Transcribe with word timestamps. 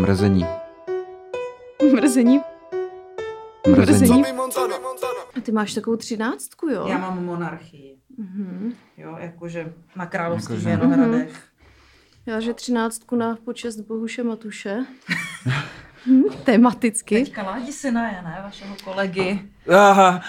Mrzení. 0.00 0.46
Mrzení. 1.92 2.40
Mrzení. 3.76 4.24
A 5.36 5.40
ty 5.42 5.52
máš 5.52 5.74
takovou 5.74 5.96
třináctku, 5.96 6.68
jo? 6.68 6.86
Já 6.88 6.98
mám 6.98 7.24
monarchii. 7.24 7.96
Mhm. 8.18 8.72
Jo, 8.96 9.16
jakože 9.20 9.72
na 9.96 10.06
královských 10.06 10.62
Jakože- 10.64 10.76
Vinohradech. 10.86 11.42
Já, 12.26 12.40
že 12.40 12.54
třináctku 12.54 13.16
na 13.16 13.38
počest 13.44 13.76
Bohuše 13.80 14.22
Matuše. 14.22 14.84
Tematicky. 16.44 17.24
Teďka 17.24 17.42
Ládi 17.42 17.72
syna 17.72 18.08
je, 18.08 18.22
ne, 18.22 18.40
vašeho 18.44 18.76
kolegy. 18.84 19.48
Aha. 19.76 20.20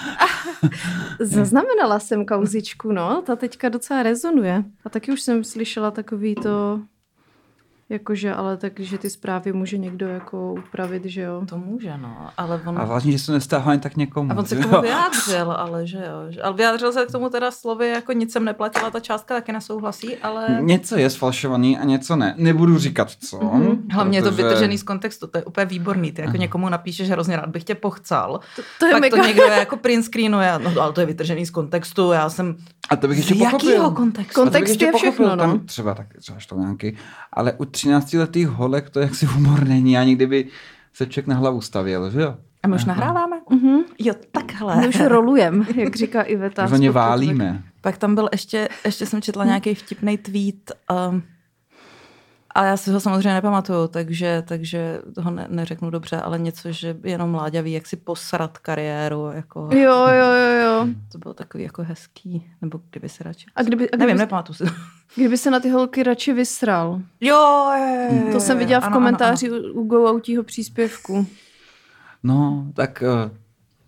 Zaznamenala 1.20 2.00
jsem 2.00 2.26
kauzičku, 2.26 2.92
no, 2.92 3.22
ta 3.26 3.36
teďka 3.36 3.70
docela 3.70 4.04
rezonuje. 4.04 4.64
A 4.86 4.90
taky 4.90 5.12
už 5.12 5.22
jsem 5.22 5.44
slyšela 5.44 5.92
takový 5.92 6.36
to, 6.36 6.82
jakože, 7.92 8.34
ale 8.34 8.58
tak, 8.58 8.80
že 8.80 8.98
ty 8.98 9.10
zprávy 9.10 9.54
může 9.54 9.78
někdo 9.78 10.08
jako 10.08 10.54
upravit, 10.54 11.06
že 11.06 11.22
jo. 11.22 11.42
To 11.50 11.58
může, 11.58 11.98
no, 11.98 12.30
ale 12.38 12.62
on... 12.66 12.80
A 12.80 12.86
vlastně, 12.86 13.12
že 13.12 13.20
se 13.20 13.32
nestává 13.32 13.72
jen 13.72 13.80
tak 13.82 13.98
někomu. 13.98 14.32
A 14.32 14.38
on 14.38 14.46
se 14.46 14.56
k 14.56 14.62
tomu 14.66 14.82
vyjádřil, 14.82 15.52
ale 15.52 15.88
že 15.88 15.98
jo. 15.98 16.26
že- 16.32 16.42
Ale 16.42 16.54
vyjádřil 16.54 16.92
se 16.94 17.06
k 17.06 17.12
tomu 17.12 17.30
teda 17.30 17.52
slovy, 17.52 17.90
jako 17.90 18.12
nic 18.14 18.32
jsem 18.32 18.46
neplatila, 18.46 18.90
ta 18.92 19.00
částka 19.00 19.34
taky 19.36 19.52
nesouhlasí, 19.52 20.18
ale... 20.18 20.48
Něco 20.62 20.96
je 20.98 21.10
sfalšovaný 21.10 21.78
a 21.78 21.84
něco 21.84 22.16
ne. 22.16 22.34
Nebudu 22.38 22.78
říkat 22.78 23.12
co. 23.12 23.40
Mhm. 23.40 23.88
Hlavně 23.92 24.18
je 24.18 24.22
to 24.22 24.30
protože- 24.32 24.44
vytržený 24.44 24.78
z 24.78 24.84
kontextu, 24.84 25.28
to 25.28 25.38
je 25.38 25.44
úplně 25.44 25.66
výborný. 25.66 26.12
Ty 26.12 26.22
jako 26.22 26.38
někomu 26.38 26.70
napíšeš, 26.70 27.08
že 27.08 27.14
hrozně 27.14 27.36
rád 27.36 27.50
bych 27.50 27.64
tě 27.64 27.76
pochcal, 27.76 28.40
To, 28.56 28.62
to 28.80 28.86
je 28.86 28.92
pak 28.92 29.02
mega... 29.02 29.18
to 29.18 29.28
někdo 29.28 29.44
jako 29.44 29.78
print 29.78 30.06
screenuje, 30.06 30.54
no 30.60 30.82
ale 30.82 30.94
to 30.94 31.00
je 31.00 31.06
vytržený 31.06 31.46
z 31.46 31.52
kontextu, 31.52 32.12
já 32.12 32.30
jsem... 32.30 32.56
A 32.92 32.96
to 32.96 33.08
bych 33.08 33.18
ještě 33.18 33.36
Z 33.36 33.38
pochopil. 33.38 33.70
jakého 33.70 33.92
kontextu? 33.92 34.42
A 34.42 34.44
to 34.46 34.50
bych 34.50 34.54
Kontext 34.54 34.70
ještě 34.70 34.86
je 34.86 34.92
všechno, 34.96 35.12
pochopil, 35.26 35.48
no. 35.48 35.54
Tam 35.58 35.66
třeba 35.66 35.94
tak, 35.96 36.08
třeba 36.20 36.40
štovánky. 36.40 36.98
Ale 37.34 37.54
u 37.54 37.66
13 37.66 38.14
letých 38.14 38.48
holek 38.48 38.90
to 38.90 39.00
jaksi 39.00 39.26
humor 39.26 39.68
není. 39.68 39.98
Ani 39.98 40.16
kdyby 40.16 40.48
se 40.94 41.06
člověk 41.06 41.28
na 41.28 41.36
hlavu 41.36 41.62
stavěl, 41.62 42.12
že 42.12 42.22
jo? 42.22 42.36
A 42.64 42.68
my 42.68 42.76
už 42.76 42.86
nahráváme? 42.86 43.42
Mhm. 43.50 43.80
Jo, 44.00 44.14
takhle. 44.32 44.76
My 44.76 44.88
už 44.88 45.00
rolujem, 45.00 45.66
jak 45.76 45.96
říká 45.96 46.22
Iveta. 46.22 46.56
Takzvaně 46.62 46.90
z 46.90 46.94
Podpotvek. 46.94 47.10
válíme. 47.10 47.64
Pak 47.82 47.98
tam 47.98 48.16
byl 48.16 48.30
ještě, 48.32 48.70
ještě 48.86 49.06
jsem 49.06 49.22
četla 49.22 49.46
nějaký 49.46 49.76
vtipný 49.76 50.18
tweet, 50.18 50.72
um, 51.12 51.24
a 52.56 52.66
já 52.66 52.78
si 52.78 52.92
ho 52.92 53.00
samozřejmě 53.00 53.34
nepamatuju, 53.34 53.88
takže, 53.88 54.44
takže 54.48 55.02
toho 55.16 55.32
ne, 55.32 55.48
neřeknu 55.50 55.90
dobře, 55.90 56.18
ale 56.18 56.40
něco, 56.40 56.72
že 56.72 56.98
jenom 57.04 57.36
Láďa 57.36 57.62
ví, 57.62 57.72
jak 57.72 57.88
si 57.88 57.96
posrat 57.96 58.58
kariéru. 58.58 59.30
Jako, 59.34 59.70
Jo, 59.74 60.08
jo, 60.08 60.34
jo, 60.34 60.62
jo. 60.66 60.88
To 61.12 61.18
bylo 61.18 61.34
takový 61.34 61.64
jako 61.64 61.84
hezký, 61.84 62.52
nebo 62.62 62.80
kdyby 62.92 63.10
si 63.10 63.24
radši... 63.24 63.46
A 63.56 63.64
kdyby, 63.64 63.90
a 63.92 63.98
Nevím, 63.98 64.08
kdyby, 64.16 64.20
nepamatuju 64.20 64.56
si. 64.56 64.64
kdyby 65.16 65.38
se 65.38 65.52
na 65.52 65.60
ty 65.60 65.70
holky 65.70 66.04
radši 66.04 66.34
vysral. 66.34 67.02
Jo, 67.22 67.72
je, 67.76 68.08
je, 68.12 68.26
je, 68.28 68.32
To 68.34 68.40
jsem 68.40 68.58
viděla 68.58 68.82
v 68.82 68.84
ano, 68.84 68.94
komentáři 68.94 69.48
Ano, 69.50 69.58
u- 69.58 69.82
u 69.82 69.84
Go 69.88 70.06
Autího 70.10 70.44
příspěvku. 70.44 71.28
No, 72.24 72.68
tak 72.74 73.04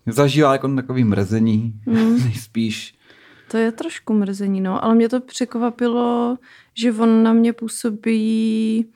uh, 0.06 0.12
zažívá 0.14 0.52
jako 0.52 0.74
takový 0.74 1.04
mrzení. 1.04 1.80
Mm. 1.86 2.18
Nejspíš. 2.24 2.94
To 3.54 3.58
je 3.58 3.72
trošku 3.72 4.12
mrzení, 4.14 4.60
no, 4.60 4.84
ale 4.84 4.94
mě 4.94 5.08
to 5.08 5.20
překvapilo, 5.20 6.38
že 6.74 6.92
on 6.92 7.22
na 7.22 7.32
mě 7.32 7.52
působí 7.52 8.86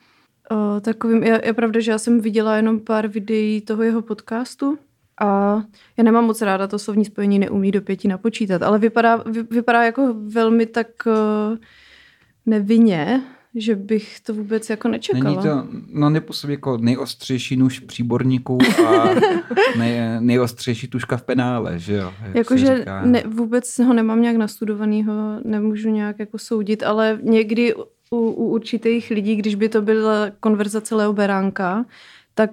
uh, 0.51 0.79
takovým, 0.79 1.23
je, 1.23 1.41
je 1.45 1.53
pravda, 1.53 1.79
že 1.79 1.91
já 1.91 1.97
jsem 1.97 2.21
viděla 2.21 2.55
jenom 2.55 2.79
pár 2.79 3.07
videí 3.07 3.61
toho 3.61 3.83
jeho 3.83 4.01
podcastu 4.01 4.79
a 5.21 5.61
já 5.97 6.03
nemám 6.03 6.25
moc 6.25 6.41
ráda 6.41 6.67
to 6.67 6.79
slovní 6.79 7.05
spojení 7.05 7.39
neumí 7.39 7.71
do 7.71 7.81
pěti 7.81 8.07
napočítat, 8.07 8.61
ale 8.61 8.79
vypadá, 8.79 9.15
vy, 9.15 9.43
vypadá 9.43 9.83
jako 9.83 10.13
velmi 10.13 10.65
tak 10.65 10.87
uh, 11.05 11.57
nevinně, 12.45 13.23
že 13.55 13.75
bych 13.75 14.19
to 14.19 14.33
vůbec 14.33 14.69
jako 14.69 14.87
nečekala. 14.87 15.23
Není 15.23 15.43
to, 15.43 15.67
no 15.87 16.09
nepůsobí 16.09 16.53
jako 16.53 16.77
nejostřejší 16.77 17.57
nůž 17.57 17.79
příborníků 17.79 18.57
a 18.87 19.09
nej, 19.77 19.99
nejostřejší 20.19 20.87
tuška 20.87 21.17
v 21.17 21.23
penále, 21.23 21.79
že 21.79 21.93
jo? 21.93 22.13
Jakože 22.33 22.85
ne, 23.03 23.23
vůbec 23.27 23.79
ho 23.79 23.93
nemám 23.93 24.21
nějak 24.21 24.37
nastudovanýho, 24.37 25.13
nemůžu 25.43 25.89
nějak 25.89 26.19
jako 26.19 26.37
soudit, 26.37 26.83
ale 26.83 27.19
někdy 27.23 27.75
u, 27.75 28.17
u 28.17 28.45
určitých 28.45 29.09
lidí, 29.09 29.35
když 29.35 29.55
by 29.55 29.69
to 29.69 29.81
byla 29.81 30.31
konverzace 30.39 30.95
Leo 30.95 31.13
Beránka, 31.13 31.85
tak 32.39 32.51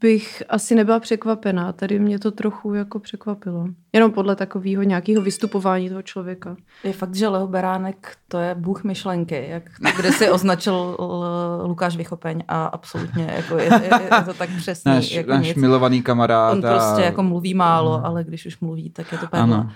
bych 0.00 0.42
asi 0.48 0.74
nebyla 0.74 1.00
překvapená. 1.00 1.72
Tady 1.72 1.98
mě 1.98 2.18
to 2.18 2.30
trochu 2.30 2.74
jako 2.74 2.98
překvapilo. 2.98 3.66
Jenom 3.92 4.12
podle 4.12 4.36
takového 4.36 4.82
nějakého 4.82 5.22
vystupování 5.22 5.88
toho 5.88 6.02
člověka. 6.02 6.56
Je 6.84 6.92
fakt, 6.92 7.14
že 7.14 7.28
Leo 7.28 7.46
Beránek 7.46 8.16
to 8.28 8.38
je 8.38 8.54
bůh 8.54 8.84
myšlenky, 8.84 9.46
jak 9.48 9.62
to 9.82 10.00
kde 10.00 10.12
si 10.12 10.30
označil 10.30 10.96
L- 10.98 11.62
Lukáš 11.66 11.96
Vychopeň 11.96 12.42
a 12.48 12.66
absolutně 12.66 13.32
jako 13.36 13.58
je, 13.58 13.64
je, 13.64 14.00
je 14.16 14.24
to 14.24 14.34
tak 14.34 14.50
přesný. 14.56 14.92
Náš, 14.92 15.10
jako 15.10 15.30
náš 15.30 15.46
nic. 15.46 15.56
milovaný 15.56 16.02
kamarád. 16.02 16.52
On 16.52 16.66
a- 16.66 16.70
prostě 16.74 17.02
jako 17.02 17.22
mluví 17.22 17.54
málo, 17.54 18.06
ale 18.06 18.24
když 18.24 18.46
už 18.46 18.60
mluví, 18.60 18.90
tak 18.90 19.12
je 19.12 19.18
to 19.18 19.26
peklo. 19.26 19.38
Ano. 19.42 19.70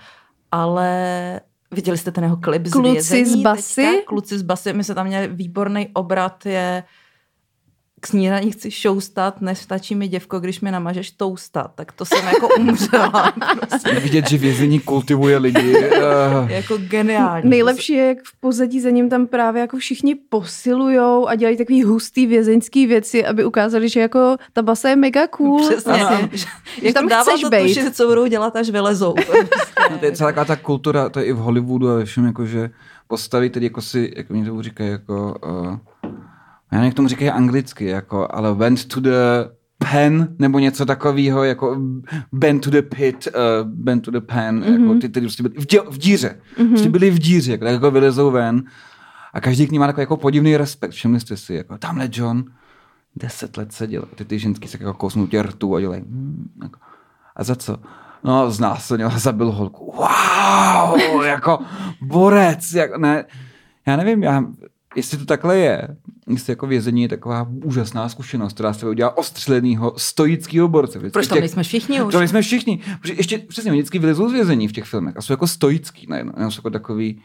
Ale 0.51 1.41
viděli 1.71 1.97
jste 1.97 2.11
ten 2.11 2.23
jeho 2.23 2.37
klip 2.37 2.65
z 2.67 2.71
Kluci 2.71 2.91
vězení 2.91 3.25
z 3.25 3.35
basy? 3.35 3.75
Teďka? 3.75 4.05
Kluci 4.07 4.39
z 4.39 4.41
basy. 4.41 4.73
My 4.73 4.83
se 4.83 4.95
tam 4.95 5.07
měli 5.07 5.27
výborný 5.27 5.89
obrat 5.93 6.45
je 6.45 6.83
k 8.03 8.07
snídaní 8.07 8.51
chci 8.51 8.71
šoustat, 8.71 9.41
nestačí 9.41 9.95
mi 9.95 10.07
děvko, 10.07 10.39
když 10.39 10.61
mi 10.61 10.71
namažeš 10.71 11.11
toustat. 11.11 11.71
Tak 11.75 11.91
to 11.91 12.05
jsem 12.05 12.27
jako 12.27 12.47
umřela. 12.59 13.33
prostě. 13.69 13.99
Vidět, 13.99 14.29
že 14.29 14.37
vězení 14.37 14.79
kultivuje 14.79 15.37
lidi. 15.37 15.75
jako 16.47 16.77
geniální. 16.77 17.49
Nejlepší 17.49 17.93
je, 17.93 18.05
jak 18.07 18.17
v 18.23 18.39
pozadí 18.39 18.81
za 18.81 18.89
ním 18.89 19.09
tam 19.09 19.27
právě 19.27 19.61
jako 19.61 19.77
všichni 19.77 20.15
posilujou 20.15 21.27
a 21.27 21.35
dělají 21.35 21.57
takový 21.57 21.83
hustý 21.83 22.27
vězeňský 22.27 22.87
věci, 22.87 23.25
aby 23.25 23.45
ukázali, 23.45 23.89
že 23.89 23.99
jako 23.99 24.37
ta 24.53 24.61
basa 24.61 24.89
je 24.89 24.95
mega 24.95 25.27
cool. 25.27 25.69
Přesně. 25.69 25.93
Vlastně. 25.93 26.29
Že, 26.31 26.37
Že 26.37 26.47
jako 26.81 26.93
tam 26.99 27.07
dává 27.07 27.23
chceš 27.23 27.41
to 27.41 27.49
bejt. 27.49 27.77
tušit, 27.77 27.95
co 27.95 28.07
budou 28.07 28.27
dělat, 28.27 28.55
až 28.55 28.69
vylezou. 28.69 29.13
To 29.13 29.37
je 29.37 29.43
prostě- 29.45 29.73
No, 29.91 29.97
to 29.97 30.05
je 30.05 30.11
celá 30.11 30.29
taková 30.31 30.45
ta 30.45 30.55
kultura, 30.55 31.09
to 31.09 31.19
je 31.19 31.25
i 31.25 31.33
v 31.33 31.37
Hollywoodu 31.37 31.89
a 31.89 31.95
ve 31.95 32.05
všem, 32.05 32.25
jako, 32.25 32.45
že 32.45 32.69
postavy 33.07 33.49
tedy 33.49 33.65
jako 33.65 33.81
si, 33.81 34.13
jako 34.17 34.33
mě 34.33 34.45
to 34.51 34.61
říkají, 34.63 34.89
jako, 34.89 35.35
uh, 35.69 35.77
já 36.73 36.79
nevím, 36.79 36.85
jak 36.85 36.93
tomu 36.93 37.07
říkají 37.07 37.31
anglicky, 37.31 37.85
jako, 37.85 38.27
ale 38.31 38.53
went 38.53 38.85
to 38.85 38.99
the 38.99 39.11
pen, 39.77 40.35
nebo 40.39 40.59
něco 40.59 40.85
takového, 40.85 41.43
jako 41.43 41.77
bent 42.31 42.63
to 42.63 42.69
the 42.69 42.81
pit, 42.81 43.27
uh, 43.27 43.69
bent 43.69 44.03
to 44.03 44.11
the 44.11 44.19
pen, 44.19 44.59
mm-hmm. 44.59 44.81
jako 44.81 44.99
ty, 44.99 45.09
ty 45.09 45.21
prostě 45.21 45.43
byli 45.43 45.55
v, 45.57 45.65
dě, 45.65 45.81
v 45.89 45.97
díře, 45.97 46.39
mm-hmm. 46.57 46.69
prostě 46.69 46.89
byli 46.89 47.11
v 47.11 47.19
díře, 47.19 47.51
jako, 47.51 47.65
tak 47.65 47.73
jako 47.73 47.91
vylezou 47.91 48.31
ven 48.31 48.63
a 49.33 49.41
každý 49.41 49.67
k 49.67 49.71
ním 49.71 49.79
má 49.79 49.87
takový 49.87 50.01
jako 50.01 50.17
podivný 50.17 50.57
respekt, 50.57 50.91
všimli 50.91 51.19
jste 51.19 51.37
si, 51.37 51.53
jako 51.53 51.77
tamhle 51.77 52.09
John, 52.11 52.45
deset 53.15 53.57
let 53.57 53.71
seděl, 53.71 54.03
ty, 54.15 54.25
ty 54.25 54.39
ženský 54.39 54.67
se 54.67 54.77
jako 54.79 54.93
kousnou 54.93 55.27
tě 55.27 55.43
rtu 55.43 55.75
a 55.75 55.81
dělají, 55.81 56.01
hmm, 56.01 56.51
jako, 56.63 56.79
a 57.35 57.43
za 57.43 57.55
co? 57.55 57.77
No, 58.23 58.51
znásilnil 58.51 59.07
a 59.07 59.19
zabil 59.19 59.51
holku. 59.51 59.93
Wow, 59.97 61.23
jako 61.23 61.59
borec, 62.01 62.73
jak, 62.73 62.97
ne, 62.97 63.25
já 63.87 63.95
nevím, 63.95 64.23
já, 64.23 64.43
jestli 64.95 65.17
to 65.17 65.25
takhle 65.25 65.57
je, 65.57 65.87
jestli 66.27 66.51
jako 66.51 66.67
vězení 66.67 67.01
je 67.01 67.07
taková 67.09 67.47
úžasná 67.63 68.09
zkušenost, 68.09 68.53
která 68.53 68.73
se 68.73 68.89
udělá 68.89 69.17
ostřelenýho 69.17 69.93
stoického 69.97 70.67
borce. 70.67 70.99
Vždycky 70.99 71.13
Proč 71.13 71.27
tam 71.27 71.35
těch- 71.35 71.41
nejsme 71.41 71.63
všichni 71.63 72.01
už? 72.01 72.11
To 72.11 72.19
nejsme 72.19 72.41
všichni. 72.41 72.79
Protože 73.01 73.13
ještě 73.13 73.37
přesně, 73.37 73.71
oni 73.71 73.79
vždycky 73.81 73.99
vylezou 73.99 74.29
z 74.29 74.31
vězení 74.33 74.67
v 74.67 74.71
těch 74.71 74.83
filmech 74.85 75.17
a 75.17 75.21
jsou 75.21 75.33
jako 75.33 75.47
stoický 75.47 76.07
najednou, 76.09 76.33
jsou 76.51 76.59
jako 76.59 76.69
takový 76.69 77.21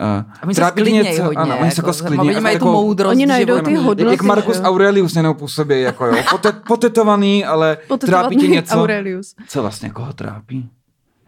Uh, 0.00 0.06
A 0.40 0.42
oni 0.46 0.54
se 0.54 0.64
sklidnějí 0.64 1.18
hodně. 1.20 1.36
ano, 1.36 1.58
oni 1.58 1.70
se 1.70 1.78
jako 1.80 1.92
sklidnějí. 1.92 2.28
Oni 2.28 2.36
a 2.36 2.40
mají 2.40 2.58
tu 2.58 2.64
jako, 2.66 2.72
moudrost. 2.72 3.10
Oni 3.10 3.26
najdou 3.26 3.54
ty 3.54 3.70
životní. 3.70 3.76
hodnoty. 3.86 4.10
jak 4.10 4.22
Marcus 4.22 4.56
že? 4.56 4.62
Aurelius 4.62 5.16
jenom 5.16 5.34
působí, 5.36 5.80
jako 5.80 6.06
jo, 6.06 6.16
potet, 6.30 6.56
potetovaný, 6.68 7.44
ale 7.44 7.78
trápí 7.98 8.36
tě 8.36 8.48
něco. 8.48 8.74
Aurelius. 8.74 9.34
Co 9.48 9.62
vlastně 9.62 9.90
koho 9.90 10.12
trápí? 10.12 10.68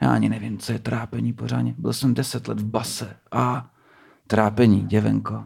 Já 0.02 0.10
ani 0.10 0.28
nevím, 0.28 0.58
co 0.58 0.72
je 0.72 0.78
trápení 0.78 1.32
pořádně. 1.32 1.74
Byl 1.78 1.92
jsem 1.92 2.14
deset 2.14 2.48
let 2.48 2.60
v 2.60 2.64
base 2.64 3.16
a 3.32 3.66
trápení, 4.26 4.80
děvenko. 4.86 5.44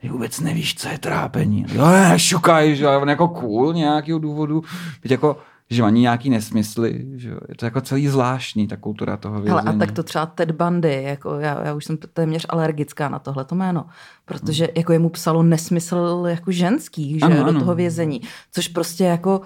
Ty 0.00 0.08
vůbec 0.08 0.40
nevíš, 0.40 0.74
co 0.74 0.88
je 0.88 0.98
trápení. 0.98 1.66
Jo, 1.72 1.86
ne, 1.86 2.18
šukaj, 2.18 2.76
že 2.76 2.88
on 2.88 3.08
jako 3.08 3.28
cool 3.28 3.72
nějakého 3.74 4.18
důvodu. 4.18 4.62
Teď 5.00 5.10
jako, 5.10 5.38
že 5.70 5.82
ani 5.82 6.00
nějaký 6.00 6.30
nesmysly, 6.30 7.06
že. 7.14 7.30
Je 7.48 7.54
to 7.58 7.64
jako 7.64 7.80
celý 7.80 8.08
zvláštní, 8.08 8.68
ta 8.68 8.76
kultura 8.76 9.16
toho 9.16 9.34
vězení. 9.34 9.60
Hele, 9.64 9.76
a 9.76 9.78
tak 9.78 9.92
to 9.92 10.02
třeba 10.02 10.26
Ted 10.26 10.50
Bundy, 10.50 11.02
jako 11.02 11.34
já, 11.34 11.66
já 11.66 11.74
už 11.74 11.84
jsem 11.84 11.96
téměř 11.96 12.46
alergická 12.48 13.08
na 13.08 13.18
tohle 13.18 13.44
to 13.44 13.54
jméno, 13.54 13.86
protože 14.24 14.68
jako 14.76 14.92
jemu 14.92 15.08
psalo 15.08 15.42
nesmysl 15.42 16.24
jako 16.28 16.52
ženský, 16.52 17.18
že 17.18 17.26
ano, 17.26 17.36
do 17.36 17.48
ano. 17.48 17.60
toho 17.60 17.74
vězení, 17.74 18.20
což 18.52 18.68
prostě 18.68 19.04
jako 19.04 19.40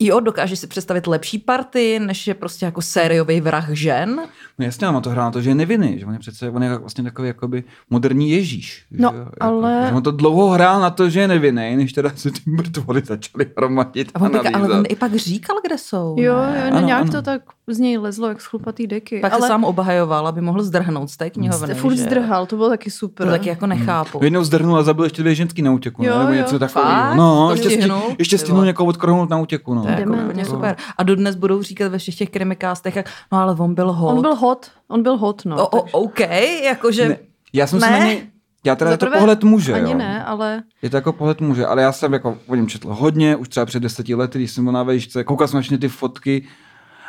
Jo, 0.00 0.20
dokážeš 0.20 0.58
si 0.58 0.66
představit 0.66 1.06
lepší 1.06 1.38
party, 1.38 1.98
než 1.98 2.26
je 2.26 2.34
prostě 2.34 2.64
jako 2.64 2.82
sériový 2.82 3.40
vrah 3.40 3.70
žen? 3.70 4.20
No 4.58 4.64
jasně, 4.64 4.86
ale 4.86 4.96
on 4.96 5.02
to 5.02 5.10
hrál 5.10 5.24
na 5.24 5.30
to, 5.30 5.40
že 5.40 5.50
je 5.50 5.54
nevinný, 5.54 5.98
že 5.98 6.06
on 6.06 6.12
je 6.12 6.18
přece, 6.18 6.50
on 6.50 6.62
je 6.62 6.78
vlastně 6.78 7.04
takový 7.04 7.28
jakoby 7.28 7.64
moderní 7.90 8.30
Ježíš. 8.30 8.84
No, 8.90 9.10
že? 9.12 9.18
Jako, 9.18 9.30
ale- 9.40 9.84
Že 9.88 9.94
on 9.94 10.02
to 10.02 10.10
dlouho 10.10 10.48
hrál 10.48 10.80
na 10.80 10.90
to, 10.90 11.10
že 11.10 11.20
je 11.20 11.28
nevinný, 11.28 11.76
než 11.76 11.92
teda 11.92 12.10
se 12.14 12.30
ty 12.30 12.40
mrtvoly 12.46 13.02
začaly 13.04 13.46
hromadit 13.56 14.10
A 14.14 14.20
on 14.20 14.26
a 14.36 14.42
teďka, 14.42 14.58
ale 14.58 14.68
on 14.78 14.84
i 14.88 14.96
pak 14.96 15.14
říkal, 15.14 15.56
kde 15.66 15.78
jsou. 15.78 16.16
Jo, 16.18 16.36
ne? 16.36 16.62
jo, 16.70 16.76
Ano, 16.76 16.86
nějak 16.86 17.02
ano. 17.02 17.12
to 17.12 17.22
tak 17.22 17.42
z 17.70 17.78
něj 17.78 17.98
lezlo, 17.98 18.28
jak 18.28 18.40
z 18.40 18.44
chlupatý 18.44 18.86
deky. 18.86 19.20
Pak 19.20 19.32
ale 19.32 19.42
se 19.42 19.48
sám 19.48 19.64
obhajoval, 19.64 20.26
aby 20.26 20.40
mohl 20.40 20.62
zdrhnout 20.62 21.10
z 21.10 21.16
té 21.16 21.30
knihovny. 21.30 21.66
jste 21.66 21.74
furt 21.74 21.94
že? 21.96 22.02
zdrhal, 22.02 22.46
to 22.46 22.56
bylo 22.56 22.68
taky 22.68 22.90
super. 22.90 23.26
To 23.26 23.30
taky 23.32 23.48
jako 23.48 23.66
nechápu. 23.66 24.20
Jednou 24.24 24.44
zdrhnul 24.44 24.76
a 24.76 24.82
zabil 24.82 25.04
ještě 25.04 25.22
dvě 25.22 25.34
ženský 25.34 25.62
na 25.62 25.72
útěku, 25.72 26.04
Jo, 26.04 26.12
no, 26.14 26.18
nebo 26.18 26.32
jo. 26.32 26.38
něco 26.38 26.58
takového. 26.58 26.92
Fakt? 26.92 27.14
No, 27.16 27.46
To 27.46 27.52
ještě, 27.52 27.70
stihnul? 27.70 28.00
sti, 28.00 28.14
ještě 28.18 28.38
stihnul 28.38 28.64
někoho 28.64 28.86
odkrohnout 28.88 29.30
na 29.30 29.38
útěku. 29.38 29.74
No. 29.74 29.87
To 29.94 30.00
je 30.00 30.00
jako 30.00 30.12
úplně 30.24 30.40
jako. 30.42 30.50
super. 30.54 30.76
A 30.98 31.02
dodnes 31.02 31.36
budou 31.36 31.62
říkat 31.62 31.92
ve 31.92 31.98
všech 31.98 32.14
těch 32.14 32.30
krimikástech, 32.30 32.96
jak, 32.96 33.06
no 33.32 33.38
ale 33.38 33.54
on 33.58 33.74
byl 33.74 33.92
hot. 33.92 34.12
On 34.16 34.22
byl 34.22 34.34
hot, 34.34 34.70
on 34.88 35.02
byl 35.02 35.16
hot, 35.16 35.44
no. 35.44 35.56
o, 35.68 35.80
o, 35.80 36.00
OK, 36.00 36.20
jakože... 36.64 37.08
Ne, 37.08 37.16
já 37.52 37.66
jsem 37.66 37.80
Ne? 37.80 37.86
se 37.86 37.92
na 37.92 37.98
něj, 37.98 38.26
já 38.64 38.76
teda 38.76 38.90
je 38.90 38.96
to 38.96 39.10
pohled 39.10 39.44
muže, 39.44 39.74
Ani 39.74 39.92
jo. 39.92 39.98
ne, 39.98 40.24
ale 40.24 40.62
Je 40.82 40.90
to 40.90 40.96
jako 40.96 41.12
pohled 41.12 41.40
muže, 41.40 41.66
ale 41.66 41.82
já 41.82 41.92
jsem 41.92 42.12
jako 42.12 42.38
o 42.46 42.54
něm 42.54 42.68
četl 42.68 42.94
hodně, 42.94 43.36
už 43.36 43.48
třeba 43.48 43.66
před 43.66 43.80
deseti 43.82 44.14
lety, 44.14 44.38
když 44.38 44.50
jsem 44.50 44.64
byl 44.64 44.72
na 44.72 44.82
vejšce, 44.82 45.24
koukal 45.24 45.48
jsem 45.48 45.62
na 45.70 45.78
ty 45.78 45.88
fotky 45.88 46.44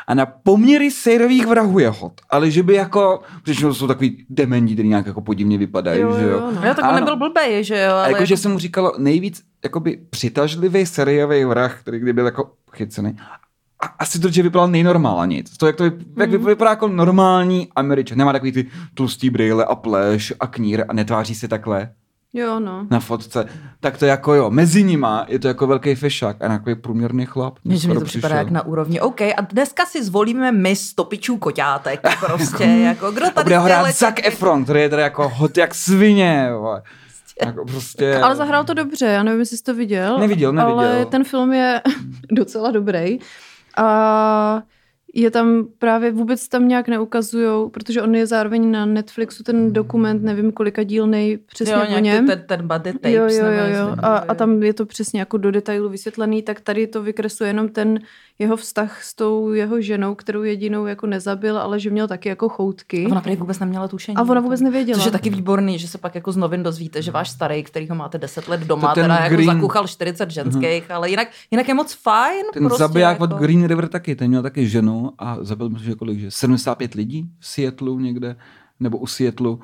a 0.10 0.14
na 0.14 0.26
poměry 0.26 0.92
sériových 0.92 1.48
vrahů 1.48 1.80
je 1.80 1.90
hot, 1.90 2.14
ale 2.30 2.52
že 2.52 2.64
by 2.64 2.74
jako, 2.74 3.22
protože 3.44 3.74
jsou 3.74 3.88
takový 3.88 4.26
dementi, 4.30 4.74
který 4.74 4.88
nějak 4.90 5.06
jako 5.06 5.22
podivně 5.22 5.58
vypadají, 5.58 6.02
Jo, 6.02 6.16
že 6.20 6.24
jo. 6.26 6.30
jo, 6.30 6.52
no. 6.56 6.68
Jo, 6.68 6.74
tak 6.74 6.90
on 6.90 6.96
nebyl 6.96 7.18
blbej, 7.18 7.64
že 7.64 7.82
jo, 7.82 7.92
A 7.96 8.04
ale... 8.04 8.12
jako, 8.12 8.26
že 8.26 8.38
jsem 8.38 8.52
mu 8.52 8.60
říkal 8.60 8.94
nejvíc 8.98 9.42
jakoby 9.64 10.00
přitažlivý 10.10 10.86
sériový 10.86 11.46
vrah, 11.46 11.82
který 11.82 12.00
kdy 12.00 12.14
byl 12.14 12.26
jako 12.26 12.52
chycený. 12.74 13.18
A 13.84 13.86
asi 13.86 14.20
to, 14.20 14.30
že 14.30 14.44
vypadal 14.44 14.68
nejnormálně. 14.68 15.44
To, 15.60 15.68
jak 15.68 15.76
to 15.76 15.84
vyp- 15.84 16.06
jak 16.18 16.30
Hmm. 16.32 16.46
vypadá 16.46 16.70
jako 16.72 16.88
normální 16.88 17.68
američan. 17.76 18.18
Nemá 18.18 18.32
takový 18.32 18.52
ty 18.52 18.66
tlustý 18.94 19.30
brýle 19.30 19.66
a 19.66 19.76
pleš 19.76 20.34
a 20.40 20.48
knír 20.48 20.86
a 20.88 20.94
netváří 20.94 21.36
se 21.36 21.48
takhle 21.48 21.90
jo, 22.34 22.60
no. 22.60 22.88
na 22.90 23.00
fotce. 23.00 23.46
Tak 23.80 23.98
to 23.98 24.06
jako 24.06 24.34
jo, 24.34 24.50
mezi 24.50 24.84
nima 24.84 25.26
je 25.28 25.40
to 25.40 25.48
jako 25.48 25.68
velký 25.68 25.96
fešák 25.96 26.42
a 26.42 26.48
takový 26.48 26.76
průměrný 26.76 27.26
chlap. 27.26 27.58
Že 27.66 27.70
mi 27.72 27.80
skoro 27.80 28.00
to 28.00 28.06
připadá 28.06 28.36
jak 28.36 28.50
na 28.50 28.66
úrovni. 28.66 29.02
OK, 29.02 29.22
a 29.22 29.42
dneska 29.52 29.86
si 29.86 30.04
zvolíme 30.04 30.52
my 30.52 30.76
stopičů 30.76 31.38
koťátek. 31.38 32.00
Prostě, 32.20 32.64
jako 32.64 33.12
kdo 33.12 33.26
A 33.26 33.30
tady 33.30 33.44
bude 33.44 33.58
ho 33.58 33.64
z 33.64 33.68
té 33.68 33.74
hrát 33.74 33.84
lety- 33.86 33.98
Zac 33.98 34.16
Efron, 34.24 34.64
který 34.64 34.80
je 34.82 34.90
teda 34.90 35.02
jako 35.02 35.30
hot 35.30 35.58
jak 35.58 35.76
svině. 35.76 36.50
vole. 36.58 36.82
Jako 37.46 37.66
prostě... 37.66 38.16
Ale 38.18 38.36
zahrál 38.36 38.64
to 38.64 38.74
dobře, 38.74 39.06
já 39.06 39.24
nevím, 39.24 39.40
jestli 39.40 39.58
jsi 39.58 39.64
to 39.64 39.74
viděl. 39.74 40.20
Neviděl, 40.20 40.54
neviděl. 40.54 40.80
Ale 40.80 41.06
ten 41.06 41.24
film 41.24 41.54
je 41.54 41.82
docela 42.32 42.72
dobrý. 42.72 43.20
A 43.78 44.62
je 45.14 45.32
tam 45.32 45.68
právě 45.80 46.12
vůbec 46.12 46.48
tam 46.48 46.68
nějak 46.68 46.88
neukazujou, 46.88 47.70
protože 47.70 48.02
on 48.02 48.16
je 48.16 48.28
zároveň 48.28 48.72
na 48.72 48.86
Netflixu 48.86 49.44
ten 49.44 49.74
dokument, 49.74 50.24
nevím 50.24 50.52
kolika 50.52 50.84
dílnej 50.84 51.38
přesně 51.38 51.74
jo, 51.74 51.98
o 51.98 52.00
něm. 52.00 52.28
ten, 52.28 52.44
ten 52.48 52.68
body 52.68 52.94
tapes, 52.94 53.14
jo, 53.14 53.24
jo, 53.30 53.46
jo, 53.46 53.76
jo. 53.78 53.96
A, 54.00 54.18
a 54.18 54.34
tam 54.36 54.64
je 54.64 54.74
to 54.74 54.86
přesně 54.86 55.20
jako 55.20 55.38
do 55.38 55.52
detailu 55.52 55.90
vysvětlený, 55.90 56.42
tak 56.42 56.62
tady 56.62 56.88
to 56.88 57.04
vykresluje 57.04 57.50
jenom 57.50 57.70
ten 57.70 58.00
jeho 58.40 58.58
vztah 58.58 59.04
s 59.04 59.14
tou 59.14 59.52
jeho 59.52 59.82
ženou, 59.82 60.16
kterou 60.16 60.44
jedinou 60.44 60.86
jako 60.86 61.08
nezabil, 61.08 61.58
ale 61.58 61.80
že 61.80 61.90
měl 61.90 62.08
taky 62.08 62.30
jako 62.30 62.50
choutky. 62.50 63.06
A 63.06 63.10
ona 63.10 63.22
prý 63.22 63.36
vůbec 63.36 63.60
neměla 63.60 63.88
tušení. 63.88 64.16
A 64.16 64.22
ona 64.22 64.42
vůbec 64.42 64.62
nevěděla. 64.62 64.98
Což 64.98 65.06
je 65.06 65.12
taky 65.12 65.30
výborný, 65.30 65.80
že 65.80 65.88
se 65.88 65.98
pak 65.98 66.16
jako 66.16 66.32
z 66.32 66.38
novin 66.38 66.64
dozvíte, 66.64 67.02
že 67.02 67.12
váš 67.12 67.30
starý, 67.30 67.64
který 67.64 67.90
ho 67.90 67.96
máte 67.96 68.18
10 68.18 68.48
let 68.48 68.62
doma, 68.62 68.90
To 68.90 68.96
ten 68.96 69.04
teda 69.04 69.16
jako 69.16 69.36
Green- 69.36 69.54
zakuchal 69.54 69.88
40 69.88 70.32
ženských, 70.32 70.92
ale 70.92 71.10
jinak, 71.10 71.28
jinak 71.52 71.68
je 71.68 71.74
moc 71.74 71.94
fajn. 71.94 72.46
Ten 72.54 72.64
prostě 72.64 72.84
zabiják 72.84 73.20
jako... 73.20 73.24
od 73.24 73.40
Green 73.40 73.66
River 73.68 73.88
taky, 73.88 74.16
ten 74.16 74.28
měl 74.28 74.42
taky 74.42 74.68
ženu 74.68 75.12
a 75.20 75.38
zabil 75.42 75.70
myslím, 75.70 75.90
že 75.90 75.96
kolik, 75.96 76.20
že 76.20 76.32
75 76.32 76.94
lidí 76.94 77.30
v 77.40 77.48
Seattlu 77.48 78.00
někde, 78.00 78.36
nebo 78.80 78.98
u 78.98 79.08
Seattlu 79.08 79.60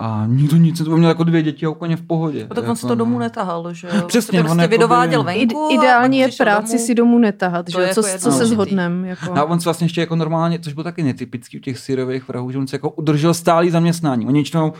a 0.00 0.24
nikdo 0.26 0.56
nic, 0.56 0.84
to 0.84 0.96
měl 0.96 1.08
jako 1.08 1.24
dvě 1.24 1.42
děti 1.42 1.66
a 1.66 1.70
úplně 1.70 1.96
v 1.96 2.02
pohodě. 2.02 2.42
No, 2.42 2.48
tak 2.48 2.58
on 2.58 2.64
jako, 2.64 2.76
si 2.76 2.86
to 2.86 2.94
domů 2.94 3.18
netahal, 3.18 3.72
že 3.74 3.88
jo? 3.94 4.02
Přesně, 4.06 4.38
on 4.40 4.44
prostě 4.46 4.60
jakoby- 4.62 4.74
vydováděl 4.76 5.22
venku. 5.24 5.66
a 5.66 5.74
ideální 5.74 6.18
je 6.18 6.28
práci 6.38 6.72
domů. 6.72 6.86
si 6.86 6.94
domů 6.94 7.18
netahat, 7.18 7.66
To 7.66 7.72
že? 7.72 7.80
je 7.80 7.88
jo? 7.88 7.94
Co, 7.94 8.06
jako 8.06 8.18
co 8.18 8.32
se 8.32 8.46
shodnem. 8.46 9.04
Jako. 9.04 9.34
No 9.34 9.40
a 9.40 9.44
on 9.44 9.60
se 9.60 9.64
vlastně 9.64 9.84
ještě 9.84 10.00
jako 10.00 10.16
normálně, 10.16 10.58
což 10.58 10.72
bylo 10.72 10.84
taky 10.84 11.02
netypický 11.02 11.58
u 11.58 11.60
těch 11.60 11.78
syrových 11.78 12.28
vrahů, 12.28 12.50
že 12.50 12.58
on 12.58 12.66
se 12.66 12.76
jako 12.76 12.90
udržel 12.90 13.34
stálý 13.34 13.70
zaměstnání. 13.70 14.26
Oni 14.26 14.34
většinou 14.38 14.72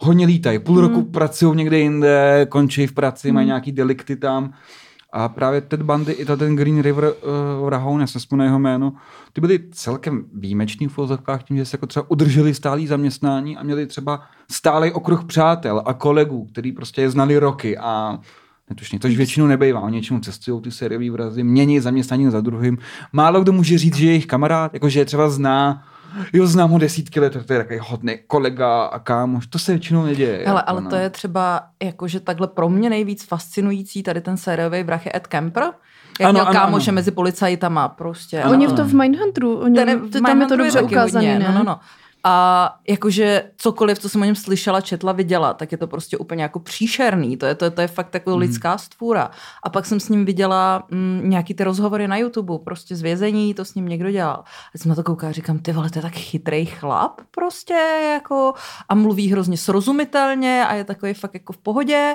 hodně 0.00 0.26
lítají, 0.26 0.58
půl 0.58 0.80
roku 0.80 1.02
pracují 1.02 1.56
někde 1.56 1.78
jinde, 1.78 2.46
končí 2.48 2.86
v 2.86 2.92
práci, 2.92 3.32
mají 3.32 3.46
nějaký 3.46 3.72
delikty 3.72 4.16
tam. 4.16 4.52
A 5.18 5.28
právě 5.28 5.60
Ted 5.60 5.82
Bundy 5.82 6.12
i 6.12 6.24
ten 6.24 6.56
Green 6.56 6.82
River 6.82 7.04
uh, 7.62 7.68
Rahoun, 7.68 8.00
já 8.00 8.06
jsem 8.06 8.18
vzpomněl 8.18 8.46
jeho 8.46 8.58
jméno, 8.58 8.92
ty 9.32 9.40
byli 9.40 9.60
celkem 9.70 10.24
výjimeční 10.34 10.88
v 10.88 10.94
filozofkách 10.94 11.42
tím, 11.42 11.56
že 11.56 11.64
se 11.64 11.74
jako 11.74 11.86
třeba 11.86 12.10
udrželi 12.10 12.54
stálý 12.54 12.86
zaměstnání 12.86 13.56
a 13.56 13.62
měli 13.62 13.86
třeba 13.86 14.22
stálý 14.50 14.92
okruh 14.92 15.24
přátel 15.24 15.82
a 15.84 15.94
kolegů, 15.94 16.44
který 16.44 16.72
prostě 16.72 17.02
je 17.02 17.10
znali 17.10 17.38
roky 17.38 17.78
a 17.78 18.18
netušně, 18.70 18.98
tož 18.98 19.16
většinou 19.16 19.46
nebejvá. 19.46 19.80
Oni 19.80 19.92
většinou 19.92 20.20
cestují 20.20 20.62
ty 20.62 20.70
sériové 20.70 21.10
vrazy, 21.10 21.42
mění 21.42 21.80
zaměstnání 21.80 22.30
za 22.30 22.40
druhým. 22.40 22.78
Málo 23.12 23.40
kdo 23.40 23.52
může 23.52 23.78
říct, 23.78 23.96
že 23.96 24.06
je 24.06 24.10
jejich 24.10 24.26
kamarád, 24.26 24.74
jakože 24.74 25.00
je 25.00 25.04
třeba 25.04 25.28
zná, 25.28 25.82
jo, 26.32 26.46
znám 26.46 26.70
ho 26.70 26.78
desítky 26.78 27.20
let, 27.20 27.32
to 27.46 27.52
je 27.52 27.58
takový 27.58 27.78
hodný 27.82 28.18
kolega 28.26 28.84
a 28.84 28.98
kámoš. 28.98 29.46
To 29.46 29.58
se 29.58 29.72
většinou 29.72 30.04
neděje. 30.04 30.42
Hele, 30.46 30.58
jako, 30.58 30.70
ale 30.70 30.80
no. 30.80 30.90
to 30.90 30.96
je 30.96 31.10
třeba 31.10 31.62
jakože 31.82 32.20
takhle 32.20 32.46
pro 32.46 32.68
mě 32.68 32.90
nejvíc 32.90 33.24
fascinující 33.24 34.02
tady 34.02 34.20
ten 34.20 34.36
sériový 34.36 34.82
vrah 34.82 35.06
je 35.06 35.12
Ed 35.16 35.26
Kemper. 35.26 35.62
Jak 36.20 36.28
Ano, 36.28 36.32
měl 36.32 36.42
ano, 36.48 36.52
kámoše 36.52 36.90
ano. 36.90 36.94
mezi 36.94 37.10
policajtama 37.10 37.88
prostě. 37.88 38.42
Ano, 38.42 38.52
Oni 38.52 38.66
v 38.66 38.72
to 38.72 38.84
v 38.84 38.94
Mindhunteru, 38.94 39.58
oni, 39.58 39.74
Ten 39.74 39.88
je- 39.88 39.96
to, 39.96 40.20
tam 40.20 40.40
je 40.40 40.46
to 40.46 40.56
dobře 40.56 40.82
ne? 41.12 41.38
No, 41.38 41.52
no, 41.58 41.64
no. 41.64 41.80
A 42.28 42.74
jakože 42.88 43.50
cokoliv, 43.56 43.98
co 43.98 44.08
jsem 44.08 44.22
o 44.22 44.24
něm 44.24 44.34
slyšela, 44.34 44.80
četla, 44.80 45.12
viděla, 45.12 45.54
tak 45.54 45.72
je 45.72 45.78
to 45.78 45.86
prostě 45.86 46.18
úplně 46.18 46.42
jako 46.42 46.58
příšerný. 46.60 47.36
To 47.36 47.46
je, 47.46 47.54
to, 47.54 47.64
je- 47.64 47.70
to 47.70 47.80
je 47.80 47.86
fakt 47.88 48.14
jako 48.14 48.30
Mhm. 48.30 48.38
lidská 48.38 48.78
stvůra. 48.78 49.30
A 49.62 49.70
pak 49.70 49.86
jsem 49.86 50.00
s 50.00 50.08
ním 50.08 50.24
viděla 50.24 50.82
mm, 50.90 51.20
nějaký 51.24 51.54
ty 51.54 51.64
rozhovory 51.64 52.08
na 52.08 52.16
YouTube, 52.16 52.58
prostě 52.64 52.96
z 52.96 53.02
vězení, 53.02 53.54
to 53.54 53.64
s 53.64 53.74
ním 53.74 53.88
někdo 53.88 54.10
dělal. 54.10 54.44
A 54.74 54.78
jsem 54.78 54.88
na 54.88 54.94
to 54.94 55.02
koukala 55.02 55.30
a 55.30 55.32
říkám, 55.32 55.58
ty 55.58 55.72
vole, 55.72 55.90
to 55.90 55.98
je 55.98 56.02
tak 56.02 56.14
chytrý 56.14 56.66
chlap 56.66 57.20
prostě 57.30 57.74
jako 58.14 58.54
a 58.88 58.94
mluví 58.94 59.32
hrozně 59.32 59.56
srozumitelně 59.56 60.64
a 60.68 60.74
je 60.74 60.84
takový 60.84 61.14
fakt 61.14 61.34
jako 61.34 61.52
v 61.52 61.58
pohodě. 61.58 62.14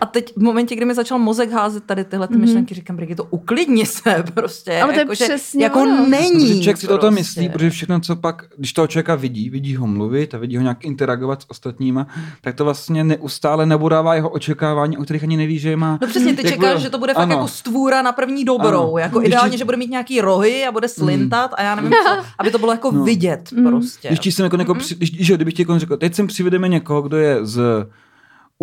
A 0.00 0.06
teď 0.06 0.32
v 0.36 0.42
momentě, 0.42 0.76
kdy 0.76 0.84
mi 0.84 0.94
začal 0.94 1.18
mozek 1.18 1.50
házet 1.50 1.84
tady 1.84 2.04
tyhle 2.04 2.28
ty 2.28 2.34
Mhm. 2.34 2.40
myšlenky, 2.44 2.74
říkám, 2.74 2.98
to 3.16 3.24
uklidni 3.24 3.86
se 3.86 4.24
prostě. 4.34 4.80
Ale 4.82 4.92
to 4.92 4.98
je 4.98 5.02
jako, 5.02 5.14
že 5.14 5.24
přesně 5.24 5.64
jako 5.64 5.82
ono. 5.82 6.06
není. 6.08 6.34
Protože 6.46 6.54
člověk 6.60 6.76
si 6.76 6.86
to 6.86 6.94
o 6.94 6.98
tom 6.98 7.14
prostě. 7.14 7.20
myslí, 7.20 7.48
protože 7.48 7.70
všechno, 7.70 8.00
co 8.00 8.16
pak, 8.16 8.44
když 8.56 8.72
toho 8.72 8.86
člověka 8.86 9.14
vidí, 9.14 9.50
vidí 9.50 9.76
ho 9.76 9.86
mluvit 9.86 10.34
a 10.34 10.38
vidí 10.38 10.56
ho 10.56 10.62
nějak 10.62 10.84
interagovat 10.84 11.42
s 11.42 11.50
ostatníma, 11.50 12.06
tak 12.40 12.54
to 12.54 12.64
vlastně 12.64 13.04
neustále 13.04 13.66
nebudává 13.66 14.14
jeho 14.14 14.28
očekávání, 14.30 14.98
o 14.98 15.02
kterých 15.04 15.22
ani 15.22 15.36
neví, 15.36 15.58
že 15.58 15.70
je 15.70 15.76
má. 15.76 15.98
No 16.02 16.08
přesně, 16.08 16.34
ty 16.36 16.42
čekáš, 16.42 16.72
bude- 16.72 16.80
že 16.80 16.90
to 16.90 16.98
bude 16.98 17.14
fakt 17.14 17.22
ano. 17.22 17.32
jako 17.34 17.48
stvůra 17.48 18.02
na 18.02 18.12
první 18.12 18.44
dobrou. 18.44 18.68
Ano. 18.88 18.98
Jako 18.98 19.18
Když 19.18 19.28
ideálně, 19.28 19.52
ti- 19.52 19.58
že 19.58 19.64
bude 19.64 19.76
mít 19.76 19.90
nějaký 19.90 20.20
rohy 20.20 20.64
a 20.66 20.72
bude 20.72 20.88
slintat 20.88 21.50
a 21.56 21.62
já 21.62 21.74
nevím 21.74 21.90
co. 21.92 22.24
Aby 22.38 22.50
to 22.50 22.58
bylo 22.58 22.72
jako 22.72 22.90
No. 22.92 23.04
vidět 23.04 23.52
Mm. 23.52 23.64
prostě. 23.70 24.08
Když 24.08 24.20
ti 24.20 24.32
jsem 24.32 24.44
jako, 24.44 24.56
jako 24.56 24.74
při, 24.74 24.94
když, 24.94 25.26
že, 25.26 25.34
kdybych 25.34 25.54
ti 25.54 25.62
jako 25.62 25.78
řekl, 25.78 25.96
teď 25.96 26.14
sem 26.14 26.26
přivedeme 26.26 26.68
někoho, 26.68 27.02
kdo 27.02 27.16
je 27.16 27.38
z 27.46 27.60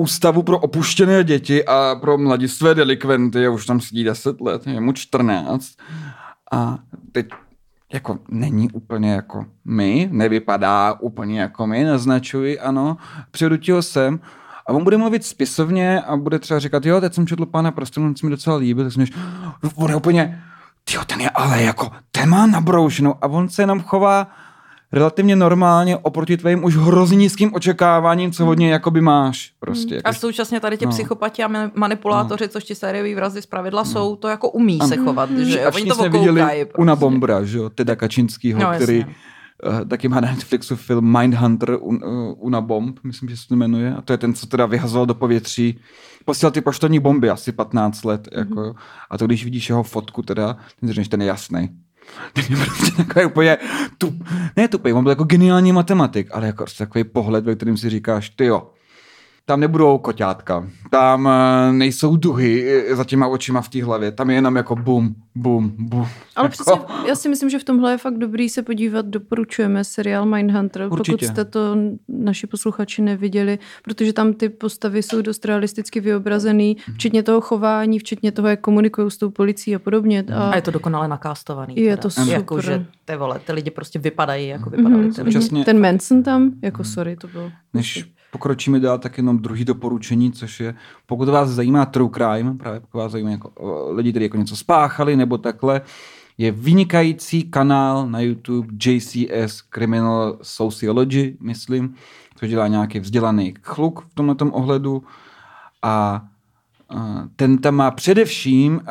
ústavu 0.01 0.44
pro 0.44 0.59
opuštěné 0.59 1.24
děti 1.24 1.65
a 1.65 1.95
pro 2.01 2.18
mladistvé 2.18 2.75
delikventy 2.75 3.48
a 3.48 3.50
už 3.50 3.65
tam 3.65 3.81
sedí 3.81 4.03
10 4.03 4.41
let, 4.41 4.67
je 4.67 4.81
mu 4.81 4.93
14 4.93 5.67
a 6.51 6.77
teď 7.12 7.29
jako 7.93 8.20
není 8.29 8.72
úplně 8.72 9.12
jako 9.12 9.46
my, 9.65 10.10
nevypadá 10.12 10.93
úplně 11.00 11.41
jako 11.41 11.67
my, 11.67 11.84
naznačuji, 11.84 12.60
ano, 12.60 12.98
přivedu 13.31 13.58
ti 13.58 13.72
ho 13.72 13.81
sem 13.81 14.20
a 14.67 14.74
on 14.74 14.84
bude 14.84 14.98
mluvit 14.98 15.25
spisovně 15.25 16.01
a 16.01 16.17
bude 16.17 16.39
třeba 16.39 16.60
říkat, 16.60 16.86
jo, 16.86 17.01
teď 17.01 17.13
jsem 17.13 17.27
četl 17.27 17.46
pána 17.46 17.72
prstenu, 17.72 18.05
on 18.05 18.15
se 18.15 18.25
mi 18.25 18.29
docela 18.29 18.55
líbil, 18.55 18.86
tak 18.86 18.93
jsem 18.93 19.05
on 19.75 19.89
je 19.89 19.96
úplně, 19.96 20.43
jo, 20.93 21.01
ten 21.05 21.22
je 21.22 21.29
ale 21.29 21.63
jako, 21.63 21.91
ten 22.12 22.29
má 22.29 22.46
nabroušenou 22.46 23.15
a 23.22 23.27
on 23.27 23.50
se 23.50 23.62
jenom 23.62 23.81
chová 23.81 24.27
relativně 24.93 25.36
normálně 25.36 25.98
oproti 25.98 26.38
tvým 26.38 26.63
už 26.63 26.75
hrozně 26.77 27.17
nízkým 27.17 27.53
očekáváním, 27.53 28.31
co 28.31 28.48
od 28.48 28.60
něj 28.60 28.69
jakoby 28.69 29.01
máš. 29.01 29.51
Prostě. 29.60 29.95
A 30.01 30.10
Jako, 30.10 30.19
současně 30.19 30.60
tady 30.60 30.77
ti 30.77 30.86
No. 30.86 30.91
psychopati 30.91 31.43
a 31.43 31.48
ma- 31.50 31.71
manipulátoři, 31.75 32.48
což 32.50 32.63
ti 32.63 32.75
sériový 32.75 33.15
vrazy 33.15 33.41
z 33.41 33.45
pravidla 33.45 33.86
jsou, 33.86 34.15
to 34.15 34.27
jako 34.27 34.50
umí 34.50 34.79
se 34.88 34.93
Ano. 34.95 35.03
chovat, 35.03 35.29
že 35.31 35.60
jo? 35.60 35.67
a 35.67 35.75
Oni 35.75 35.86
to 35.86 36.10
viděli 36.10 36.41
prostě. 36.65 36.74
Una 36.77 36.95
Bombra, 36.95 37.43
že 37.43 37.57
jo, 37.57 37.69
Teda 37.69 37.95
Kačinskýho, 37.95 38.60
No, 38.60 38.65
no, 38.65 38.71
jasně. 38.71 38.83
který 38.86 39.05
uh, 39.05 39.79
taky 39.88 40.07
má 40.07 40.19
na 40.19 40.31
Netflixu 40.31 40.75
film 40.75 41.19
Mindhunter 41.19 41.77
un, 41.81 42.00
uh, 42.05 42.33
Una 42.45 42.62
Bomb, 42.62 43.00
myslím, 43.03 43.29
že 43.29 43.38
se 43.38 43.48
to 43.48 43.55
jmenuje. 43.55 43.95
A 43.95 44.01
to 44.01 44.13
je 44.13 44.17
ten, 44.17 44.33
co 44.33 44.48
teda 44.48 44.65
vyhazoval 44.65 45.05
do 45.05 45.13
povětří. 45.13 45.79
Posílal 46.25 46.51
ty 46.51 46.62
poštovní 46.62 47.00
bomby 47.00 47.29
asi 47.29 47.51
15 47.51 48.03
let. 48.05 48.27
Mhm. 48.31 48.39
Jako, 48.39 48.75
a 49.12 49.17
to 49.17 49.25
když 49.25 49.43
vidíš 49.43 49.69
jeho 49.69 49.83
fotku 49.83 50.21
teda, 50.21 50.57
ten 50.79 50.93
ten 51.10 51.21
je 51.21 51.27
jasný. 51.27 51.69
Ten 52.34 52.46
je 52.50 52.65
prostě 52.65 53.03
takový 53.03 53.25
úplně 53.25 53.58
tup, 53.98 54.24
ne 54.58 54.68
tupý, 54.68 54.94
on 54.94 55.03
byl 55.03 55.12
jako 55.12 55.24
geniální 55.24 55.72
matematik, 55.72 56.27
ale 56.32 56.48
jako 56.48 56.65
takový 56.77 57.03
pohled, 57.03 57.46
ve 57.46 57.56
kterém 57.56 57.77
si 57.77 57.89
říkáš, 57.89 58.30
ty 58.30 58.46
jo, 58.46 58.70
tam 59.45 59.60
nebudou 59.60 59.98
koťátka, 59.98 60.67
tam 60.91 61.27
eh, 61.27 61.71
nejsou 61.74 62.15
duhy 62.17 62.65
eh, 62.91 62.95
za 62.95 63.03
těma 63.03 63.27
očima 63.27 63.62
v 63.62 63.69
té 63.69 63.83
hlavě, 63.83 64.12
tam 64.12 64.29
je 64.29 64.36
jenom 64.36 64.55
jako 64.55 64.75
bum, 64.75 65.15
bum, 65.36 65.75
bum. 65.77 66.07
Ale 66.36 66.45
jako, 66.45 66.51
přesně, 66.51 66.74
já 67.07 67.15
si 67.15 67.29
myslím, 67.29 67.50
že 67.50 67.60
v 67.60 67.63
tomhle 67.63 67.91
je 67.91 67.98
fakt 67.98 68.17
dobrý 68.17 68.50
se 68.50 68.62
podívat, 68.63 69.05
doporučujeme 69.05 69.83
seriál 69.83 70.25
Mindhunter, 70.25 70.88
Určitě. 70.91 71.12
pokud 71.12 71.25
jste 71.25 71.45
to 71.45 71.75
naši 72.07 72.48
posluchači 72.48 73.01
neviděli, 73.01 73.60
protože 73.83 74.13
tam 74.13 74.33
ty 74.33 74.50
postavy 74.50 75.03
jsou 75.03 75.21
dost 75.21 75.45
realisticky 75.45 76.00
vyobrazený, 76.00 76.77
Mhm. 76.88 76.95
včetně 76.95 77.24
toho 77.24 77.41
chování, 77.41 78.00
včetně 78.00 78.31
toho, 78.31 78.48
jak 78.48 78.62
komunikují 78.62 79.12
s 79.12 79.17
tou 79.17 79.29
policií 79.29 79.75
a 79.75 79.79
podobně. 79.79 80.24
Mhm. 80.29 80.38
A 80.41 80.55
je 80.55 80.62
to 80.62 80.71
dokonale 80.71 81.07
nakástovaný. 81.07 81.74
Je 81.77 81.89
teda. 81.89 82.01
to 82.01 82.10
super. 82.10 82.33
Jako, 82.33 82.62
že 82.62 82.86
ty 83.05 83.15
vole, 83.15 83.39
ty 83.45 83.51
lidi 83.51 83.71
prostě 83.71 84.00
vypadají, 84.00 84.48
jako 84.48 84.69
vypadali 84.69 85.03
Mhm, 85.03 85.13
ty 85.13 85.21
lidi. 85.21 85.63
Ten 85.65 85.81
Manson 85.81 86.24
tam, 86.24 86.51
jako 86.62 86.83
sorry, 86.83 87.15
to 87.15 87.27
bylo... 87.27 87.51
Než 87.74 88.05
pokročíme 88.32 88.80
dál, 88.80 88.98
tak 88.98 89.18
jenom 89.18 89.40
druhý 89.40 89.66
doporučení, 89.66 90.32
což 90.32 90.60
je, 90.60 90.76
pokud 91.06 91.30
vás 91.30 91.50
zajímá 91.50 91.86
true 91.86 92.10
crime, 92.14 92.54
právě 92.58 92.80
pokud 92.80 92.98
vás 92.98 93.12
zajímá 93.12 93.30
jako, 93.30 93.50
o, 93.50 93.92
lidi, 93.94 94.12
kteří 94.12 94.24
jako 94.26 94.38
něco 94.38 94.56
spáchali 94.56 95.16
nebo 95.16 95.38
takhle, 95.38 95.82
je 96.38 96.52
vynikající 96.52 97.44
kanál 97.44 98.08
na 98.10 98.20
YouTube 98.20 98.68
JCS 98.86 99.62
Criminal 99.74 100.38
Sociology, 100.42 101.38
myslím, 101.40 101.96
což 102.36 102.50
dělá 102.50 102.68
nějaký 102.68 103.00
vzdělaný 103.00 103.54
chluk 103.62 104.06
v 104.10 104.16
tomto 104.16 104.46
ohledu 104.46 105.04
a 105.82 106.22
a 106.96 107.24
ten 107.36 107.58
tam 107.58 107.76
má 107.76 107.92
především 107.92 108.76
uh, 108.76 108.82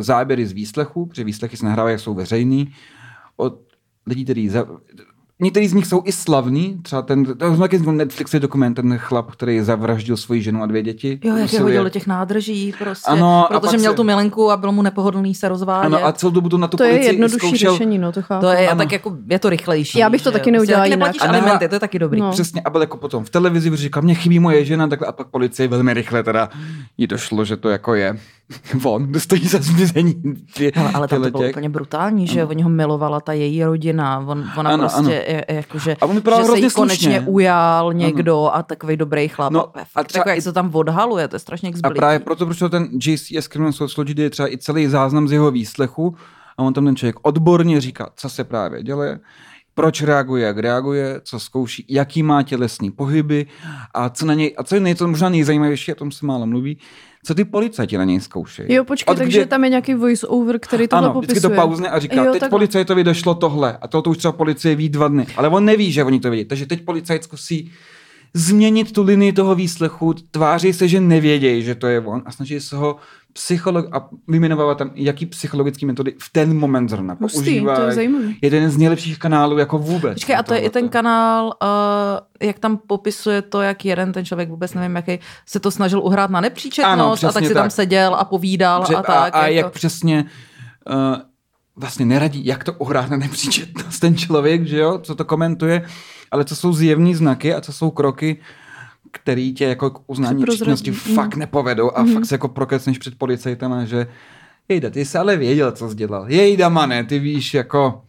záběry 0.00 0.46
z 0.46 0.52
výslechu, 0.52 1.06
protože 1.06 1.24
výslechy 1.24 1.56
se 1.56 1.66
nahrávají, 1.66 1.98
jsou 1.98 2.14
veřejný, 2.14 2.74
od 3.36 3.60
lidí, 4.06 4.24
kteří. 4.24 4.50
Některý 5.40 5.68
z 5.68 5.72
nich 5.72 5.86
jsou 5.86 6.02
i 6.04 6.12
slavní, 6.12 6.78
třeba 6.82 7.02
ten, 7.02 7.24
to 7.24 7.44
je 7.44 7.56
taky 7.56 7.78
Netflixový 7.78 8.40
dokument, 8.40 8.74
ten 8.74 8.98
chlap, 8.98 9.30
který 9.30 9.60
zavraždil 9.60 10.16
svoji 10.16 10.42
ženu 10.42 10.62
a 10.62 10.66
dvě 10.66 10.82
děti. 10.82 11.20
Jo, 11.24 11.36
jak 11.36 11.52
je 11.52 11.60
hodil 11.60 11.84
do 11.84 11.90
těch 11.90 12.06
nádrží 12.06 12.74
prostě, 12.78 13.10
Ano, 13.10 13.52
a 13.52 13.60
protože 13.60 13.76
měl 13.78 13.92
se- 13.92 13.96
tu 13.96 14.04
milenku 14.04 14.50
a 14.50 14.56
bylo 14.56 14.72
mu 14.72 14.82
nepohodlný 14.82 15.34
se 15.34 15.48
rozvádět. 15.48 15.86
Ano, 15.86 16.06
a 16.06 16.12
celou 16.12 16.32
dobu 16.32 16.48
to 16.48 16.58
na 16.58 16.68
tu 16.68 16.76
To 16.76 16.84
je 16.84 16.90
policii 16.90 17.08
jednodušší 17.14 17.38
zkoušel. 17.38 17.72
řešení, 17.72 17.98
no 17.98 18.12
to 18.12 18.22
chápu. 18.22 18.40
to 18.46 18.50
je, 18.50 18.68
a 18.68 18.70
Ano. 18.70 18.78
tak 18.78 18.92
jako, 18.92 19.16
je 19.30 19.38
to 19.38 19.48
rychlejší. 19.50 19.98
Já 19.98 20.10
bych 20.10 20.22
to 20.22 20.30
že 20.30 20.32
taky 20.32 20.50
jo? 20.50 20.52
neudělala 20.52 20.82
Prostě 20.84 20.92
jinak. 20.94 20.98
Neplatíš 21.08 21.22
A 21.22 21.26
nehla- 21.32 21.42
alimenty, 21.42 21.68
to 21.68 21.74
je 21.74 21.80
taky 21.80 21.98
dobrý. 21.98 22.20
No. 22.20 22.30
Přesně, 22.30 22.60
a 22.62 22.70
byl 22.70 22.80
jako 22.80 22.96
potom 22.96 23.24
v 23.24 23.30
televizi 23.30 23.76
říkal, 23.76 24.02
mě 24.02 24.14
chybí 24.14 24.38
moje 24.38 24.64
žena, 24.64 24.88
takhle, 24.88 25.08
a 25.08 25.12
pak 25.12 25.26
policie 25.26 25.68
velmi 25.68 25.94
rychle 25.94 26.22
teda 26.22 26.48
jí 26.98 27.06
došlo, 27.06 27.44
že 27.44 27.56
to 27.56 27.68
jako 27.68 27.94
je 27.94 28.18
on, 28.84 29.02
kdo 29.06 29.20
stojí 29.20 29.48
za 29.48 29.58
zmizení 29.62 30.14
dvě, 30.56 30.72
ale 30.94 31.08
tam 31.08 31.22
to 31.22 31.30
bylo 31.30 31.48
úplně 31.48 31.68
brutální, 31.68 32.26
že 32.26 32.44
oni 32.44 32.62
ho 32.62 32.68
milovala 32.68 33.20
ta 33.20 33.32
její 33.32 33.64
rodina, 33.64 34.18
on, 34.26 34.44
ona 34.56 34.70
Ano, 34.70 34.78
prostě 34.78 34.98
ano. 35.00 35.10
Je, 35.28 35.44
jakože, 35.48 35.96
A 36.00 36.06
on 36.06 36.16
že 36.16 36.44
se 36.44 36.58
jí 36.58 36.70
konečně 36.70 37.12
slušně. 37.16 37.20
ujal 37.20 37.92
někdo 37.92 38.50
a 38.54 38.62
takový 38.62 38.96
dobrý 38.96 39.28
chlap. 39.28 39.52
No, 39.52 39.58
No, 39.76 39.80
a 39.80 39.86
a 39.94 40.04
třeba 40.04 40.24
jak 40.28 40.38
i- 40.38 40.42
se 40.42 40.48
to 40.48 40.52
tam 40.52 40.70
odhaluje, 40.74 41.28
to 41.28 41.36
je 41.36 41.40
strašně 41.40 41.68
A 41.68 41.76
zblitý. 41.76 41.96
právě 41.96 42.18
proto, 42.18 42.46
proč 42.46 42.58
ten 42.70 42.88
JCS 43.06 43.48
Criminal 43.48 43.72
Sociology 43.72 44.22
je 44.22 44.30
třeba 44.30 44.52
i 44.52 44.58
celý 44.58 44.86
záznam 44.86 45.28
z 45.28 45.32
jeho 45.32 45.50
výslechu 45.50 46.16
a 46.58 46.62
on 46.62 46.72
tam 46.72 46.84
ten 46.84 46.96
člověk 46.96 47.16
odborně 47.22 47.80
říká, 47.80 48.10
co 48.16 48.28
se 48.28 48.44
právě 48.44 48.82
děje, 48.82 49.18
proč 49.74 50.02
reaguje, 50.02 50.46
jak 50.46 50.58
reaguje, 50.58 51.20
co 51.24 51.40
zkouší, 51.40 51.86
jaký 51.88 52.22
má 52.22 52.42
tělesný 52.42 52.90
pohyby 52.90 53.46
a 53.94 54.08
co 54.08 54.26
na 54.26 54.34
něj, 54.34 54.54
a 54.58 54.62
co 54.62 54.74
je 54.74 54.80
nej, 54.80 54.94
co 54.94 55.08
možná 55.08 55.28
nejzajímavější, 55.28 55.92
o 55.92 55.94
tom 55.94 56.10
se 56.12 56.26
málo 56.26 56.46
mluví, 56.46 56.78
co 57.26 57.34
ty 57.34 57.44
policajti 57.44 57.98
na 57.98 58.04
něj 58.04 58.20
zkoušejí. 58.20 58.72
Jo, 58.74 58.84
počkej, 58.84 59.12
Od 59.12 59.18
takže 59.18 59.38
kdy- 59.40 59.46
tam 59.46 59.64
je 59.64 59.70
nějaký 59.70 59.94
voice-over, 59.94 60.58
který 60.58 60.88
tohle 60.88 61.04
ano, 61.06 61.12
popisuje. 61.14 61.32
vždycky 61.40 61.48
to 61.56 61.62
pauzne 61.62 61.88
a 61.88 61.98
říká, 61.98 62.16
Jo, 62.16 62.32
teď 62.32 62.40
takhle. 62.40 62.48
policajtovi 62.58 63.04
došlo 63.04 63.34
tohle 63.34 63.78
a 63.80 63.88
to, 63.88 64.02
to 64.02 64.10
už 64.10 64.18
třeba 64.18 64.32
policie 64.32 64.74
ví 64.74 64.88
dva 64.88 65.08
dny, 65.08 65.26
ale 65.36 65.48
on 65.48 65.64
neví, 65.64 65.92
že 65.92 66.04
oni 66.04 66.20
to 66.20 66.30
vědí, 66.30 66.44
takže 66.48 66.66
teď 66.66 66.84
policajt 66.84 67.24
zkusí 67.24 67.70
změnit 68.34 68.92
tu 68.92 69.02
linii 69.02 69.32
toho 69.32 69.54
výslechu, 69.54 70.12
tváří 70.30 70.72
se, 70.72 70.88
že 70.88 71.00
nevědějí, 71.00 71.62
že 71.62 71.74
to 71.74 71.86
je 71.86 72.00
on 72.00 72.22
a 72.26 72.32
snaží 72.32 72.60
se 72.60 72.76
ho 72.76 72.96
psycholog 73.36 73.86
a 73.92 74.08
vyjmenovávat 74.28 74.78
tam, 74.78 74.90
jaký 74.94 75.26
psychologický 75.26 75.86
metody 75.86 76.14
v 76.18 76.30
ten 76.32 76.58
moment 76.58 76.88
zrovna 76.88 77.16
používají. 77.16 77.76
to 77.76 77.82
je 77.82 77.92
zajímavý. 77.92 78.38
Je 78.42 78.50
to 78.50 78.56
jeden 78.56 78.70
z 78.70 78.76
nejlepších 78.78 79.18
kanálů 79.18 79.58
jako 79.58 79.78
vůbec. 79.78 80.14
Počkej, 80.14 80.36
a 80.36 80.42
to 80.42 80.54
je 80.54 80.60
i 80.60 80.70
ten 80.70 80.88
kanál, 80.88 81.44
uh, 81.46 82.48
jak 82.48 82.58
tam 82.58 82.76
popisuje 82.86 83.42
to, 83.42 83.60
jak 83.62 83.84
jeden 83.84 84.12
ten 84.12 84.24
člověk, 84.24 84.48
vůbec 84.48 84.74
nevím, 84.74 84.96
jaký, 84.96 85.18
se 85.46 85.60
to 85.60 85.70
snažil 85.70 86.00
uhrát 86.00 86.30
na 86.30 86.40
nepříčetnost 86.40 86.92
Ano, 86.92 87.12
a 87.12 87.32
tak 87.32 87.44
si 87.44 87.54
tam 87.54 87.62
tak. 87.64 87.72
seděl 87.72 88.14
a 88.14 88.24
povídal 88.24 88.84
Že- 88.88 88.94
a 88.94 89.02
tak. 89.02 89.34
a, 89.34 89.38
a 89.38 89.46
jak 89.46 89.54
jako. 89.54 89.70
přesně 89.70 90.24
uh, 90.90 91.16
vlastně 91.76 92.06
neradí, 92.06 92.46
jak 92.46 92.64
to 92.64 92.72
uhrát 92.72 93.10
na 93.10 93.16
nepříčetnost 93.16 94.00
ten 94.00 94.16
člověk, 94.16 94.66
že 94.66 94.78
jo, 94.78 94.98
co 95.02 95.14
to 95.14 95.24
komentuje, 95.24 95.86
ale 96.30 96.44
co 96.44 96.56
jsou 96.56 96.72
zjevný 96.72 97.14
znaky 97.14 97.54
a 97.54 97.60
co 97.60 97.72
jsou 97.72 97.90
kroky, 97.90 98.36
který 99.18 99.54
tě 99.54 99.64
jako 99.64 99.90
k 99.90 100.02
uznání 100.10 100.40
nepříčetnosti 100.40 100.90
Mm. 100.90 100.96
fakt 100.96 101.36
nepovedou 101.36 101.90
a 101.96 102.02
Mhm. 102.02 102.14
fakt 102.14 102.24
se 102.26 102.34
jako 102.34 102.48
prokecneš 102.48 102.98
před 102.98 103.18
policajtama, 103.18 103.84
že 103.84 104.06
jejda, 104.68 104.90
ty 104.90 105.04
jsi 105.04 105.18
ale 105.18 105.36
věděl, 105.36 105.72
co 105.72 105.88
jsi 105.88 105.94
dělal. 105.96 106.30
Jejda, 106.30 106.68
mane, 106.68 107.04
ty 107.04 107.18
víš, 107.18 107.54
jako 107.54 108.02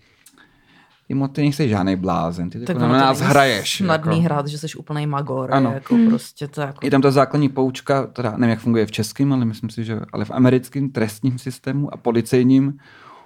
ty, 1.08 1.14
mo, 1.14 1.28
ty 1.28 1.42
nejsi 1.42 1.70
žádný 1.70 1.96
blázen, 1.96 2.50
ty 2.50 2.60
Tak 2.60 2.70
jako 2.70 2.80
na 2.80 2.88
to 2.88 2.94
nás 3.06 3.20
hraješ. 3.20 3.78
Snadný 3.78 4.16
jako. 4.18 4.24
hrát, 4.24 4.48
že 4.48 4.58
jsi 4.58 4.68
úplný 4.78 5.08
magor. 5.08 5.54
Ano. 5.54 5.72
Jako 5.74 5.96
Mm. 5.96 6.08
prostě 6.10 6.48
to 6.48 6.62
jako... 6.62 6.86
Je 6.86 6.92
tam 6.92 7.02
ta 7.02 7.12
základní 7.12 7.50
poučka, 7.50 8.08
teda 8.08 8.32
nevím, 8.32 8.50
jak 8.50 8.60
funguje 8.60 8.86
v 8.86 8.92
českém, 8.92 9.34
ale 9.34 9.46
myslím 9.46 9.70
si, 9.70 9.84
že 9.84 10.00
ale 10.14 10.26
v 10.26 10.32
americkém 10.32 10.90
trestním 10.90 11.38
systému 11.40 11.94
a 11.94 11.98
policejním, 11.98 12.74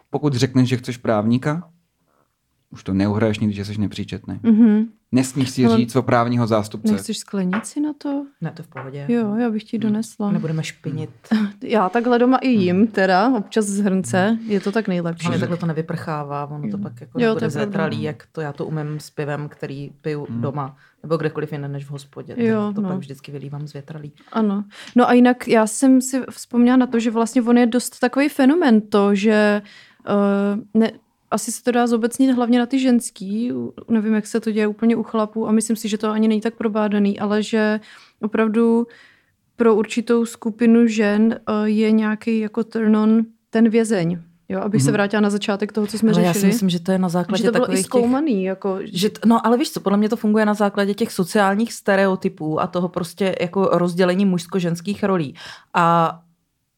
pokud 0.10 0.34
řekneš, 0.34 0.70
že 0.70 0.78
chceš 0.78 0.98
právníka, 0.98 1.64
už 2.72 2.84
to 2.84 2.94
neuhraješ 2.94 3.40
nikdy, 3.40 3.56
že 3.56 3.66
jsi 3.66 3.82
nepříčetný. 3.82 4.40
Mhm. 4.44 4.86
Nesmíš 5.14 5.50
si 5.50 5.66
Ale- 5.66 5.78
říct 5.78 5.96
o 5.96 6.02
právního 6.02 6.48
zástupce. 6.48 6.92
Nechceš 6.94 7.18
sklenici 7.18 7.80
na 7.82 7.94
to? 7.98 8.26
Ne, 8.42 8.52
to 8.56 8.64
v 8.64 8.68
pohodě. 8.68 9.06
Jo, 9.08 9.36
já 9.36 9.50
bych 9.50 9.64
ti 9.64 9.78
donesla. 9.80 10.32
Nebudeme 10.32 10.64
špinit. 10.64 11.10
Já 11.64 11.90
takhle 11.90 12.20
doma 12.20 12.38
i 12.38 12.48
jim 12.50 12.88
teda, 12.88 13.30
občas 13.38 13.66
z 13.66 13.80
hrnce, 13.80 14.38
je 14.48 14.60
to 14.60 14.72
tak 14.72 14.88
nejlepší. 14.88 15.28
Ale 15.28 15.40
takhle 15.40 15.58
to 15.58 15.66
nevyprchává, 15.66 16.46
ono 16.46 16.70
to 16.72 16.78
pak 16.78 17.02
jako 17.02 17.20
Jo, 17.20 17.28
jo, 17.28 17.34
to 17.34 17.40
nebude 17.40 17.50
zétralý, 17.50 18.04
jak 18.04 18.24
to 18.32 18.42
já 18.42 18.54
to 18.54 18.66
umím 18.66 19.00
s 19.00 19.10
pivem, 19.10 19.50
který 19.50 19.92
piju 20.02 20.26
Hmm. 20.30 20.42
doma, 20.42 20.78
nebo 21.04 21.18
kdekoliv 21.18 21.52
jinde 21.52 21.68
než 21.68 21.86
v 21.86 21.90
hospodě. 21.92 22.36
Jo, 22.38 22.66
tak 22.68 22.76
to 22.76 22.82
no. 22.82 22.90
pak 22.90 22.98
vždycky 22.98 23.32
vylívám 23.32 23.68
z 23.68 23.74
větralý. 23.74 24.12
Ano. 24.32 24.64
No 24.96 25.10
a 25.10 25.14
jinak 25.14 25.48
já 25.48 25.68
jsem 25.68 26.02
si 26.02 26.22
vzpomněla 26.30 26.78
na 26.78 26.88
to, 26.88 27.00
že 27.00 27.12
vlastně 27.12 27.42
on 27.42 27.58
je 27.58 27.66
dost 27.66 28.00
takový 28.00 28.30
fenomen 28.30 28.82
to, 28.82 29.16
že 29.16 29.62
uh, 30.10 30.82
ne, 30.82 30.92
asi 31.32 31.52
se 31.52 31.64
to 31.64 31.72
dá 31.72 31.88
zobecnit 31.88 32.32
hlavně 32.32 32.60
na 32.60 32.66
ty 32.66 32.80
ženský, 32.80 33.52
nevím, 33.90 34.14
jak 34.14 34.28
se 34.28 34.40
to 34.40 34.52
děje 34.52 34.68
úplně 34.68 34.96
u 34.96 35.04
chlapů 35.04 35.48
a 35.48 35.52
myslím 35.52 35.76
si, 35.76 35.90
že 35.90 35.98
to 35.98 36.10
ani 36.10 36.28
není 36.28 36.42
tak 36.42 36.56
probádaný, 36.56 37.20
ale 37.20 37.44
že 37.44 37.80
opravdu 38.22 38.88
pro 39.56 39.76
určitou 39.76 40.26
skupinu 40.26 40.88
žen 40.88 41.40
uh, 41.50 41.66
je 41.66 41.92
nějaký 41.92 42.40
jako 42.40 42.64
turn 42.64 42.96
on 42.98 43.26
ten 43.50 43.70
vězeň. 43.70 44.20
Jo, 44.50 44.60
abych 44.60 44.82
mm-hmm. 44.82 44.86
se 44.86 44.92
vrátila 44.92 45.22
na 45.22 45.30
začátek 45.30 45.72
toho, 45.72 45.88
co 45.88 45.98
jsme 45.98 46.12
Ale 46.12 46.22
já 46.22 46.34
si 46.34 46.34
řešili. 46.34 46.54
myslím, 46.54 46.70
že 46.70 46.80
to 46.80 46.92
je 46.92 46.98
na 46.98 47.10
základě 47.10 47.44
že 47.44 47.48
to 47.48 47.52
bylo 47.52 47.64
i 47.64 47.66
takových 47.66 47.80
těch 47.80 47.86
zkoumaný. 47.86 48.44
Jako, 48.44 48.80
Že 48.84 49.10
no, 49.26 49.46
ale 49.46 49.58
víš 49.58 49.72
co, 49.72 49.80
podle 49.80 49.98
mě 49.98 50.10
to 50.10 50.16
funguje 50.16 50.46
na 50.46 50.54
základě 50.54 50.94
těch 50.94 51.12
sociálních 51.12 51.74
stereotypů 51.74 52.62
a 52.62 52.68
toho 52.68 52.90
prostě 52.90 53.36
jako 53.42 53.66
rozdělení 53.66 54.26
mužsko-ženských 54.26 55.04
rolí. 55.04 55.36
A 55.74 56.20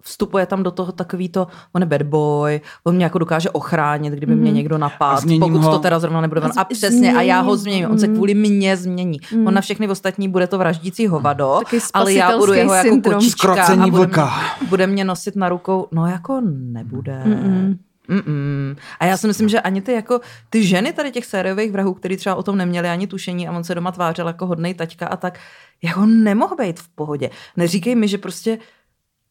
vstupuje 0.04 0.46
tam 0.46 0.64
do 0.64 0.72
toho 0.72 0.92
takový 0.92 1.30
to, 1.30 1.48
on 1.74 1.82
je 1.82 1.86
bad 1.86 2.02
boy, 2.04 2.62
on 2.84 2.96
mě 2.96 3.04
jako 3.04 3.18
dokáže 3.20 3.50
ochránit, 3.50 4.14
kdyby 4.14 4.36
mě 4.36 4.46
Mhm. 4.46 4.56
někdo 4.56 4.78
napadl, 4.78 5.22
změním 5.22 5.40
pokud 5.42 5.58
ho. 5.66 5.72
to 5.72 5.80
teda 5.80 6.00
zrovna 6.00 6.22
nebude 6.22 6.42
on. 6.42 6.52
A 6.58 6.62
A 6.62 6.64
přesně, 6.64 7.14
a 7.14 7.22
já 7.22 7.40
ho 7.42 7.58
změním. 7.58 7.64
změním, 7.78 7.92
on 7.92 8.00
se 8.00 8.08
Mhm. 8.08 8.16
kvůli 8.16 8.34
mně 8.34 8.78
změní. 8.78 9.20
Mhm. 9.34 9.48
On 9.48 9.54
na 9.54 9.62
všechny 9.62 9.88
ostatní 9.88 10.30
bude 10.30 10.48
to 10.48 10.58
vraždící 10.58 11.08
hovado, 11.08 11.56
Taky 11.64 11.80
ale 11.94 12.14
já 12.14 12.38
budu 12.38 12.54
jeho 12.54 12.74
jako 12.74 12.90
syndrom. 12.90 13.16
kočička 13.16 13.64
a 13.66 13.76
bude 13.88 14.08
mě, 14.08 14.24
bude 14.70 14.88
mě 14.88 15.06
nosit 15.06 15.36
na 15.36 15.50
rukou. 15.50 15.88
No 15.92 16.08
jako 16.08 16.42
nebude. 16.46 17.22
Mm-mm. 17.26 17.78
Mm-mm. 18.10 18.76
A 19.00 19.06
já 19.06 19.18
si 19.18 19.28
myslím, 19.28 19.50
že 19.50 19.62
ani 19.62 19.82
ty 19.82 19.94
jako 19.94 20.20
ty 20.50 20.64
ženy 20.68 20.94
tady 20.94 21.12
těch 21.12 21.26
sériových 21.26 21.72
vrahů, 21.72 21.94
který 21.94 22.18
třeba 22.18 22.36
o 22.36 22.44
tom 22.44 22.58
neměli 22.58 22.90
ani 22.90 23.08
tušení 23.08 23.48
a 23.48 23.52
on 23.52 23.64
se 23.64 23.76
doma 23.76 23.92
tvářil 23.92 24.28
jako 24.28 24.46
hodnej 24.48 24.74
taťka 24.74 25.08
a 25.08 25.16
tak, 25.16 25.40
jako 25.84 26.06
nemohl 26.06 26.56
být 26.56 26.80
v 26.80 26.88
pohodě. 26.90 27.30
Neříkej 27.58 27.96
mi, 27.96 28.08
že 28.08 28.18
prostě 28.18 28.58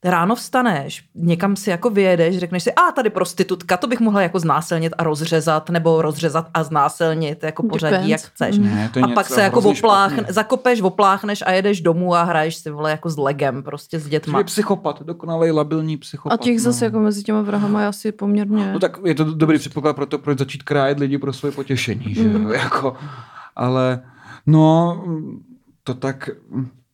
ráno 0.05 0.35
vstaneš, 0.35 1.05
někam 1.15 1.57
si 1.57 1.71
jako 1.71 1.91
vyjedeš, 1.91 2.39
řekneš 2.39 2.63
si, 2.63 2.73
a 2.73 2.93
tady 2.93 3.11
prostitutka, 3.11 3.77
to 3.77 3.87
bych 3.87 4.01
mohla 4.01 4.23
jako 4.23 4.39
znásilnit 4.41 4.93
a 4.99 5.05
rozřezat, 5.05 5.71
nebo 5.71 6.03
rozřezat 6.03 6.49
a 6.55 6.65
znásilnit, 6.65 7.43
jako 7.43 7.63
pořadí, 7.63 7.93
Depends. 7.93 8.11
jak 8.11 8.21
chceš. 8.21 8.59
Mm. 8.59 8.65
Ne, 8.65 8.91
to 8.93 8.99
je 8.99 9.03
A 9.03 9.09
pak 9.09 9.27
se 9.27 9.43
jako 9.43 9.61
opláchne, 9.61 10.25
zakopeš, 10.29 10.81
opláchneš 10.81 11.43
a 11.47 11.51
jedeš 11.53 11.81
domů 11.81 12.15
a 12.15 12.23
hraješ 12.23 12.57
si 12.57 12.71
vole 12.71 12.91
jako 12.91 13.11
s 13.11 13.17
legem, 13.17 13.63
prostě 13.63 13.99
s 14.01 14.03
To 14.03 14.09
dětma. 14.09 14.39
je 14.39 14.45
psychopat, 14.45 15.03
dokonalý 15.03 15.51
labilní 15.51 15.95
a 15.95 15.99
psychopat. 15.99 16.41
těch 16.41 16.61
zase 16.61 16.85
no. 16.85 16.87
jako 16.87 17.01
mezi 17.01 17.23
těma 17.23 17.43
vrahama 17.43 17.81
je 17.81 17.87
asi 17.87 18.13
poměrně... 18.13 18.73
No 18.73 18.79
tak 18.79 18.99
je 19.05 19.15
to 19.15 19.25
dobrý 19.25 19.59
předpoklad 19.59 19.97
pro 19.97 20.07
to, 20.07 20.19
proč 20.19 20.39
začít 20.39 20.63
krájet 20.63 20.99
lidi 20.99 21.19
pro 21.19 21.33
svoje 21.33 21.53
potěšení, 21.53 22.15
že 22.15 22.23
jo? 22.25 22.39
Mm. 22.39 22.51
Jako, 22.53 22.97
ale 23.57 24.03
no, 24.47 25.05
to 25.85 25.95
tak 25.95 26.31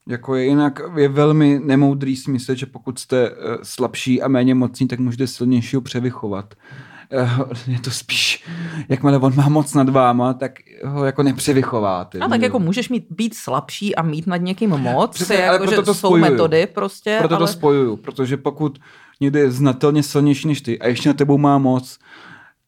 jako 0.08 0.34
je 0.36 0.44
jinak, 0.44 0.80
je 0.96 1.08
velmi 1.08 1.60
nemoudrý 1.64 2.16
si 2.16 2.30
myslet, 2.30 2.58
že 2.58 2.66
pokud 2.66 2.98
jste 2.98 3.26
eh, 3.28 3.32
slabší 3.62 4.22
a 4.22 4.28
méně 4.28 4.54
mocní, 4.54 4.88
tak 4.88 4.98
můžete 4.98 5.26
silnějšího 5.26 5.82
převychovat. 5.82 6.54
eh, 7.12 7.30
je 7.72 7.80
to 7.80 7.90
spíš, 7.90 8.44
jakmile 8.88 9.18
on 9.18 9.32
má 9.36 9.48
moc 9.48 9.74
nad 9.74 9.88
váma, 9.88 10.32
tak 10.34 10.52
ho 10.84 11.04
jako 11.04 11.22
nepřevychováte. 11.22 12.18
A 12.18 12.28
tak 12.28 12.40
že? 12.40 12.46
jako 12.46 12.58
můžeš 12.58 12.88
mít, 12.88 13.06
být 13.10 13.34
slabší 13.34 13.94
a 13.94 14.02
mít 14.02 14.26
nad 14.26 14.36
někým 14.36 14.70
moc, 14.70 15.10
Přesně, 15.10 15.24
Přesně, 15.34 15.48
ale 15.48 15.54
jako, 15.54 15.64
proto 15.64 15.82
že 15.82 15.84
to 15.86 15.94
jsou 15.94 16.08
spojuju. 16.08 16.30
metody 16.30 16.66
prostě, 16.66 17.16
Proto 17.18 17.36
ale... 17.36 17.46
to 17.46 17.52
spojuju, 17.52 17.96
protože 17.96 18.36
pokud 18.36 18.78
někdo 19.20 19.38
je 19.38 19.50
znatelně 19.50 20.02
silnější 20.02 20.48
než 20.48 20.60
ty 20.60 20.78
a 20.78 20.86
ještě 20.88 21.08
na 21.08 21.12
tebou 21.12 21.38
má 21.38 21.58
moc, 21.58 21.98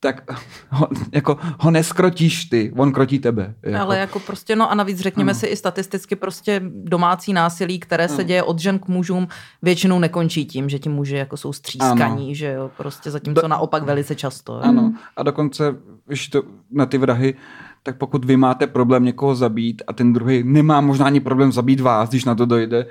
tak 0.00 0.30
ho, 0.70 0.88
jako, 1.12 1.36
ho 1.60 1.70
neskrotíš 1.70 2.44
ty, 2.44 2.72
on 2.76 2.92
krotí 2.92 3.18
tebe. 3.18 3.54
Jako. 3.62 3.82
Ale 3.82 3.98
jako 3.98 4.20
prostě, 4.20 4.56
no 4.56 4.70
a 4.70 4.74
navíc 4.74 4.98
řekněme 5.00 5.32
Ano. 5.32 5.38
si 5.40 5.46
i 5.46 5.56
statisticky 5.56 6.16
prostě 6.16 6.60
domácí 6.64 7.32
násilí, 7.32 7.78
které 7.78 8.08
se 8.08 8.14
Ano. 8.14 8.22
děje 8.24 8.42
od 8.42 8.58
žen 8.58 8.78
k 8.78 8.88
mužům, 8.88 9.28
většinou 9.62 9.98
nekončí 9.98 10.44
tím, 10.46 10.68
že 10.68 10.78
ti 10.78 10.88
muži 10.88 11.16
jako 11.16 11.36
jsou 11.36 11.52
střískaní, 11.52 12.34
že 12.34 12.52
jo, 12.52 12.70
prostě 12.76 13.10
zatímco 13.10 13.40
Do- 13.42 13.48
naopak 13.48 13.82
velice 13.82 14.14
často. 14.14 14.60
Ano, 14.64 14.92
a 15.16 15.22
dokonce, 15.22 15.74
když 16.06 16.28
to 16.28 16.42
na 16.70 16.86
ty 16.86 16.98
vrahy, 16.98 17.34
tak 17.82 17.96
pokud 17.96 18.24
vy 18.24 18.36
máte 18.36 18.66
problém 18.66 19.04
někoho 19.04 19.34
zabít 19.34 19.82
a 19.86 19.92
ten 19.92 20.12
druhý 20.12 20.42
nemá 20.44 20.80
možná 20.80 21.06
ani 21.06 21.20
problém 21.20 21.52
zabít 21.52 21.80
vás, 21.80 22.08
když 22.08 22.24
na 22.24 22.34
to 22.34 22.46
dojde, 22.46 22.86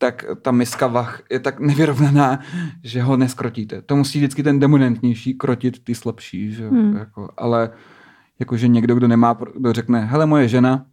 tak 0.00 0.24
ta 0.42 0.50
miska 0.50 0.86
vach 0.86 1.22
je 1.30 1.40
tak 1.40 1.60
nevyrovnaná, 1.60 2.38
že 2.84 3.02
ho 3.02 3.16
neskrotíte. 3.16 3.82
To 3.82 3.96
musí 3.96 4.18
vždycky 4.18 4.42
ten 4.42 4.58
dominantnější 4.58 5.34
krotit 5.34 5.84
ty 5.84 5.94
slabší, 5.94 6.52
že? 6.52 6.68
Hmm. 6.68 6.96
Jako, 6.96 7.28
ale 7.36 7.70
jakože 8.38 8.68
někdo, 8.68 8.94
kdo 8.94 9.08
nemá, 9.08 9.38
kdo 9.56 9.72
řekne, 9.72 10.04
hele 10.04 10.26
moje 10.26 10.48
žena, 10.48 10.86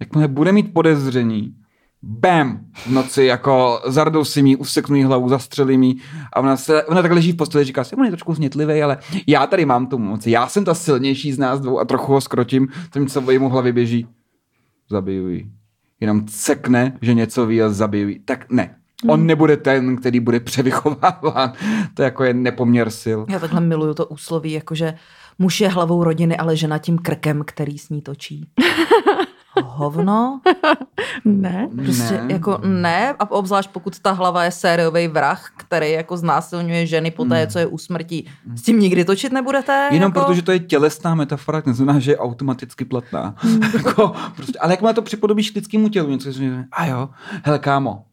jakmile 0.00 0.28
bude 0.28 0.52
mít 0.52 0.74
podezření, 0.74 1.54
bam, 2.02 2.60
v 2.72 2.90
noci 2.90 3.24
jako 3.24 3.80
zardou 3.86 4.24
si 4.24 4.42
mi, 4.42 4.56
useknu 4.56 4.96
jí 4.96 5.04
hlavu, 5.04 5.28
zastřelím 5.28 5.82
jí 5.82 6.00
a 6.32 6.40
ona, 6.40 6.56
se, 6.56 6.84
ona 6.84 7.02
tak 7.02 7.12
leží 7.12 7.32
v 7.32 7.36
posteli, 7.36 7.64
říká 7.64 7.84
si, 7.84 7.96
on 7.96 8.04
je 8.04 8.10
trošku 8.10 8.34
znětlivý, 8.34 8.82
ale 8.82 8.98
já 9.26 9.46
tady 9.46 9.64
mám 9.64 9.86
tu 9.86 9.98
moc, 9.98 10.26
já 10.26 10.48
jsem 10.48 10.64
ta 10.64 10.74
silnější 10.74 11.32
z 11.32 11.38
nás 11.38 11.60
dvou 11.60 11.80
a 11.80 11.84
trochu 11.84 12.12
ho 12.12 12.20
skrotím, 12.20 12.68
tím, 12.92 13.06
co 13.06 13.20
v 13.20 13.30
jemu 13.30 13.48
hlavě 13.48 13.72
běží, 13.72 14.06
zabiju 14.90 15.28
ji. 15.28 15.57
Jenom 16.00 16.26
cekne, 16.26 16.98
že 17.02 17.14
něco 17.14 17.46
ví 17.46 17.62
a 17.62 17.68
zabiju 17.68 18.08
ji. 18.08 18.18
Tak 18.18 18.50
ne. 18.50 18.74
On 19.08 19.26
nebude 19.26 19.56
ten, 19.56 19.96
který 19.96 20.20
bude 20.20 20.40
převychováván. 20.40 21.52
To 21.94 22.02
jako 22.02 22.24
je 22.24 22.34
nepoměr 22.34 22.90
sil. 23.02 23.20
Já 23.28 23.38
takhle 23.38 23.60
miluju 23.60 23.94
to 23.94 24.06
úsloví, 24.06 24.52
jakože 24.52 24.94
muž 25.38 25.60
je 25.60 25.68
hlavou 25.68 26.04
rodiny, 26.04 26.36
ale 26.36 26.56
žena 26.56 26.78
tím 26.78 26.98
krkem, 26.98 27.42
který 27.46 27.78
s 27.78 27.88
ní 27.88 28.02
točí. 28.02 28.48
Hovno? 29.64 30.40
Ne? 31.24 31.68
Prostě 31.84 32.14
Ne. 32.14 32.32
jako 32.32 32.60
ne, 32.64 33.14
a 33.18 33.30
obzvlášť 33.30 33.70
pokud 33.70 33.98
ta 33.98 34.12
hlava 34.12 34.44
je 34.44 34.50
sériový 34.50 35.08
vrah, 35.08 35.50
který 35.56 35.92
jako 35.92 36.16
znásilňuje 36.16 36.86
ženy 36.86 37.10
po 37.10 37.24
té, 37.24 37.46
co 37.46 37.58
je 37.58 37.66
usmrtí. 37.66 38.30
S 38.54 38.62
tím 38.62 38.80
nikdy 38.80 39.04
točit 39.04 39.32
nebudete? 39.32 39.88
Jenom 39.92 40.12
jako? 40.14 40.20
protože 40.26 40.42
to 40.42 40.52
je 40.52 40.58
tělesná 40.58 41.14
metafora, 41.14 41.62
to 41.62 41.70
neznamená, 41.70 41.98
že 41.98 42.10
je 42.10 42.18
automaticky 42.18 42.84
platná. 42.84 43.34
jako, 43.74 44.12
prostě, 44.36 44.58
ale 44.58 44.72
jak 44.72 44.82
má 44.82 44.92
to 44.92 45.02
připodobíš 45.02 45.50
k 45.50 45.54
lidskému 45.54 45.88
tělu, 45.88 46.10
něco, 46.10 46.32
že 46.32 46.64
a 46.72 46.86
jo, 46.86 47.08
hele 47.44 47.58
kámo, 47.58 48.04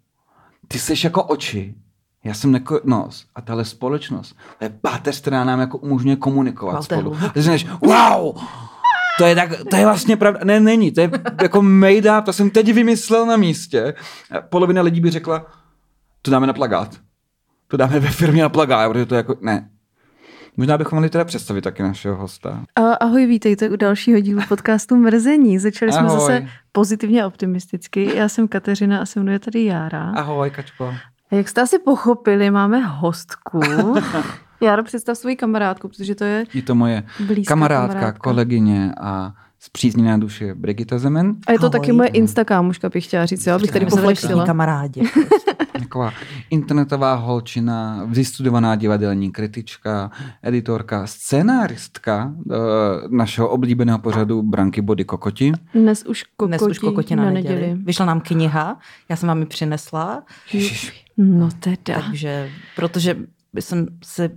ty 0.68 0.80
jsi 0.80 0.94
jako 1.04 1.24
oči, 1.24 1.76
já 2.24 2.34
jsem 2.34 2.54
jako 2.54 2.80
nos 2.84 3.26
a 3.36 3.42
tahle 3.42 3.66
společnost, 3.66 4.36
to 4.60 4.66
je 4.66 4.70
páteř, 4.82 5.22
která 5.22 5.44
nám 5.44 5.60
jako 5.60 5.78
umožňuje 5.78 6.16
komunikovat 6.16 6.78
je 6.78 6.84
spolu. 6.84 7.18
Ty 7.34 7.42
říkáš, 7.42 7.68
wow, 7.82 8.36
to 9.18 9.26
je, 9.26 9.36
tak, 9.36 9.50
to 9.70 9.76
je 9.76 9.86
vlastně 9.86 10.18
pravda. 10.18 10.40
Ne, 10.44 10.60
není, 10.60 10.92
to 10.92 11.02
je 11.02 11.12
jako 11.42 11.62
made 11.62 12.18
up, 12.20 12.26
to 12.26 12.34
jsem 12.34 12.50
teď 12.50 12.74
vymyslel 12.74 13.26
na 13.26 13.38
místě. 13.38 13.94
Polovina 14.50 14.82
lidí 14.82 15.02
by 15.02 15.12
řekla, 15.12 15.46
to 16.22 16.32
dáme 16.32 16.48
na 16.48 16.54
plagát. 16.54 16.96
To 17.68 17.78
dáme 17.78 18.00
ve 18.00 18.10
firmě 18.10 18.42
na 18.42 18.50
plagát, 18.50 18.92
protože 18.92 19.06
to 19.06 19.16
je 19.16 19.18
jako, 19.18 19.36
ne. 19.42 19.70
Možná 20.58 20.78
bychom 20.78 20.96
mohli 20.98 21.10
teda 21.10 21.26
představit 21.26 21.62
taky 21.62 21.84
našeho 21.84 22.16
hosta. 22.16 22.64
Ahoj, 23.00 23.26
vítejte 23.26 23.70
u 23.70 23.76
dalšího 23.76 24.20
dílu 24.20 24.42
podcastu 24.50 24.96
Mrzení. 24.96 25.60
Začali 25.60 25.92
jsme 25.92 26.02
Ahoj. 26.02 26.20
zase 26.20 26.48
pozitivně 26.72 27.24
a 27.24 27.28
optimisticky. 27.28 28.16
Já 28.16 28.30
jsem 28.30 28.48
Kateřina 28.48 29.00
a 29.00 29.06
se 29.06 29.20
mnou 29.20 29.32
je 29.32 29.40
tady 29.40 29.66
Jára. 29.66 30.12
Ahoj, 30.16 30.50
Kačko. 30.50 30.94
A 31.32 31.36
jak 31.36 31.50
jste 31.50 31.62
asi 31.62 31.80
pochopili, 31.80 32.52
máme 32.52 32.80
hostku. 32.80 33.60
Jára, 34.62 34.84
představ 34.84 35.18
svoji 35.18 35.36
kamarádku, 35.36 35.88
protože 35.88 36.16
to 36.16 36.24
je 36.24 36.46
Je 36.54 36.62
to 36.62 36.76
moje 36.76 37.04
blízká 37.28 37.52
kamarádka, 37.52 37.88
kamarádka. 37.94 38.20
kolegyně 38.20 38.92
a 39.02 39.34
zpřízněná 39.60 40.18
duše 40.18 40.56
Brigita 40.56 41.00
Zemen. 41.00 41.36
A 41.48 41.52
je 41.52 41.60
to 41.60 41.66
Ahoj. 41.66 41.72
taky 41.80 41.92
moje 41.92 42.10
instakámoška, 42.10 42.90
bych 42.90 43.06
chtěla 43.06 43.26
říct, 43.26 43.48
jo, 43.48 43.56
abych 43.56 43.72
tady 43.72 43.86
poflexila. 43.86 44.46
kamarádi. 44.46 45.02
Taková 45.80 46.14
internetová 46.50 47.14
holčina, 47.14 48.04
vystudovaná 48.06 48.76
divadelní 48.76 49.32
kritička, 49.32 50.12
editorka, 50.44 51.08
scénáristka 51.08 52.34
eh, 52.52 52.56
našeho 53.10 53.50
oblíbeného 53.50 54.00
pořadu 54.00 54.42
Branky 54.42 54.82
Body 54.82 55.06
Kokoti. 55.06 55.52
Dnes 55.74 56.06
už 56.06 56.24
kokoti, 56.38 56.50
Dnes 56.58 56.62
už 56.72 56.80
kokoti 56.80 57.16
na, 57.16 57.24
na 57.24 57.32
neděli. 57.32 57.56
neděli. 57.62 57.80
Vyšla 57.84 58.06
nám 58.06 58.22
kniha, 58.22 58.80
já 59.10 59.16
jsem 59.16 59.28
vám 59.28 59.40
ji 59.40 59.46
přinesla, 59.46 60.24
Ježiš, 60.54 61.06
No 61.18 61.50
teda. 61.60 62.02
takže, 62.02 62.50
protože 62.76 63.18
jsem 63.62 63.88
si 64.04 64.30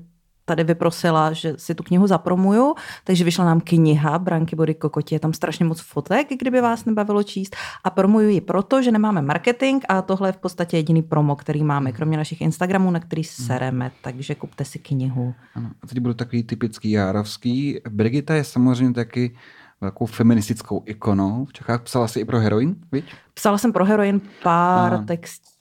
tady 0.48 0.64
vyprosila, 0.64 1.32
že 1.32 1.54
si 1.57 1.74
tu 1.74 1.83
knihu 1.83 2.07
zapromuju, 2.07 2.74
takže 3.04 3.24
vyšla 3.24 3.44
nám 3.44 3.61
kniha 3.61 4.18
Branky 4.18 4.57
Body 4.57 4.74
Kokoti, 4.74 5.14
je 5.14 5.20
tam 5.20 5.33
strašně 5.33 5.64
moc 5.64 5.81
fotek, 5.81 6.26
kdyby 6.38 6.61
vás 6.61 6.85
nebavilo 6.85 7.22
číst 7.22 7.57
a 7.85 7.90
promuju 7.90 8.28
ji 8.28 8.40
proto, 8.40 8.83
že 8.83 8.92
nemáme 8.92 9.22
marketing 9.22 9.85
a 9.88 10.02
tohle 10.02 10.28
je 10.28 10.33
v 10.33 10.37
podstatě 10.37 10.76
jediný 10.76 11.02
promo, 11.02 11.37
který 11.37 11.64
máme, 11.64 11.92
kromě 11.92 12.16
našich 12.16 12.40
Instagramů, 12.40 12.90
na 12.90 13.00
který 13.00 13.24
sereme, 13.24 13.90
takže 14.02 14.35
kupte 14.35 14.64
si 14.64 14.78
knihu. 14.78 15.35
Ano, 15.54 15.70
a 15.83 15.87
teď 15.87 15.98
budu 15.98 16.14
takový 16.14 16.42
typický 16.42 16.90
járovský. 16.90 17.81
Brigita 17.88 18.35
je 18.35 18.44
samozřejmě 18.44 18.94
taky 18.94 19.37
velkou 19.81 20.07
feministickou 20.07 20.83
ikonou. 20.87 21.44
V 21.44 21.52
Čechách 21.52 21.83
psala 21.83 22.09
si 22.09 22.20
i 22.20 22.24
pro 22.24 22.40
heroin, 22.40 22.76
viď? 22.92 23.04
Psala 23.35 23.59
jsem 23.59 23.72
pro 23.72 23.85
heroin 23.85 24.20
pár 24.42 24.92
Ano. 24.92 25.04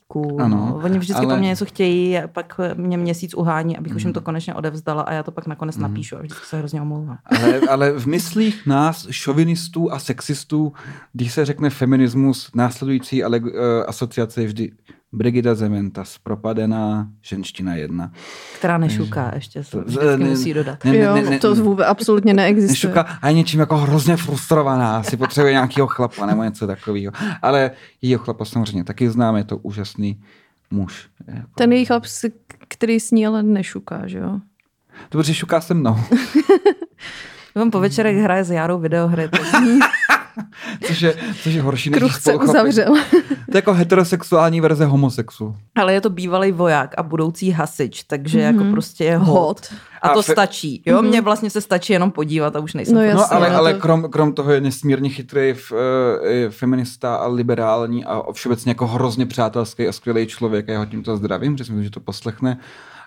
Textíků. 0.08 0.40
Ano, 0.40 0.56
no. 0.56 0.80
Oni 0.84 0.98
vždycky 0.98 1.24
ale- 1.24 1.34
po 1.34 1.38
mně 1.38 1.48
něco 1.48 1.64
chtějí, 1.64 2.18
a 2.18 2.28
pak 2.28 2.60
mě 2.74 2.96
měsíc 2.98 3.34
uhání, 3.34 3.76
abych 3.78 3.94
už 3.94 4.02
jim 4.02 4.12
to 4.12 4.20
konečně 4.20 4.54
odevzdala 4.54 5.02
a 5.02 5.12
já 5.12 5.22
to 5.22 5.30
pak 5.30 5.46
nakonec 5.46 5.76
napíšu 5.76 6.16
a 6.16 6.18
vždycky 6.18 6.46
se 6.46 6.58
hrozně 6.58 6.82
omlouvám. 6.82 7.18
Ale, 7.24 7.60
ale 7.60 7.92
v 7.92 8.06
myslích 8.06 8.66
nás, 8.66 9.06
šovinistů 9.10 9.92
a 9.92 9.98
sexistů, 9.98 10.72
když 11.12 11.32
se 11.32 11.44
řekne 11.44 11.70
feminismus, 11.70 12.50
následující 12.54 13.24
ale, 13.24 13.40
uh, 13.40 13.50
asociace 13.86 14.40
je 14.40 14.46
vždy 14.46 14.72
Brigida 15.12 15.54
Zemen, 15.54 15.90
ta 15.90 16.04
zpropadená 16.04 17.08
ženština 17.22 17.74
jedna. 17.74 18.12
Která 18.58 18.78
nešuká, 18.78 19.32
ještě 19.34 19.64
se 19.64 19.76
ne- 20.16 20.16
musí 20.28 20.54
dodat. 20.54 20.84
ne- 20.84 20.96
jo, 20.98 21.14
ne- 21.14 21.22
ne- 21.22 21.38
to 21.38 21.54
vůbec 21.54 21.86
absolutně 21.86 22.34
neexistuje. 22.34 22.72
Nešuka 22.94 23.18
a 23.22 23.28
je 23.28 23.34
něčím 23.34 23.60
jako 23.60 23.76
hrozně 23.76 24.16
frustrovaná, 24.16 25.02
si 25.02 25.16
potřebuje 25.16 25.52
nějakého 25.52 25.86
chlapa 25.86 26.26
nebo 26.26 26.42
něco 26.44 26.66
takového. 26.66 27.12
Ale 27.42 27.70
jejího 28.02 28.18
chlapa 28.20 28.44
samozřejmě 28.44 28.84
taky 28.84 29.10
známe, 29.10 29.40
je 29.40 29.44
to 29.44 29.56
úžasný 29.56 30.20
muž. 30.70 31.06
Jako- 31.26 31.48
Ten 31.54 31.72
její 31.72 31.84
chlap, 31.84 32.04
si- 32.04 32.32
který 32.68 33.00
s 33.00 33.10
ní 33.10 33.26
ale 33.26 33.42
nešuká, 33.42 34.06
že 34.06 34.18
jo? 34.18 34.40
To 35.08 35.18
protože 35.18 35.34
šuká 35.34 35.60
se 35.60 35.74
mnou, 35.74 35.96
On 37.56 37.70
po 37.70 37.80
večerech 37.80 38.16
hraje 38.16 38.44
s 38.44 38.50
Járou 38.50 38.78
videohry. 38.78 39.28
tak- 39.28 39.40
což 40.86 41.00
je, 41.00 41.16
což 41.42 41.54
je 41.54 41.62
horší 41.62 41.90
než 41.90 41.98
Kruh 41.98 42.20
se 42.20 42.34
uzavřel. 42.36 42.94
To 43.50 43.56
je 43.56 43.58
jako 43.58 43.74
heterosexuální 43.74 44.60
verze 44.60 44.86
homosexu. 44.86 45.56
Ale 45.76 45.92
je 45.94 46.00
to 46.00 46.10
bývalý 46.10 46.52
voják 46.52 46.94
a 46.98 47.02
budoucí 47.02 47.50
hasič, 47.50 48.02
takže 48.02 48.38
Mhm. 48.38 48.46
jako 48.60 48.70
prostě 48.72 49.04
je 49.04 49.16
hot. 49.16 49.26
Hot. 49.38 49.66
A 50.02 50.08
A 50.08 50.14
to 50.14 50.20
fe- 50.22 50.32
stačí. 50.32 50.82
Jo, 50.86 51.02
mně 51.02 51.20
vlastně 51.20 51.50
se 51.50 51.60
stačí 51.60 51.92
jenom 51.92 52.10
podívat 52.10 52.56
a 52.56 52.60
už 52.60 52.74
nejsem. 52.74 52.94
No 52.94 53.00
jasně. 53.02 53.20
No 53.20 53.32
ale, 53.36 53.50
no 53.50 53.56
ale 53.56 53.74
to- 53.74 53.80
krom, 53.80 54.02
krom 54.10 54.32
toho 54.32 54.52
je 54.52 54.60
nesmírně 54.60 55.08
chytrý 55.10 55.50
f, 55.50 55.72
e, 56.24 56.50
feminista 56.50 57.16
a 57.16 57.26
liberální 57.26 58.04
a 58.04 58.22
všeobecně 58.32 58.70
jako 58.70 58.86
hrozně 58.86 59.26
přátelský 59.26 59.88
a 59.88 59.92
skvělý 59.92 60.26
člověk. 60.26 60.68
Já 60.68 60.78
ho 60.78 60.86
tímto 60.86 61.16
zdravím, 61.16 61.56
že 61.56 61.64
si 61.64 61.72
myslím, 61.72 61.84
že 61.84 61.90
to 61.90 62.00
poslechne. 62.00 62.58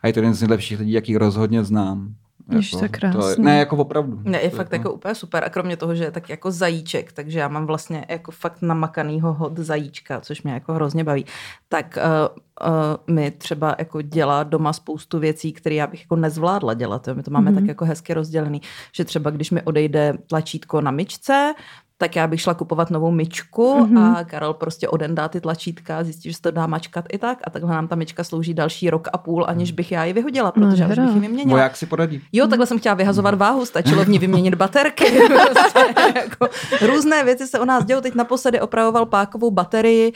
A 0.03 0.07
je 0.07 0.13
to 0.13 0.19
jeden 0.19 0.33
z 0.33 0.41
nejlepších 0.41 0.79
lidí, 0.79 0.91
jakých 0.91 1.15
rozhodně 1.15 1.63
znám. 1.63 2.13
Ježiš, 2.55 2.71
to 2.71 2.77
je 2.77 2.79
to 2.79 2.85
je, 2.85 2.89
krásný. 3.11 3.43
ne, 3.45 3.59
jako 3.59 3.77
opravdu. 3.77 4.19
Ne, 4.23 4.41
je 4.41 4.49
To 4.49 4.55
fakt 4.57 4.73
jako 4.73 4.93
úplně 4.93 5.15
super. 5.15 5.43
A 5.43 5.49
kromě 5.49 5.77
toho, 5.77 5.95
že 5.95 6.03
je 6.03 6.11
tak 6.11 6.29
jako 6.29 6.51
zajíček, 6.51 7.11
takže 7.11 7.39
já 7.39 7.47
mám 7.47 7.65
vlastně 7.65 8.05
jako 8.09 8.31
fakt 8.31 8.61
namakanýho 8.61 9.33
hod 9.33 9.57
zajíčka, 9.57 10.21
což 10.21 10.43
mě 10.43 10.53
jako 10.53 10.73
hrozně 10.73 11.03
baví. 11.03 11.25
Tak 11.69 11.97
uh, 11.97 12.67
uh, 13.07 13.15
mi 13.15 13.31
třeba 13.31 13.75
jako 13.79 14.01
dělá 14.01 14.43
doma 14.43 14.73
spoustu 14.73 15.19
věcí, 15.19 15.53
které 15.53 15.75
já 15.75 15.87
bych 15.87 16.01
jako 16.01 16.15
nezvládla 16.15 16.73
dělat. 16.73 17.07
Jo. 17.07 17.15
My 17.15 17.23
to 17.23 17.31
máme 17.31 17.51
Mhm. 17.51 17.59
tak 17.59 17.67
jako 17.67 17.85
hezky 17.85 18.13
rozdělený, 18.13 18.61
že 18.95 19.05
třeba 19.05 19.29
když 19.29 19.51
mi 19.51 19.61
odejde 19.61 20.13
tlačítko 20.27 20.81
na 20.81 20.91
myčce, 20.91 21.53
tak 22.01 22.15
já 22.15 22.27
bych 22.27 22.41
šla 22.41 22.53
kupovat 22.53 22.89
novou 22.89 23.11
myčku 23.11 23.77
Mhm. 23.85 23.97
a 23.97 24.23
Karel 24.23 24.53
prostě 24.53 24.89
oden 24.89 25.15
dá 25.15 25.27
ty 25.27 25.41
tlačítka, 25.41 26.03
zjistí, 26.03 26.29
že 26.29 26.35
se 26.35 26.41
to 26.41 26.51
dá 26.51 26.67
mačkat 26.67 27.05
i 27.13 27.17
tak 27.17 27.37
a 27.43 27.49
takhle 27.49 27.71
nám 27.71 27.87
ta 27.87 27.95
myčka 27.95 28.23
slouží 28.23 28.53
další 28.53 28.89
rok 28.89 29.07
a 29.13 29.17
půl, 29.17 29.45
aniž 29.47 29.71
bych 29.71 29.91
já 29.91 30.05
ji 30.05 30.13
vyhodila, 30.13 30.51
protože 30.51 30.83
já 30.83 30.89
už 30.89 30.95
bych 30.99 31.13
ji 31.13 31.19
vyměnila. 31.19 31.57
Voják 31.57 31.77
si 31.77 31.85
poradí. 31.85 32.21
Jo, 32.33 32.47
takhle 32.47 32.65
jsem 32.65 32.79
chtěla 32.79 32.95
vyhazovat 32.95 33.33
váhu, 33.35 33.65
stačilo 33.65 34.03
v 34.05 34.09
ní 34.09 34.19
vyměnit 34.19 34.55
baterky. 34.55 35.05
Prostě, 35.27 35.79
jako, 36.15 36.47
různé 36.85 37.23
věci 37.23 37.47
se 37.47 37.59
u 37.59 37.65
nás 37.65 37.85
dějou. 37.85 38.01
Teď 38.01 38.15
naposledy 38.15 38.61
opravoval 38.61 39.05
pákovou 39.05 39.51
baterii 39.51 40.13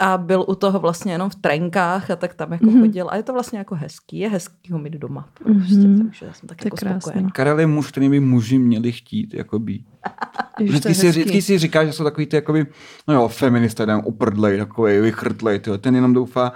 a 0.00 0.18
byl 0.18 0.44
u 0.48 0.54
toho 0.54 0.78
vlastně 0.78 1.12
jenom 1.12 1.30
v 1.30 1.34
trenkách 1.34 2.10
a 2.10 2.16
tak 2.16 2.34
tam 2.34 2.52
jako 2.52 2.64
mm-hmm. 2.64 2.80
chodil 2.80 3.08
a 3.10 3.16
je 3.16 3.22
to 3.22 3.32
vlastně 3.32 3.58
jako 3.58 3.74
hezký, 3.74 4.18
je 4.18 4.28
hezký 4.28 4.72
ho 4.72 4.78
mít 4.78 4.92
doma 4.92 5.28
prostě, 5.34 5.74
mm-hmm. 5.74 6.04
takže 6.04 6.26
já 6.26 6.32
jsem 6.32 6.48
tak 6.48 6.58
To 6.58 6.66
jako 6.66 6.76
krásný. 6.76 7.00
spokojená. 7.00 7.30
Karel 7.30 7.60
je 7.60 7.66
muž, 7.66 7.88
který 7.88 8.08
by 8.08 8.20
muži 8.20 8.58
měli 8.58 8.92
chtít, 8.92 9.34
jako 9.34 9.58
být. 9.58 9.86
Vždycky 10.60 10.94
si, 10.94 11.08
vždycky 11.08 11.42
si 11.42 11.58
říká, 11.58 11.84
že 11.84 11.92
jsou 11.92 12.04
takový 12.04 12.26
ty, 12.26 12.36
jakoby, 12.36 12.66
no 13.08 13.14
jo, 13.14 13.28
feminista, 13.28 13.82
jeden 13.82 14.02
uprdlej, 14.04 14.58
takový 14.58 15.00
vychrtlej, 15.00 15.58
tyjo. 15.58 15.78
ten 15.78 15.94
jenom 15.94 16.12
doufá. 16.12 16.52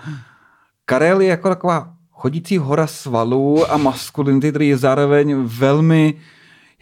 Karel 0.85 1.21
je 1.21 1.29
jako 1.29 1.49
taková 1.49 1.95
chodící 2.11 2.59
hora 2.59 2.87
svalů 2.87 3.73
a 3.73 3.77
maskulinity, 3.77 4.51
který 4.51 4.69
je 4.69 4.77
zároveň 4.77 5.35
velmi, 5.43 6.15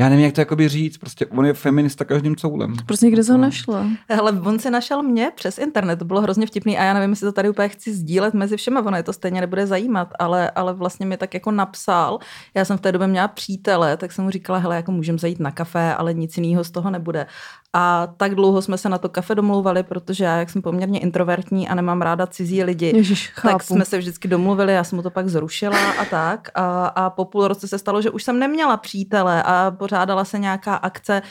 já 0.01 0.09
nevím, 0.09 0.25
jak 0.25 0.35
to 0.35 0.41
jakoby 0.41 0.69
říct, 0.69 0.99
prostě 0.99 1.27
on 1.27 1.47
je 1.47 1.55
feminista 1.55 2.05
každým 2.05 2.37
coulem. 2.37 2.75
Prostě 2.87 3.11
kde 3.11 3.25
jsi 3.25 3.33
ho 3.33 3.39
našla? 3.39 3.87
Hele, 4.09 4.33
on 4.33 4.59
si 4.59 4.71
našel 4.71 5.03
mě 5.03 5.33
přes 5.35 5.59
internet, 5.59 5.97
to 5.97 6.05
bylo 6.05 6.21
hrozně 6.21 6.47
vtipný 6.47 6.79
a 6.79 6.85
já 6.85 6.95
nevím, 6.95 7.11
jestli 7.11 7.25
to 7.25 7.33
tady 7.33 7.49
úplně 7.49 7.69
chci 7.69 7.95
sdílet 7.95 8.35
mezi 8.35 8.57
všema, 8.57 8.81
ono 8.81 8.97
je 8.97 9.03
to 9.03 9.13
stejně 9.13 9.41
nebude 9.41 9.67
zajímat, 9.67 10.09
ale, 10.19 10.51
ale 10.51 10.75
vlastně 10.75 11.07
mi 11.07 11.17
tak 11.17 11.35
jako 11.35 11.51
napsal, 11.51 12.19
já 12.55 12.65
jsem 12.65 12.79
v 12.79 12.81
té 12.81 12.93
době 12.93 13.07
měla 13.07 13.29
přítele, 13.29 13.97
tak 13.97 14.13
jsem 14.13 14.25
mu 14.25 14.31
říkala, 14.31 14.59
hele, 14.59 14.77
jako 14.77 14.93
můžeme 14.93 15.19
zajít 15.19 15.41
na 15.41 15.51
kafe, 15.51 15.95
ale 15.95 16.15
nic 16.15 16.37
jiného 16.37 16.65
z 16.65 16.71
toho 16.71 16.91
nebude. 16.91 17.27
A 17.73 18.07
tak 18.17 18.35
dlouho 18.35 18.63
jsme 18.63 18.79
se 18.79 18.89
na 18.89 18.99
to 18.99 19.09
kafe 19.09 19.35
domlouvali, 19.35 19.83
protože 19.83 20.25
já, 20.25 20.37
jak 20.37 20.51
jsem 20.51 20.63
poměrně 20.63 21.01
introvertní 21.01 21.69
a 21.69 21.75
nemám 21.75 22.03
ráda 22.03 22.27
cizí 22.27 22.65
lidi, 22.65 22.93
Ježiš, 22.97 23.29
chápu. 23.35 23.49
tak 23.59 23.63
jsme 23.63 23.85
se 23.85 23.99
vždycky 23.99 24.29
domluvili, 24.29 24.73
já 24.73 24.85
jsem 24.85 24.97
mu 24.97 25.03
to 25.03 25.11
pak 25.11 25.29
zrušila 25.29 25.93
a 25.93 26.05
tak. 26.05 26.49
A, 26.55 26.87
a 26.87 27.11
po 27.11 27.25
půl 27.25 27.49
roce 27.49 27.69
se 27.69 27.79
stalo, 27.79 28.03
že 28.03 28.11
už 28.11 28.23
jsem 28.23 28.39
neměla 28.39 28.77
přítele 28.77 29.43
a 29.43 29.71
pořádala 29.71 30.25
se 30.25 30.39
nějaká 30.39 30.75
akce 30.75 31.23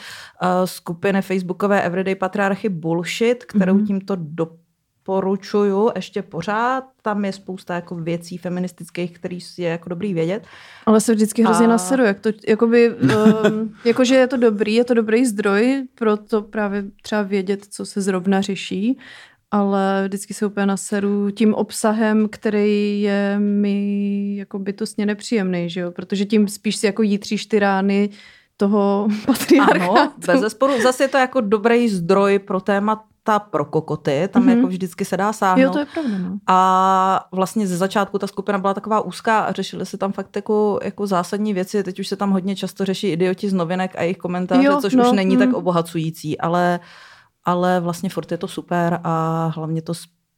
uh, 0.42 0.48
skupiny 0.64 1.22
facebookové 1.22 1.82
Everyday 1.82 2.14
Patriarchy 2.14 2.68
Bullshit, 2.68 3.44
kterou 3.44 3.74
Mhm. 3.74 3.82
mm-hmm. 3.82 3.86
tímto 3.86 4.16
doporučuju 5.00 5.90
ještě 5.96 6.22
pořád. 6.22 6.84
Tam 7.02 7.24
je 7.24 7.32
spousta 7.32 7.74
jako 7.74 7.94
věcí 7.94 8.38
feministických, 8.38 9.12
který 9.18 9.38
je 9.58 9.68
jako 9.68 9.88
dobrý 9.88 10.14
vědět. 10.14 10.46
Ale 10.86 11.00
se 11.00 11.14
vždycky 11.14 11.42
hrozně 11.42 11.66
A- 11.66 11.68
naseru, 11.68 12.04
jak 12.04 12.20
to, 12.20 12.30
jakoby, 12.48 12.90
um, 12.90 13.74
jakože 13.84 14.14
je 14.14 14.26
to 14.26 14.36
dobrý, 14.36 14.74
je 14.74 14.84
to 14.84 14.94
dobrý 14.94 15.26
zdroj 15.26 15.86
pro 15.94 16.16
to 16.16 16.42
právě 16.42 16.84
třeba 17.02 17.22
vědět, 17.22 17.66
co 17.70 17.86
se 17.86 18.00
zrovna 18.00 18.40
řeší, 18.40 18.98
ale 19.50 20.04
vždycky 20.08 20.34
se 20.34 20.46
úplně 20.46 20.66
naseru 20.66 21.30
tím 21.30 21.54
obsahem, 21.54 22.28
který 22.28 23.02
je 23.02 23.38
mi 23.38 24.36
jako 24.36 24.58
bytostně 24.58 25.06
nepříjemný, 25.06 25.70
že 25.70 25.80
jo? 25.80 25.90
protože 25.90 26.24
tím 26.24 26.48
spíš 26.48 26.76
si 26.76 26.86
jako 26.86 27.02
jítříš 27.02 27.46
ty 27.46 27.58
rány 27.58 28.10
toho 28.56 29.08
patriarchátu. 29.26 29.98
Ano, 29.98 30.12
bez 30.26 30.40
zesporu. 30.40 30.82
Zase 30.82 31.04
je 31.04 31.08
to 31.08 31.16
jako 31.16 31.40
dobrý 31.40 31.88
zdroj 31.88 32.38
pro 32.38 32.60
témata 33.24 33.38
pro 33.50 33.64
kokoty, 33.64 34.28
tam 34.32 34.42
Mhm. 34.42 34.50
mm-hmm. 34.52 34.56
jako 34.56 34.68
vždycky 34.68 35.04
se 35.04 35.16
dá 35.16 35.32
sáhnout. 35.32 35.62
Jo, 35.62 35.70
to 35.72 35.78
je 35.78 35.86
pravda, 35.86 36.18
no. 36.18 36.38
A 36.46 37.28
vlastně 37.32 37.66
ze 37.66 37.76
začátku 37.76 38.18
ta 38.18 38.26
skupina 38.26 38.58
byla 38.58 38.74
taková 38.74 39.00
úzká 39.00 39.40
a 39.40 39.52
řešily 39.52 39.86
se 39.86 39.96
tam 39.98 40.12
fakt 40.12 40.36
jako, 40.36 40.80
jako 40.84 41.06
zásadní 41.06 41.54
věci. 41.54 41.82
Teď 41.82 42.00
už 42.00 42.08
se 42.08 42.16
tam 42.16 42.30
hodně 42.30 42.56
často 42.56 42.84
řeší 42.84 43.08
idioti 43.08 43.48
z 43.50 43.52
novinek 43.52 43.96
a 43.96 44.02
jejich 44.02 44.16
komentáře, 44.16 44.62
Jo, 44.64 44.78
což 44.80 44.94
no, 44.94 45.04
už 45.06 45.12
není 45.12 45.36
mm. 45.36 45.38
tak 45.42 45.52
obohacující, 45.54 46.38
ale, 46.40 46.80
ale 47.44 47.80
vlastně 47.80 48.10
furt 48.10 48.32
je 48.32 48.38
to 48.38 48.48
super 48.48 49.00
a 49.04 49.46
hlavně 49.56 49.82
to 49.82 49.92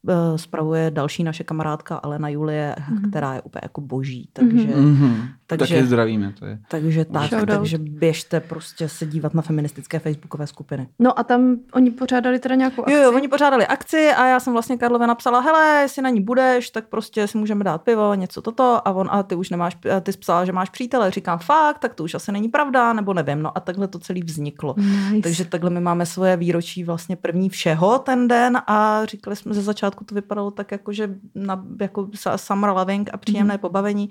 eh, 0.09 0.37
spravuje 0.37 0.91
další 0.91 1.23
naše 1.23 1.43
kamarádka 1.43 1.95
Alena 1.95 2.29
Julie, 2.29 2.75
Mhm. 2.89 3.09
která 3.09 3.33
je 3.33 3.41
úplně 3.41 3.61
jako 3.63 3.81
boží. 3.81 4.29
Takže, 4.33 4.67
Mm-hmm. 4.67 5.15
Takže- 5.57 5.75
Taky 5.75 5.87
zdravíme, 5.87 6.33
to 6.39 6.45
je. 6.45 6.59
takže 6.67 7.05
tak, 7.05 7.29
Shoutout. 7.29 7.49
takže 7.49 7.77
běžte 7.77 8.39
prostě 8.39 8.89
se 8.89 9.05
dívat 9.05 9.33
na 9.33 9.41
feministické 9.41 9.99
facebookové 9.99 10.47
skupiny. 10.47 10.87
No 10.99 11.19
a 11.19 11.23
tam 11.23 11.55
oni 11.73 11.91
pořádali 11.91 12.39
teda 12.39 12.55
nějakou 12.55 12.81
akci. 12.81 12.93
Jo, 12.93 13.01
jo, 13.03 13.13
oni 13.15 13.27
pořádali 13.27 13.67
akci 13.67 14.09
a 14.09 14.27
já 14.27 14.39
jsem 14.39 14.53
vlastně 14.53 14.77
Karlovi 14.77 15.07
napsala, 15.07 15.39
hele, 15.39 15.81
jestli 15.81 16.01
na 16.01 16.09
ní 16.09 16.21
budeš, 16.21 16.69
tak 16.69 16.87
prostě 16.87 17.27
si 17.27 17.37
můžeme 17.37 17.63
dát 17.63 17.81
pivo, 17.81 18.13
něco 18.13 18.41
toto 18.41 18.87
a 18.87 18.91
on, 18.91 19.07
a 19.11 19.23
ty 19.23 19.35
už 19.35 19.49
nemáš, 19.49 19.77
a 19.97 19.99
ty 19.99 20.13
jsi 20.13 20.17
psala, 20.17 20.45
že 20.45 20.51
máš 20.51 20.69
přítele, 20.69 21.11
říkám 21.11 21.39
fakt, 21.39 21.79
tak 21.79 21.93
to 21.93 22.03
už 22.03 22.13
asi 22.13 22.31
není 22.31 22.49
pravda, 22.49 22.93
nebo 22.93 23.13
nevím, 23.13 23.41
no 23.41 23.57
a 23.57 23.59
takhle 23.59 23.87
to 23.87 23.99
celý 23.99 24.21
vzniklo. 24.21 24.75
Nice. 24.77 25.21
Takže 25.23 25.45
takhle 25.45 25.69
my 25.69 25.79
máme 25.79 26.05
svoje 26.05 26.37
výročí 26.37 26.83
vlastně 26.83 27.15
první 27.15 27.49
všeho 27.49 27.99
ten 27.99 28.27
den 28.27 28.61
a 28.67 29.05
říkali 29.05 29.35
jsme, 29.35 29.53
ze 29.53 29.61
začátku 29.61 30.03
to 30.03 30.15
vypadalo 30.15 30.51
tak 30.51 30.71
jako, 30.71 30.93
že 30.93 31.15
na, 31.35 31.65
jako 31.81 32.07
summer 32.35 32.69
loving 32.69 33.09
a 33.13 33.17
příjemné 33.17 33.53
mm. 33.53 33.59
pobavení. 33.59 34.09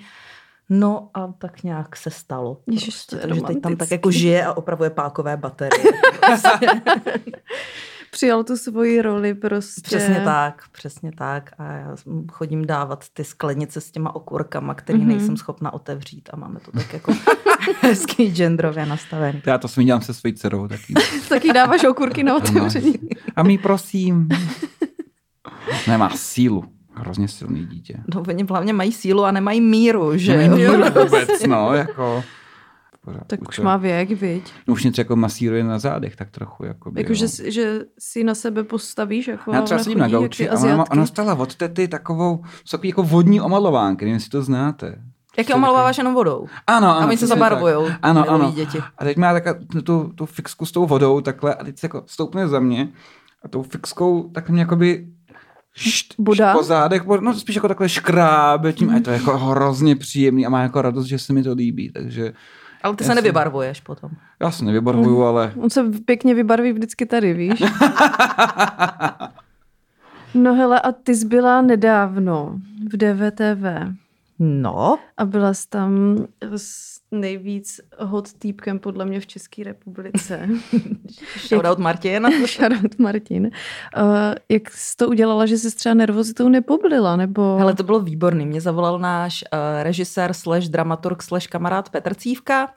No 0.70 1.10
a 1.14 1.26
tak 1.38 1.62
nějak 1.62 1.96
se 1.96 2.10
stalo. 2.10 2.60
Ježiš, 2.66 3.06
to 3.06 3.16
je 3.16 3.22
takže 3.22 3.40
teď 3.42 3.60
tam 3.60 3.76
tak 3.76 3.90
jako 3.90 4.10
žije 4.10 4.44
a 4.46 4.52
opravuje 4.52 4.90
pákové 4.90 5.36
baterie. 5.36 5.84
Přijal 8.10 8.44
tu 8.44 8.56
svoji 8.56 9.02
roli 9.02 9.34
prostě. 9.34 9.80
Přesně 9.82 10.20
tak, 10.24 10.62
přesně 10.72 11.12
tak. 11.18 11.50
A 11.58 11.64
já 11.72 11.96
chodím 12.32 12.66
dávat 12.66 13.04
ty 13.12 13.24
sklenice 13.24 13.80
s 13.80 13.90
těma 13.90 14.14
okurkama, 14.14 14.74
který 14.74 14.98
Mhm. 14.98 15.08
mm-hmm. 15.08 15.16
nejsem 15.16 15.36
schopna 15.36 15.72
otevřít 15.72 16.28
a 16.32 16.36
máme 16.36 16.60
to 16.60 16.70
tak 16.70 16.92
jako 16.92 17.12
hezký 17.80 18.30
genderově 18.34 18.86
nastavený. 18.86 19.42
Já 19.46 19.58
to 19.58 19.82
dělám 19.82 20.02
se 20.02 20.14
svojí 20.14 20.34
dcerou 20.34 20.68
taky. 20.68 20.94
Taky 21.28 21.52
dáváš 21.52 21.84
okurky 21.84 22.22
na 22.22 22.36
otevření. 22.36 22.94
A 23.36 23.42
my 23.42 23.58
prosím. 23.58 24.28
Nemá 25.88 26.10
sílu. 26.16 26.64
Hrozně 26.94 27.28
silný 27.28 27.66
dítě. 27.66 28.00
No, 28.14 28.22
oni 28.28 28.46
hlavně 28.48 28.72
mají 28.72 28.92
sílu 28.92 29.24
a 29.24 29.32
nemají 29.32 29.60
míru, 29.60 30.16
že 30.16 30.36
Nemají 30.36 30.62
jo? 30.62 30.72
míru 30.72 30.90
vůbec, 31.04 31.46
no, 31.46 31.74
jako... 31.74 32.24
Pořád, 33.04 33.26
Tak 33.26 33.48
už 33.48 33.56
to- 33.56 33.62
má 33.62 33.76
věk, 33.76 34.10
viď? 34.10 34.52
No, 34.66 34.74
už 34.74 34.84
něco 34.84 35.00
jako 35.00 35.16
masíruje 35.16 35.64
na 35.64 35.78
zádech, 35.78 36.16
tak 36.16 36.30
trochu. 36.30 36.64
Jako 36.64 36.92
Jakože 36.96 37.26
že 37.50 37.80
si 37.98 38.24
na 38.24 38.34
sebe 38.34 38.64
postavíš, 38.64 39.28
jako 39.28 39.52
Já 39.52 39.62
třeba 39.62 39.82
sedím 39.82 39.98
na 39.98 40.04
chodí, 40.04 40.12
jak 40.12 40.20
gauči 40.22 40.48
a 40.48 40.58
ona, 40.58 40.90
ona 40.90 41.06
stala 41.06 41.34
od 41.34 41.54
tety 41.54 41.88
takovou, 41.88 42.44
takový 42.70 42.88
jako 42.88 43.02
vodní 43.02 43.40
omalovánky, 43.40 44.04
nevím, 44.04 44.14
jestli 44.14 44.30
to 44.30 44.42
znáte. 44.42 45.02
Jak 45.38 45.48
je 45.48 45.54
omalováváš 45.54 45.98
jenom 45.98 46.14
vodou. 46.14 46.46
Ano, 46.66 46.96
ano. 46.96 47.00
A 47.00 47.06
oni 47.06 47.16
se 47.16 47.26
zabarvujou. 47.26 47.86
tak. 47.86 47.98
Ano, 48.02 48.30
ano. 48.30 48.52
děti. 48.56 48.78
A 48.98 49.04
teď 49.04 49.16
má 49.16 49.32
taká, 49.32 49.54
tu, 49.84 50.12
tu 50.14 50.26
fixku 50.26 50.66
s 50.66 50.72
tou 50.72 50.86
vodou 50.86 51.20
takhle 51.20 51.54
a 51.54 51.64
teď 51.64 51.78
se 51.78 51.84
jako 51.86 52.02
stoupne 52.06 52.48
za 52.48 52.60
mě 52.60 52.88
a 53.44 53.48
tou 53.48 53.62
fixkou 53.62 54.30
tak 54.34 54.50
mě 54.50 54.60
jakoby 54.60 55.06
št, 55.74 56.14
Buda? 56.18 56.52
po 56.52 56.62
zádech, 56.62 57.04
no 57.20 57.34
spíš 57.34 57.54
jako 57.56 57.68
takhle 57.68 57.88
škrábe 57.88 58.72
tím 58.72 58.90
a 58.90 58.94
je 58.94 59.00
to 59.00 59.10
jako 59.10 59.38
hrozně 59.38 59.96
příjemný 59.96 60.46
a 60.46 60.50
má 60.50 60.62
jako 60.62 60.82
radost, 60.82 61.06
že 61.06 61.18
se 61.18 61.32
mi 61.32 61.42
to 61.42 61.52
líbí, 61.52 61.90
takže 61.92 62.32
Ale 62.82 62.96
ty 62.96 63.04
se 63.04 63.10
si- 63.10 63.14
nevybarvuješ 63.16 63.80
potom. 63.80 64.10
já 64.40 64.50
se 64.50 64.64
nevybarvuju, 64.64 65.22
ale 65.22 65.52
On 65.56 65.70
se 65.70 65.82
pěkně 66.04 66.34
vybarví 66.34 66.72
vždycky 66.72 67.06
tady, 67.06 67.34
víš? 67.34 67.62
No 70.34 70.54
hele, 70.54 70.80
a 70.80 70.92
ty 70.92 71.14
jsi 71.14 71.26
byla 71.26 71.62
nedávno 71.62 72.58
v 72.92 72.96
DVTV 72.96 73.94
No, 74.38 74.98
a 75.16 75.24
byla 75.24 75.54
jsi 75.54 75.68
tam 75.68 76.16
s 76.56 76.91
nejvíc 77.12 77.80
hot 77.98 78.32
týpkem 78.32 78.78
podle 78.78 79.04
mě 79.04 79.20
v 79.20 79.26
České 79.26 79.64
republice. 79.64 80.48
shoutout 81.48 81.78
Martin. 81.78 82.26
Shoutout 82.46 82.98
Martin. 82.98 83.50
Uh, 83.96 84.34
jak 84.48 84.70
jsi 84.70 84.96
to 84.96 85.08
udělala, 85.08 85.46
že 85.46 85.58
jsi 85.58 85.76
třeba 85.76 85.94
nervozitou 85.94 86.48
nepoblila, 86.48 87.16
nebo... 87.16 87.56
Hele, 87.58 87.74
to 87.74 87.82
bylo 87.82 88.00
výborný. 88.00 88.46
Mě 88.46 88.60
zavolal 88.60 88.98
náš 88.98 89.44
uh, 89.52 89.58
režisér 89.82 90.32
slash 90.32 90.68
dramaturg 90.68 91.22
slash 91.22 91.46
kamarád 91.46 91.90
Petr 91.90 92.14
Cívka, 92.14 92.68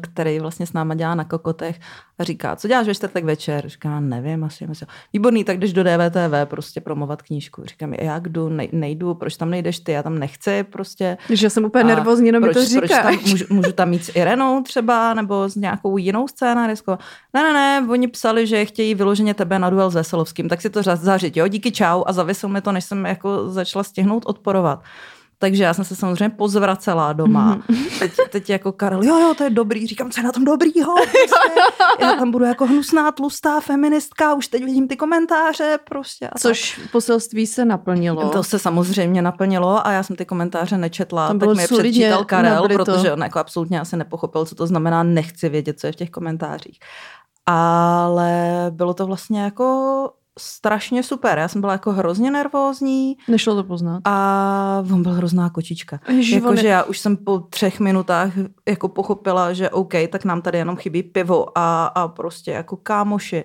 který 0.00 0.40
vlastně 0.40 0.66
s 0.66 0.72
náma 0.72 0.94
dělá 0.94 1.14
na 1.14 1.24
kokotech 1.24 1.80
a 2.18 2.24
říká, 2.24 2.56
co 2.56 2.68
děláš 2.68 2.86
ve 2.86 2.94
čtvrtek 2.94 3.24
večer? 3.24 3.68
Říkám, 3.68 4.08
nevím, 4.08 4.44
asi 4.44 4.66
myslím. 4.66 4.88
Výborný, 5.12 5.44
tak 5.44 5.58
jdeš 5.58 5.72
do 5.72 5.84
DVTV 5.84 6.34
prostě 6.44 6.80
promovat 6.80 7.22
knížku. 7.22 7.62
Říkám, 7.64 7.94
jak 7.94 8.28
jdu, 8.28 8.48
nej, 8.48 8.68
nejdu, 8.72 9.14
proč 9.14 9.36
tam 9.36 9.50
nejdeš 9.50 9.80
ty, 9.80 9.92
já 9.92 10.02
tam 10.02 10.18
nechci 10.18 10.62
prostě. 10.64 11.16
Že 11.30 11.46
já 11.46 11.50
jsem 11.50 11.64
úplně 11.64 11.84
A 11.84 11.86
nervózní, 11.86 12.26
jenom 12.26 12.42
mi 12.42 12.48
proč, 12.48 12.68
to 12.68 12.78
proč 12.78 12.90
říkáš. 12.90 13.16
tam, 13.16 13.30
můžu, 13.30 13.44
můžu 13.50 13.72
tam 13.72 13.92
jít 13.92 14.04
s 14.04 14.16
Irenou 14.16 14.62
třeba, 14.62 15.14
nebo 15.14 15.48
s 15.48 15.56
nějakou 15.56 15.96
jinou 15.96 16.28
scénáristkou? 16.28 16.92
Ne, 17.34 17.42
ne, 17.42 17.52
ne, 17.52 17.86
oni 17.92 18.08
psali, 18.08 18.46
že 18.46 18.64
chtějí 18.64 18.94
vyloženě 18.94 19.34
tebe 19.34 19.58
na 19.58 19.70
duel 19.70 19.90
s 19.90 19.94
Veselovským, 19.94 20.48
tak 20.48 20.60
si 20.62 20.70
to 20.70 20.82
za- 20.82 20.96
zařiď, 20.96 21.36
jo, 21.36 21.48
díky 21.48 21.72
čau 21.72 22.02
a 22.06 22.12
zavisil 22.12 22.48
mi 22.48 22.60
to, 22.60 22.72
než 22.72 22.84
jsem 22.84 23.06
jako 23.06 23.48
začala 23.50 23.82
stihnout 23.84 24.22
odporovat. 24.26 24.82
Takže 25.40 25.64
já 25.64 25.74
jsem 25.74 25.84
se 25.84 25.96
samozřejmě 25.96 26.28
pozvracela 26.28 27.12
doma. 27.12 27.62
Teď, 27.98 28.12
teď 28.30 28.50
jako 28.50 28.72
Karel, 28.72 29.02
jo, 29.02 29.18
jo, 29.18 29.34
to 29.38 29.44
je 29.44 29.50
dobrý. 29.50 29.86
Říkám, 29.86 30.10
co 30.10 30.20
je 30.20 30.24
na 30.24 30.32
tom 30.32 30.44
dobrýho? 30.44 30.94
Prostě. 30.96 31.60
Já 32.00 32.12
tam 32.12 32.30
budu 32.30 32.44
jako 32.44 32.66
hnusná, 32.66 33.12
tlustá 33.12 33.60
feministka, 33.60 34.34
už 34.34 34.48
teď 34.48 34.64
vidím 34.64 34.88
ty 34.88 34.96
komentáře 34.96 35.78
prostě. 35.84 36.26
A 36.26 36.30
tak. 36.30 36.42
Což 36.42 36.80
poselství 36.92 37.46
se 37.46 37.64
naplnilo. 37.64 38.28
To 38.28 38.42
se 38.42 38.58
samozřejmě 38.58 39.22
naplnilo 39.22 39.86
a 39.86 39.92
já 39.92 40.02
jsem 40.02 40.16
ty 40.16 40.24
komentáře 40.24 40.78
nečetla, 40.78 41.28
Tam 41.28 41.38
tak 41.38 41.56
mi 41.56 41.62
je 41.62 41.68
předčítal 41.68 42.24
Karel, 42.24 42.68
protože 42.68 43.12
on 43.12 43.22
jako 43.22 43.38
absolutně 43.38 43.80
asi 43.80 43.96
nepochopil, 43.96 44.46
co 44.46 44.54
to 44.54 44.66
znamená 44.66 45.02
nechci 45.02 45.48
vědět, 45.48 45.80
co 45.80 45.86
je 45.86 45.92
v 45.92 45.96
těch 45.96 46.10
komentářích. 46.10 46.78
Ale 47.46 48.66
bylo 48.70 48.94
to 48.94 49.06
vlastně 49.06 49.40
jako 49.40 50.10
strašně 50.38 51.02
super. 51.02 51.38
Já 51.38 51.48
jsem 51.48 51.60
byla 51.60 51.72
jako 51.72 51.92
hrozně 51.92 52.30
nervózní 52.30 53.16
Nešlo 53.28 53.54
to 53.54 53.64
poznat. 53.64 54.00
a 54.04 54.84
on 54.92 55.02
byl 55.02 55.12
hrozná 55.12 55.50
kočička. 55.50 56.00
Jakože 56.32 56.68
já 56.68 56.82
už 56.82 56.98
jsem 56.98 57.16
po 57.16 57.38
třech 57.38 57.80
minutách 57.80 58.32
jako 58.68 58.88
pochopila, 58.88 59.52
že 59.52 59.70
OK, 59.70 59.94
tak 60.12 60.24
nám 60.24 60.42
tady 60.42 60.58
jenom 60.58 60.76
chybí 60.76 61.02
pivo 61.02 61.58
a, 61.58 61.86
a 61.86 62.08
prostě 62.08 62.50
jako 62.50 62.76
kámoši. 62.76 63.44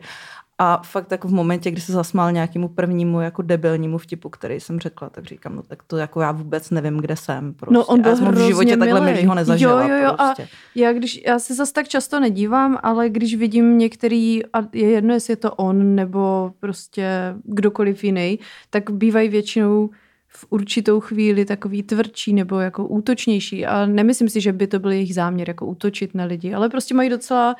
A 0.58 0.82
fakt 0.84 1.12
jako 1.12 1.28
v 1.28 1.32
momentě, 1.32 1.72
kdy 1.72 1.82
se 1.82 1.94
zasmál 1.94 2.32
nějakému 2.32 2.68
prvnímu 2.68 3.22
jako 3.22 3.42
debilnímu 3.42 3.98
vtipu, 3.98 4.30
který 4.30 4.60
jsem 4.60 4.80
řekla, 4.80 5.10
tak 5.10 5.26
říkám, 5.26 5.56
no 5.56 5.64
tak 5.64 5.84
to 5.84 5.98
jako 5.98 6.22
já 6.22 6.32
vůbec 6.32 6.70
nevím, 6.70 6.98
kde 6.98 7.16
jsem. 7.16 7.54
Prostě. 7.54 7.74
No 7.74 7.86
on 7.86 8.02
byl 8.02 8.12
já 8.12 8.18
jsem 8.18 8.32
v 8.32 8.48
životě 8.48 8.78
takhle 8.78 9.00
milej. 9.00 9.14
milýho 9.14 9.36
nezažila. 9.36 9.82
Jo, 9.82 9.90
jo, 9.90 10.04
jo, 10.04 10.16
prostě. 10.18 10.44
a 10.44 10.48
já, 10.76 10.94
když, 10.94 11.22
já 11.26 11.40
se 11.40 11.54
zase 11.54 11.74
tak 11.74 11.88
často 11.88 12.20
nedívám, 12.20 12.78
ale 12.84 13.10
když 13.10 13.36
vidím 13.36 13.78
některý, 13.78 14.46
a 14.46 14.58
je 14.74 14.90
jedno, 14.90 15.14
jestli 15.14 15.32
je 15.32 15.38
to 15.38 15.52
on 15.56 15.96
nebo 15.96 16.54
prostě 16.60 17.36
kdokoliv 17.44 18.04
jiný, 18.04 18.40
tak 18.70 18.92
bývají 18.92 19.30
většinou 19.30 19.90
v 20.28 20.46
určitou 20.50 21.00
chvíli 21.00 21.46
takový 21.46 21.84
tvrdší 21.84 22.34
nebo 22.34 22.60
jako 22.60 22.88
útočnější 22.88 23.66
a 23.66 23.86
nemyslím 23.86 24.30
si, 24.30 24.42
že 24.42 24.54
by 24.54 24.68
to 24.68 24.80
byl 24.80 24.92
jejich 24.92 25.14
záměr 25.14 25.50
jako 25.50 25.66
útočit 25.66 26.16
na 26.16 26.26
lidi, 26.26 26.54
ale 26.54 26.70
prostě 26.70 26.94
mají 26.94 27.10
docela 27.10 27.56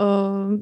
uh, 0.00 0.60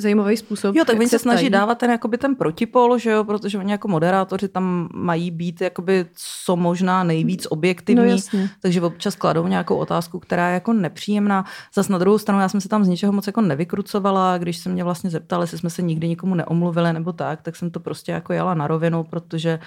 zajímavý 0.00 0.36
způsob. 0.36 0.76
Jo, 0.76 0.84
tak 0.84 0.96
oni 0.98 1.08
se 1.08 1.18
snaží 1.18 1.38
ptají. 1.46 1.50
dávat 1.50 1.78
ten, 1.78 1.90
jakoby 1.90 2.18
ten 2.18 2.34
protipol, 2.36 2.98
že 2.98 3.10
jo, 3.10 3.24
protože 3.24 3.58
oni 3.58 3.72
jako 3.72 3.88
moderátoři 3.88 4.48
tam 4.48 4.88
mají 4.94 5.30
být 5.30 5.60
jakoby 5.60 6.06
co 6.44 6.56
možná 6.56 7.04
nejvíc 7.04 7.46
objektivní, 7.50 8.04
No 8.04 8.10
jasně. 8.10 8.50
takže 8.60 8.82
občas 8.82 9.14
kladou 9.16 9.46
nějakou 9.46 9.76
otázku, 9.76 10.18
která 10.18 10.48
je 10.48 10.54
jako 10.54 10.72
nepříjemná. 10.72 11.44
Zas 11.74 11.88
na 11.88 11.98
druhou 11.98 12.18
stranu, 12.18 12.40
já 12.40 12.48
jsem 12.48 12.60
se 12.60 12.68
tam 12.68 12.84
z 12.84 12.88
ničeho 12.88 13.12
moc 13.12 13.26
jako 13.26 13.40
nevykrucovala, 13.40 14.38
když 14.38 14.56
se 14.56 14.68
mě 14.68 14.84
vlastně 14.84 15.10
zeptali, 15.10 15.42
jestli 15.42 15.58
jsme 15.58 15.70
se 15.70 15.82
nikdy 15.82 16.08
nikomu 16.08 16.34
neomluvili 16.34 16.92
nebo 16.92 17.12
tak, 17.12 17.42
tak 17.42 17.56
jsem 17.56 17.70
to 17.70 17.80
prostě 17.80 18.12
jako 18.12 18.32
jela 18.32 18.54
na 18.54 18.66
rovinu, 18.66 19.04
protože 19.04 19.58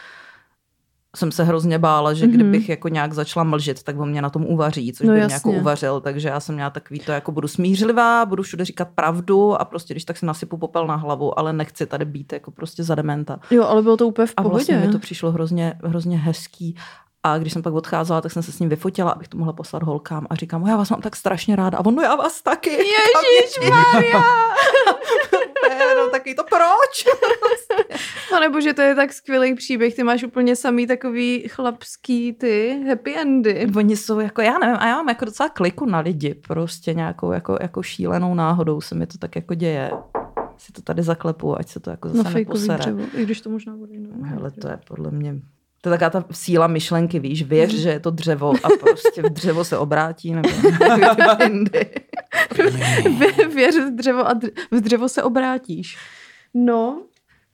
jsem 1.16 1.32
se 1.32 1.44
hrozně 1.44 1.80
bála, 1.80 2.14
že 2.14 2.26
Mhm. 2.28 2.36
kdybych 2.36 2.70
jako 2.70 2.88
nějak 2.88 3.14
začala 3.14 3.44
mlžit, 3.44 3.84
tak 3.84 4.00
on 4.00 4.10
mě 4.10 4.22
na 4.22 4.30
tom 4.30 4.46
uvaří, 4.46 4.94
což 4.94 5.08
No 5.08 5.12
by 5.12 5.14
mě 5.14 5.22
jasně. 5.22 5.36
jako 5.36 5.52
uvařil, 5.62 6.02
takže 6.02 6.28
já 6.30 6.40
jsem 6.40 6.56
měla 6.56 6.70
takový 6.70 7.00
to, 7.00 7.12
jako 7.12 7.32
budu 7.32 7.48
smířlivá, 7.48 8.26
budu 8.26 8.44
všude 8.44 8.66
říkat 8.66 8.88
pravdu 8.96 9.62
a 9.62 9.66
prostě 9.66 9.94
když 9.94 10.06
tak 10.06 10.18
si 10.18 10.26
nasypu 10.26 10.58
popel 10.58 10.88
na 10.88 10.96
hlavu, 10.96 11.40
ale 11.40 11.54
nechci 11.54 11.86
tady 11.86 12.06
být 12.06 12.34
jako 12.34 12.52
prostě 12.52 12.84
za 12.84 12.96
dementa. 12.96 13.40
Jo, 13.52 13.64
ale 13.64 13.82
bylo 13.82 13.98
to 13.98 14.08
úplně 14.08 14.26
v 14.28 14.34
A 14.38 14.42
pohodě. 14.42 14.56
vlastně 14.56 14.78
mi 14.78 14.88
to 14.92 15.00
přišlo 15.00 15.32
hrozně, 15.32 15.74
hrozně 15.84 16.18
hezký. 16.18 16.76
A 17.24 17.38
když 17.38 17.54
jsem 17.54 17.62
pak 17.62 17.74
odcházela, 17.74 18.22
tak 18.22 18.32
jsem 18.32 18.44
se 18.44 18.52
s 18.52 18.60
ním 18.60 18.70
vyfotila, 18.70 19.12
abych 19.12 19.28
to 19.28 19.38
mohla 19.38 19.54
poslat 19.54 19.84
holkám 19.84 20.28
a 20.30 20.36
říkám, 20.36 20.64
"O, 20.64 20.68
já 20.68 20.78
vás 20.78 20.90
mám 20.90 21.02
tak 21.02 21.16
strašně 21.16 21.56
ráda. 21.56 21.78
A 21.78 21.86
on, 21.86 21.96
no 21.96 22.02
já 22.02 22.16
vás 22.16 22.42
taky. 22.42 22.70
Ježišmarja! 22.70 24.24
no 25.98 26.10
taky 26.10 26.36
to 26.36 26.44
proč? 26.44 27.06
A 28.36 28.40
nebo 28.40 28.62
že 28.62 28.74
to 28.74 28.82
je 28.82 28.96
tak 28.96 29.14
skvělý 29.14 29.56
příběh, 29.56 29.96
ty 29.96 30.04
máš 30.04 30.24
úplně 30.24 30.56
samý 30.56 30.88
takový 30.88 31.48
chlapský 31.48 32.34
ty 32.34 32.84
happy 32.90 33.16
endy. 33.18 33.68
Oni 33.76 33.98
jsou 33.98 34.20
jako, 34.20 34.42
já 34.42 34.58
nevím, 34.58 34.78
a 34.80 34.88
já 34.88 34.96
mám 34.96 35.10
jako 35.10 35.26
docela 35.26 35.50
kliku 35.50 35.86
na 35.86 36.00
lidi, 36.00 36.34
prostě 36.34 36.94
nějakou 36.94 37.32
jako, 37.32 37.58
jako 37.62 37.84
šílenou 37.84 38.34
náhodou 38.36 38.82
se 38.82 38.96
mi 38.96 39.08
to 39.08 39.18
tak 39.18 39.36
jako 39.36 39.54
děje. 39.54 39.92
Si 40.58 40.72
to 40.74 40.82
tady 40.82 41.04
zaklepu, 41.04 41.58
ať 41.60 41.68
se 41.68 41.80
to 41.80 41.90
jako 41.90 42.08
Na 42.08 42.14
zase 42.14 42.30
fejkový 42.30 42.68
neposere. 42.68 42.78
dřevo, 42.94 43.04
i 43.20 43.24
když 43.26 43.42
to 43.42 43.50
možná 43.50 43.76
bude 43.76 43.94
jiné. 43.94 44.10
Hele, 44.24 44.52
to 44.52 44.68
je 44.68 44.80
podle 44.88 45.12
mě... 45.12 45.36
To 45.82 45.90
je 45.90 45.98
taková 45.98 46.10
ta 46.10 46.26
síla 46.32 46.68
myšlenky, 46.68 47.20
víš, 47.20 47.44
věř, 47.44 47.72
že 47.72 47.90
je 47.90 48.00
to 48.00 48.12
dřevo 48.12 48.54
a 48.64 48.68
prostě 48.80 49.22
v 49.22 49.30
dřevo 49.30 49.64
se 49.64 49.78
obrátí, 49.78 50.34
nebo 50.34 50.50
Věř 53.54 53.76
v 53.76 53.96
dřevo 53.96 54.28
a 54.28 54.34
v 54.72 54.82
dřevo 54.82 55.10
se 55.10 55.24
obrátíš. 55.24 55.98
No, 56.54 57.02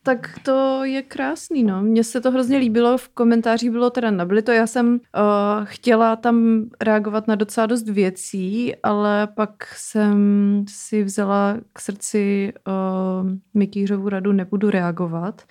tak 0.07 0.39
to 0.43 0.83
je 0.83 1.01
krásný, 1.01 1.63
no. 1.63 1.81
Mně 1.81 2.03
se 2.03 2.21
to 2.21 2.31
hrozně 2.31 2.57
líbilo, 2.57 2.97
v 2.97 3.09
komentářích 3.09 3.71
bylo 3.71 3.89
teda 3.89 4.11
nabili 4.11 4.41
to, 4.41 4.51
já 4.51 4.67
jsem 4.67 4.93
uh, 4.93 4.99
chtěla 5.63 6.15
tam 6.15 6.65
reagovat 6.81 7.27
na 7.27 7.35
docela 7.35 7.67
dost 7.67 7.89
věcí, 7.89 8.75
ale 8.83 9.27
pak 9.27 9.51
jsem 9.75 10.65
si 10.69 11.03
vzala 11.03 11.57
k 11.73 11.79
srdci 11.79 12.53
uh, 12.67 13.31
Mikýřovu 13.53 14.09
radu, 14.09 14.31
nebudu 14.31 14.69
reagovat, 14.69 15.41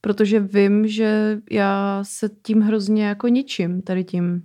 protože 0.00 0.40
vím, 0.40 0.86
že 0.86 1.40
já 1.50 2.00
se 2.02 2.30
tím 2.42 2.60
hrozně 2.60 3.04
jako 3.06 3.28
ničím, 3.28 3.82
tady 3.82 4.04
tím. 4.04 4.42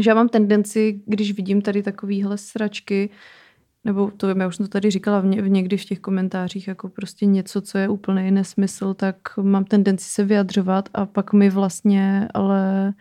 Že 0.00 0.10
já 0.10 0.14
mám 0.14 0.28
tendenci, 0.28 1.00
když 1.06 1.32
vidím 1.32 1.62
tady 1.62 1.82
takovýhle 1.82 2.38
sračky, 2.38 3.10
nebo 3.84 4.10
to 4.16 4.28
vím, 4.28 4.40
já 4.40 4.46
už 4.46 4.56
jsem 4.56 4.66
to 4.66 4.70
tady 4.70 4.90
říkala 4.90 5.20
v, 5.20 5.24
v 5.24 5.48
někdy 5.48 5.76
v 5.76 5.84
těch 5.84 6.00
komentářích, 6.00 6.68
jako 6.68 6.88
prostě 6.88 7.26
něco, 7.26 7.60
co 7.60 7.78
je 7.78 7.88
úplný 7.88 8.30
nesmysl, 8.30 8.94
tak 8.94 9.16
mám 9.42 9.64
tendenci 9.64 10.04
se 10.04 10.24
vyjadřovat 10.24 10.88
a 10.94 11.06
pak 11.06 11.32
mi 11.32 11.50
vlastně 11.50 12.28
ale 12.34 12.92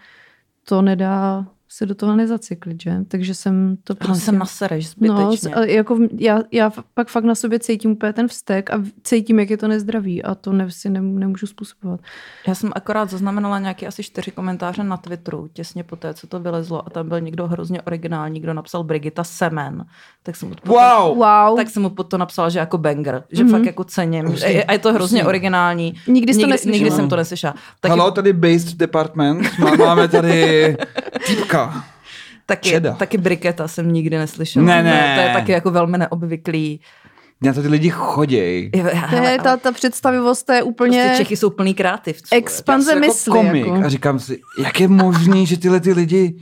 to 0.63 0.81
nedá 0.81 1.47
se 1.77 1.85
do 1.85 1.95
toho 1.95 2.15
nezacyklit, 2.15 2.81
že? 2.81 2.93
Takže 3.07 3.33
jsem 3.35 3.77
to 3.83 3.95
Prostě... 3.95 4.05
prostě... 4.05 4.25
jsem 4.25 4.37
nasereš 4.39 4.95
No, 4.95 5.17
zbytečně. 5.31 5.53
a 5.55 5.65
jako 5.65 5.97
já, 6.19 6.39
já 6.51 6.71
pak 6.93 7.07
fakt 7.09 7.23
na 7.23 7.35
sobě 7.35 7.59
cítím 7.59 7.91
úplně 7.91 8.13
ten 8.13 8.27
vztek 8.27 8.71
a 8.73 8.81
cítím, 9.03 9.39
jak 9.39 9.49
je 9.49 9.57
to 9.57 9.67
nezdravý 9.67 10.23
a 10.23 10.35
to 10.35 10.53
ne, 10.53 10.71
si 10.71 10.89
nem, 10.89 11.19
nemůžu 11.19 11.47
způsobovat. 11.47 11.99
Já 12.47 12.55
jsem 12.55 12.71
akorát 12.75 13.09
zaznamenala 13.09 13.59
nějaké 13.59 13.87
asi 13.87 14.03
čtyři 14.03 14.31
komentáře 14.31 14.83
na 14.83 14.97
Twitteru, 14.97 15.47
těsně 15.53 15.83
po 15.83 15.95
té, 15.95 16.13
co 16.13 16.27
to 16.27 16.39
vylezlo 16.39 16.87
a 16.87 16.89
tam 16.89 17.09
byl 17.09 17.21
někdo 17.21 17.47
hrozně 17.47 17.81
originální, 17.81 18.39
kdo 18.39 18.53
napsal 18.53 18.83
Brigita 18.83 19.23
Semen. 19.23 19.85
Tak 20.23 20.35
jsem 20.35 20.49
mu 20.49 20.55
potom, 20.55 20.75
Wow! 20.75 21.17
Wow, 21.17 21.57
tak 21.57 21.69
jsem 21.69 21.81
mu 21.83 21.89
potom 21.89 22.19
napsala, 22.19 22.49
že 22.49 22.59
jako 22.59 22.77
banger, 22.77 23.23
že 23.31 23.43
Mhm. 23.43 23.51
mm-hmm. 23.53 23.57
fakt 23.57 23.65
jako 23.65 23.83
cením. 23.83 24.25
Hustý, 24.25 24.45
A 24.63 24.71
je 24.73 24.79
to 24.79 24.93
hrozně 24.93 25.19
hustý. 25.21 25.27
originální. 25.27 25.93
Nikdy 26.07 26.33
jsi 26.33 26.39
to 26.39 26.41
nikdy, 26.45 26.51
neslyšela. 26.51 26.73
nikdy 26.77 26.91
jsem 26.91 27.09
to 27.09 27.15
neslyšela. 27.15 27.53
Taky, 27.79 27.89
Halo, 27.89 28.11
tady 28.11 28.33
Based 28.33 28.77
Department. 28.77 29.59
Má- 29.59 29.75
Máme 29.75 30.07
tady 30.07 30.77
týpka. 31.27 31.64
taky, 32.45 32.69
Čeda. 32.69 32.93
taky 32.93 33.17
briketa 33.17 33.67
jsem 33.67 33.93
nikdy 33.93 34.17
neslyšela. 34.17 34.65
Ne, 34.65 34.83
ne. 34.83 35.15
To 35.15 35.21
je 35.27 35.33
taky 35.33 35.51
jako 35.51 35.71
velmi 35.71 35.97
neobvyklý. 35.97 36.79
Na 37.41 37.53
to 37.53 37.61
ty 37.61 37.67
lidi 37.67 37.89
choděj. 37.89 38.71
Jo, 38.75 38.85
já- 38.93 39.07
to 39.07 39.15
je 39.15 39.39
ta, 39.41 39.57
ta 39.57 39.71
představivost, 39.71 40.45
to 40.45 40.53
je 40.53 40.63
úplně 40.63 41.03
Prostě 41.03 41.17
Čechy 41.17 41.37
jsou 41.37 41.49
plný 41.49 41.73
kreativců. 41.73 42.27
expanze 42.35 42.91
Já 42.91 42.93
jsem 42.93 43.01
mysli. 43.01 43.29
jako 43.37 43.45
komik 43.47 43.65
jako. 43.65 43.85
a 43.85 43.89
říkám 43.89 44.19
si, 44.19 44.39
jak 44.63 44.79
je 44.79 44.87
možný, 44.87 45.45
že 45.45 45.57
tyhle 45.57 45.79
ty 45.79 45.93
lidi 45.93 46.35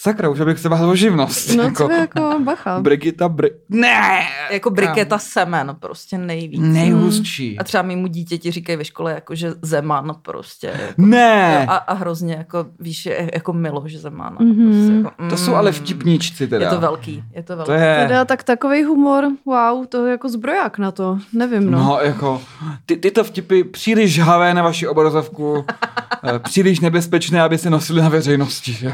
Sakra, 0.00 0.28
už 0.28 0.40
abych 0.40 0.58
se 0.58 0.68
bál 0.68 0.90
o 0.90 0.94
živnost. 0.94 1.56
No 1.56 1.62
jako, 1.62 1.86
to 1.86 1.92
je 1.92 1.98
jako 1.98 2.40
bacha. 2.44 2.80
Brigita 2.80 3.28
Bri... 3.28 3.50
Ne! 3.68 4.20
Jako 4.50 4.70
briketa 4.70 5.18
semen, 5.18 5.76
prostě 5.80 6.18
nejvíc. 6.18 6.60
Nejhustší. 6.62 7.58
A 7.58 7.64
třeba 7.64 7.82
mému 7.82 8.06
dítěti 8.06 8.50
říkají 8.50 8.76
ve 8.76 8.84
škole, 8.84 9.12
jako, 9.12 9.34
že 9.34 9.52
Zeman 9.62 10.16
prostě. 10.22 10.66
Jako, 10.66 10.94
Ne! 10.96 11.66
a, 11.66 11.74
a, 11.74 11.94
hrozně 11.94 12.34
jako, 12.34 12.66
víš, 12.80 13.06
je, 13.06 13.30
jako 13.34 13.52
Miloš 13.52 13.96
Zeman. 13.96 14.36
Mhm. 14.40 14.72
Prostě, 14.72 14.92
jako, 14.92 15.30
To 15.30 15.36
jsou 15.36 15.54
ale 15.54 15.72
vtipníčci 15.72 16.46
teda. 16.46 16.64
Je 16.64 16.70
to 16.70 16.80
velký, 16.80 17.24
je 17.34 17.42
to 17.42 17.56
velký. 17.56 17.68
To 17.68 17.72
je... 17.72 18.04
Teda 18.08 18.24
tak 18.24 18.42
takový 18.42 18.84
humor, 18.84 19.24
wow, 19.46 19.86
to 19.86 20.06
je 20.06 20.10
jako 20.10 20.28
zbroják 20.28 20.78
na 20.78 20.90
to, 20.90 21.18
nevím 21.32 21.70
no. 21.70 21.78
No, 21.78 21.98
jako, 22.02 22.42
ty, 22.86 22.96
tyto 22.96 23.24
vtipy 23.24 23.64
příliš 23.64 24.12
žhavé 24.12 24.54
na 24.54 24.62
vaši 24.62 24.86
obrazovku, 24.86 25.64
eh, 26.24 26.38
příliš 26.38 26.80
nebezpečné, 26.80 27.42
aby 27.42 27.58
se 27.58 27.70
nosili 27.70 28.02
na 28.02 28.08
veřejnosti. 28.08 28.88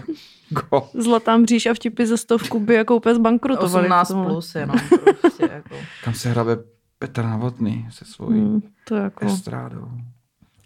Jako, 0.56 0.88
Zlatá 0.94 1.36
mříž 1.36 1.66
a 1.66 1.74
vtipy 1.74 2.06
za 2.06 2.16
stovku 2.16 2.60
by 2.60 2.74
jako 2.74 2.96
úplně 2.96 3.14
zbankrotovali. 3.14 3.86
18 3.86 4.08
v 4.08 4.12
tomhle. 4.12 4.32
plus 4.32 4.54
jenom 4.54 4.76
prostě, 5.20 5.48
jako. 5.52 5.74
kam 6.04 6.14
se 6.14 6.28
hrabe 6.28 6.56
Petr 6.98 7.24
Novotný 7.24 7.86
se 7.90 8.04
svojí 8.04 8.40
Hmm, 8.40 8.60
to 8.88 8.94
jako, 8.94 9.24
estrádou. 9.26 9.88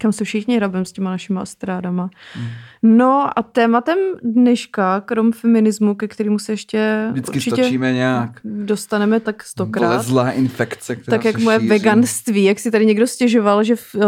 kam 0.01 0.13
se 0.13 0.25
všichni 0.25 0.57
hrabem 0.57 0.85
s 0.85 0.93
těma 0.93 1.11
našima 1.11 1.41
astrádama. 1.41 2.11
Hmm. 2.35 2.49
No 2.83 3.39
a 3.39 3.43
tématem 3.43 3.99
dneška, 4.23 5.01
krom 5.01 5.33
feminismu, 5.33 5.95
ke 5.95 6.09
kterému 6.09 6.39
se 6.39 6.53
ještě 6.53 7.09
Vždycky 7.11 7.37
určitě 7.37 7.63
stočíme 7.63 7.93
nějak 7.93 8.41
dostaneme 8.45 9.21
tak 9.21 9.43
stokrát. 9.43 10.03
zlá 10.03 10.31
infekce, 10.31 10.97
která 10.97 11.17
Tak 11.19 11.25
jak 11.25 11.39
moje 11.39 11.59
šíří. 11.59 11.69
veganství, 11.69 12.45
jak 12.45 12.59
si 12.59 12.71
tady 12.71 12.87
někdo 12.87 13.07
stěžoval, 13.07 13.65
že 13.65 13.75
uh, 13.95 14.03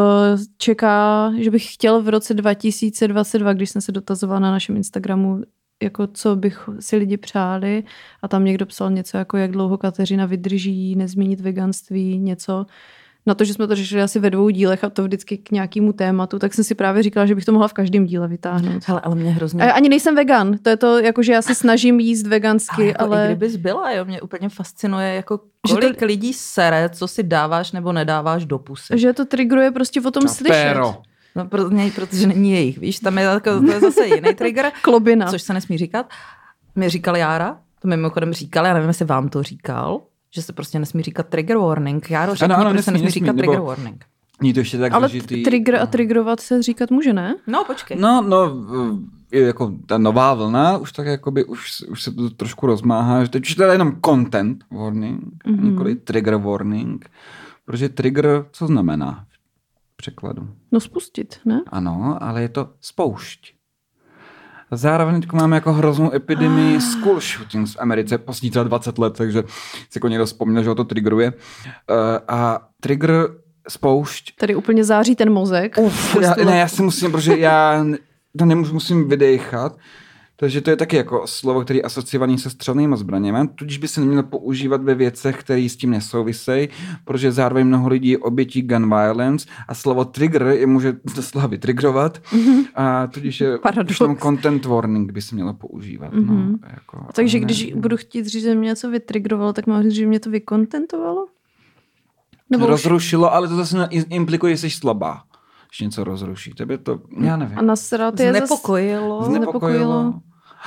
čeká, 0.56 1.30
že 1.38 1.50
bych 1.50 1.74
chtěl 1.74 2.02
v 2.02 2.08
roce 2.08 2.34
2022, 2.34 3.52
když 3.52 3.70
jsem 3.70 3.82
se 3.82 3.92
dotazovala 3.92 4.40
na 4.40 4.50
našem 4.50 4.76
Instagramu, 4.76 5.40
jako 5.82 6.06
co 6.06 6.36
bych 6.36 6.68
si 6.80 6.96
lidi 6.96 7.16
přáli 7.16 7.84
a 8.22 8.28
tam 8.28 8.44
někdo 8.44 8.66
psal 8.66 8.90
něco 8.90 9.16
jako 9.16 9.36
jak 9.36 9.50
dlouho 9.50 9.78
Kateřina 9.78 10.26
vydrží 10.26 10.96
nezmínit 10.96 11.40
veganství, 11.40 12.18
něco 12.18 12.66
na 13.26 13.34
to, 13.34 13.44
že 13.44 13.54
jsme 13.54 13.66
to 13.66 13.74
řešili 13.74 14.02
asi 14.02 14.18
ve 14.18 14.30
dvou 14.30 14.50
dílech 14.50 14.84
a 14.84 14.90
to 14.90 15.04
vždycky 15.04 15.38
k 15.38 15.50
nějakému 15.50 15.92
tématu, 15.92 16.38
tak 16.38 16.54
jsem 16.54 16.64
si 16.64 16.74
právě 16.74 17.02
říkala, 17.02 17.26
že 17.26 17.34
bych 17.34 17.44
to 17.44 17.52
mohla 17.52 17.68
v 17.68 17.72
každém 17.72 18.06
díle 18.06 18.28
vytáhnout. 18.28 18.82
Hele, 18.88 19.00
ale 19.00 19.14
mě 19.14 19.30
hrozně... 19.30 19.62
A 19.62 19.66
já 19.66 19.72
ani 19.72 19.88
nejsem 19.88 20.14
vegan, 20.14 20.58
to 20.58 20.70
je 20.70 20.76
to, 20.76 20.98
jako 20.98 21.22
že 21.22 21.32
já 21.32 21.42
se 21.42 21.54
snažím 21.54 22.00
jíst 22.00 22.26
vegansky, 22.26 22.82
ale, 22.82 22.86
jako 22.86 23.04
ale... 23.04 23.24
i 23.24 23.26
kdybys 23.26 23.56
byla, 23.56 23.92
jo, 23.92 24.04
mě 24.04 24.20
úplně 24.20 24.48
fascinuje, 24.48 25.14
jako 25.14 25.40
Že 25.68 25.74
to- 25.74 25.80
kolik 25.80 26.02
lidí 26.02 26.32
sere, 26.32 26.88
co 26.88 27.08
si 27.08 27.22
dáváš 27.22 27.72
nebo 27.72 27.92
nedáváš 27.92 28.44
do 28.44 28.58
pusy. 28.58 28.98
že 28.98 29.12
to 29.12 29.24
triggeruje 29.24 29.70
prostě 29.70 30.00
o 30.00 30.10
tom 30.10 30.28
slyšet. 30.28 30.52
Péro. 30.52 30.96
No, 31.36 31.44
pro 31.44 31.70
něj, 31.70 31.90
protože 31.90 32.26
není 32.26 32.52
jejich, 32.52 32.78
víš, 32.78 32.98
tam 33.00 33.18
je, 33.18 33.24
jako, 33.24 33.60
to 33.60 33.72
je 33.72 33.80
zase 33.80 34.06
jiný 34.06 34.34
trigger, 34.34 34.72
Klobina. 34.82 35.26
což 35.26 35.42
se 35.42 35.54
nesmí 35.54 35.78
říkat. 35.78 36.10
Mi 36.76 36.88
říkal 36.88 37.16
Jára, 37.16 37.58
to 37.82 37.88
mi 37.88 37.96
mimochodem 37.96 38.32
říkal, 38.32 38.66
já 38.66 38.74
nevím, 38.74 38.88
jestli 38.88 39.04
vám 39.04 39.28
to 39.28 39.42
říkal, 39.42 40.00
že 40.34 40.42
se 40.42 40.52
prostě 40.52 40.78
nesmí 40.78 41.02
říkat 41.02 41.26
trigger 41.28 41.56
warning. 41.56 42.10
Járo, 42.10 42.34
řekni, 42.34 42.54
ano, 42.54 42.70
proč 42.70 42.84
se 42.84 42.90
nesmí, 42.90 42.92
nesmí, 42.92 43.04
nesmí, 43.04 43.10
říkat 43.20 43.32
nebo- 43.36 43.42
trigger 43.52 43.60
warning. 43.66 44.04
Není 44.40 44.52
to 44.54 44.60
ještě 44.60 44.78
tak 44.78 44.92
Ale 44.92 45.08
složitý. 45.08 45.42
trigger 45.42 45.76
a 45.76 45.80
No. 45.80 45.86
triggerovat 45.86 46.40
se 46.40 46.62
říkat 46.62 46.90
může, 46.90 47.12
ne? 47.12 47.36
No, 47.46 47.64
počkej. 47.64 47.96
No, 48.00 48.22
no, 48.28 48.56
je 49.32 49.40
jako 49.46 49.72
ta 49.86 49.98
nová 49.98 50.34
vlna, 50.34 50.76
už 50.78 50.92
tak 50.92 51.06
jakoby, 51.06 51.44
už, 51.44 51.84
už 51.88 52.02
se 52.02 52.12
to 52.12 52.30
trošku 52.30 52.66
rozmáhá, 52.66 53.24
že 53.24 53.30
teď 53.30 53.42
už 53.42 53.50
je 53.50 53.56
teda 53.56 53.72
jenom 53.72 53.92
content 54.06 54.64
warning, 54.70 55.20
Mhm. 55.46 55.56
mm-hmm. 55.56 55.64
nikoli 55.70 55.94
trigger 55.94 56.34
warning, 56.36 57.10
Protože 57.64 57.88
trigger, 57.88 58.44
co 58.52 58.66
znamená 58.66 59.24
překladu? 60.00 60.48
No 60.72 60.80
spustit, 60.80 61.40
ne? 61.44 61.62
Ano, 61.66 62.18
ale 62.20 62.42
je 62.42 62.48
to 62.48 62.68
spoušť. 62.80 63.54
Zároveň 64.72 65.20
teď 65.20 65.32
máme 65.32 65.56
jako 65.56 65.72
hroznou 65.72 66.14
epidemii 66.14 66.76
ah. 66.76 66.80
school 66.80 67.20
shootings 67.20 67.74
v 67.74 67.80
Americe 67.80 68.18
poslední 68.18 68.50
třeba 68.50 68.64
20 68.64 68.98
let, 68.98 69.16
takže 69.16 69.44
si 69.90 69.98
jako 69.98 70.08
někdo 70.08 70.26
vzpomněl, 70.26 70.62
že 70.62 70.68
ho 70.68 70.74
to 70.74 70.84
triggeruje. 70.84 71.32
Uh, 71.32 71.96
a 72.28 72.68
trigger 72.80 73.28
spoušť. 73.68 74.36
Tady 74.38 74.54
úplně 74.54 74.84
září 74.84 75.16
ten 75.16 75.32
mozek. 75.32 75.78
Uf, 75.78 76.16
já, 76.20 76.34
ne, 76.44 76.58
já 76.58 76.68
si 76.68 76.82
musím, 76.82 77.12
protože 77.12 77.38
já 77.38 77.84
to 78.38 78.44
nemůžu, 78.44 78.74
musím 78.74 79.08
vydechat. 79.08 79.76
Takže 80.40 80.60
to 80.60 80.70
je 80.70 80.76
taky 80.76 80.96
jako 80.96 81.26
slovo, 81.26 81.60
který 81.60 81.78
je 81.78 81.82
asociovaný 81.82 82.38
se 82.38 82.50
střelnými 82.50 82.96
zbraněmi, 82.96 83.48
tudíž 83.54 83.78
by 83.78 83.88
se 83.88 84.00
nemělo 84.00 84.22
používat 84.22 84.82
ve 84.82 84.94
věcech, 84.94 85.40
které 85.40 85.60
s 85.68 85.76
tím 85.76 85.90
nesouvisejí, 85.90 86.68
protože 87.04 87.32
zároveň 87.32 87.66
mnoho 87.66 87.88
lidí 87.88 88.16
obětí 88.16 88.62
gun 88.62 88.88
violence 88.88 89.48
a 89.68 89.74
slovo 89.74 90.04
trigger 90.04 90.42
je 90.42 90.66
může 90.66 90.92
doslova 91.16 91.46
vytrigrovat 91.46 92.22
a 92.74 93.06
tudíž 93.06 93.40
je 93.40 93.58
tam 93.98 94.16
content 94.16 94.64
warning 94.64 95.12
by 95.12 95.22
se 95.22 95.34
mělo 95.34 95.54
používat. 95.54 96.12
Mm-hmm. 96.12 96.26
No, 96.26 96.34
mhm. 96.34 96.58
jako, 96.70 97.06
Takže 97.14 97.38
ne, 97.38 97.44
když 97.44 97.72
budu 97.74 97.96
chtít 97.96 98.26
říct, 98.26 98.42
že 98.42 98.54
mě 98.54 98.66
něco 98.66 98.90
vytrigrovalo, 98.90 99.52
tak 99.52 99.66
mám 99.66 99.82
říct, 99.82 99.92
že 99.92 100.06
mě 100.06 100.20
to 100.20 100.30
vykontentovalo? 100.30 101.26
Nebo 102.50 102.66
rozrušilo, 102.66 103.26
už... 103.26 103.32
ale 103.34 103.48
to 103.48 103.56
zase 103.56 103.88
implikuje, 103.90 104.56
že 104.56 104.58
jsi 104.58 104.70
slabá 104.70 105.22
když 105.70 105.80
něco 105.80 106.04
rozruší. 106.04 106.50
Tebe 106.50 106.78
to, 106.78 107.00
já 107.20 107.36
nevím. 107.36 107.58
A 107.58 107.62
nasrat 107.62 108.20
je 108.20 108.30
znepokojilo. 108.30 109.22
Zas... 109.22 109.28
Znepokojilo. 109.28 110.20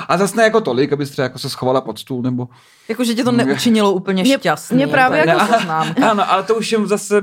A 0.08 0.18
zase 0.18 0.38
ne 0.38 0.44
jako 0.44 0.62
tolik, 0.62 0.94
abys 0.94 1.10
třeba 1.10 1.24
jako 1.24 1.40
se 1.40 1.50
schovala 1.50 1.82
pod 1.82 2.00
stůl, 2.00 2.22
nebo... 2.22 2.48
Jako, 2.90 3.04
že 3.04 3.16
tě 3.16 3.24
to 3.24 3.32
neučinilo 3.32 3.94
úplně 3.94 4.24
mě, 4.24 4.38
šťastný. 4.38 4.76
Mě 4.76 4.88
právě 4.88 5.20
jako 5.28 5.52
ne, 5.52 5.60
znám. 5.64 5.96
Ano, 6.12 6.32
ale 6.32 6.44
to 6.44 6.56
už 6.56 6.72
je 6.72 6.88
zase, 6.88 7.22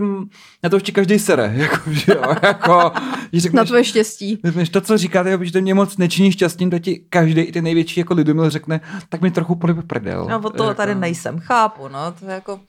na 0.63 0.71
to 0.71 0.77
už 0.77 0.83
ti 0.83 0.93
každý 0.93 1.19
sere, 1.19 1.53
jako, 1.55 1.91
že 1.91 2.13
jo, 2.13 2.23
jako... 2.43 2.93
Řekneš, 3.33 3.53
na 3.53 3.65
tvoje 3.65 3.85
štěstí. 3.85 4.39
Řekneš 4.45 4.69
to, 4.69 4.81
co 4.81 4.99
říkáte, 4.99 5.39
že 5.43 5.53
to 5.53 5.61
mě 5.61 5.75
moc 5.75 5.97
nečiní 5.97 6.33
šťastným, 6.33 6.71
to 6.71 6.79
ti 6.79 7.05
každý, 7.11 7.41
i 7.41 7.53
ten 7.53 7.65
největší 7.65 8.01
jako 8.01 8.15
lidumil 8.15 8.51
řekne, 8.51 8.81
tak 9.09 9.21
mi 9.21 9.31
trochu 9.31 9.55
polib 9.55 9.87
prdel. 9.87 10.27
No, 10.31 10.39
o 10.39 10.51
toho 10.51 10.71
jako... 10.71 10.77
tady 10.77 10.95
nejsem, 10.95 11.41
chápu, 11.41 11.89
no, 11.89 12.13
to 12.19 12.25
je 12.25 12.33
jako... 12.33 12.61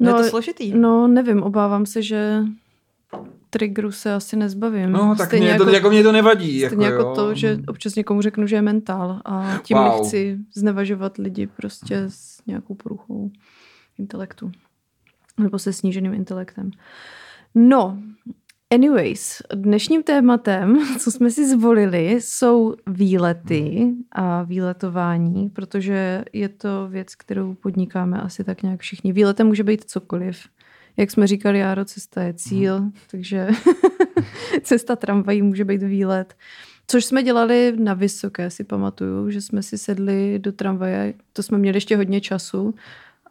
No, 0.00 0.10
je 0.10 0.24
to 0.24 0.30
složitý. 0.30 0.72
No, 0.74 1.08
nevím, 1.08 1.42
obávám 1.42 1.86
se, 1.86 2.02
že 2.02 2.42
triggeru 3.50 3.92
se 3.92 4.14
asi 4.14 4.36
nezbavím. 4.36 4.92
No, 4.92 5.14
tak 5.18 5.32
mě 5.32 5.48
jako, 5.48 5.64
to, 5.64 5.70
jako 5.70 5.90
mě 5.90 6.02
to 6.02 6.12
nevadí. 6.12 6.60
Stejně 6.66 6.86
jako, 6.86 6.98
jako 6.98 7.14
to, 7.14 7.34
že 7.34 7.58
občas 7.68 7.94
někomu 7.94 8.22
řeknu, 8.22 8.46
že 8.46 8.56
je 8.56 8.62
mentál 8.62 9.20
a 9.24 9.58
tím 9.62 9.76
wow. 9.76 9.86
nechci 9.86 10.38
znevažovat 10.54 11.18
lidi 11.18 11.46
prostě 11.46 11.96
s 12.08 12.42
nějakou 12.46 12.74
poruchou 12.74 13.30
intelektu. 13.98 14.52
Nebo 15.38 15.58
se 15.58 15.72
sníženým 15.72 16.14
intelektem. 16.14 16.70
No, 17.54 17.98
anyways, 18.70 19.42
dnešním 19.54 20.02
tématem, 20.02 20.78
co 20.98 21.10
jsme 21.10 21.30
si 21.30 21.48
zvolili, 21.48 22.10
jsou 22.10 22.74
výlety 22.86 23.92
a 24.12 24.42
výletování, 24.42 25.48
protože 25.48 26.24
je 26.32 26.48
to 26.48 26.88
věc, 26.88 27.14
kterou 27.14 27.54
podnikáme 27.54 28.20
asi 28.20 28.44
tak 28.44 28.62
nějak 28.62 28.80
všichni. 28.80 29.12
Výletem 29.12 29.46
může 29.46 29.64
být 29.64 29.90
cokoliv 29.90 30.48
jak 31.00 31.10
jsme 31.10 31.26
říkali, 31.26 31.58
Járo, 31.58 31.84
cesta 31.84 32.22
je 32.22 32.34
cíl, 32.34 32.80
mm. 32.80 32.92
takže 33.10 33.48
cesta 34.62 34.96
tramvají 34.96 35.42
může 35.42 35.64
být 35.64 35.82
výlet. 35.82 36.34
Což 36.86 37.04
jsme 37.04 37.22
dělali 37.22 37.72
na 37.78 37.94
Vysoké, 37.94 38.50
si 38.50 38.64
pamatuju, 38.64 39.30
že 39.30 39.40
jsme 39.40 39.62
si 39.62 39.78
sedli 39.78 40.38
do 40.38 40.52
tramvaje, 40.52 41.14
to 41.32 41.42
jsme 41.42 41.58
měli 41.58 41.76
ještě 41.76 41.96
hodně 41.96 42.20
času 42.20 42.74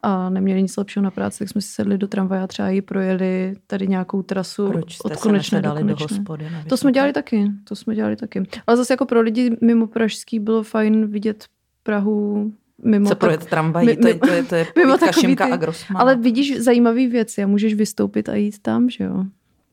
a 0.02 0.30
neměli 0.30 0.62
nic 0.62 0.76
lepšího 0.76 1.02
na 1.02 1.10
práci, 1.10 1.38
tak 1.38 1.48
jsme 1.48 1.60
si 1.60 1.68
sedli 1.68 1.98
do 1.98 2.08
tramvaje 2.08 2.42
a 2.42 2.46
třeba 2.46 2.68
ji 2.68 2.82
projeli 2.82 3.54
tady 3.66 3.88
nějakou 3.88 4.22
trasu 4.22 4.68
Proč 4.68 4.94
jste 4.94 5.08
od 5.08 5.16
konečné 5.16 5.62
do 5.62 5.70
konečné. 5.70 5.94
do 5.94 6.04
hospody 6.04 6.48
To 6.68 6.76
jsme 6.76 6.92
dělali 6.92 7.12
taky, 7.12 7.50
to 7.64 7.76
jsme 7.76 7.94
dělali 7.94 8.16
taky. 8.16 8.42
Ale 8.66 8.76
zase 8.76 8.92
jako 8.92 9.06
pro 9.06 9.20
lidi 9.20 9.56
mimo 9.60 9.86
Pražský 9.86 10.40
bylo 10.40 10.62
fajn 10.62 11.06
vidět 11.06 11.44
Prahu 11.82 12.52
mimo 12.84 13.08
Co 13.08 13.16
projet 13.16 13.46
tramvají, 13.46 13.86
mi, 13.86 13.96
to, 13.96 14.08
je, 14.08 14.14
to 14.14 14.28
je, 14.28 14.42
to 14.44 14.54
je 14.54 14.66
mimo 14.76 14.96
Šimka 15.20 15.46
ty, 15.46 15.52
a 15.52 15.56
Grossman. 15.56 16.02
Ale 16.02 16.16
vidíš 16.16 16.60
zajímavý 16.60 17.06
věci 17.06 17.42
a 17.42 17.46
můžeš 17.46 17.74
vystoupit 17.74 18.28
a 18.28 18.34
jít 18.34 18.58
tam, 18.62 18.90
že 18.90 19.04
jo? 19.04 19.24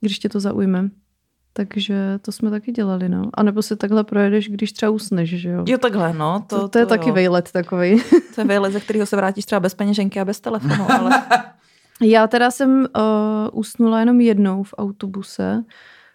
Když 0.02 0.20
tě 0.20 0.30
to 0.30 0.39
zaujme. 0.39 0.89
Takže 1.54 2.20
to 2.22 2.32
jsme 2.32 2.50
taky 2.50 2.72
dělali, 2.72 3.10
no. 3.10 3.30
A 3.34 3.43
nebo 3.43 3.62
se 3.62 3.76
takhle 3.76 4.04
projedeš, 4.04 4.50
když 4.50 4.72
třeba 4.72 4.89
usneš, 4.89 5.30
že 5.30 5.50
jo? 5.50 5.63
Jo, 5.67 5.78
takhle, 5.78 6.13
no. 6.13 6.46
To, 6.48 6.56
to, 6.56 6.62
to, 6.62 6.67
to 6.67 6.78
je 6.78 6.82
jo. 6.82 6.88
taky 6.88 7.12
vejlet 7.12 7.52
takový. 7.52 8.02
To 8.36 8.41
je 8.41 8.46
vejlet, 8.46 8.74
ze 8.74 8.80
kterého 8.80 9.06
se 9.06 9.15
vrátíš 9.15 9.46
třeba 9.46 9.60
bez 9.60 9.74
peněženky 9.74 10.20
a 10.20 10.26
bez 10.26 10.39
telefonu, 10.39 10.91
ale... 10.91 11.12
Já 12.02 12.28
teda 12.28 12.52
jsem 12.52 12.80
uh, 12.80 13.60
usnula 13.60 14.00
jenom 14.00 14.22
jednou 14.22 14.63
v 14.63 14.74
autobuse, 14.78 15.63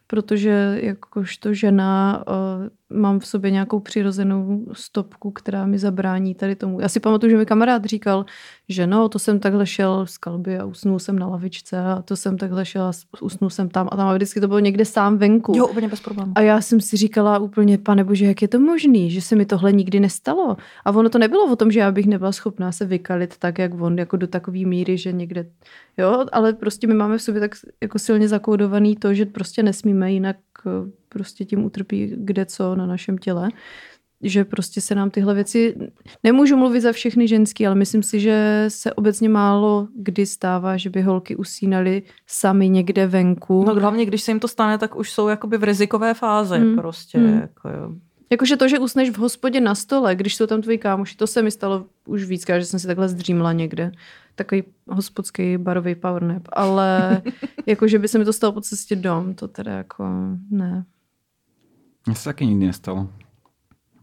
protože 0.07 0.79
jakožto 0.83 1.55
žena 1.55 2.25
uh, 2.29 2.69
mám 2.95 3.21
v 3.21 3.27
sobě 3.27 3.51
nějakou 3.51 3.81
přirozenou 3.81 4.67
stopku, 4.73 5.31
která 5.31 5.67
mi 5.67 5.79
zabrání 5.79 6.35
tady 6.35 6.57
tomu. 6.57 6.81
Já 6.81 6.89
si 6.89 7.01
pamatuju, 7.01 7.31
že 7.31 7.37
mi 7.37 7.47
kamarád 7.47 7.85
říkal, 7.85 8.25
že 8.69 8.87
no, 8.87 9.09
to 9.09 9.19
jsem 9.19 9.39
takhle 9.39 9.67
šel 9.67 10.07
z 10.07 10.19
kalby 10.19 10.59
a 10.59 10.65
usnul 10.65 10.99
jsem 10.99 11.19
na 11.19 11.27
lavičce 11.27 11.79
a 11.79 12.03
to 12.03 12.17
jsem 12.17 12.39
takhle 12.39 12.65
šel 12.67 12.83
a 12.83 12.93
usnul 13.21 13.51
jsem 13.51 13.69
tam 13.69 13.89
a 13.93 13.97
tam 13.97 14.09
a 14.09 14.15
vždycky 14.15 14.41
to 14.41 14.49
bylo 14.49 14.59
někde 14.59 14.85
sám 14.85 15.19
venku. 15.19 15.53
Jo, 15.57 15.67
úplně 15.67 15.89
bez 15.89 16.01
problémů. 16.01 16.33
A 16.35 16.41
já 16.41 16.61
jsem 16.61 16.81
si 16.81 16.97
říkala 16.97 17.39
úplně, 17.39 17.79
pane 17.79 18.05
bože, 18.05 18.27
jak 18.27 18.43
je 18.43 18.49
to 18.49 18.61
možný, 18.61 19.11
že 19.11 19.21
se 19.21 19.37
mi 19.37 19.47
tohle 19.47 19.73
nikdy 19.73 20.01
nestalo. 20.01 20.57
A 20.85 20.91
ono 20.91 21.09
to 21.09 21.19
nebylo 21.19 21.53
o 21.53 21.57
tom, 21.57 21.71
že 21.71 21.81
já 21.81 21.93
bych 21.93 22.07
nebyla 22.07 22.33
schopná 22.33 22.73
se 22.73 22.85
vykalit 22.85 23.39
tak, 23.39 23.59
jak 23.59 23.81
on, 23.81 23.99
jako 23.99 24.17
do 24.17 24.27
takové 24.27 24.59
míry, 24.59 24.99
že 24.99 25.13
někde, 25.13 25.47
jo, 25.99 26.25
ale 26.33 26.53
prostě 26.53 26.87
my 26.87 26.95
máme 26.95 27.19
v 27.19 27.23
sobě 27.23 27.41
tak 27.41 27.51
jako 27.81 27.99
silně 27.99 28.29
zakódovaný 28.29 28.97
to, 28.97 29.15
že 29.15 29.27
prostě 29.27 29.63
nesmíme, 29.63 30.13
jinak 30.13 30.37
prostě 31.13 31.45
tím 31.45 31.65
utrpí 31.65 32.13
kde 32.17 32.47
co 32.47 32.75
na 32.75 32.87
našem 32.87 33.19
těle 33.19 33.49
že 34.23 34.45
prostě 34.45 34.81
se 34.81 34.95
nám 34.95 35.11
tyhle 35.11 35.35
věci, 35.35 35.75
nemůžu 36.25 36.57
mluvit 36.57 36.81
za 36.81 36.93
všechny 36.93 37.29
ženský, 37.29 37.67
ale 37.67 37.75
myslím 37.75 38.03
si, 38.03 38.21
že 38.21 38.65
se 38.69 38.93
obecně 38.93 39.29
málo 39.29 39.89
kdy 39.95 40.27
stává, 40.27 40.77
že 40.77 40.91
by 40.91 41.03
holky 41.03 41.37
usínaly 41.37 42.03
sami 42.27 42.69
někde 42.69 43.07
venku. 43.07 43.65
No 43.67 43.75
hlavně, 43.75 44.07
když 44.07 44.23
se 44.23 44.31
jim 44.31 44.41
to 44.41 44.49
stane, 44.49 44.79
tak 44.79 44.97
už 44.97 45.11
jsou 45.11 45.29
jakoby 45.29 45.59
v 45.59 45.65
rizikové 45.65 46.15
fázi 46.15 46.59
hmm. 46.59 46.77
prostě. 46.77 47.19
Hmm. 47.19 47.41
Jako 47.41 47.69
jo. 47.69 47.93
Jakože 48.31 48.57
to, 48.57 48.69
že 48.69 48.79
usneš 48.79 49.11
v 49.11 49.19
hospodě 49.19 49.61
na 49.61 49.75
stole, 49.75 50.15
když 50.15 50.37
jsou 50.37 50.47
tam 50.47 50.63
tvoji 50.63 50.79
kámoši, 50.79 51.17
to 51.17 51.27
se 51.27 51.43
mi 51.43 51.51
stalo 51.51 51.85
už 52.07 52.25
víc, 52.25 52.45
že 52.47 52.65
jsem 52.65 52.81
si 52.81 52.87
takhle 52.87 53.09
zdřímla 53.09 53.53
někde. 53.53 53.93
Takový 54.35 54.63
hospodský 54.89 55.59
barový 55.59 55.95
power 55.95 56.23
nap. 56.23 56.43
Ale 56.53 57.23
jakože 57.67 57.99
by 57.99 58.09
se 58.09 58.19
mi 58.19 58.25
to 58.25 58.33
stalo 58.33 58.53
po 58.53 58.61
cestě 58.61 58.97
dom, 58.97 59.35
to 59.35 59.49
teda 59.49 59.73
jako 59.73 60.05
ne. 60.51 60.85
Mně 62.07 62.15
se 62.15 62.25
taky 62.25 62.47
nikdy 62.47 62.67
nestalo. 62.67 63.09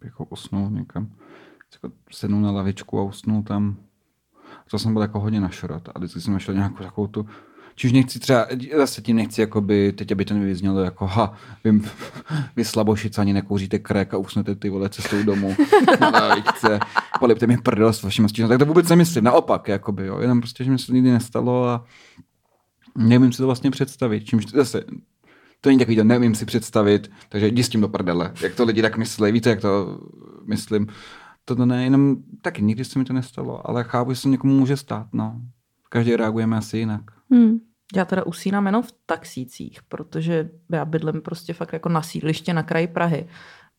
Jako 0.03 0.25
usnul 0.25 0.69
někam. 0.69 1.09
Jako 1.73 1.95
sednul 2.11 2.41
na 2.41 2.51
lavičku 2.51 2.99
a 2.99 3.03
usnul 3.03 3.43
tam. 3.43 3.77
To 4.71 4.79
jsem 4.79 4.93
byl 4.93 5.01
jako 5.01 5.19
hodně 5.19 5.41
našrot 5.41 5.89
a 5.95 5.99
vždycky 5.99 6.21
jsem 6.21 6.33
našel 6.33 6.55
nějakou 6.55 6.83
takovou 6.83 7.07
tu 7.07 7.25
Čiž 7.79 7.91
nechci 7.91 8.19
třeba, 8.19 8.47
zase 8.77 9.01
tím 9.01 9.15
nechci, 9.15 9.41
jakoby, 9.41 9.93
teď 9.93 10.11
aby 10.11 10.25
to 10.25 10.33
nevyznělo 10.33 10.79
jako, 10.79 11.07
ha, 11.07 11.33
vím, 11.63 11.89
vy 12.55 12.65
slabošic 12.65 13.17
ani 13.17 13.33
nekouříte 13.33 13.79
krek 13.79 14.13
a 14.13 14.17
usnete 14.17 14.55
ty 14.55 14.69
vole 14.69 14.89
cestou 14.89 15.23
domů 15.23 15.55
na 15.99 16.09
lavičce, 16.09 16.79
polipte 17.19 17.47
mi 17.47 17.57
prdel 17.57 17.93
s 17.93 18.03
vaším 18.03 18.29
stížem. 18.29 18.49
Tak 18.49 18.59
to 18.59 18.65
vůbec 18.65 18.89
nemyslím, 18.89 19.23
naopak, 19.23 19.67
jakoby, 19.67 20.05
jo, 20.05 20.19
jenom 20.19 20.41
prostě, 20.41 20.63
že 20.63 20.71
mi 20.71 20.79
se 20.79 20.93
nikdy 20.93 21.11
nestalo 21.11 21.67
a 21.67 21.85
nevím 22.97 23.31
si 23.31 23.37
to 23.37 23.45
vlastně 23.45 23.71
představit. 23.71 24.23
Čímž 24.25 24.45
zase 24.45 24.83
to 25.61 25.69
není 25.69 25.79
takový, 25.79 25.97
to 25.97 26.03
neumím 26.03 26.35
si 26.35 26.45
představit, 26.45 27.11
takže 27.29 27.47
jdi 27.47 27.63
s 27.63 27.69
tím 27.69 27.81
do 27.81 27.89
prdele. 27.89 28.33
Jak 28.41 28.55
to 28.55 28.65
lidi 28.65 28.81
tak 28.81 28.97
myslí, 28.97 29.31
víte, 29.31 29.49
jak 29.49 29.61
to 29.61 29.99
myslím. 30.45 30.87
To 31.45 31.65
ne, 31.65 31.83
jenom 31.83 32.17
taky 32.41 32.61
nikdy 32.61 32.85
se 32.85 32.99
mi 32.99 33.05
to 33.05 33.13
nestalo, 33.13 33.69
ale 33.69 33.83
chápu, 33.83 34.13
že 34.13 34.19
se 34.19 34.29
někomu 34.29 34.59
může 34.59 34.77
stát, 34.77 35.07
no. 35.13 35.41
Každý 35.89 36.15
reagujeme 36.15 36.57
asi 36.57 36.77
jinak. 36.77 37.01
Hmm. 37.31 37.59
Já 37.95 38.05
teda 38.05 38.25
usínám 38.25 38.65
jenom 38.65 38.83
v 38.83 38.93
taxících, 39.05 39.79
protože 39.83 40.49
já 40.71 40.85
bydlím 40.85 41.21
prostě 41.21 41.53
fakt 41.53 41.73
jako 41.73 41.89
na 41.89 42.01
sídliště 42.01 42.53
na 42.53 42.63
kraji 42.63 42.87
Prahy. 42.87 43.27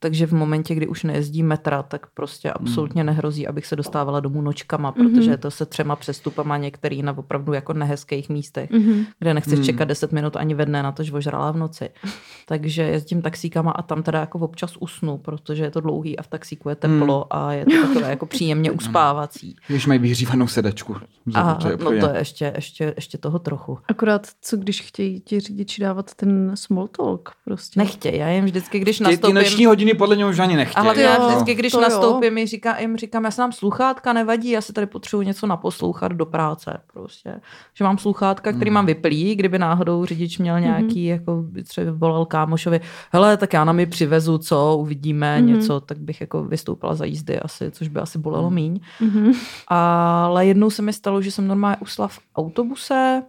Takže 0.02 0.26
v 0.26 0.32
momentě, 0.32 0.74
kdy 0.74 0.86
už 0.86 1.04
nejezdí 1.04 1.42
metra, 1.42 1.82
tak 1.82 2.06
prostě 2.06 2.48
hmm. 2.48 2.56
absolutně 2.60 3.04
nehrozí, 3.04 3.46
abych 3.46 3.66
se 3.66 3.76
dostávala 3.76 4.20
domů 4.20 4.42
nočkama, 4.42 4.94
mhm. 4.96 5.10
protože 5.10 5.30
je 5.30 5.36
to 5.36 5.50
se 5.50 5.66
třema 5.66 5.96
přestupama 5.96 6.56
některý 6.56 7.02
na 7.02 7.18
opravdu 7.18 7.52
jako 7.52 7.72
nehezkých 7.72 8.28
místech, 8.28 8.70
mm-hmm. 8.70 9.06
kde 9.18 9.34
nechceš 9.34 9.58
mm. 9.58 9.64
čekat 9.64 9.84
10 9.84 10.12
minut 10.12 10.36
ani 10.36 10.54
ve 10.54 10.66
dne 10.66 10.82
na 10.82 10.92
to, 10.92 11.02
že 11.02 11.12
ožrala 11.12 11.50
v 11.50 11.56
noci. 11.56 11.90
Takže 12.46 12.82
jezdím 12.82 13.22
taxíkama 13.22 13.70
a 13.70 13.82
tam 13.82 14.02
teda 14.02 14.20
jako 14.20 14.38
občas 14.38 14.76
usnu, 14.80 15.18
protože 15.18 15.64
je 15.64 15.70
to 15.70 15.80
dlouhý 15.80 16.18
a 16.18 16.22
v 16.22 16.26
taxíku 16.26 16.68
je 16.68 16.74
teplo 16.74 17.18
mm. 17.18 17.38
a 17.38 17.52
je 17.52 17.64
to 17.64 17.86
takové 17.86 18.10
jako 18.10 18.26
příjemně 18.26 18.70
uspávací. 18.80 19.56
Když 19.66 19.86
mají 19.86 20.00
vyhřívanou 20.00 20.46
sedačku. 20.46 20.96
A, 21.34 21.54
to 21.54 21.68
je 21.68 21.76
no 21.76 21.90
to 21.90 22.06
je 22.06 22.18
ještě, 22.18 22.52
ještě, 22.56 22.92
ještě 22.96 23.18
toho 23.18 23.38
trochu. 23.38 23.78
Akorát 23.88 24.26
co 24.42 24.56
když 24.56 24.80
chtějí 24.80 25.20
ti 25.20 25.40
řidiči 25.40 25.80
dávat 25.80 26.14
ten 26.14 26.52
small 26.54 26.88
talk 26.88 27.32
prostě. 27.44 27.80
Nechtějí, 27.80 28.18
já 28.18 28.28
jim 28.28 28.44
vždycky, 28.44 28.78
když 28.78 29.00
nastoupím... 29.00 29.36
Ty 29.36 29.42
noční 29.42 29.66
hodiny 29.66 29.89
jiný 29.90 29.98
podle 29.98 30.16
něj 30.16 30.26
už 30.26 30.38
ani 30.38 30.56
nechtějí. 30.56 30.76
A 30.76 30.80
hlavně 30.80 31.02
já 31.02 31.16
Jo, 31.16 31.28
vždycky, 31.28 31.54
když 31.54 31.72
to 31.72 31.78
jo. 31.78 31.82
nastoupím, 31.82 32.38
jim 32.38 32.46
říkám, 32.46 32.76
jim 32.78 32.96
říkám, 32.96 33.24
já 33.24 33.30
se 33.30 33.40
nám 33.42 33.52
sluchátka 33.52 34.12
nevadí, 34.12 34.50
já 34.50 34.60
si 34.60 34.72
tady 34.72 34.86
potřebuji 34.86 35.22
něco 35.22 35.46
naposlouchat 35.46 36.12
do 36.12 36.26
práce. 36.26 36.80
Prostě. 36.92 37.40
Že 37.74 37.84
mám 37.84 37.98
sluchátka, 37.98 38.52
který 38.52 38.70
mám 38.70 38.86
vyplý, 38.86 39.34
kdyby 39.34 39.58
náhodou 39.58 40.04
řidič 40.04 40.38
měl 40.38 40.60
nějaký, 40.60 41.04
jako 41.04 41.34
by 41.42 41.62
třeba 41.64 41.92
volal 41.92 42.26
kámošovi, 42.26 42.80
hele, 43.12 43.36
tak 43.36 43.52
já 43.52 43.64
nám 43.64 43.80
ji 43.80 43.86
přivezu, 43.86 44.38
co, 44.38 44.76
uvidíme 44.80 45.38
Mhm. 45.38 45.46
něco, 45.46 45.80
tak 45.80 45.98
bych 45.98 46.20
jako 46.20 46.44
vystoupila 46.44 46.94
za 46.94 47.04
jízdy 47.04 47.40
asi, 47.40 47.70
což 47.70 47.88
by 47.88 48.00
asi 48.00 48.18
bolelo 48.18 48.50
míň. 48.50 48.80
Mhm. 49.00 49.32
Ale 49.68 50.46
jednou 50.46 50.70
se 50.70 50.82
mi 50.82 50.92
stalo, 50.92 51.22
že 51.22 51.30
jsem 51.30 51.46
normálně 51.46 51.76
usla 51.80 52.08
v 52.08 52.18
autobuse 52.36 53.22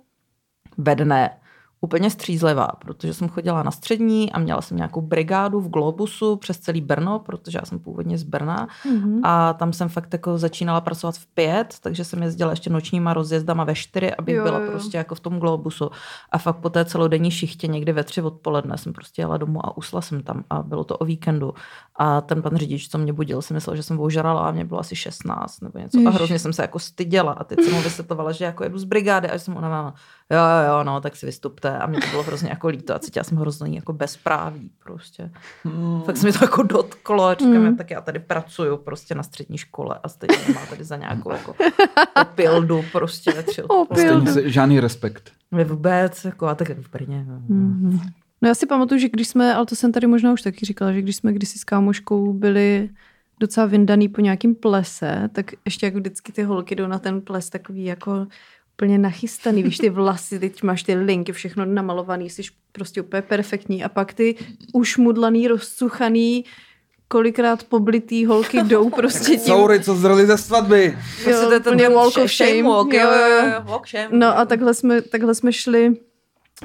ve 0.77 0.95
dne, 0.95 1.29
úplně 1.84 2.09
střízlivá, 2.09 2.67
protože 2.67 3.13
jsem 3.13 3.29
chodila 3.29 3.63
na 3.63 3.71
střední 3.71 4.32
a 4.32 4.39
měla 4.39 4.61
jsem 4.61 4.77
nějakou 4.77 5.01
brigádu 5.01 5.59
v 5.61 5.69
Globusu 5.69 6.36
přes 6.36 6.59
celý 6.59 6.82
Brno, 6.82 7.19
protože 7.19 7.57
já 7.57 7.65
jsem 7.65 7.79
původně 7.79 8.17
z 8.17 8.23
Brna 8.23 8.67
Mhm. 8.86 9.21
a 9.25 9.53
tam 9.53 9.73
jsem 9.73 9.89
fakt 9.89 10.13
jako 10.13 10.38
začínala 10.38 10.82
pracovat 10.82 11.15
v 11.15 11.25
pět, 11.25 11.75
takže 11.82 12.03
jsem 12.05 12.23
jezdila 12.23 12.51
ještě 12.51 12.69
nočníma 12.69 13.13
rozjezdama 13.13 13.63
ve 13.63 13.75
čtyři, 13.75 14.15
abych 14.15 14.36
Jo, 14.36 14.43
byla 14.43 14.59
jo. 14.59 14.71
prostě 14.71 14.97
jako 14.97 15.15
v 15.15 15.19
tom 15.19 15.39
Globusu. 15.39 15.89
A 16.32 16.38
fakt 16.38 16.57
po 16.57 16.69
té 16.69 16.86
celodenní 16.86 17.32
šichtě 17.32 17.67
někdy 17.67 17.93
ve 17.93 18.03
tři 18.03 18.21
odpoledne 18.21 18.77
jsem 18.77 18.93
prostě 18.93 19.21
jela 19.21 19.38
domů 19.38 19.65
a 19.65 19.77
usla 19.77 20.01
jsem 20.01 20.23
tam 20.23 20.43
a 20.49 20.63
bylo 20.63 20.84
to 20.84 20.97
o 20.97 21.05
víkendu. 21.05 21.53
A 21.95 22.21
ten 22.21 22.41
pan 22.41 22.55
řidič, 22.57 22.88
co 22.89 22.97
mě 22.97 23.13
budil, 23.13 23.41
si 23.41 23.53
myslel, 23.53 23.75
že 23.75 23.84
jsem 23.84 23.99
ožrala 23.99 24.41
a 24.47 24.51
mě 24.51 24.65
bylo 24.65 24.79
asi 24.79 24.95
16 24.95 25.61
nebo 25.61 25.79
něco. 25.79 25.97
A 25.97 26.01
Ježiš. 26.01 26.15
hrozně 26.15 26.39
jsem 26.39 26.53
se 26.53 26.61
jako 26.61 26.79
styděla. 26.79 27.32
A 27.32 27.43
teď 27.43 27.59
jsem 27.63 27.73
mu 27.73 27.82
vysvětlovala, 27.82 28.32
že 28.32 28.45
jako 28.45 28.63
jedu 28.63 28.77
z 28.77 28.84
brigády 28.84 29.29
a 29.29 29.34
že 29.34 29.39
jsem 29.39 29.57
unavená. 29.57 29.93
Jo, 30.32 30.39
jo, 30.67 30.84
no, 30.84 31.01
tak 31.01 31.15
si 31.15 31.25
vystupte. 31.25 31.77
A 31.77 31.88
mě 31.88 31.99
to 31.99 32.07
bylo 32.07 32.23
hrozně 32.23 32.49
jako 32.49 32.67
líto 32.67 32.95
a 32.95 32.99
cítila 32.99 33.23
jsem 33.23 33.38
hrozný 33.38 33.75
jako 33.75 33.93
bezpráví 33.93 34.71
prostě. 34.84 35.32
Hmm. 35.63 36.01
Fakt 36.01 36.17
se 36.17 36.25
mi 36.27 36.34
to 36.34 36.39
jako 36.45 36.63
dotklo 36.63 37.23
a 37.25 37.34
říkám, 37.34 37.53
Mm. 37.53 37.65
mm. 37.67 37.77
tak 37.77 37.91
já 37.91 38.01
tady 38.01 38.19
pracuju 38.19 38.77
prostě 38.77 39.15
na 39.15 39.23
střední 39.23 39.57
škole 39.57 39.99
a 40.03 40.09
stejně 40.09 40.38
má 40.55 40.65
tady 40.65 40.84
za 40.84 40.95
nějakou 40.95 41.32
jako 41.32 41.55
opildu 42.21 42.84
prostě 42.91 43.32
tři 43.32 43.63
Opildu. 43.63 44.32
se, 44.34 44.49
žádný 44.49 44.79
respekt. 44.79 45.32
Mě 45.51 45.63
vůbec, 45.63 46.25
jako 46.25 46.47
a 46.47 46.55
tak 46.55 46.69
v 46.69 46.91
Brně. 46.91 47.25
no. 47.27 47.41
Mhm. 47.47 47.99
No 48.41 48.47
já 48.47 48.55
si 48.55 48.65
pamatuju, 48.65 48.99
že 48.99 49.09
když 49.09 49.27
jsme, 49.27 49.53
ale 49.55 49.65
to 49.65 49.75
jsem 49.75 49.91
tady 49.91 50.07
možná 50.07 50.34
už 50.34 50.41
taky 50.41 50.65
říkala, 50.65 50.91
že 50.91 51.01
když 51.01 51.15
jsme 51.15 51.34
kdysi 51.34 51.59
s 51.59 51.63
kámoškou 51.63 52.34
byli 52.34 52.89
docela 53.39 53.65
vyndaný 53.65 54.09
po 54.09 54.21
nějakým 54.21 54.55
plese, 54.55 55.29
tak 55.34 55.51
ještě 55.65 55.86
jako 55.86 55.97
vždycky 55.97 56.32
ty 56.32 56.43
holky 56.43 56.75
jdou 56.75 56.88
na 56.88 56.99
ten 56.99 57.21
ples 57.21 57.49
takový 57.49 57.84
jako 57.86 58.27
úplně 58.82 58.97
nachystaný, 58.97 59.63
víš, 59.63 59.77
ty 59.77 59.89
vlasy, 59.89 60.39
teď 60.39 60.63
máš 60.63 60.84
ty 60.84 60.95
linky, 60.95 61.32
všechno 61.32 61.65
namalovaný, 61.65 62.29
jsi 62.29 62.41
prostě 62.71 63.01
úplně 63.01 63.21
perfektní 63.21 63.84
a 63.84 63.89
pak 63.89 64.13
ty 64.13 64.36
ušmudlaný, 64.73 65.47
rozcuchaný, 65.47 66.45
kolikrát 67.07 67.63
poblitý 67.63 68.25
holky 68.25 68.63
jdou 68.63 68.89
prostě 68.89 69.32
tím, 69.38 69.39
Soury, 69.39 69.79
co 69.84 69.95
zrali 69.95 70.25
ze 70.25 70.38
svatby. 70.38 70.97
Prostě 71.23 71.45
to 71.45 71.53
je 71.53 71.59
ten, 71.59 71.93
walk 71.93 72.17
of 72.17 72.32
shame. 72.32 72.63
walk, 72.63 72.93
Jo, 72.93 72.99
jo, 73.11 73.47
jo. 73.47 73.61
walk 73.63 73.88
shame. 73.88 74.07
No 74.11 74.38
a 74.38 74.45
takhle 74.45 74.73
jsme, 74.73 75.01
takhle 75.01 75.36
jsme 75.36 75.53
šli 75.53 75.93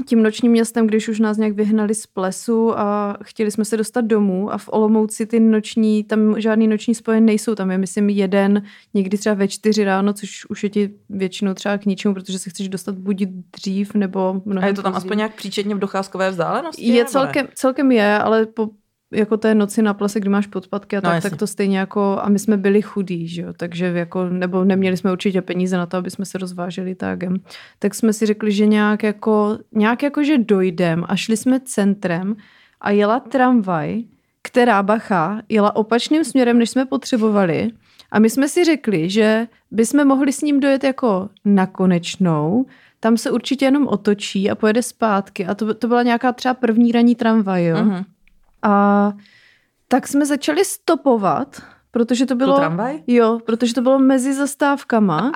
tím 0.06 0.22
nočním 0.22 0.52
městem, 0.52 0.86
když 0.86 1.08
už 1.08 1.20
nás 1.20 1.36
nějak 1.36 1.52
vyhnali 1.52 1.94
z 1.94 2.06
plesu 2.06 2.78
a 2.78 3.16
chtěli 3.24 3.50
jsme 3.50 3.64
se 3.64 3.76
dostat 3.76 4.00
domů 4.00 4.52
a 4.52 4.58
v 4.58 4.68
Olomouci 4.72 5.26
ty 5.26 5.40
noční, 5.40 6.04
tam 6.04 6.40
žádný 6.40 6.68
noční 6.68 6.94
spoje 6.94 7.20
nejsou, 7.20 7.54
tam 7.54 7.70
je 7.70 7.78
myslím 7.78 8.10
jeden, 8.10 8.62
někdy 8.94 9.18
třeba 9.18 9.34
ve 9.34 9.48
čtyři 9.48 9.84
ráno, 9.84 10.12
což 10.12 10.46
už 10.46 10.62
je 10.62 10.70
ti 10.70 10.90
většinou 11.08 11.54
třeba 11.54 11.78
k 11.78 11.86
ničemu, 11.86 12.14
protože 12.14 12.38
se 12.38 12.50
chceš 12.50 12.68
dostat 12.68 12.94
buď 12.94 13.22
dřív 13.56 13.94
nebo 13.94 14.42
mnohem 14.44 14.64
A 14.64 14.66
je 14.66 14.74
to 14.74 14.82
tam 14.82 14.92
později. 14.92 15.06
aspoň 15.06 15.16
nějak 15.16 15.34
příčetně 15.34 15.74
v 15.74 15.78
docházkové 15.78 16.30
vzdálenosti? 16.30 16.88
Je 16.88 17.04
celkem, 17.04 17.48
celkem 17.54 17.92
je, 17.92 18.18
ale 18.18 18.46
po 18.46 18.68
jako 19.12 19.36
té 19.36 19.54
noci 19.54 19.82
na 19.82 19.94
plese, 19.94 20.20
kdy 20.20 20.28
máš 20.28 20.46
podpatky 20.46 20.96
a 20.96 21.00
No, 21.00 21.02
tak, 21.02 21.14
jasně. 21.14 21.30
tak 21.30 21.38
to 21.38 21.46
stejně 21.46 21.78
jako, 21.78 22.18
a 22.22 22.28
my 22.28 22.38
jsme 22.38 22.56
byli 22.56 22.82
chudí, 22.82 23.28
že 23.28 23.42
jo, 23.42 23.52
takže 23.56 23.86
jako, 23.86 24.28
nebo 24.28 24.64
neměli 24.64 24.96
jsme 24.96 25.12
určitě 25.12 25.42
peníze 25.42 25.76
na 25.76 25.86
to, 25.86 25.96
aby 25.96 26.10
jsme 26.10 26.24
se 26.24 26.38
rozváželi 26.38 26.94
tágem. 26.94 27.36
Tak 27.78 27.94
jsme 27.94 28.12
si 28.12 28.26
řekli, 28.26 28.52
že 28.52 28.66
nějak 28.66 29.02
jako, 29.02 29.58
nějak 29.72 30.02
jako, 30.02 30.24
že 30.24 30.38
dojdem 30.38 31.04
a 31.08 31.16
šli 31.16 31.36
jsme 31.36 31.60
centrem 31.60 32.36
a 32.80 32.90
jela 32.90 33.20
tramvaj, 33.20 34.02
která 34.42 34.82
bacha, 34.82 35.42
jela 35.48 35.76
opačným 35.76 36.24
směrem, 36.24 36.58
než 36.58 36.70
jsme 36.70 36.84
potřebovali. 36.84 37.70
A 38.10 38.18
my 38.18 38.30
jsme 38.30 38.48
si 38.48 38.64
řekli, 38.64 39.10
že 39.10 39.46
bychom 39.70 40.04
mohli 40.06 40.32
s 40.32 40.40
ním 40.42 40.60
dojet 40.60 40.84
jako 40.84 41.28
na 41.44 41.66
konečnou, 41.66 42.66
tam 43.00 43.16
se 43.16 43.30
určitě 43.30 43.64
jenom 43.64 43.86
otočí 43.86 44.50
a 44.50 44.54
pojede 44.54 44.82
zpátky. 44.82 45.46
A 45.46 45.54
to, 45.54 45.74
to 45.74 45.88
byla 45.88 46.02
nějaká 46.02 46.32
třeba 46.32 46.54
první 46.54 46.92
ranní 46.92 47.14
tramvaj, 47.14 47.64
jo. 47.64 47.76
Mhm. 47.84 48.04
A 48.66 49.12
tak 49.88 50.08
jsme 50.08 50.26
začali 50.26 50.64
stopovat, 50.64 51.62
protože 51.90 52.26
to 52.26 52.34
bylo... 52.34 52.54
Tu 52.54 52.60
tramvaj? 52.60 53.02
Jo, 53.06 53.38
protože 53.46 53.74
to 53.74 53.82
bylo 53.82 53.98
mezi 53.98 54.34
zastávkama. 54.34 55.32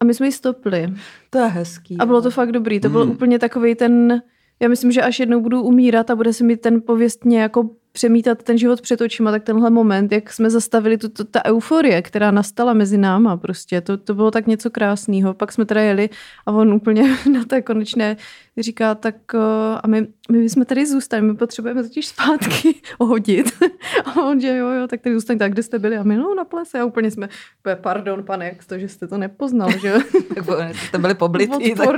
A 0.00 0.04
my 0.04 0.14
jsme 0.14 0.26
ji 0.26 0.32
stopli. 0.32 0.94
To 1.30 1.38
je 1.38 1.46
hezký. 1.46 1.96
A 1.98 2.06
bylo 2.06 2.22
to 2.22 2.30
fakt 2.30 2.52
dobrý. 2.52 2.80
To 2.80 2.88
byl 2.88 3.02
Hmm. 3.02 3.10
úplně 3.12 3.38
takový 3.38 3.74
ten... 3.74 4.22
Já 4.60 4.68
myslím, 4.68 4.92
že 4.92 5.02
až 5.02 5.20
jednou 5.20 5.40
budu 5.40 5.62
umírat 5.62 6.10
a 6.10 6.16
bude 6.16 6.32
se 6.32 6.44
mi 6.44 6.56
ten 6.56 6.82
pověstně 6.82 7.40
jako 7.40 7.70
přemítat 7.92 8.42
ten 8.42 8.58
život 8.58 8.80
před 8.80 9.00
očima, 9.00 9.30
tak 9.30 9.42
tenhle 9.44 9.70
moment, 9.70 10.12
jak 10.12 10.32
jsme 10.32 10.50
zastavili 10.50 10.98
tu, 10.98 11.08
tu, 11.08 11.24
ta 11.24 11.44
euforie, 11.44 12.02
která 12.02 12.30
nastala 12.30 12.72
mezi 12.72 12.98
náma, 12.98 13.36
prostě, 13.36 13.80
to, 13.80 13.96
to 13.96 14.14
bylo 14.14 14.30
tak 14.30 14.46
něco 14.46 14.70
krásného. 14.70 15.34
Pak 15.34 15.52
jsme 15.52 15.64
teda 15.64 15.80
jeli 15.80 16.10
a 16.46 16.52
on 16.52 16.72
úplně 16.72 17.02
na 17.32 17.44
té 17.44 17.62
konečné 17.62 18.16
říká, 18.58 18.94
tak 18.94 19.14
uh, 19.34 19.40
a 19.82 19.86
my, 19.86 20.06
my 20.32 20.38
bychom 20.42 20.64
tady 20.64 20.86
zůstali, 20.86 21.22
my 21.22 21.34
potřebujeme 21.36 21.82
totiž 21.82 22.06
zpátky 22.06 22.74
hodit. 23.00 23.46
A 24.04 24.22
on, 24.22 24.40
že 24.40 24.56
jo, 24.56 24.68
jo, 24.68 24.86
tak 24.86 25.00
tady 25.00 25.14
zůstaň, 25.14 25.38
tak 25.38 25.52
kde 25.52 25.62
jste 25.62 25.78
byli? 25.78 25.96
A 25.96 26.02
my, 26.02 26.16
no, 26.16 26.34
na 26.34 26.44
plese. 26.44 26.80
A 26.80 26.84
úplně 26.84 27.10
jsme, 27.10 27.28
pardon, 27.74 28.22
pane, 28.24 28.44
jak 28.46 28.64
to, 28.64 28.78
že 28.78 28.88
jste 28.88 29.06
to 29.08 29.18
nepoznal, 29.18 29.70
že 29.80 29.88
jo? 29.88 30.00
Tak 30.34 30.76
jste 30.76 30.98
byli 30.98 31.14
poblitý. 31.14 31.52
tak 31.74 31.86
to- 31.86 31.92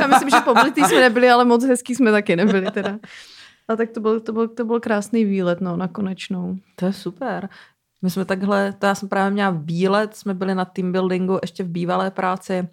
Já 0.00 0.06
myslím, 0.06 0.30
že 0.30 0.36
poblitý 0.44 0.84
jsme 0.84 1.00
nebyli, 1.00 1.30
ale 1.30 1.44
moc 1.44 1.64
hezký 1.64 1.94
jsme 1.94 2.10
taky 2.10 2.36
nebyli 2.36 2.70
teda. 2.70 2.98
A 3.72 3.76
tak 3.76 3.90
to 3.90 4.00
byl, 4.00 4.20
to 4.20 4.32
byl, 4.32 4.48
to 4.48 4.64
byl 4.64 4.80
krásný 4.80 5.24
výlet, 5.24 5.60
no, 5.60 5.76
na 5.76 5.88
konečnou. 5.88 6.56
To 6.76 6.86
je 6.86 6.92
super. 6.92 7.48
My 8.02 8.10
jsme 8.10 8.24
takhle, 8.24 8.72
to 8.72 8.86
já 8.86 8.94
jsem 8.94 9.08
právě 9.08 9.30
měla 9.30 9.50
výlet, 9.50 10.16
jsme 10.16 10.34
byli 10.34 10.54
na 10.54 10.64
team 10.64 10.92
buildingu 10.92 11.38
ještě 11.42 11.64
v 11.64 11.68
bývalé 11.68 12.10
práci 12.10 12.68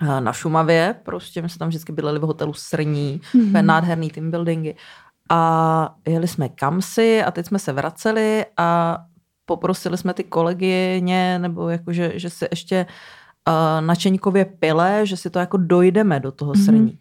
eh, 0.00 0.20
na 0.20 0.32
Šumavě, 0.32 0.94
prostě 1.02 1.42
my 1.42 1.48
jsme 1.48 1.58
tam 1.58 1.68
vždycky 1.68 1.92
bydleli 1.92 2.18
v 2.18 2.22
hotelu 2.22 2.52
Srní, 2.52 3.20
mm-hmm. 3.34 3.64
nádherný 3.64 4.10
team 4.10 4.30
buildingy. 4.30 4.74
A 5.30 5.94
jeli 6.06 6.28
jsme 6.28 6.48
kamsi 6.48 7.22
a 7.22 7.30
teď 7.30 7.46
jsme 7.46 7.58
se 7.58 7.72
vraceli 7.72 8.46
a 8.56 8.98
poprosili 9.44 9.98
jsme 9.98 10.14
ty 10.14 10.24
kolegyně, 10.24 11.38
nebo 11.38 11.68
jakože, 11.68 12.12
že 12.14 12.30
si 12.30 12.46
ještě 12.50 12.86
uh, 13.48 13.86
na 13.86 13.94
Čeňkově 13.94 14.44
pile, 14.44 15.06
že 15.06 15.16
si 15.16 15.30
to 15.30 15.38
jako 15.38 15.56
dojdeme 15.56 16.20
do 16.20 16.32
toho 16.32 16.52
Mhm. 16.56 16.64
srní. 16.64 16.98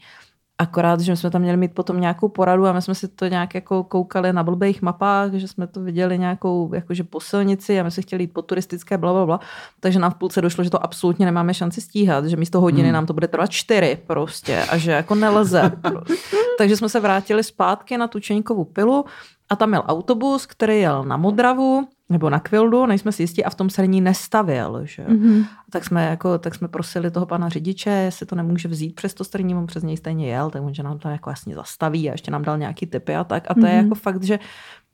Akorát, 0.63 0.99
že 0.99 1.15
jsme 1.15 1.29
tam 1.31 1.41
měli 1.41 1.57
mít 1.57 1.73
potom 1.73 2.01
nějakou 2.01 2.27
poradu 2.29 2.67
a 2.67 2.73
my 2.73 2.81
jsme 2.81 2.95
si 2.95 3.07
to 3.07 3.27
nějak 3.27 3.55
jako 3.55 3.83
koukali 3.83 4.33
na 4.33 4.43
blbých 4.43 4.81
mapách, 4.81 5.33
že 5.33 5.47
jsme 5.47 5.67
to 5.67 5.79
viděli 5.81 6.19
nějakou 6.19 6.71
jakože 6.73 7.03
po 7.03 7.19
silnici 7.19 7.79
a 7.79 7.83
my 7.83 7.91
jsme 7.91 8.03
chtěli 8.03 8.23
jít 8.23 8.33
po 8.33 8.41
turistické 8.41 8.97
bla, 8.97 9.13
bla, 9.13 9.25
bla. 9.25 9.39
Takže 9.79 9.99
nám 9.99 10.11
v 10.11 10.15
půlce 10.15 10.41
došlo, 10.41 10.63
že 10.63 10.69
to 10.69 10.83
absolutně 10.83 11.25
nemáme 11.25 11.53
šanci 11.53 11.81
stíhat, 11.81 12.25
že 12.25 12.37
místo 12.37 12.61
hodiny 12.61 12.83
Hmm. 12.83 12.93
nám 12.93 13.05
to 13.05 13.13
bude 13.13 13.27
trvat 13.27 13.47
čtyři 13.51 13.97
prostě 14.07 14.63
a 14.69 14.77
že 14.77 14.91
jako 14.91 15.15
neleze. 15.15 15.71
prostě. 15.81 16.13
Takže 16.57 16.77
jsme 16.77 16.89
se 16.89 16.99
vrátili 16.99 17.43
zpátky 17.43 17.97
na 17.97 18.07
tu 18.07 18.19
Čeňkovu 18.19 18.63
pilu 18.63 19.05
a 19.49 19.55
tam 19.55 19.69
měl 19.69 19.83
autobus, 19.87 20.45
který 20.45 20.79
jel 20.79 21.03
na 21.03 21.17
Modravu 21.17 21.87
nebo 22.13 22.29
na 22.29 22.39
Kvildu, 22.39 22.85
nejsme 22.85 23.11
si 23.11 23.23
jistí, 23.23 23.45
a 23.45 23.49
v 23.49 23.55
tom 23.55 23.69
srní 23.69 24.01
nestavil. 24.01 24.81
Že? 24.83 25.05
Mm. 25.07 25.15
Mm-hmm. 25.17 25.45
Tak, 25.71 25.85
jsme 25.85 26.05
jako, 26.05 26.37
tak 26.37 26.55
jsme 26.55 26.67
prosili 26.67 27.11
toho 27.11 27.25
pana 27.25 27.49
řidiče, 27.49 27.89
jestli 27.89 28.25
to 28.25 28.35
nemůže 28.35 28.67
vzít 28.67 28.95
přes 28.95 29.13
to 29.13 29.23
srní, 29.23 29.55
on 29.55 29.67
přes 29.67 29.83
něj 29.83 29.97
stejně 29.97 30.27
jel, 30.27 30.49
tak 30.49 30.61
on, 30.63 30.73
že 30.73 30.83
nám 30.83 30.99
to 30.99 31.09
jako 31.09 31.29
jasně 31.29 31.55
zastaví 31.55 32.09
a 32.09 32.11
ještě 32.11 32.31
nám 32.31 32.43
dal 32.43 32.57
nějaký 32.57 32.85
typy 32.85 33.15
a 33.15 33.23
tak. 33.23 33.43
A 33.51 33.53
to 33.53 33.59
mm. 33.59 33.65
je 33.65 33.73
Mhm. 33.73 33.83
jako 33.83 33.95
fakt, 33.95 34.23
že 34.23 34.39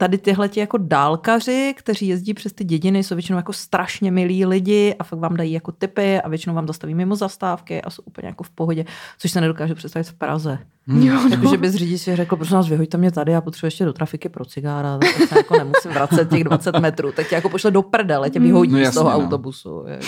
tady 0.02 0.18
tyhle 0.18 0.50
ti 0.50 0.60
jako 0.60 0.78
dálkaři, 0.78 1.74
kteří 1.78 2.08
jezdí 2.08 2.34
přes 2.34 2.54
ty 2.54 2.64
dědiny, 2.64 3.04
jsou 3.04 3.16
většinou 3.16 3.38
jako 3.38 3.54
strašně 3.54 4.12
milí 4.12 4.45
lidi 4.45 4.95
a 5.00 5.04
fakt 5.04 5.20
vám 5.20 5.38
dají 5.38 5.52
jako 5.52 5.72
typy 5.72 6.22
a 6.22 6.30
většinou 6.30 6.56
vám 6.56 6.68
zastaví 6.68 6.95
mimo 6.95 7.16
zastávky 7.16 7.82
a 7.82 7.89
jsou 7.89 8.04
úplně 8.06 8.28
jako 8.28 8.43
v 8.43 8.50
pohodě, 8.50 8.86
což 9.18 9.32
se 9.32 9.41
nedokáže 9.41 9.76
představit 9.76 10.04
v 10.04 10.14
Praze. 10.14 10.60
Hmm. 10.88 11.04
Jo, 11.04 11.14
no. 11.14 11.30
Jakože 11.30 11.58
bys 11.58 11.74
řidič 11.74 12.02
si 12.02 12.16
řekl, 12.16 12.36
prosím 12.36 12.56
vás, 12.56 12.68
vyhoďte 12.68 12.97
mě 12.97 13.12
tady, 13.12 13.32
já 13.32 13.41
potřebuji 13.41 13.68
ještě 13.68 13.86
do 13.86 13.93
trafiky 13.93 14.30
pro 14.30 14.45
cigára, 14.45 14.97
tak 14.97 15.28
se 15.28 15.38
jako 15.38 15.58
nemusím 15.58 15.91
vracet 15.91 16.30
těch 16.30 16.43
20 16.43 16.80
metrů, 16.80 17.12
tak 17.12 17.30
tě 17.30 17.36
jako 17.36 17.50
pošle 17.50 17.72
do 17.72 17.82
prdele, 17.82 18.30
tě 18.30 18.39
vyhodí 18.39 18.74
No 18.74 18.91
z 18.91 18.93
toho 18.93 19.10
no. 19.10 19.16
autobusu. 19.16 19.84
Jako. 19.88 20.06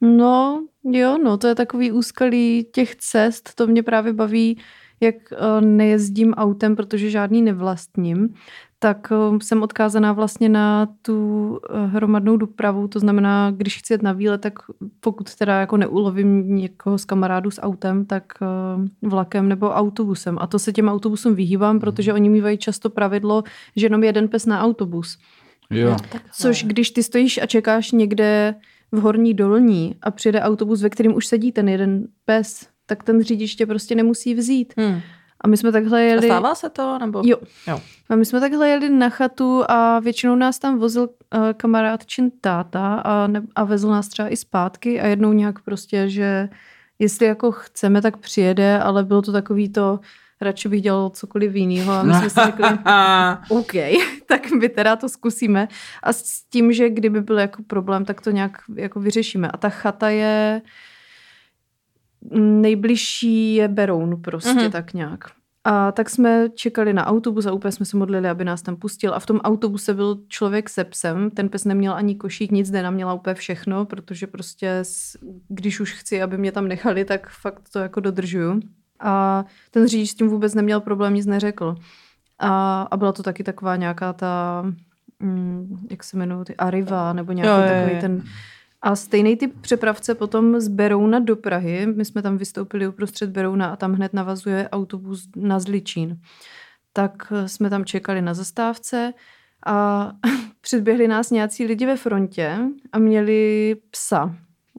No, 0.00 0.64
jo, 0.84 1.18
no, 1.24 1.36
to 1.36 1.46
je 1.46 1.54
takový 1.54 1.92
úskalý 1.92 2.66
těch 2.72 2.96
cest, 2.96 3.54
to 3.54 3.66
mě 3.66 3.82
právě 3.82 4.12
baví, 4.12 4.58
jak 5.00 5.14
eh, 5.32 5.60
nejezdím 5.60 6.34
autem, 6.34 6.76
protože 6.76 7.10
žádný 7.10 7.42
nevlastním, 7.42 8.34
tak 8.82 9.08
uh, 9.10 9.38
jsem 9.38 9.62
odkázaná 9.62 10.12
vlastně 10.12 10.48
na 10.48 10.88
tu 11.02 11.48
uh, 11.48 11.90
hromadnou 11.90 12.36
dopravu, 12.36 12.88
to 12.88 13.00
znamená, 13.00 13.50
když 13.50 13.78
chci 13.78 13.92
jet 13.92 14.02
na 14.02 14.12
výlet, 14.12 14.40
tak 14.40 14.52
pokud 15.00 15.34
teda 15.34 15.60
jako 15.60 15.76
neulovím 15.76 16.56
někoho 16.56 16.98
z 16.98 17.04
kamarádů 17.04 17.50
s 17.50 17.60
autem, 17.60 18.06
tak 18.06 18.24
vlakem 19.02 19.48
nebo 19.48 19.70
autobusem. 19.70 20.38
A 20.40 20.46
to 20.46 20.58
se 20.58 20.72
těm 20.72 20.88
autobusům 20.88 21.34
vyhýbám, 21.34 21.74
mm. 21.74 21.80
protože 21.80 22.12
oni 22.12 22.28
mývají 22.28 22.58
často 22.58 22.90
pravidlo, 22.90 23.42
že 23.76 23.86
jenom 23.86 24.04
jeden 24.04 24.28
pes 24.28 24.46
na 24.46 24.60
autobus. 24.60 25.18
Jo. 25.70 25.96
Což 26.32 26.64
když 26.64 26.90
ty 26.90 27.02
stojíš 27.02 27.38
a 27.42 27.46
čekáš 27.46 27.92
někde 27.92 28.54
v 28.92 29.00
horní 29.00 29.34
dolní 29.34 29.96
a 30.02 30.10
přijde 30.10 30.40
autobus, 30.40 30.82
ve 30.82 30.90
kterém 30.90 31.14
už 31.14 31.26
sedí 31.26 31.52
ten 31.52 31.68
jeden 31.68 32.06
pes, 32.24 32.68
tak 32.90 33.02
ten 33.02 33.22
řidič 33.22 33.54
tě 33.54 33.66
prostě 33.66 33.94
nemusí 33.94 34.34
vzít. 34.34 34.74
Hmm. 34.76 35.00
A 35.40 35.48
my 35.48 35.56
jsme 35.56 35.72
takhle 35.72 36.02
jeli... 36.02 36.30
A 36.30 36.32
stává 36.32 36.54
se 36.54 36.70
to? 36.70 36.98
Nebo? 36.98 37.22
Jo. 37.24 37.36
jo. 37.66 37.80
A 38.08 38.16
my 38.16 38.24
jsme 38.24 38.40
takhle 38.40 38.68
jeli 38.68 38.88
na 38.88 39.08
chatu 39.08 39.62
a 39.68 40.00
většinou 40.00 40.34
nás 40.34 40.58
tam 40.58 40.78
vozil 40.78 41.02
uh, 41.02 41.52
kamarádčin 41.56 42.30
táta 42.40 42.94
a, 42.94 43.26
ne, 43.26 43.42
a 43.54 43.64
vezl 43.64 43.90
nás 43.90 44.08
třeba 44.08 44.28
i 44.28 44.36
zpátky 44.36 45.00
a 45.00 45.06
jednou 45.06 45.32
nějak 45.32 45.62
prostě, 45.62 46.08
že 46.08 46.48
jestli 46.98 47.26
jako 47.26 47.52
chceme, 47.52 48.02
tak 48.02 48.16
přijede, 48.16 48.78
ale 48.78 49.04
bylo 49.04 49.22
to 49.22 49.32
takový 49.32 49.68
to, 49.68 50.00
radši 50.40 50.68
bych 50.68 50.82
dělal 50.82 51.10
cokoliv 51.10 51.54
jiného 51.54 51.92
a 51.92 52.02
my 52.02 52.14
jsme 52.14 52.30
si 52.30 52.40
řekli, 52.44 52.68
OK, 53.48 53.72
tak 54.26 54.50
my 54.50 54.68
teda 54.68 54.96
to 54.96 55.08
zkusíme 55.08 55.68
a 56.02 56.12
s 56.12 56.42
tím, 56.42 56.72
že 56.72 56.90
kdyby 56.90 57.20
byl 57.20 57.38
jako 57.38 57.62
problém, 57.62 58.04
tak 58.04 58.20
to 58.20 58.30
nějak 58.30 58.58
jako 58.74 59.00
vyřešíme. 59.00 59.48
A 59.48 59.56
ta 59.56 59.68
chata 59.68 60.08
je 60.08 60.62
nejbližší 62.60 63.54
je 63.54 63.68
Beroun 63.68 64.22
prostě 64.22 64.50
mm-hmm. 64.50 64.70
tak 64.70 64.94
nějak. 64.94 65.24
A 65.64 65.92
tak 65.92 66.10
jsme 66.10 66.48
čekali 66.54 66.92
na 66.92 67.06
autobus 67.06 67.46
a 67.46 67.52
úplně 67.52 67.72
jsme 67.72 67.86
se 67.86 67.96
modlili, 67.96 68.28
aby 68.28 68.44
nás 68.44 68.62
tam 68.62 68.76
pustil. 68.76 69.14
A 69.14 69.18
v 69.18 69.26
tom 69.26 69.40
autobuse 69.40 69.94
byl 69.94 70.18
člověk 70.28 70.68
se 70.68 70.84
psem. 70.84 71.30
Ten 71.30 71.48
pes 71.48 71.64
neměl 71.64 71.94
ani 71.94 72.14
košík, 72.14 72.50
nic, 72.50 72.70
Dena 72.70 72.90
měla 72.90 73.14
úplně 73.14 73.34
všechno, 73.34 73.84
protože 73.84 74.26
prostě 74.26 74.82
když 75.48 75.80
už 75.80 75.92
chci, 75.92 76.22
aby 76.22 76.38
mě 76.38 76.52
tam 76.52 76.68
nechali, 76.68 77.04
tak 77.04 77.28
fakt 77.28 77.68
to 77.72 77.78
jako 77.78 78.00
dodržuju. 78.00 78.60
A 79.00 79.44
ten 79.70 79.88
řidič 79.88 80.10
s 80.10 80.14
tím 80.14 80.28
vůbec 80.28 80.54
neměl 80.54 80.80
problém, 80.80 81.14
nic 81.14 81.26
neřekl. 81.26 81.76
A, 82.38 82.82
a 82.82 82.96
byla 82.96 83.12
to 83.12 83.22
taky 83.22 83.44
taková 83.44 83.76
nějaká 83.76 84.12
ta, 84.12 84.64
mm, 85.20 85.86
jak 85.90 86.04
se 86.04 86.16
jmenují, 86.16 86.44
ty 86.44 86.56
Arriva, 86.56 87.12
nebo 87.12 87.32
nějaký 87.32 87.62
jo, 87.62 87.68
takový 87.68 87.94
je. 87.94 88.00
ten... 88.00 88.22
A 88.82 88.96
stejný 88.96 89.36
typ 89.36 89.60
přepravce 89.60 90.14
potom 90.14 90.60
z 90.60 90.68
Berouna 90.68 91.18
do 91.18 91.36
Prahy. 91.36 91.86
My 91.86 92.04
jsme 92.04 92.22
tam 92.22 92.38
vystoupili 92.38 92.88
uprostřed 92.88 93.30
Berouna 93.30 93.66
a 93.72 93.76
tam 93.76 93.92
hned 93.92 94.14
navazuje 94.14 94.68
autobus 94.68 95.28
na 95.36 95.60
Zličín. 95.60 96.20
Tak 96.92 97.32
jsme 97.46 97.70
tam 97.70 97.84
čekali 97.84 98.22
na 98.22 98.34
zastávce 98.34 99.12
a 99.66 100.10
předběhli 100.60 101.08
nás 101.08 101.30
nějací 101.30 101.64
lidi 101.66 101.86
ve 101.86 101.96
frontě 101.96 102.58
a 102.92 102.98
měli 102.98 103.76
psa 103.90 104.36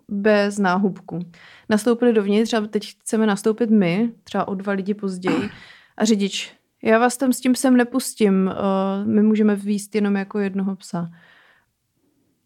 bez 0.07 0.57
náhubku. 0.57 1.19
Nastoupili 1.69 2.13
dovnitř 2.13 2.53
a 2.53 2.61
teď 2.61 2.95
chceme 3.01 3.25
nastoupit 3.25 3.69
my, 3.69 4.11
třeba 4.23 4.47
o 4.47 4.55
dva 4.55 4.73
lidi 4.73 4.93
později. 4.93 5.49
A 5.97 6.05
řidič, 6.05 6.53
já 6.83 6.99
vás 6.99 7.17
tam 7.17 7.33
s 7.33 7.39
tím 7.39 7.55
sem 7.55 7.77
nepustím, 7.77 8.51
uh, 8.51 9.07
my 9.07 9.21
můžeme 9.21 9.55
výst 9.55 9.95
jenom 9.95 10.15
jako 10.15 10.39
jednoho 10.39 10.75
psa. 10.75 11.09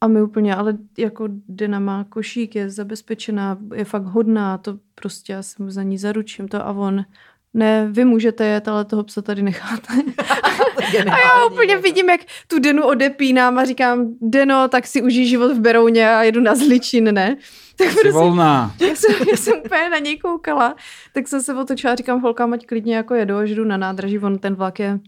A 0.06 0.08
my 0.08 0.22
úplně, 0.22 0.56
ale 0.56 0.78
jako 0.98 1.28
Dena 1.48 1.80
má 1.80 2.04
košík, 2.04 2.56
je 2.56 2.70
zabezpečená, 2.70 3.58
je 3.76 3.86
fakt 3.86 4.04
hodná, 4.04 4.58
to 4.58 4.78
prostě 4.96 5.34
já 5.34 5.44
se 5.44 5.64
mu 5.64 5.72
za 5.72 5.84
ní 5.84 5.98
zaručím 5.98 6.48
to 6.48 6.68
a 6.68 6.72
on, 6.72 7.06
ne, 7.54 7.88
vy 7.92 8.06
můžete 8.06 8.46
jet, 8.46 8.68
ale 8.68 8.86
toho 8.86 9.04
psa 9.04 9.22
tady 9.22 9.42
necháte. 9.42 9.94
a 11.12 11.20
já 11.20 11.46
úplně 11.52 11.78
vidím, 11.78 12.10
jak 12.10 12.22
tu 12.48 12.60
Denu 12.60 12.84
odepínám 12.88 13.58
a 13.58 13.66
říkám, 13.66 14.16
Deno, 14.22 14.68
tak 14.68 14.88
si 14.88 15.02
užij 15.02 15.26
život 15.26 15.58
v 15.58 15.60
Berouně 15.60 16.10
a 16.10 16.24
jedu 16.24 16.42
na 16.42 16.56
Zličin, 16.56 17.14
ne? 17.14 17.38
Tak 17.78 17.88
Jsi 17.88 17.94
prostě, 17.94 18.12
volná. 18.12 18.76
Já 18.88 18.96
jsem, 18.96 19.16
já 19.32 19.38
jsem 19.38 19.54
úplně 19.66 19.90
na 19.90 19.98
něj 19.98 20.18
koukala, 20.18 20.76
tak 21.14 21.28
jsem 21.28 21.42
se 21.42 21.54
otočila 21.54 21.94
a 21.94 21.96
říkám 21.96 22.22
holkám, 22.22 22.54
ať 22.54 22.66
klidně 22.66 22.96
jako 22.96 23.16
jedu, 23.16 23.36
až 23.36 23.50
jdu 23.50 23.66
na 23.66 23.78
nádraží, 23.78 24.20
on 24.20 24.40
ten 24.40 24.56
vlak 24.56 24.80
je, 24.80 25.00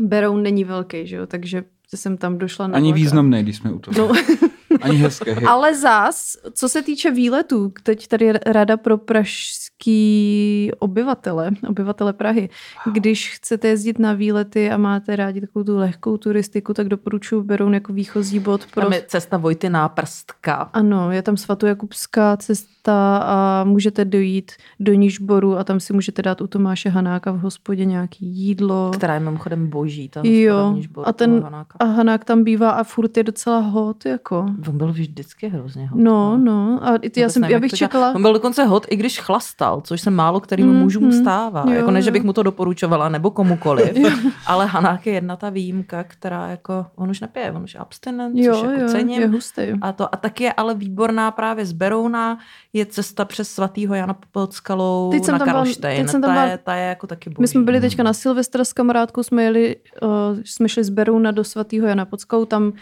Beroun 0.00 0.42
není 0.42 0.64
velký, 0.64 1.06
že 1.06 1.16
jo, 1.16 1.26
takže 1.26 1.64
jsem 1.96 2.16
tam 2.16 2.38
došla 2.38 2.66
na 2.66 2.76
Ani 2.76 2.92
významný, 2.92 3.42
když 3.42 3.56
jsme 3.56 3.72
u 3.72 3.78
toho. 3.78 4.08
No. 4.08 4.14
Ani 4.80 4.96
hezké. 4.96 5.34
Ale 5.34 5.74
zás, 5.74 6.36
co 6.52 6.68
se 6.68 6.82
týče 6.82 7.10
výletů, 7.10 7.72
teď 7.82 8.06
tady 8.06 8.32
rada 8.46 8.76
pro 8.76 8.98
pražský 8.98 10.70
obyvatele, 10.78 11.50
obyvatele 11.68 12.12
Prahy. 12.12 12.48
Když 12.92 13.34
chcete 13.34 13.68
jezdit 13.68 13.98
na 13.98 14.12
výlety 14.12 14.70
a 14.70 14.76
máte 14.76 15.16
rádi 15.16 15.40
takovou 15.40 15.64
tu 15.64 15.76
lehkou 15.76 16.16
turistiku, 16.16 16.74
tak 16.74 16.88
doporučuji 16.88 17.42
Beroun 17.42 17.74
jako 17.74 17.92
výchozí 17.92 18.38
bod. 18.38 18.66
Pro... 18.74 18.82
Tam 18.82 18.92
je 18.92 19.04
cesta 19.06 19.36
Vojty 19.36 19.70
Náprstka. 19.70 20.70
Ano, 20.72 21.12
je 21.12 21.22
tam 21.22 21.36
svatojakubská 21.36 22.36
cesta 22.36 22.77
a 22.92 23.64
můžete 23.64 24.04
dojít 24.04 24.52
do 24.80 24.94
Nížboru 24.94 25.56
a 25.56 25.64
tam 25.64 25.80
si 25.80 25.92
můžete 25.92 26.22
dát 26.22 26.40
u 26.40 26.46
Tomáše 26.46 26.88
Hanáka 26.88 27.32
v 27.32 27.40
hospodě 27.40 27.84
nějaký 27.84 28.26
jídlo. 28.26 28.90
Která 28.94 29.14
je 29.14 29.20
mimochodem 29.20 29.66
boží. 29.66 30.08
Ta 30.08 30.20
jo, 30.24 30.76
a 31.04 31.12
ten 31.12 31.46
a 31.78 31.84
Hanák 31.84 32.24
tam 32.24 32.44
bývá 32.44 32.70
a 32.70 32.84
furt 32.84 33.16
je 33.16 33.22
docela 33.22 33.58
hot, 33.58 34.06
jako. 34.06 34.46
On 34.68 34.78
byl 34.78 34.92
vždycky 34.92 35.48
hrozně 35.48 35.86
hot. 35.86 36.00
No, 36.00 36.38
no. 36.38 36.80
A 36.82 36.98
ty, 37.10 37.20
já, 37.20 37.28
jsem, 37.28 37.42
nevím, 37.42 37.52
já 37.52 37.60
bych 37.60 37.72
čekala... 37.72 38.14
On 38.14 38.22
byl 38.22 38.32
dokonce 38.32 38.64
hot, 38.64 38.86
i 38.90 38.96
když 38.96 39.20
chlastal, 39.20 39.80
což 39.80 40.00
se 40.00 40.10
málo 40.10 40.40
kterým 40.40 40.66
mm, 40.66 40.76
mužům 40.76 41.04
mm, 41.04 41.12
stává. 41.12 41.64
Jo, 41.66 41.72
jako 41.72 41.90
ne, 41.90 42.02
že 42.02 42.10
bych 42.10 42.22
mu 42.22 42.32
to 42.32 42.42
doporučovala, 42.42 43.08
nebo 43.08 43.30
komukoliv. 43.30 43.92
ale 44.46 44.66
Hanák 44.66 45.06
je 45.06 45.12
jedna 45.12 45.36
ta 45.36 45.50
výjimka, 45.50 46.04
která 46.04 46.48
jako, 46.48 46.86
on 46.96 47.10
už 47.10 47.20
nepije, 47.20 47.52
on 47.52 47.62
už 47.62 47.74
je 47.74 47.80
abstinent, 47.80 48.36
jo, 48.36 48.54
což 48.54 48.62
jako 48.62 48.80
jo, 48.80 48.88
cením. 48.88 49.20
Je 49.20 49.28
hustý. 49.28 49.62
A, 49.80 49.92
to, 49.92 50.14
a 50.14 50.16
taky 50.16 50.44
je 50.44 50.52
ale 50.52 50.74
výborná 50.74 51.30
právě 51.30 51.66
z 51.66 51.72
Berouna, 51.72 52.38
je 52.78 52.86
cesta 52.86 53.24
přes 53.24 53.50
svatýho 53.50 53.94
Jana 53.94 54.16
pod 54.30 54.52
skalou 54.52 55.10
teď 55.10 55.28
na 55.28 55.38
Karlštejn. 55.38 56.02
Teď 56.02 56.10
jsem 56.10 56.22
tam 56.22 56.34
ta, 56.34 56.44
je, 56.44 56.58
ta 56.58 56.74
je 56.74 56.88
jako 56.88 57.06
taky 57.06 57.30
boží. 57.30 57.40
My 57.40 57.48
jsme 57.48 57.62
byli 57.62 57.80
teďka 57.80 58.02
na 58.02 58.12
Silvestra 58.12 58.64
s 58.64 58.72
kamarádkou, 58.72 59.22
jsme 59.22 59.42
jeli, 59.42 59.76
uh, 60.02 60.10
jsme 60.44 60.68
šli 60.68 60.84
z 60.84 60.88
Berouna 60.88 61.30
do 61.30 61.44
svatýho 61.44 61.86
Jana 61.86 62.04
pod 62.04 62.20
skalou, 62.20 62.44
tam 62.44 62.72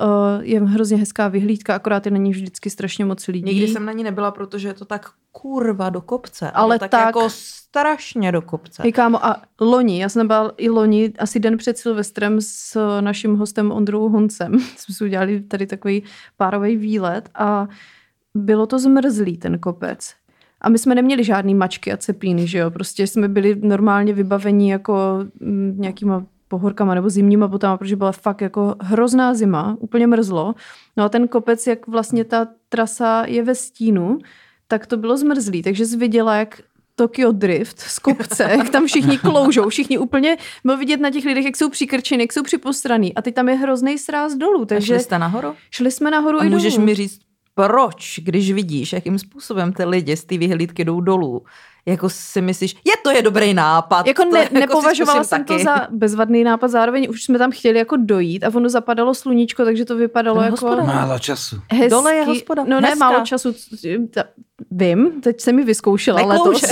Uh, 0.00 0.44
je 0.44 0.60
hrozně 0.60 0.96
hezká 0.96 1.28
vyhlídka, 1.28 1.74
akorát 1.74 2.06
je 2.06 2.12
na 2.12 2.18
ní 2.18 2.30
vždycky 2.30 2.70
strašně 2.70 3.04
moc 3.04 3.26
lidí. 3.26 3.44
Nikdy 3.44 3.68
jsem 3.68 3.84
na 3.84 3.92
ní 3.92 4.04
nebyla, 4.04 4.30
protože 4.30 4.68
je 4.68 4.74
to 4.74 4.84
tak 4.84 5.10
kurva 5.32 5.90
do 5.90 6.00
kopce. 6.00 6.50
Ale 6.50 6.78
tak, 6.78 6.90
tak 6.90 7.06
jako 7.06 7.30
strašně 7.30 8.32
do 8.32 8.42
kopce. 8.42 8.82
Hej 8.82 8.92
kámo, 8.92 9.26
a 9.26 9.42
loni, 9.60 10.00
já 10.00 10.08
jsem 10.08 10.26
byla 10.26 10.52
i 10.56 10.68
loni, 10.68 11.12
asi 11.18 11.40
den 11.40 11.56
před 11.56 11.78
Silvestrem 11.78 12.40
s 12.40 13.00
naším 13.00 13.36
hostem 13.36 13.72
Ondrou 13.72 14.08
Honcem. 14.08 14.58
Jsme 14.76 14.94
si 14.94 15.04
udělali 15.04 15.40
tady 15.40 15.66
takový 15.66 16.02
párový 16.36 16.76
výlet 16.76 17.28
a 17.34 17.68
bylo 18.34 18.66
to 18.66 18.78
zmrzlý 18.78 19.36
ten 19.36 19.58
kopec. 19.58 20.14
A 20.60 20.68
my 20.68 20.78
jsme 20.78 20.94
neměli 20.94 21.24
žádný 21.24 21.54
mačky 21.54 21.92
a 21.92 21.96
cepíny, 21.96 22.46
že 22.46 22.58
jo? 22.58 22.70
Prostě 22.70 23.06
jsme 23.06 23.28
byli 23.28 23.56
normálně 23.62 24.12
vybavení 24.12 24.68
jako 24.68 25.18
mm, 25.40 25.74
nějakýma 25.78 26.26
pohorkama 26.48 26.94
nebo 26.94 27.10
zimníma 27.10 27.48
botama, 27.48 27.76
protože 27.76 27.96
byla 27.96 28.12
fakt 28.12 28.40
jako 28.40 28.74
hrozná 28.80 29.34
zima, 29.34 29.76
úplně 29.80 30.06
mrzlo. 30.06 30.54
No 30.96 31.04
a 31.04 31.08
ten 31.08 31.28
kopec, 31.28 31.66
jak 31.66 31.86
vlastně 31.86 32.24
ta 32.24 32.48
trasa 32.68 33.24
je 33.26 33.42
ve 33.42 33.54
stínu, 33.54 34.18
tak 34.68 34.86
to 34.86 34.96
bylo 34.96 35.16
zmrzlý, 35.16 35.62
takže 35.62 35.86
jsi 35.86 35.96
viděla, 35.96 36.36
jak 36.36 36.62
Tokyo 36.94 37.32
Drift 37.32 37.78
z 37.78 37.98
kopce, 37.98 38.42
jak 38.42 38.70
tam 38.70 38.86
všichni 38.86 39.18
kloužou, 39.18 39.68
všichni 39.68 39.98
úplně, 39.98 40.36
byl 40.64 40.76
vidět 40.76 41.00
na 41.00 41.10
těch 41.10 41.24
lidech, 41.24 41.44
jak 41.44 41.56
jsou 41.56 41.70
přikrčeni, 41.70 42.22
jak 42.22 42.32
jsou 42.32 42.42
připostraný 42.42 43.14
a 43.14 43.22
teď 43.22 43.34
tam 43.34 43.48
je 43.48 43.54
hrozný 43.54 43.98
sráz 43.98 44.34
dolů. 44.34 44.64
Takže 44.64 44.94
a 44.94 44.98
šli 44.98 45.04
jste 45.04 45.18
nahoru? 45.18 45.54
Šli 45.70 45.90
jsme 45.90 46.10
nahoru 46.10 46.40
a 46.40 46.44
i 46.44 46.48
můžeš 46.48 46.74
dolů. 46.74 46.86
mi 46.86 46.94
říct, 46.94 47.20
proč, 47.58 48.20
když 48.22 48.52
vidíš, 48.52 48.92
jakým 48.92 49.18
způsobem 49.18 49.72
ty 49.72 49.84
lidi 49.84 50.16
z 50.16 50.24
té 50.24 50.38
vyhlídky 50.38 50.84
jdou 50.84 51.00
dolů, 51.00 51.42
jako 51.86 52.08
si 52.08 52.40
myslíš, 52.40 52.76
je 52.84 52.92
to 53.02 53.10
je 53.10 53.22
dobrý 53.22 53.54
nápad. 53.54 54.06
Jako, 54.06 54.24
ne, 54.24 54.40
jako 54.40 54.54
nepovažovala 54.54 55.24
jsem 55.24 55.44
taky. 55.44 55.58
to 55.58 55.64
za 55.64 55.86
bezvadný 55.90 56.44
nápad, 56.44 56.68
zároveň 56.68 57.06
už 57.10 57.24
jsme 57.24 57.38
tam 57.38 57.50
chtěli 57.50 57.78
jako 57.78 57.96
dojít 57.96 58.44
a 58.44 58.50
ono 58.54 58.68
zapadalo 58.68 59.14
sluníčko, 59.14 59.64
takže 59.64 59.84
to 59.84 59.96
vypadalo 59.96 60.36
to 60.36 60.42
jako... 60.44 60.66
Hospoda. 60.66 60.84
Málo 60.84 61.18
času. 61.18 61.60
Hezký. 61.72 61.90
Dole 61.90 62.14
je 62.14 62.24
hospoda. 62.24 62.64
No 62.68 62.80
ne, 62.80 62.94
málo 62.94 63.24
času. 63.24 63.54
Vím, 64.70 65.20
teď 65.20 65.40
se 65.40 65.52
mi 65.52 65.64
vyzkoušela 65.64 66.26
letos. 66.26 66.62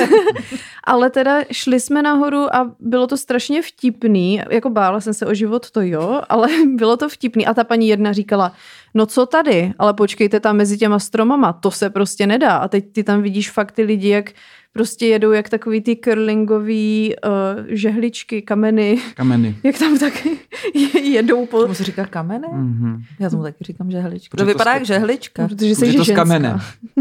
ale 0.84 1.10
teda 1.10 1.40
šli 1.52 1.80
jsme 1.80 2.02
nahoru 2.02 2.54
a 2.54 2.74
bylo 2.80 3.06
to 3.06 3.16
strašně 3.16 3.62
vtipný. 3.62 4.40
Jako 4.50 4.70
bála 4.70 5.00
jsem 5.00 5.14
se 5.14 5.26
o 5.26 5.34
život, 5.34 5.70
to 5.70 5.80
jo, 5.80 6.20
ale 6.28 6.48
bylo 6.74 6.96
to 6.96 7.08
vtipný. 7.08 7.46
A 7.46 7.54
ta 7.54 7.64
paní 7.64 7.88
jedna 7.88 8.12
říkala, 8.12 8.52
no 8.94 9.06
co 9.06 9.26
tady, 9.26 9.72
ale 9.78 9.94
počkejte 9.94 10.40
tam 10.40 10.56
mezi 10.56 10.78
těma 10.78 10.98
stromama, 10.98 11.52
to 11.52 11.70
se 11.70 11.90
prostě 11.90 12.26
nedá. 12.26 12.56
A 12.56 12.68
teď 12.68 12.92
ty 12.92 13.04
tam 13.04 13.22
vidíš 13.22 13.50
fakt 13.50 13.72
ty 13.72 13.82
lidi, 13.82 14.08
jak 14.08 14.30
prostě 14.76 15.06
jedou 15.06 15.32
jak 15.32 15.48
takový 15.48 15.80
ty 15.80 15.96
curlingový 15.96 17.14
uh, 17.24 17.64
žehličky, 17.68 18.42
kameny. 18.42 18.98
Kameny. 19.14 19.56
Jak 19.62 19.78
tam 19.78 19.98
taky 19.98 20.38
jedou 21.02 21.46
po... 21.46 21.62
Tomu 21.62 21.74
se 21.74 21.84
říká 21.84 22.06
kameny? 22.06 22.46
Mm-hmm. 22.46 23.02
Já 23.20 23.30
tomu 23.30 23.42
taky 23.42 23.64
říkám 23.64 23.90
žehlička. 23.90 24.36
To, 24.36 24.42
to 24.42 24.46
vypadá 24.46 24.74
jak 24.74 24.86
žehlička. 24.86 25.48
Protože 25.48 25.74
jsi 25.74 25.92
to 25.92 26.04
z 26.04 26.14
kamene. 26.14 26.58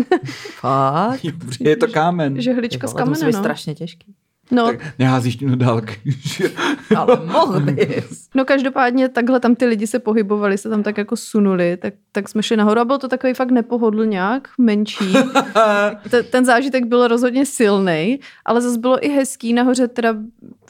Fakt? 0.59 1.25
je 1.59 1.75
to 1.75 1.87
kámen. 1.87 2.41
Žehlička 2.41 2.87
z 2.87 2.93
kamene, 2.93 3.25
no. 3.25 3.33
strašně 3.33 3.75
těžký. 3.75 4.13
No, 4.51 4.65
Tak 4.65 4.79
neházíš 4.99 5.35
tím 5.35 5.57
dálky. 5.57 5.99
že? 6.21 6.49
Ale 6.97 7.19
mohl 7.25 7.59
bys. 7.59 8.29
no 8.35 8.45
každopádně 8.45 9.09
takhle 9.09 9.39
tam 9.39 9.55
ty 9.55 9.65
lidi 9.65 9.87
se 9.87 9.99
pohybovali, 9.99 10.57
se 10.57 10.69
tam 10.69 10.83
tak 10.83 10.97
jako 10.97 11.15
sunuli, 11.15 11.77
tak, 11.77 11.93
tak 12.11 12.29
jsme 12.29 12.43
šli 12.43 12.57
nahoru 12.57 12.79
a 12.81 12.85
byl 12.85 12.97
to 12.97 13.07
takový 13.07 13.33
fakt 13.33 13.51
nepohodlňák, 13.51 14.47
menší. 14.57 15.13
Te- 16.09 16.23
ten 16.23 16.45
zážitek 16.45 16.85
byl 16.85 17.07
rozhodně 17.07 17.45
silný, 17.45 18.19
ale 18.45 18.61
zase 18.61 18.79
bylo 18.79 19.05
i 19.05 19.09
hezký, 19.09 19.53
nahoře 19.53 19.87
teda 19.87 20.15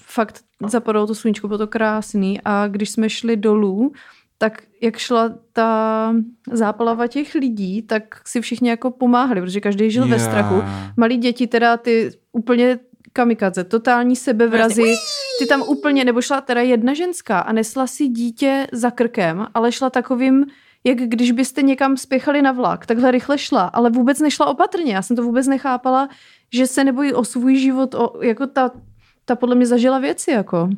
fakt 0.02 0.40
zapadalo 0.68 1.08
to 1.08 1.16
sluníčko, 1.16 1.48
bylo 1.48 1.58
to 1.58 1.68
krásný 1.68 2.40
a 2.46 2.68
když 2.68 2.90
jsme 2.90 3.10
šli 3.10 3.38
dolů, 3.38 3.92
tak 4.38 4.64
jak 4.82 4.98
šla 4.98 5.30
ta 5.54 6.14
záplava 6.52 7.08
těch 7.08 7.36
lidí, 7.36 7.82
tak 7.82 8.22
si 8.28 8.42
všichni 8.42 8.70
jako 8.70 8.92
pomáhali, 8.92 9.42
protože 9.42 9.62
každý 9.62 9.92
žil 9.92 10.08
ve 10.08 10.16
Já. 10.16 10.20
strachu. 10.24 10.64
Malí 10.98 11.18
děti 11.18 11.48
teda 11.48 11.78
ty 11.78 12.12
úplně 12.32 12.80
kamikaze, 13.16 13.64
totální 13.64 14.16
sebevrazy, 14.16 14.94
ty 15.40 15.46
tam 15.46 15.62
úplně, 15.62 16.06
nebo 16.06 16.22
šla 16.22 16.42
teda 16.42 16.62
jedna 16.62 16.94
ženská 16.94 17.40
a 17.40 17.52
nesla 17.52 17.88
si 17.88 18.08
dítě 18.08 18.68
za 18.72 18.92
krkem, 18.92 19.48
ale 19.54 19.72
šla 19.72 19.90
takovým, 19.90 20.46
jak 20.84 20.98
když 20.98 21.32
byste 21.32 21.62
někam 21.62 21.98
spěchali 21.98 22.42
na 22.42 22.52
vlak, 22.52 22.86
takhle 22.86 23.12
rychle 23.12 23.38
šla, 23.38 23.64
ale 23.64 23.90
vůbec 23.90 24.20
nešla 24.20 24.46
opatrně. 24.46 24.94
Já 24.94 25.02
jsem 25.02 25.16
to 25.16 25.24
vůbec 25.24 25.48
nechápala, 25.48 26.10
že 26.54 26.68
se 26.68 26.84
nebojí 26.84 27.14
o 27.14 27.24
svůj 27.24 27.56
život, 27.56 27.96
o, 27.96 28.22
jako 28.22 28.48
ta, 28.48 28.72
ta 29.26 29.36
podle 29.36 29.56
mě 29.56 29.66
zažila 29.66 30.00
věci, 30.00 30.32
jako. 30.32 30.70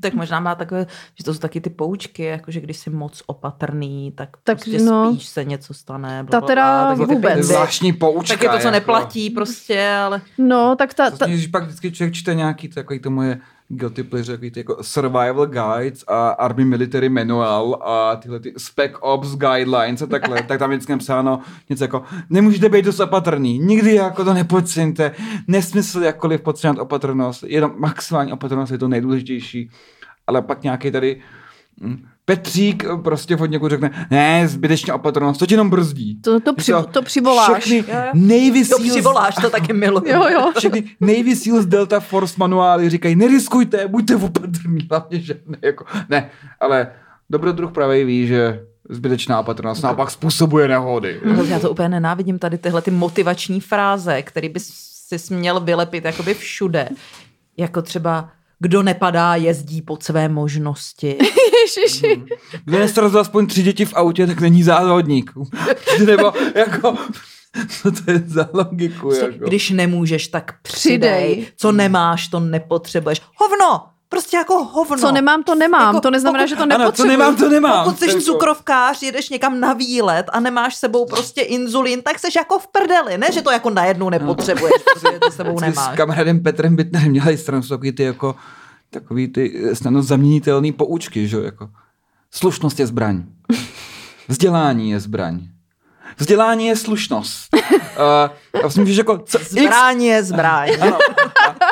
Tak 0.00 0.14
možná 0.14 0.40
má 0.40 0.54
takové, 0.54 0.86
že 1.18 1.24
to 1.24 1.34
jsou 1.34 1.40
taky 1.40 1.60
ty 1.60 1.70
poučky, 1.70 2.22
jako 2.22 2.50
že 2.50 2.60
když 2.60 2.76
jsi 2.76 2.90
moc 2.90 3.22
opatrný, 3.26 4.12
tak, 4.12 4.28
Tak 4.44 4.56
prostě 4.58 4.78
no. 4.78 5.12
spíš 5.12 5.26
se 5.26 5.44
něco 5.44 5.74
stane. 5.74 6.26
Ta 6.30 6.40
teda 6.40 6.88
taky 6.88 7.06
ty 7.06 7.14
vůbec. 7.14 7.36
To 7.36 7.42
zvláštní 7.42 7.92
poučka. 7.92 8.34
Tak 8.34 8.42
je 8.42 8.48
to, 8.48 8.56
co 8.58 8.58
jako. 8.58 8.70
neplatí 8.70 9.30
prostě, 9.30 9.88
ale 9.88 10.20
No, 10.38 10.76
tak 10.76 10.94
ta, 10.94 11.10
ta, 11.10 11.16
Vlastně, 11.16 11.34
když 11.34 11.46
pak 11.46 11.64
vždycky 11.64 11.92
člověk 11.92 12.14
čte 12.14 12.34
nějaký 12.34 12.68
takový 12.68 12.98
to 13.00 13.10
moje 13.10 13.40
guilty 13.70 14.02
pleasure, 14.02 14.36
takový 14.36 14.50
ty 14.50 14.60
jako 14.60 14.76
survival 14.82 15.46
guides 15.46 16.04
a 16.08 16.28
army 16.28 16.64
military 16.64 17.08
manual 17.08 17.78
a 17.82 18.16
tyhle 18.16 18.40
ty 18.40 18.54
spec 18.56 18.92
ops 19.00 19.36
guidelines 19.36 20.02
a 20.02 20.06
takhle, 20.06 20.42
tak 20.48 20.58
tam 20.58 20.70
vždycky 20.70 20.92
napsáno 20.92 21.40
něco 21.68 21.84
jako 21.84 22.02
nemůžete 22.30 22.68
být 22.68 22.84
dost 22.84 23.00
opatrný, 23.00 23.58
nikdy 23.58 23.94
jako 23.94 24.24
to 24.24 24.34
nepodceňte, 24.34 25.12
nesmysl 25.48 26.02
jakkoliv 26.02 26.40
podceňovat 26.40 26.82
opatrnost, 26.82 27.44
jenom 27.46 27.72
maximální 27.76 28.32
opatrnost 28.32 28.72
je 28.72 28.78
to 28.78 28.88
nejdůležitější, 28.88 29.70
ale 30.26 30.42
pak 30.42 30.62
nějaký 30.62 30.90
tady 30.90 31.20
hm, 31.82 32.06
Petřík 32.30 32.84
prostě 33.04 33.36
od 33.36 33.46
někud 33.50 33.70
řekne, 33.70 34.06
ne, 34.10 34.48
zbytečně 34.48 34.92
opatrnost, 34.92 35.38
to 35.38 35.46
tě 35.46 35.54
jenom 35.54 35.70
brzdí. 35.70 36.20
to, 36.20 36.40
to, 36.40 36.54
při, 36.54 36.72
To- 36.72 36.82
to 36.82 37.02
přivoláš. 37.02 37.62
Všechny 37.64 37.76
Jo, 37.76 37.84
jo. 38.04 38.10
Navy 38.14 38.64
to 38.64 38.78
přivoláš, 38.78 39.34
to 39.34 39.50
taky 39.50 39.72
miluju. 39.72 40.12
Jo, 40.12 40.24
jo. 40.32 40.52
všechny 40.58 40.84
Navy 41.00 41.36
Seals 41.36 41.66
Delta 41.66 42.00
Force 42.00 42.34
manuály 42.38 42.90
říkají, 42.90 43.16
neriskujte, 43.16 43.88
buďte 43.88 44.16
opatrní, 44.16 44.78
hlavně, 44.90 45.20
že 45.20 45.34
ne, 45.46 45.58
jako, 45.62 45.84
ne, 46.08 46.30
ale 46.60 46.92
dobrodruh 47.30 47.72
pravej 47.72 48.04
ví, 48.04 48.26
že 48.26 48.60
zbytečná 48.88 49.40
opatrnost 49.40 49.82
naopak 49.82 50.10
způsobuje 50.10 50.68
nehody. 50.68 51.20
Já 51.48 51.58
to 51.58 51.70
úplně 51.70 51.88
nenávidím, 51.88 52.38
tady 52.38 52.58
tyhle 52.58 52.82
ty 52.82 52.90
motivační 52.90 53.60
fráze, 53.60 54.22
který 54.22 54.48
bys 54.48 54.70
si 55.08 55.18
směl 55.18 55.60
vylepit 55.60 56.04
jakoby 56.04 56.34
všude. 56.34 56.88
Jako 57.56 57.82
třeba, 57.82 58.28
kdo 58.60 58.82
nepadá, 58.82 59.34
jezdí 59.34 59.82
pod 59.82 60.02
své 60.02 60.28
možnosti. 60.28 61.18
Ježiši. 61.60 62.22
Kdo 62.64 62.78
nesrazil 62.78 63.20
aspoň 63.20 63.46
tři 63.46 63.62
děti 63.62 63.84
v 63.84 63.94
autě, 63.94 64.26
tak 64.26 64.40
není 64.40 64.62
závodník. 64.62 65.30
Nebo 66.06 66.32
jako, 66.54 66.94
co 67.68 67.90
to 67.92 68.10
je 68.10 68.22
za 68.26 68.48
logiku? 68.52 69.00
Prostě, 69.00 69.24
Jako? 69.24 69.44
Když 69.44 69.70
nemůžeš, 69.70 70.28
tak 70.28 70.54
přidej. 70.62 71.30
Přidej. 71.34 71.46
Co 71.56 71.72
nemáš, 71.72 72.28
to 72.28 72.40
nepotřebuješ. 72.40 73.20
Hovno! 73.36 73.82
Prostě 74.10 74.36
jako 74.36 74.64
hovno. 74.64 74.98
Co 74.98 75.12
nemám, 75.12 75.42
to 75.42 75.54
nemám. 75.54 75.86
Jako 75.94 76.00
to 76.00 76.10
neznamená, 76.10 76.44
pokud- 76.44 76.48
že 76.48 76.56
to 76.56 76.62
ano, 76.62 76.70
co 76.72 76.78
nepotřebuji. 76.78 77.08
nemám, 77.10 77.36
to 77.36 77.48
nemám. 77.48 77.84
Pokud 77.84 77.98
jsi 77.98 78.12
to. 78.14 78.20
cukrovkář, 78.20 79.02
jedeš 79.02 79.28
někam 79.28 79.60
na 79.60 79.72
výlet 79.72 80.26
a 80.32 80.40
nemáš 80.40 80.76
s 80.76 80.78
sebou 80.78 81.06
prostě 81.06 81.40
inzulin, 81.40 82.02
tak 82.02 82.18
jsi 82.18 82.26
jako 82.36 82.58
v 82.58 82.66
prdeli. 82.66 83.18
Ne, 83.18 83.32
že 83.32 83.42
to 83.42 83.50
jako 83.50 83.70
najednou 83.70 84.10
nepotřebuješ, 84.10 84.74
protože 84.94 85.18
to 85.18 85.30
s 85.30 85.36
sebou 85.36 85.50
Vždycky 85.56 85.72
S 85.72 85.76
nemáš. 85.76 85.96
kamarádem 85.96 86.40
Petrem 86.42 86.76
Bitnerem 86.76 87.12
dělali 87.12 87.38
stranu, 87.38 87.62
jsou 87.62 87.68
takový 87.74 87.92
ty 87.92 88.02
jako 88.02 88.34
takový 88.90 89.28
ty 89.28 89.62
snadno 89.74 90.02
zaměnitelné 90.02 90.72
poučky, 90.72 91.28
že 91.28 91.36
jo, 91.36 91.42
jako 91.42 91.68
slušnost 92.30 92.80
je 92.80 92.86
zbraň. 92.86 93.22
Vzdělání 94.28 94.90
je 94.90 95.00
zbraň. 95.00 95.40
Vzdělání 96.18 96.66
je 96.66 96.76
slušnost. 96.76 97.48
Uh, 97.54 97.60
já 98.62 98.66
myslím, 98.66 98.86
že 98.86 99.00
jako 99.00 99.18
co, 99.18 99.38
Zbraň 99.48 100.02
je 100.02 100.24
zbraň. 100.24 100.70
ano, 100.80 100.98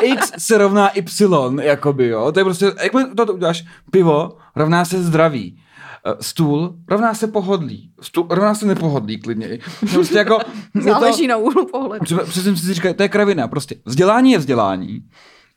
X 0.03 0.32
se 0.38 0.59
rovná 0.59 0.88
Y, 0.88 1.61
jakoby, 1.62 2.09
jo. 2.09 2.32
To 2.32 2.40
je 2.40 2.44
prostě, 2.44 2.72
jak 2.82 2.92
to, 3.16 3.26
to 3.26 3.34
uděláš, 3.34 3.64
pivo 3.90 4.30
rovná 4.57 4.84
se 4.84 5.03
zdraví. 5.03 5.59
Eh, 6.07 6.14
Stůl 6.20 6.74
rovná 6.88 7.14
se 7.14 7.26
pohodlí. 7.26 7.90
Stůl 8.01 8.26
rovná 8.30 8.55
se 8.55 8.66
nepohodlí 8.66 9.20
klidně. 9.20 9.59
Prostě 9.92 10.18
jako, 10.18 10.38
je 10.74 10.82
to- 10.82 10.88
Záleží 10.88 11.26
na 11.26 11.36
úhlu 11.36 11.66
pohledu. 11.66 12.05
Přesně 12.28 12.57
si 12.57 12.74
říkal, 12.74 12.94
to 12.94 13.03
je 13.03 13.09
kravina, 13.09 13.49
prostě 13.49 13.74
vzdělání 13.84 14.32
je 14.32 14.38
vzdělání, 14.38 15.01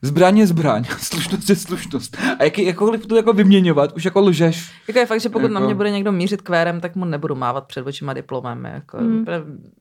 zbraň 0.02 0.38
je 0.38 0.46
zbraň, 0.46 0.84
slušnost 0.98 1.50
je 1.50 1.56
slušnost. 1.56 2.16
A 2.38 2.44
jak, 2.44 2.58
jakkoliv 2.58 3.06
to 3.06 3.16
jako 3.16 3.32
vyměňovat, 3.32 3.92
už 3.96 4.04
jako 4.04 4.20
lžeš. 4.20 4.70
Jako 4.88 4.98
je 4.98 5.06
fakt, 5.06 5.20
že 5.20 5.28
pokud 5.28 5.42
Jako- 5.42 5.54
na 5.54 5.60
mě 5.60 5.74
bude 5.74 5.90
někdo 5.90 6.12
mířit 6.12 6.42
kvérem, 6.42 6.80
tak 6.80 6.96
mu 6.96 7.04
nebudu 7.04 7.34
mávat 7.34 7.66
před 7.66 7.86
očima 7.86 8.12
diplomem. 8.12 8.64
Jako, 8.64 8.98
Hmm. 8.98 9.24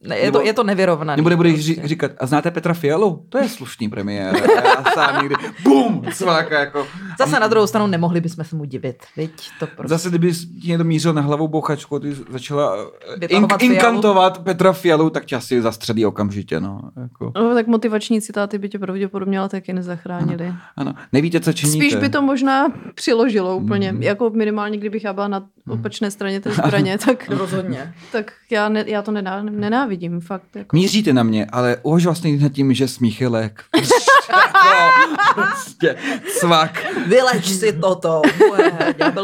ne, 0.07 0.17
je, 0.17 0.25
Nebo- 0.25 0.39
to, 0.39 0.45
je 0.45 0.53
to 0.53 0.63
nevyrovnaný. 0.63 1.17
Nebo 1.19 1.29
nebudeš 1.29 1.53
prostě. 1.53 1.73
ří, 1.73 1.81
říkat, 1.87 2.11
a 2.19 2.25
znáte 2.25 2.51
Petra 2.51 2.73
Fialu? 2.73 3.25
To 3.29 3.37
je 3.37 3.49
slušný 3.49 3.89
premiér. 3.89 4.35
A 4.57 4.67
já 4.67 4.83
sám 4.93 5.17
někdy, 5.21 5.35
bum, 5.63 6.03
cváka 6.13 6.59
jako. 6.59 6.87
Zase 7.19 7.39
na 7.39 7.47
druhou 7.47 7.67
stranu 7.67 7.87
nemohli 7.87 8.21
bychom 8.21 8.45
se 8.45 8.55
mu 8.55 8.65
divit. 8.65 8.97
Viď? 9.17 9.31
To 9.59 9.67
prostě. 9.67 9.89
Zase, 9.89 10.09
kdyby 10.09 10.33
ti 10.33 10.67
někdo 10.67 10.83
mířil 10.83 11.13
na 11.13 11.21
hlavou 11.21 11.47
bouchačku, 11.47 11.99
ty 11.99 12.13
začala 12.29 12.75
eh, 13.21 13.25
ink, 13.25 13.53
Fialu. 13.59 13.73
inkantovat 13.73 14.43
Petra 14.43 14.73
Fialu, 14.73 15.09
tak 15.09 15.25
tě 15.25 15.35
asi 15.35 15.61
zastřelí 15.61 16.05
okamžitě, 16.05 16.59
no. 16.59 16.81
Jako. 17.01 17.31
No, 17.35 17.53
tak 17.53 17.67
motivační 17.67 18.21
citáty 18.21 18.57
by 18.57 18.69
tě 18.69 18.79
pravděpodobně 18.79 19.39
ale 19.39 19.49
taky 19.49 19.73
nezachránili. 20.19 20.53
Ano. 20.75 20.93
Nevíte, 21.13 21.39
co 21.39 21.53
činíte. 21.53 21.77
Spíš 21.77 21.95
by 21.95 22.09
to 22.09 22.21
možná 22.21 22.67
přiložilo 22.95 23.57
úplně. 23.57 23.91
Mhm. 23.91 24.03
Jako 24.03 24.29
minimálně, 24.29 24.77
kdybych 24.77 25.03
já 25.03 25.13
byla 25.13 25.27
na 25.27 25.43
opačné 25.69 26.11
straně 26.11 26.39
té 26.39 26.51
zbraně, 26.53 26.97
tak, 26.97 27.29
Rozhodně. 27.29 27.93
tak 28.11 28.31
já, 28.49 28.69
ne, 28.69 28.83
já 28.87 29.01
to 29.01 29.11
nená, 29.11 29.43
nenávidím, 29.43 30.19
fakt. 30.21 30.55
Jako. 30.55 30.75
Míříte 30.75 31.13
na 31.13 31.23
mě, 31.23 31.45
ale 31.45 31.77
uvažoval 31.83 32.15
jste 32.15 32.27
někdy 32.27 32.43
nad 32.43 32.51
tím, 32.51 32.73
že 32.73 32.87
smích 32.87 33.21
je 33.21 33.27
lék. 33.27 33.63
prostě, 35.35 35.95
cvak. 36.39 36.85
Vyleč 37.07 37.45
si 37.45 37.73
toto. 37.73 38.21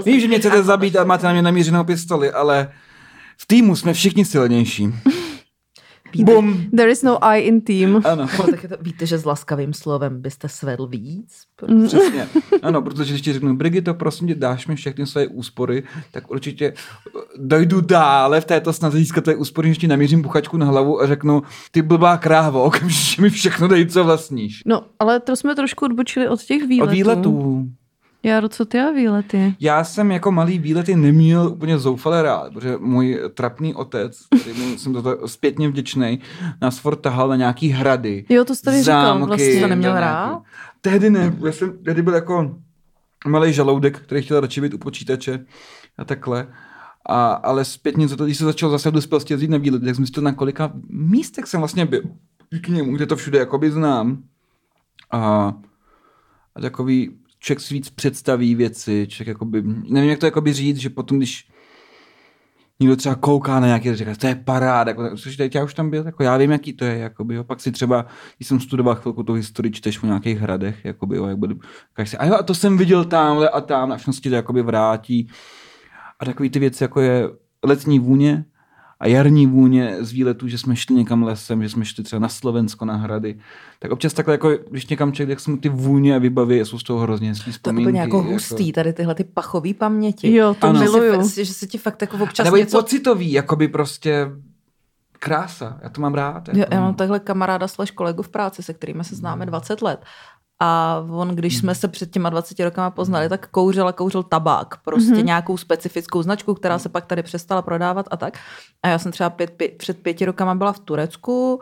Vím, 0.05 0.19
že 0.19 0.27
mě 0.27 0.39
chcete 0.39 0.63
zabít 0.63 0.95
a 0.95 1.03
máte 1.03 1.27
na 1.27 1.33
mě 1.33 1.41
namířenou 1.41 1.83
pistoli, 1.83 2.31
ale 2.31 2.71
v 3.37 3.45
týmu 3.47 3.75
jsme 3.75 3.93
všichni 3.93 4.25
silnější. 4.25 4.93
Bum. 6.15 6.65
There 6.75 6.91
is 6.91 7.03
no 7.03 7.23
I 7.23 7.39
in 7.41 7.61
team. 7.61 8.01
Ano, 8.05 8.27
No, 8.39 8.45
tak 8.51 8.63
je 8.63 8.69
to, 8.69 8.75
víte, 8.81 9.05
že 9.05 9.17
s 9.17 9.25
laskavým 9.25 9.73
slovem 9.73 10.21
byste 10.21 10.49
svedl 10.49 10.87
víc? 10.87 11.33
přesně. 11.87 12.27
Ano, 12.61 12.81
protože 12.81 13.13
když 13.13 13.21
ti 13.21 13.33
řeknu, 13.33 13.55
Brigito, 13.55 13.93
prosím 13.93 14.27
tě, 14.27 14.35
dáš 14.35 14.67
mi 14.67 14.75
všechny 14.75 15.05
své 15.05 15.27
úspory, 15.27 15.83
tak 16.11 16.31
určitě 16.31 16.65
eh, 16.75 17.19
dojdu 17.37 17.81
dále 17.81 18.41
v 18.41 18.45
této 18.45 18.73
snaze 18.73 18.97
získat 18.97 19.23
tvé 19.23 19.35
úspory, 19.35 19.67
než 19.69 19.77
ti 19.77 19.87
namířím 19.87 20.21
buchačku 20.21 20.57
na 20.57 20.65
hlavu 20.65 21.01
a 21.01 21.07
řeknu, 21.07 21.41
ty 21.71 21.81
blbá 21.81 22.17
krávo, 22.17 22.63
okamžitě 22.63 23.21
mi 23.21 23.29
všechno 23.29 23.67
dej, 23.67 23.85
co 23.85 24.03
vlastníš. 24.03 24.61
No, 24.65 24.81
ale 24.99 25.19
to 25.19 25.35
jsme 25.35 25.55
trošku 25.55 25.85
odbočili 25.85 26.27
od 26.27 26.41
těch 26.43 26.67
výletů. 26.67 26.89
Od 26.89 26.93
výletů. 26.93 27.65
Jaro, 28.27 28.49
co 28.49 28.65
ty 28.65 28.79
a 28.79 28.91
výlety? 28.91 29.55
Já 29.59 29.83
jsem 29.83 30.11
jako 30.11 30.31
malý 30.31 30.59
výlety 30.59 30.95
neměl 30.95 31.47
úplně 31.47 31.77
zoufale 31.77 32.21
rád, 32.21 32.53
protože 32.53 32.77
můj 32.77 33.19
trapný 33.33 33.73
otec, 33.75 34.17
kterému 34.41 34.77
jsem 34.77 34.93
za 34.93 35.01
to 35.01 35.27
zpětně 35.27 35.69
vděčný, 35.69 36.19
nás 36.61 36.79
furt 36.79 36.95
tahal 36.95 37.27
na 37.27 37.35
nějaký 37.35 37.69
hrady. 37.69 38.25
Jo, 38.29 38.45
to 38.45 38.55
jsi 38.55 38.61
tady 38.61 38.81
říkal 38.83 39.05
zámky, 39.05 39.25
vlastně. 39.27 39.61
To 39.61 39.67
neměl 39.67 39.93
rád? 39.99 40.25
nějaký- 40.27 40.45
Tehdy 40.81 41.09
ne, 41.09 41.35
já 41.45 41.51
jsem 41.51 41.77
tehdy 41.83 42.01
byl 42.01 42.13
jako 42.13 42.55
malý 43.27 43.53
žaloudek, 43.53 43.99
který 43.99 44.21
chtěl 44.21 44.39
radši 44.39 44.61
být 44.61 44.73
u 44.73 44.77
počítače 44.77 45.45
a 45.97 46.05
takhle. 46.05 46.47
A, 47.09 47.31
ale 47.31 47.65
zpětně 47.65 48.07
za 48.07 48.15
to, 48.15 48.25
když 48.25 48.37
se 48.37 48.45
začal 48.45 48.69
zase 48.69 48.89
v 48.89 48.93
dospělosti 48.93 49.33
jezdit 49.33 49.49
na 49.49 49.57
výlety, 49.57 49.85
tak 49.85 49.95
jsem 49.95 50.05
zjistil, 50.05 50.23
na 50.23 50.31
kolika 50.31 50.71
místech 50.89 51.45
jsem 51.47 51.59
vlastně 51.61 51.85
byl. 51.85 52.01
Díky 52.53 52.71
němu, 52.71 52.95
kde 52.95 53.05
to 53.05 53.15
všude 53.15 53.39
jakoby 53.39 53.71
znám. 53.71 54.17
A, 55.11 55.53
a 56.55 56.61
takový 56.61 57.11
člověk 57.39 57.59
si 57.59 57.73
víc 57.73 57.89
představí 57.89 58.55
věci, 58.55 59.07
člověk 59.09 59.27
jakoby, 59.27 59.63
nevím, 59.89 60.09
jak 60.09 60.19
to 60.19 60.25
jakoby 60.25 60.53
říct, 60.53 60.77
že 60.77 60.89
potom, 60.89 61.17
když 61.17 61.47
někdo 62.79 62.95
třeba 62.95 63.15
kouká 63.15 63.59
na 63.59 63.67
nějaký, 63.67 63.95
říká, 63.95 64.15
to 64.15 64.27
je 64.27 64.35
paráda, 64.35 64.91
jako, 64.91 65.17
což 65.17 65.37
teď 65.37 65.55
já 65.55 65.63
už 65.63 65.73
tam 65.73 65.89
byl, 65.89 66.05
jako 66.05 66.23
já 66.23 66.37
vím, 66.37 66.51
jaký 66.51 66.73
to 66.73 66.85
je, 66.85 66.97
jakoby, 66.97 67.35
jo. 67.35 67.43
pak 67.43 67.59
si 67.59 67.71
třeba, 67.71 68.05
když 68.37 68.47
jsem 68.47 68.59
studoval 68.59 68.95
chvilku 68.95 69.23
tu 69.23 69.33
historii, 69.33 69.71
čteš 69.71 70.03
o 70.03 70.05
nějakých 70.05 70.39
hradech, 70.39 70.85
jakoby, 70.85 71.17
jo, 71.17 71.25
jak 71.25 71.37
budu, 71.37 71.59
si, 72.03 72.17
a 72.17 72.25
jo, 72.25 72.33
a 72.33 72.43
to 72.43 72.55
jsem 72.55 72.77
viděl 72.77 73.05
tamhle 73.05 73.49
a 73.49 73.61
tam, 73.61 73.91
a 73.91 73.97
všechno 73.97 74.13
se 74.13 74.21
to 74.21 74.29
jakoby 74.29 74.61
vrátí. 74.61 75.27
A 76.19 76.25
takový 76.25 76.49
ty 76.49 76.59
věci, 76.59 76.83
jako 76.83 77.01
je 77.01 77.29
letní 77.63 77.99
vůně, 77.99 78.45
a 78.99 79.07
jarní 79.07 79.47
vůně 79.47 79.95
z 79.99 80.11
výletů, 80.11 80.47
že 80.47 80.57
jsme 80.57 80.75
šli 80.75 80.95
někam 80.95 81.23
lesem, 81.23 81.63
že 81.63 81.69
jsme 81.69 81.85
šli 81.85 82.03
třeba 82.03 82.19
na 82.19 82.29
Slovensko 82.29 82.85
na 82.85 82.95
hrady. 82.95 83.39
Tak 83.79 83.91
občas 83.91 84.13
takhle, 84.13 84.33
jako, 84.33 84.51
když 84.71 84.87
někam 84.87 85.11
člověk, 85.11 85.29
jak 85.29 85.39
jsme 85.39 85.57
ty 85.57 85.69
vůně 85.69 86.15
a 86.15 86.19
vybavy, 86.19 86.65
jsou 86.65 86.79
z 86.79 86.83
toho 86.83 86.99
hrozně 86.99 87.29
hezký 87.29 87.43
To 87.43 87.49
je 87.49 87.53
vzpomínky. 87.53 87.83
úplně 87.89 87.99
jako 88.01 88.21
hustý, 88.23 88.71
tady 88.71 88.93
tyhle 88.93 89.15
ty 89.15 89.23
pachový 89.23 89.73
paměti. 89.73 90.33
Jo, 90.35 90.55
to 90.59 90.67
Ano. 90.67 90.79
miluju. 90.79 91.29
Že, 91.29 91.45
že 91.45 91.53
se 91.53 91.67
ti 91.67 91.77
fakt 91.77 92.01
jako 92.01 92.17
občas 92.17 92.43
Nebo 92.45 92.57
něco... 92.57 92.77
pocitový, 92.81 93.31
jakoby 93.31 93.67
prostě 93.67 94.27
krása. 95.19 95.79
Já 95.83 95.89
to 95.89 96.01
mám 96.01 96.13
rád. 96.13 96.47
Jako. 96.47 96.59
Já, 96.59 96.65
já 96.71 96.81
mám 96.81 96.93
takhle 96.95 97.19
kamaráda 97.19 97.67
slash 97.67 97.91
kolegu 97.91 98.23
v 98.23 98.29
práci, 98.29 98.63
se 98.63 98.73
kterými 98.73 99.03
se 99.03 99.15
známe 99.15 99.45
20 99.45 99.81
let. 99.81 100.05
A 100.59 101.01
on, 101.09 101.27
když 101.27 101.57
jsme 101.57 101.75
se 101.75 101.87
před 101.87 102.11
těma 102.11 102.29
20 102.29 102.59
rokama 102.59 102.89
poznali, 102.89 103.29
tak 103.29 103.47
kouřil 103.47 103.87
a 103.87 103.91
kouřil 103.91 104.23
tabák. 104.23 104.77
Prostě 104.77 105.11
mm-hmm. 105.11 105.25
nějakou 105.25 105.57
specifickou 105.57 106.23
značku, 106.23 106.53
která 106.53 106.79
se 106.79 106.89
pak 106.89 107.05
tady 107.05 107.23
přestala 107.23 107.61
prodávat 107.61 108.05
a 108.11 108.17
tak. 108.17 108.37
A 108.83 108.87
já 108.87 108.99
jsem 108.99 109.11
třeba 109.11 109.29
pět, 109.29 109.51
pět, 109.51 109.77
před 109.77 110.01
pěti 110.01 110.25
rokama 110.25 110.55
byla 110.55 110.73
v 110.73 110.79
Turecku 110.79 111.59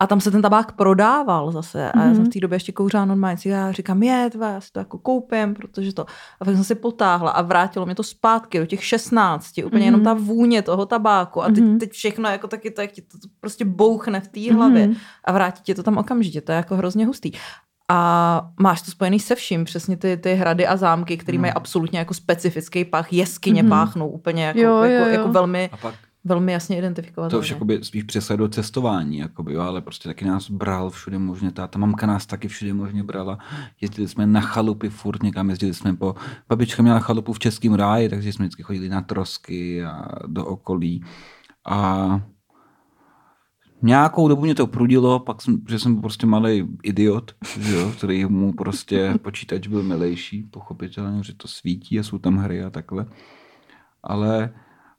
a 0.00 0.06
tam 0.06 0.20
se 0.20 0.30
ten 0.30 0.42
tabák 0.42 0.72
prodával 0.72 1.52
zase. 1.52 1.92
A 1.92 2.04
já 2.04 2.14
jsem 2.14 2.24
v 2.24 2.28
té 2.28 2.40
době 2.40 2.56
ještě 2.56 2.72
kouřila 2.72 3.04
normálně 3.04 3.36
cigáry. 3.36 3.72
Říkám, 3.72 4.02
je, 4.02 4.30
tva, 4.30 4.50
já 4.50 4.60
si 4.60 4.72
to 4.72 4.78
jako 4.78 4.98
koupím, 4.98 5.54
protože 5.54 5.94
to. 5.94 6.06
A 6.40 6.44
tak 6.44 6.54
jsem 6.54 6.64
si 6.64 6.74
potáhla 6.74 7.30
a 7.30 7.42
vrátilo 7.42 7.86
mě 7.86 7.94
to 7.94 8.02
zpátky 8.02 8.58
do 8.58 8.66
těch 8.66 8.84
16. 8.84 9.58
Úplně 9.64 9.84
jenom 9.84 10.04
ta 10.04 10.14
vůně 10.14 10.62
toho 10.62 10.86
tabáku. 10.86 11.42
A 11.42 11.48
teď, 11.48 11.64
teď 11.80 11.92
všechno 11.92 12.28
jako 12.28 12.48
taky 12.48 12.70
to, 12.70 12.80
jak 12.80 12.92
ti 12.92 13.02
to 13.02 13.18
prostě 13.40 13.64
bouchne 13.64 14.20
v 14.20 14.28
té 14.28 14.52
hlavě 14.52 14.90
a 15.24 15.32
vrátí 15.32 15.62
tě 15.62 15.74
to 15.74 15.82
tam 15.82 15.98
okamžitě. 15.98 16.40
To 16.40 16.52
je 16.52 16.56
jako 16.56 16.76
hrozně 16.76 17.06
hustý. 17.06 17.32
A 17.92 18.50
máš 18.60 18.82
to 18.82 18.90
spojený 18.90 19.20
se 19.20 19.34
vším, 19.34 19.64
přesně 19.64 19.96
ty, 19.96 20.16
ty 20.16 20.34
hrady 20.34 20.66
a 20.66 20.76
zámky, 20.76 21.16
které 21.16 21.38
mají 21.38 21.52
absolutně 21.52 21.98
jako 21.98 22.14
specifický 22.14 22.84
pach, 22.84 23.12
jeskyně 23.12 23.64
páchnou 23.64 24.08
úplně 24.08 24.44
jako, 24.44 24.58
Jo, 24.58 24.76
jo, 24.76 24.82
jako, 24.82 25.08
jo. 25.08 25.14
jako 25.14 25.28
velmi, 25.28 25.70
pak 25.82 25.94
velmi 26.24 26.52
jasně 26.52 26.78
identifikovat. 26.78 27.28
to 27.28 27.38
už 27.38 27.50
jakoby 27.50 27.78
spíš 27.82 28.04
do 28.36 28.48
cestování, 28.48 29.18
jakoby, 29.18 29.52
jo, 29.52 29.60
ale 29.60 29.80
prostě 29.80 30.08
taky 30.08 30.24
nás 30.24 30.50
bral 30.50 30.90
všude 30.90 31.18
možně, 31.18 31.50
ta, 31.50 31.66
ta 31.66 31.78
mamka 31.78 32.06
nás 32.06 32.26
taky 32.26 32.48
všude 32.48 32.74
možně 32.74 33.02
brala, 33.02 33.38
jezdili 33.80 34.08
jsme 34.08 34.26
na 34.26 34.40
chalupy 34.40 34.88
furt 34.88 35.22
někam, 35.22 35.50
jezdili 35.50 35.74
jsme 35.74 35.96
po, 35.96 36.14
babička 36.48 36.82
měla 36.82 36.98
chalupu 36.98 37.32
v 37.32 37.38
Českém 37.38 37.74
ráji, 37.74 38.08
takže 38.08 38.32
jsme 38.32 38.44
vždycky 38.44 38.62
chodili 38.62 38.88
na 38.88 39.00
trosky 39.00 39.84
a 39.84 40.04
do 40.26 40.46
okolí 40.46 41.04
a 41.68 42.20
nějakou 43.82 44.28
dobu 44.28 44.42
mě 44.42 44.54
to 44.54 44.66
prudilo, 44.66 45.20
pak 45.20 45.42
jsem, 45.42 45.62
že 45.68 45.78
jsem 45.78 46.00
prostě 46.00 46.26
malý 46.26 46.68
idiot, 46.82 47.32
že 47.60 47.74
jo, 47.74 47.92
který 47.96 48.24
mu 48.24 48.52
prostě 48.52 49.14
počítač 49.22 49.66
byl 49.66 49.82
milejší, 49.82 50.42
pochopitelně, 50.42 51.22
že 51.22 51.34
to 51.34 51.48
svítí 51.48 51.98
a 51.98 52.02
jsou 52.02 52.18
tam 52.18 52.36
hry 52.36 52.62
a 52.62 52.70
takhle. 52.70 53.06
Ale 54.02 54.50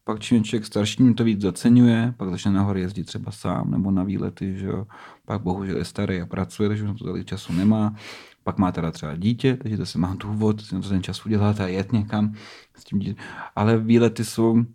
pak 0.04 0.20
čím 0.20 0.44
člověk 0.44 0.66
starší, 0.66 0.96
tím 0.96 1.14
to 1.14 1.24
víc 1.24 1.42
zaceňuje, 1.42 2.14
pak 2.18 2.30
začne 2.30 2.52
nahoru 2.52 2.80
jezdit 2.80 3.04
třeba 3.04 3.32
sám 3.32 3.72
nebo 3.72 3.92
na 3.92 4.04
výlety, 4.04 4.58
že 4.58 4.66
jo. 4.66 4.86
Pak 5.26 5.42
bohužel 5.42 5.78
je 5.78 5.86
starý 5.86 6.22
a 6.22 6.26
pracuje, 6.26 6.70
takže 6.70 6.84
už 6.84 7.00
to 7.00 7.06
tolik 7.06 7.28
času 7.28 7.54
nemá. 7.54 7.96
Pak 8.44 8.58
má 8.58 8.72
teda 8.72 8.92
třeba 8.92 9.16
dítě, 9.16 9.58
takže 9.58 9.78
to 9.78 9.86
se 9.86 9.98
má 10.00 10.16
důvod 10.20 10.62
si 10.62 10.76
na 10.76 10.82
to 10.82 10.90
ten 10.90 11.04
čas 11.04 11.26
udělat 11.26 11.60
a 11.60 11.68
jet 11.68 11.92
někam 11.92 12.34
s 12.78 12.84
tím 12.84 13.00
dítětem. 13.00 13.26
Ale 13.56 13.78
výlety 13.78 14.26
jsou 14.26 14.66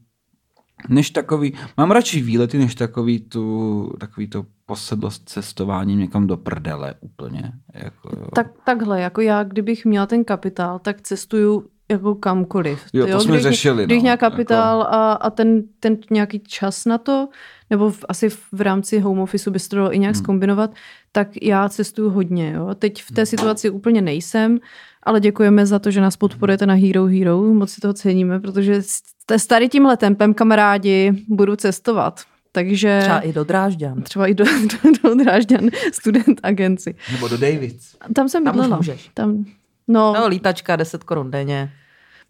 než 0.88 1.10
takový, 1.10 1.52
mám 1.76 1.90
radši 1.90 2.22
výlety, 2.22 2.58
než 2.58 2.74
takový, 2.74 3.20
tu, 3.20 3.92
takový 4.00 4.28
to 4.28 4.46
posedlost 4.66 5.28
cestování 5.28 5.96
někam 5.96 6.26
do 6.26 6.36
prdele 6.36 6.94
úplně. 7.00 7.52
Jako, 7.74 8.08
jo. 8.16 8.26
Tak, 8.34 8.46
takhle, 8.64 9.00
jako 9.00 9.20
já, 9.20 9.42
kdybych 9.44 9.84
měla 9.84 10.06
ten 10.06 10.24
kapitál, 10.24 10.78
tak 10.78 11.00
cestuju 11.00 11.66
jako 11.90 12.14
kamkoliv. 12.14 12.82
Jo, 12.92 13.06
to 13.06 13.20
jsme 13.20 13.28
Kdybych- 13.30 13.42
řešili, 13.42 13.76
Kdybych 13.84 13.96
no, 13.96 14.02
měla 14.02 14.12
jako- 14.12 14.20
kapitál 14.30 14.82
a, 14.82 15.12
a 15.12 15.30
ten, 15.30 15.62
ten 15.80 15.96
nějaký 16.10 16.40
čas 16.40 16.84
na 16.84 16.98
to, 16.98 17.28
nebo 17.70 17.90
v, 17.90 18.04
asi 18.08 18.28
v 18.28 18.60
rámci 18.60 18.98
home 18.98 19.18
officeu 19.20 19.50
by 19.50 19.58
se 19.58 19.68
to 19.68 19.76
dalo 19.76 19.94
i 19.94 19.98
nějak 19.98 20.14
Hmm. 20.14 20.22
zkombinovat, 20.24 20.74
tak 21.12 21.28
já 21.42 21.68
cestuju 21.68 22.10
hodně. 22.10 22.52
Jo. 22.56 22.74
Teď 22.74 23.02
v 23.02 23.12
té 23.12 23.26
situaci 23.26 23.70
úplně 23.70 24.02
nejsem, 24.02 24.58
ale 25.06 25.20
děkujeme 25.20 25.66
za 25.66 25.78
to, 25.78 25.90
že 25.90 26.00
nás 26.00 26.16
podporujete 26.16 26.66
na 26.66 26.74
Hero 26.74 27.04
Hero. 27.06 27.42
Moc 27.42 27.70
si 27.70 27.80
toho 27.80 27.94
ceníme, 27.94 28.40
protože 28.40 28.82
s- 28.82 29.00
s 29.36 29.46
tady 29.46 29.68
tímhle 29.68 29.96
tempem, 29.96 30.34
kamarádi, 30.34 31.24
budu 31.28 31.56
cestovat. 31.56 32.20
Takže 32.52 32.98
Třeba 33.00 33.20
i 33.20 33.32
do 33.32 33.44
Drážďan. 33.44 34.02
třeba 34.02 34.26
i 34.26 34.34
do, 34.34 34.44
do, 35.04 35.08
do 35.08 35.24
Drážďan 35.24 35.60
student 35.92 36.40
agenci. 36.42 36.94
Nebo 37.12 37.28
do 37.28 37.36
Davids. 37.38 37.96
Tam 38.14 38.28
jsem 38.28 38.44
Tam 38.44 38.54
už 38.54 38.60
bydlela. 38.60 38.76
můžeš. 38.76 39.10
Tam, 39.14 39.44
no, 39.88 40.14
No, 40.18 40.28
lítačka 40.28 40.76
10 40.76 41.04
korun 41.04 41.30
denně. 41.30 41.72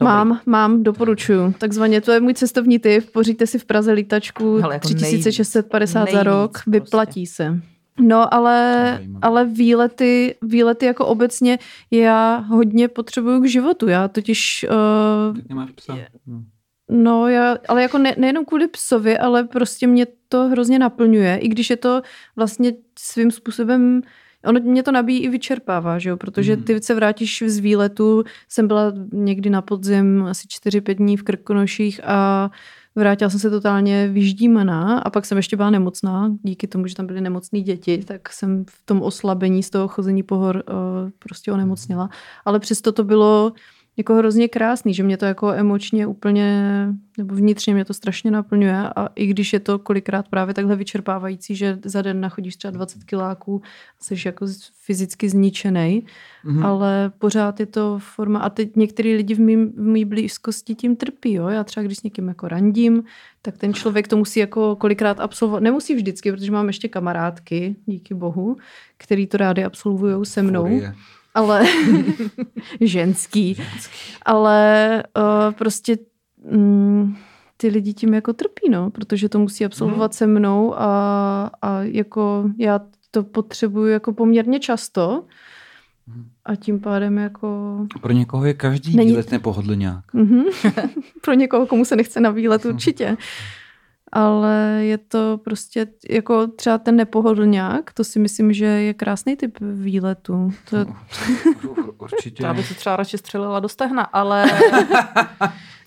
Dobrý. 0.00 0.12
Mám, 0.12 0.40
mám, 0.46 0.82
doporučuju. 0.82 1.54
Takzvaně, 1.58 2.00
to 2.00 2.12
je 2.12 2.20
můj 2.20 2.34
cestovní 2.34 2.78
typ. 2.78 3.10
Poříďte 3.12 3.46
si 3.46 3.58
v 3.58 3.64
Praze 3.64 3.92
lítačku 3.92 4.56
Hele, 4.56 4.74
jako 4.74 4.88
3650 4.88 5.98
za 5.98 6.04
nejvíc 6.04 6.22
rok, 6.22 6.52
prostě. 6.52 6.70
vyplatí 6.70 7.26
se. 7.26 7.60
No, 8.00 8.34
ale, 8.34 9.00
ale 9.22 9.44
výlety, 9.44 10.34
výlety 10.42 10.86
jako 10.86 11.06
obecně 11.06 11.58
já 11.90 12.36
hodně 12.36 12.88
potřebuju 12.88 13.42
k 13.42 13.48
životu. 13.48 13.88
Já 13.88 14.08
totiž, 14.08 14.66
uh, 15.30 15.36
Tak 15.36 15.48
nemáš 15.48 15.70
psa. 15.70 15.98
No. 16.26 16.42
no, 16.90 17.28
já, 17.28 17.58
ale 17.68 17.82
jako 17.82 17.98
ne, 17.98 18.14
nejenom 18.18 18.44
kvůli 18.44 18.68
psovi, 18.68 19.18
ale 19.18 19.44
prostě 19.44 19.86
mě 19.86 20.06
to 20.28 20.48
hrozně 20.48 20.78
naplňuje, 20.78 21.36
i 21.36 21.48
když 21.48 21.70
je 21.70 21.76
to 21.76 22.02
vlastně 22.36 22.72
svým 22.98 23.30
způsobem 23.30 24.02
Ono 24.46 24.60
mě 24.60 24.82
to 24.82 24.92
nabíjí 24.92 25.22
i 25.22 25.28
vyčerpává, 25.28 25.98
že 25.98 26.10
jo? 26.10 26.16
protože 26.16 26.56
Mhm. 26.56 26.64
ty 26.64 26.82
se 26.82 26.94
vrátíš 26.94 27.42
z 27.46 27.58
výletu, 27.58 28.24
jsem 28.48 28.68
byla 28.68 28.92
někdy 29.12 29.50
na 29.50 29.62
podzim 29.62 30.22
asi 30.22 30.48
4-5 30.48 30.94
dní 30.94 31.16
v 31.16 31.22
Krkonoších 31.22 32.00
a 32.04 32.50
vrátila 32.96 33.30
jsem 33.30 33.40
se 33.40 33.50
totálně 33.50 34.08
vyždímaná 34.08 34.98
a 34.98 35.10
pak 35.10 35.26
jsem 35.26 35.36
ještě 35.36 35.56
byla 35.56 35.70
nemocná, 35.70 36.32
díky 36.42 36.66
tomu, 36.66 36.86
že 36.86 36.94
tam 36.94 37.06
byly 37.06 37.20
nemocné 37.20 37.60
děti, 37.60 38.04
tak 38.04 38.32
jsem 38.32 38.64
v 38.64 38.82
tom 38.84 39.02
oslabení 39.02 39.62
z 39.62 39.70
toho 39.70 39.88
chození 39.88 40.22
pohor 40.22 40.56
uh, 40.68 41.10
prostě 41.18 41.52
onemocněla. 41.52 42.08
Ale 42.44 42.60
přesto 42.60 42.92
to 42.92 43.04
bylo 43.04 43.52
jako 43.96 44.14
hrozně 44.14 44.48
krásný, 44.48 44.94
že 44.94 45.02
mě 45.02 45.16
to 45.16 45.24
jako 45.24 45.52
emočně 45.52 46.06
úplně, 46.06 46.62
nebo 47.18 47.34
vnitřně 47.34 47.74
mě 47.74 47.84
to 47.84 47.94
strašně 47.94 48.30
naplňuje 48.30 48.76
a 48.96 49.08
i 49.14 49.26
když 49.26 49.52
je 49.52 49.60
to 49.60 49.78
kolikrát 49.78 50.28
právě 50.28 50.54
takhle 50.54 50.76
vyčerpávající, 50.76 51.56
že 51.56 51.78
za 51.84 52.02
den 52.02 52.20
nachodíš 52.20 52.56
třeba 52.56 52.70
20 52.70 53.04
kiláků, 53.04 53.62
jsi 54.00 54.14
jako 54.24 54.46
fyzicky 54.74 55.28
zničený, 55.28 56.06
Mhm. 56.44 56.64
ale 56.64 57.12
pořád 57.18 57.60
je 57.60 57.66
to 57.66 57.98
forma 57.98 58.38
a 58.40 58.50
teď 58.50 58.76
některý 58.76 59.14
lidi 59.16 59.34
v 59.34 59.40
mým, 59.40 59.72
v 59.72 59.80
mý 59.86 60.04
blízkosti 60.04 60.74
tím 60.74 60.96
trpí, 60.96 61.32
jo? 61.32 61.48
já 61.48 61.64
třeba 61.64 61.84
když 61.84 61.98
s 61.98 62.02
někým 62.02 62.28
jako 62.28 62.48
randím, 62.48 63.04
tak 63.42 63.58
ten 63.58 63.74
člověk 63.74 64.08
to 64.08 64.16
musí 64.16 64.40
jako 64.40 64.76
kolikrát 64.76 65.20
absolvovat, 65.20 65.62
nemusí 65.62 65.94
vždycky, 65.94 66.32
protože 66.32 66.52
mám 66.52 66.66
ještě 66.66 66.88
kamarádky, 66.88 67.76
díky 67.86 68.14
bohu, 68.14 68.56
který 68.98 69.26
to 69.26 69.36
rádi 69.36 69.64
absolvují 69.64 70.26
se 70.26 70.42
mnou 70.42 70.62
Furie. 70.62 70.94
Ale 71.36 71.64
ženský, 72.80 73.56
ale 74.22 75.02
uh, 75.16 75.52
prostě 75.54 75.98
mm, 76.50 77.16
ty 77.56 77.68
lidi 77.68 77.94
tím 77.94 78.14
jako 78.14 78.32
trpí, 78.32 78.70
no, 78.70 78.90
protože 78.90 79.28
to 79.28 79.38
musí 79.38 79.64
absolvovat 79.64 80.14
se 80.14 80.26
mnou 80.26 80.74
a, 80.78 81.50
a 81.62 81.82
jako 81.82 82.50
já 82.58 82.80
to 83.10 83.22
potřebuju 83.22 83.86
jako 83.86 84.12
poměrně 84.12 84.60
často 84.60 85.24
a 86.44 86.56
tím 86.56 86.80
pádem 86.80 87.18
jako 87.18 87.78
Pro 88.00 88.12
někoho 88.12 88.44
je 88.44 88.54
každý 88.54 88.96
Není- 88.96 89.10
výlet 89.10 89.30
nepohodlňák. 89.30 90.14
mhm. 90.14 90.44
pro 91.22 91.34
někoho, 91.34 91.66
komu 91.66 91.84
se 91.84 91.96
nechce 91.96 92.20
na 92.20 92.30
výlet 92.30 92.64
určitě. 92.64 93.16
Ale 94.12 94.78
je 94.80 94.98
to 94.98 95.38
prostě 95.44 95.86
jako 96.10 96.46
třeba 96.46 96.78
ten 96.78 96.96
nepohodlňák, 96.96 97.92
to 97.92 98.04
si 98.04 98.18
myslím, 98.18 98.52
že 98.52 98.64
je 98.64 98.94
krásný 98.94 99.36
typ 99.36 99.58
výletu. 99.60 100.52
To, 100.70 100.76
Ur- 100.76 101.92
Určitě. 101.98 102.42
Já 102.44 102.54
bych 102.54 102.66
si 102.66 102.74
třeba 102.74 102.96
radši 102.96 103.18
střelila 103.18 103.60
do 103.60 103.68
stehna, 103.68 104.02
ale... 104.02 104.44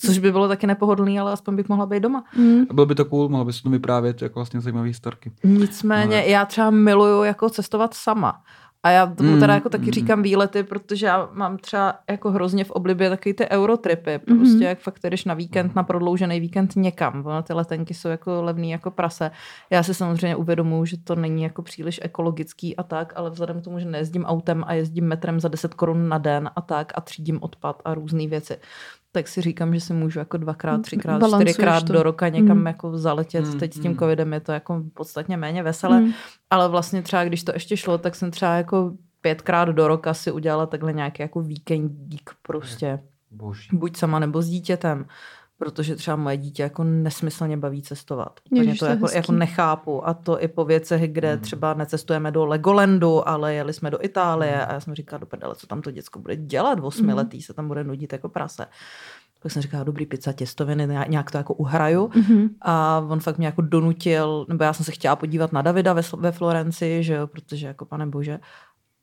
Což 0.06 0.18
by 0.18 0.32
bylo 0.32 0.48
taky 0.48 0.68
nepohodlný, 0.68 1.20
ale 1.20 1.32
aspoň 1.32 1.56
bych 1.56 1.70
mohla 1.70 1.86
být 1.86 2.00
doma. 2.00 2.24
mm, 2.38 2.66
Bylo 2.74 2.86
by 2.86 2.96
to 2.96 3.06
cool, 3.06 3.30
mohlo 3.30 3.46
by 3.46 3.54
se 3.54 3.64
to 3.64 3.70
vyprávět 3.70 4.22
jako 4.22 4.40
vlastně 4.40 4.62
zajímavé 4.62 4.94
storky. 4.94 5.32
Nicméně 5.44 6.18
Ale- 6.18 6.28
já 6.30 6.46
třeba 6.46 6.70
miluju 6.70 7.24
jako 7.24 7.50
cestovat 7.50 7.94
sama. 7.94 8.42
A 8.84 8.90
já 8.90 9.06
tomu 9.08 9.32
Mm, 9.32 9.40
teda 9.40 9.54
jako 9.54 9.70
taky 9.70 9.86
mm. 9.86 9.92
říkám 9.92 10.22
výlety, 10.24 10.64
protože 10.64 11.06
já 11.06 11.30
mám 11.34 11.58
třeba 11.58 11.96
jako 12.10 12.32
hrozně 12.32 12.64
v 12.64 12.72
oblibě 12.72 13.10
takový 13.10 13.34
ty 13.34 13.50
eurotripy. 13.50 14.20
Prostě 14.20 14.54
Mhm. 14.54 14.62
jak 14.62 14.80
fakt 14.80 15.00
jdeš 15.04 15.26
na 15.26 15.34
víkend, 15.34 15.76
na 15.76 15.84
prodloužený 15.84 16.40
víkend 16.40 16.76
někam. 16.76 17.26
Ono 17.26 17.44
ty 17.44 17.54
letenky 17.54 17.94
jsou 17.94 18.08
jako 18.10 18.42
levný 18.44 18.72
jako 18.72 18.92
prase. 18.92 19.32
Já 19.70 19.84
si 19.84 19.94
samozřejmě 19.94 20.36
uvědomuji, 20.36 20.86
že 20.86 20.98
to 20.98 21.16
není 21.16 21.44
jako 21.44 21.62
příliš 21.62 22.00
ekologický 22.04 22.76
a 22.76 22.84
tak, 22.84 23.14
ale 23.16 23.30
vzhledem 23.30 23.62
k 23.62 23.64
tomu, 23.64 23.80
že 23.80 23.86
nejezdím 23.86 24.26
autem 24.26 24.64
a 24.68 24.74
jezdím 24.74 25.08
metrem 25.08 25.40
za 25.40 25.48
10 25.48 25.74
korun 25.74 26.10
na 26.10 26.18
den 26.18 26.50
a 26.56 26.62
tak 26.62 26.92
a 26.96 27.02
třídím 27.02 27.40
odpad 27.42 27.82
a 27.86 27.94
různé 27.94 28.28
věci, 28.28 28.58
tak 29.12 29.28
si 29.28 29.42
říkám, 29.42 29.74
že 29.74 29.80
si 29.82 29.94
můžu 29.94 30.20
jako 30.20 30.38
dvakrát, 30.38 30.82
třikrát, 30.82 31.20
Balancuješ 31.20 31.54
čtyřikrát 31.54 31.84
to. 31.88 31.94
do 31.94 32.04
roka 32.04 32.30
někam 32.30 32.58
Mm. 32.58 32.66
jako 32.68 32.98
zaletět. 32.98 33.46
Mm, 33.46 33.60
Teď 33.60 33.74
s 33.74 33.80
tím 33.80 33.92
mm. 33.92 33.98
covidem 33.98 34.34
je 34.34 34.40
to 34.40 34.52
jako 34.52 34.84
podstatně 34.94 35.38
méně 35.38 35.64
veselé. 35.64 36.00
mm. 36.02 36.12
Ale 36.50 36.70
vlastně 36.70 37.02
třeba, 37.02 37.24
když 37.24 37.44
to 37.44 37.52
ještě 37.54 37.78
šlo, 37.78 37.98
tak 37.98 38.16
jsem 38.16 38.32
třeba 38.32 38.54
jako 38.56 38.92
pětkrát 39.22 39.70
do 39.70 39.88
roka 39.88 40.14
si 40.14 40.32
udělala 40.32 40.66
takhle 40.66 40.94
nějaký 40.94 41.22
jako 41.22 41.42
víkendík 41.42 42.30
prostě. 42.42 43.00
Boží. 43.32 43.70
Buď 43.78 43.98
sama 43.98 44.20
nebo 44.20 44.42
s 44.42 44.48
dítětem. 44.50 45.06
Protože 45.60 45.96
třeba 45.96 46.18
moje 46.18 46.38
dítě 46.38 46.64
jako 46.64 46.84
nesmyslně 46.84 47.58
baví 47.58 47.82
cestovat. 47.82 48.40
Úplně 48.46 48.62
Ježiš, 48.62 48.80
to 48.80 48.86
to 48.86 48.90
je 48.90 48.92
jako, 48.92 49.06
hezký. 49.06 49.18
jako 49.18 49.32
nechápu. 49.32 50.08
A 50.08 50.14
to 50.14 50.42
i 50.44 50.48
po 50.48 50.66
věcech, 50.66 51.14
kde 51.14 51.38
třeba 51.38 51.74
necestujeme 51.74 52.32
do 52.32 52.46
Legolandu, 52.46 53.30
ale 53.30 53.54
jeli 53.54 53.74
jsme 53.74 53.92
do 53.92 54.04
Itálie 54.06 54.66
a 54.66 54.74
já 54.74 54.80
jsem 54.80 54.96
říkala, 54.96 55.20
do 55.20 55.26
prdele, 55.26 55.56
co 55.56 55.68
tam 55.68 55.82
to 55.82 55.92
děcko 55.92 56.20
bude 56.20 56.36
dělat, 56.36 56.80
osmiletý 56.82 57.42
se 57.42 57.54
tam 57.54 57.68
bude 57.68 57.84
nudit 57.84 58.14
jako 58.14 58.30
prase. 58.30 58.66
Pak 59.42 59.52
jsem 59.52 59.62
říkala, 59.62 59.84
dobrý 59.84 60.06
pizza, 60.06 60.34
těstoviny, 60.34 60.88
ně- 60.88 61.06
nějak 61.10 61.32
to 61.32 61.38
jako 61.38 61.54
uhraju. 61.54 62.12
Mhm. 62.16 62.50
A 62.62 63.06
on 63.10 63.20
fakt 63.20 63.38
mě 63.38 63.46
jako 63.48 63.62
donutil, 63.62 64.46
nebo 64.50 64.64
já 64.64 64.74
jsem 64.74 64.86
se 64.86 64.92
chtěla 64.92 65.16
podívat 65.16 65.54
na 65.54 65.62
Davida 65.62 65.94
ve, 65.94 66.02
ve 66.18 66.32
Florenci, 66.32 67.04
že 67.04 67.14
jo, 67.14 67.28
protože 67.28 67.68
jako 67.68 67.86
pane 67.86 68.06
bože. 68.06 68.40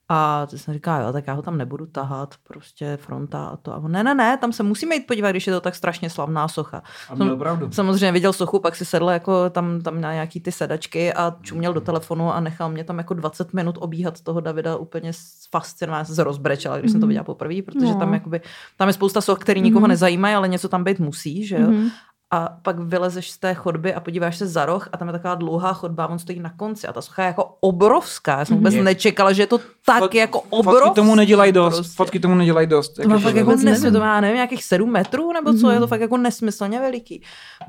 A 0.09 0.47
to 0.51 0.59
jsem 0.59 0.75
říkala, 0.75 0.99
jo, 1.07 1.13
tak 1.13 1.27
já 1.27 1.33
ho 1.35 1.43
tam 1.43 1.59
nebudu 1.59 1.87
tahat, 1.87 2.35
prostě 2.49 2.99
fronta 3.01 3.47
a 3.47 3.57
to. 3.57 3.73
A 3.75 3.77
on, 3.77 3.93
ne, 3.93 4.05
ne, 4.05 4.15
ne, 4.15 4.37
tam 4.37 4.53
se 4.53 4.63
musíme 4.63 4.95
jít 4.95 5.07
podívat, 5.07 5.31
když 5.31 5.47
je 5.47 5.53
to 5.53 5.61
tak 5.61 5.75
strašně 5.75 6.11
slavná 6.11 6.49
socha. 6.49 6.83
A 7.11 7.15
měl 7.15 7.37
pravdu. 7.37 7.73
Samozřejmě 7.73 8.13
viděl 8.13 8.33
sochu, 8.33 8.59
pak 8.59 8.77
si 8.77 8.85
sedl 8.85 9.09
jako 9.11 9.51
tam, 9.51 9.81
tam 9.81 10.01
na 10.01 10.13
nějaký 10.13 10.41
ty 10.41 10.53
sedačky 10.53 11.13
a 11.13 11.37
čuměl 11.43 11.73
do 11.73 11.81
telefonu 11.81 12.33
a 12.33 12.41
nechal 12.41 12.69
mě 12.71 12.85
tam 12.85 12.99
jako 12.99 13.15
20 13.15 13.53
minut 13.55 13.79
obíhat 13.81 14.21
toho 14.21 14.41
Davida 14.41 14.77
úplně 14.77 15.13
fascinovaná. 15.51 15.99
Já 15.99 16.05
jsem 16.05 16.15
se 16.15 16.25
rozbrečela, 16.25 16.79
když 16.79 16.93
jsem 16.93 17.01
to 17.01 17.07
viděla 17.07 17.25
poprvé, 17.25 17.63
protože 17.63 17.87
No. 17.87 17.99
tam, 17.99 18.15
jakoby, 18.15 18.41
tam 18.77 18.89
je 18.89 18.93
spousta 18.95 19.21
soch, 19.21 19.39
který 19.39 19.61
nikoho 19.61 19.87
nezajímají, 19.87 20.35
ale 20.35 20.49
něco 20.49 20.69
tam 20.69 20.85
být 20.85 20.99
musí, 20.99 21.47
že 21.47 21.57
jo. 21.57 21.71
Mhm. 21.71 21.89
A 22.31 22.49
pak 22.63 22.79
vylezeš 22.79 23.31
z 23.31 23.39
té 23.39 23.55
chodby 23.55 23.95
a 23.95 24.01
podíváš 24.01 24.37
se 24.37 24.47
za 24.47 24.67
roh 24.67 24.89
a 24.93 24.97
tam 24.97 25.09
je 25.09 25.13
taková 25.13 25.35
dlouhá 25.35 25.73
chodba 25.73 26.05
a 26.05 26.09
on 26.09 26.19
stojí 26.19 26.41
na 26.41 26.51
konci 26.57 26.87
a 26.87 26.93
ta 26.93 27.03
socha 27.03 27.23
je 27.23 27.27
jako 27.27 27.57
obrovská. 27.61 28.39
Já 28.39 28.45
jsem 28.45 28.57
vůbec 28.57 28.75
Je- 28.75 28.83
nečekala, 28.83 29.33
že 29.33 29.43
je 29.43 29.47
to 29.47 29.59
tak 29.85 30.03
Fot- 30.03 30.15
jako 30.17 30.41
obrovská. 30.41 30.85
Fotky 30.85 30.95
tomu 30.95 31.15
nedělají 31.15 31.53
dost. 31.53 31.75
Prostě. 31.75 31.93
Fotky 31.97 32.21
tomu 32.21 32.35
nedělají 32.35 32.67
dost. 32.67 32.89
To 33.03 33.09
má 33.09 33.19
fakt 33.19 33.37
jako 33.37 33.51
nesmysl, 33.51 33.93
to 33.93 33.99
má, 34.01 34.21
nevím, 34.21 34.35
nějakých 34.35 34.65
7 34.65 34.93
metrů 34.93 35.33
nebo 35.33 35.55
co, 35.55 35.71
je 35.71 35.79
to 35.81 35.87
fakt 35.87 36.01
jako 36.01 36.17
nesmyslně 36.17 36.81
veliký. 36.81 37.23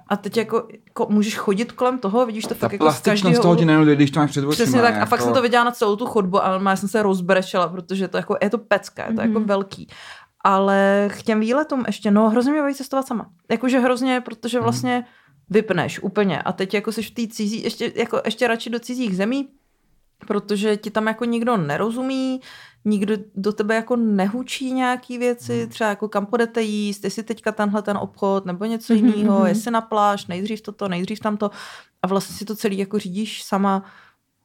A 0.07 0.17
teď 0.17 0.37
jako, 0.37 0.67
jako 0.87 1.07
můžeš 1.09 1.37
chodit 1.37 1.71
kolem 1.71 1.99
toho, 1.99 2.25
vidíš 2.25 2.43
to 2.43 2.49
ta 2.49 2.55
fakt 2.55 2.71
jako 2.73 2.91
z 2.91 2.99
každého 2.99 3.41
toho 3.41 3.55
ti 3.55 3.65
nenudí, 3.65 3.95
když 3.95 4.11
to 4.11 4.19
máš 4.19 4.29
před 4.29 4.39
očima. 4.45 4.51
Přesně 4.53 4.81
tak. 4.81 4.93
A 4.95 4.97
jako. 4.97 5.09
fakt 5.09 5.21
jsem 5.21 5.33
to 5.33 5.41
viděla 5.41 5.63
na 5.63 5.71
celou 5.71 5.95
tu 5.95 6.05
chodbu, 6.05 6.43
ale 6.45 6.69
já 6.69 6.75
jsem 6.75 6.89
se 6.89 7.03
rozbrečela, 7.03 7.67
protože 7.67 8.07
to 8.07 8.17
jako, 8.17 8.37
je 8.41 8.49
to 8.49 8.57
pecka, 8.57 9.05
je 9.09 9.13
to 9.13 9.21
jako 9.21 9.39
velký. 9.39 9.87
Ale 10.47 11.09
k 11.19 11.23
těm 11.23 11.39
výletům 11.39 11.83
ještě, 11.87 12.11
no 12.11 12.29
hrozně 12.29 12.51
mě 12.51 12.61
baví 12.61 12.75
cestovat 12.75 13.07
sama. 13.07 13.29
Jakože 13.51 13.79
hrozně, 13.79 14.21
protože 14.21 14.59
vlastně 14.59 15.05
vypneš 15.49 15.99
úplně. 16.03 16.41
A 16.41 16.51
teď 16.51 16.73
jako 16.73 16.91
jsi 16.91 17.03
v 17.03 17.11
té 17.11 17.27
cizí, 17.27 17.63
ještě, 17.63 17.91
jako, 17.95 18.21
ještě 18.25 18.47
radši 18.47 18.69
do 18.69 18.79
cizích 18.79 19.17
zemí, 19.17 19.47
protože 20.27 20.77
ti 20.77 20.91
tam 20.91 21.07
jako 21.07 21.25
nikdo 21.25 21.57
nerozumí, 21.57 22.41
nikdo 22.85 23.15
do 23.35 23.53
tebe 23.53 23.75
jako 23.75 23.95
nehučí 23.95 24.71
nějaký 24.71 25.17
věci, 25.17 25.67
třeba 25.67 25.89
jako 25.89 26.09
kam 26.09 26.25
půjdete 26.25 26.61
jíst, 26.61 27.03
jestli 27.03 27.23
teďka 27.23 27.51
tenhle 27.51 27.81
ten 27.81 27.97
obchod 27.97 28.45
nebo 28.45 28.65
něco 28.65 28.93
Mhm, 28.93 29.05
jiného, 29.05 29.39
mhm. 29.39 29.47
jestli 29.47 29.71
na 29.71 29.81
pláž, 29.81 30.27
nejdřív 30.27 30.61
toto, 30.61 30.87
nejdřív 30.87 31.19
tamto 31.19 31.51
a 32.01 32.07
vlastně 32.07 32.35
si 32.35 32.45
to 32.45 32.55
celý 32.55 32.77
jako 32.77 32.99
řídíš 32.99 33.43
sama 33.43 33.83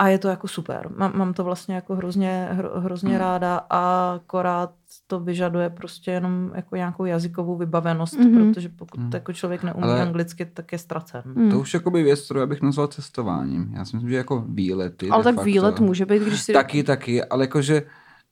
a 0.03 0.09
je 0.09 0.19
to 0.19 0.29
jako 0.29 0.49
super. 0.49 0.89
Mám, 0.97 1.13
mám 1.15 1.35
to 1.35 1.45
vlastně 1.45 1.75
jako 1.75 1.95
hrozně, 1.95 2.49
hro, 2.53 2.81
hrozně 2.81 3.19
ráda 3.19 3.61
a 3.71 4.13
akorát 4.17 4.71
to 5.07 5.21
vyžaduje 5.21 5.71
prostě 5.71 6.11
jenom 6.11 6.51
jako 6.55 6.77
nějakou 6.77 7.05
jazykovou 7.05 7.57
vybavenost, 7.57 8.19
Mhm. 8.19 8.53
protože 8.55 8.69
pokud 8.69 9.01
Mhm. 9.01 9.11
jako 9.15 9.33
člověk 9.33 9.63
neumí 9.63 9.83
Ale- 9.83 10.03
anglicky, 10.03 10.45
tak 10.47 10.73
je 10.73 10.79
ztracen. 10.79 11.23
Mm. 11.25 11.51
To 11.51 11.61
už 11.61 11.75
jakoby 11.75 12.03
věc, 12.03 12.25
kterou 12.25 12.41
já 12.41 12.47
bych 12.47 12.63
nazval 12.63 12.87
cestováním. 12.87 13.73
Já 13.77 13.85
si 13.85 13.97
myslím, 13.97 14.11
že 14.11 14.17
jako 14.17 14.45
výlety. 14.49 15.09
Ale 15.09 15.25
tak 15.25 15.35
facto. 15.35 15.45
výlet 15.47 15.81
může 15.81 16.07
být, 16.07 16.23
když 16.23 16.41
si... 16.41 16.53
Taky, 16.53 16.83
taky, 16.83 17.25
ale 17.25 17.45
jakože 17.45 17.83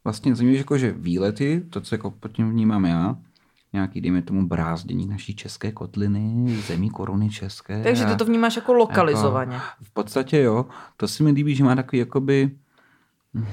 vlastně 0.04 0.34
zajímavé, 0.34 0.54
že 0.56 0.60
jakože 0.60 0.92
výlety, 0.92 1.62
to, 1.70 1.80
co 1.80 1.94
jako 1.94 2.10
pod 2.10 2.32
tím 2.32 2.50
vnímám 2.50 2.84
já, 2.84 3.16
nějaký, 3.72 4.00
dejme 4.00 4.22
tomu, 4.22 4.46
brázdění 4.46 5.06
naší 5.06 5.34
české 5.34 5.72
kotliny, 5.72 6.56
zemí 6.56 6.90
koruny 6.90 7.30
české. 7.30 7.82
Takže 7.82 8.04
ty 8.04 8.16
to 8.16 8.24
vnímáš 8.24 8.56
jako 8.56 8.72
lokalizovaně. 8.72 9.60
v 9.82 9.90
podstatě 9.90 10.40
jo. 10.40 10.66
To 10.96 11.08
si 11.08 11.22
mi 11.22 11.30
líbí, 11.30 11.54
že 11.54 11.64
má 11.64 11.74
takový 11.74 11.98
jakoby, 11.98 12.50
hm, 13.34 13.46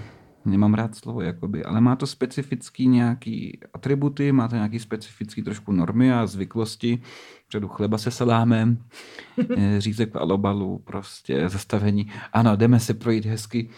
nemám 0.45 0.73
rád 0.73 0.95
slovo 0.95 1.21
jakoby, 1.21 1.63
ale 1.63 1.81
má 1.81 1.95
to 1.95 2.07
specifický 2.07 2.87
nějaký 2.87 3.59
atributy, 3.73 4.31
má 4.31 4.47
to 4.47 4.55
nějaký 4.55 4.79
specifický 4.79 5.43
trošku 5.43 5.71
normy 5.71 6.13
a 6.13 6.27
zvyklosti. 6.27 7.01
Předu 7.47 7.67
chleba 7.67 7.97
se 7.97 8.11
salámem, 8.11 8.77
eh, 9.57 9.81
řízek 9.81 10.13
v 10.13 10.17
alobalu, 10.17 10.81
prostě 10.83 11.49
zastavení. 11.49 12.11
Ano, 12.33 12.55
jdeme 12.55 12.79
se 12.79 12.93
projít 12.93 13.25
hezky 13.25 13.69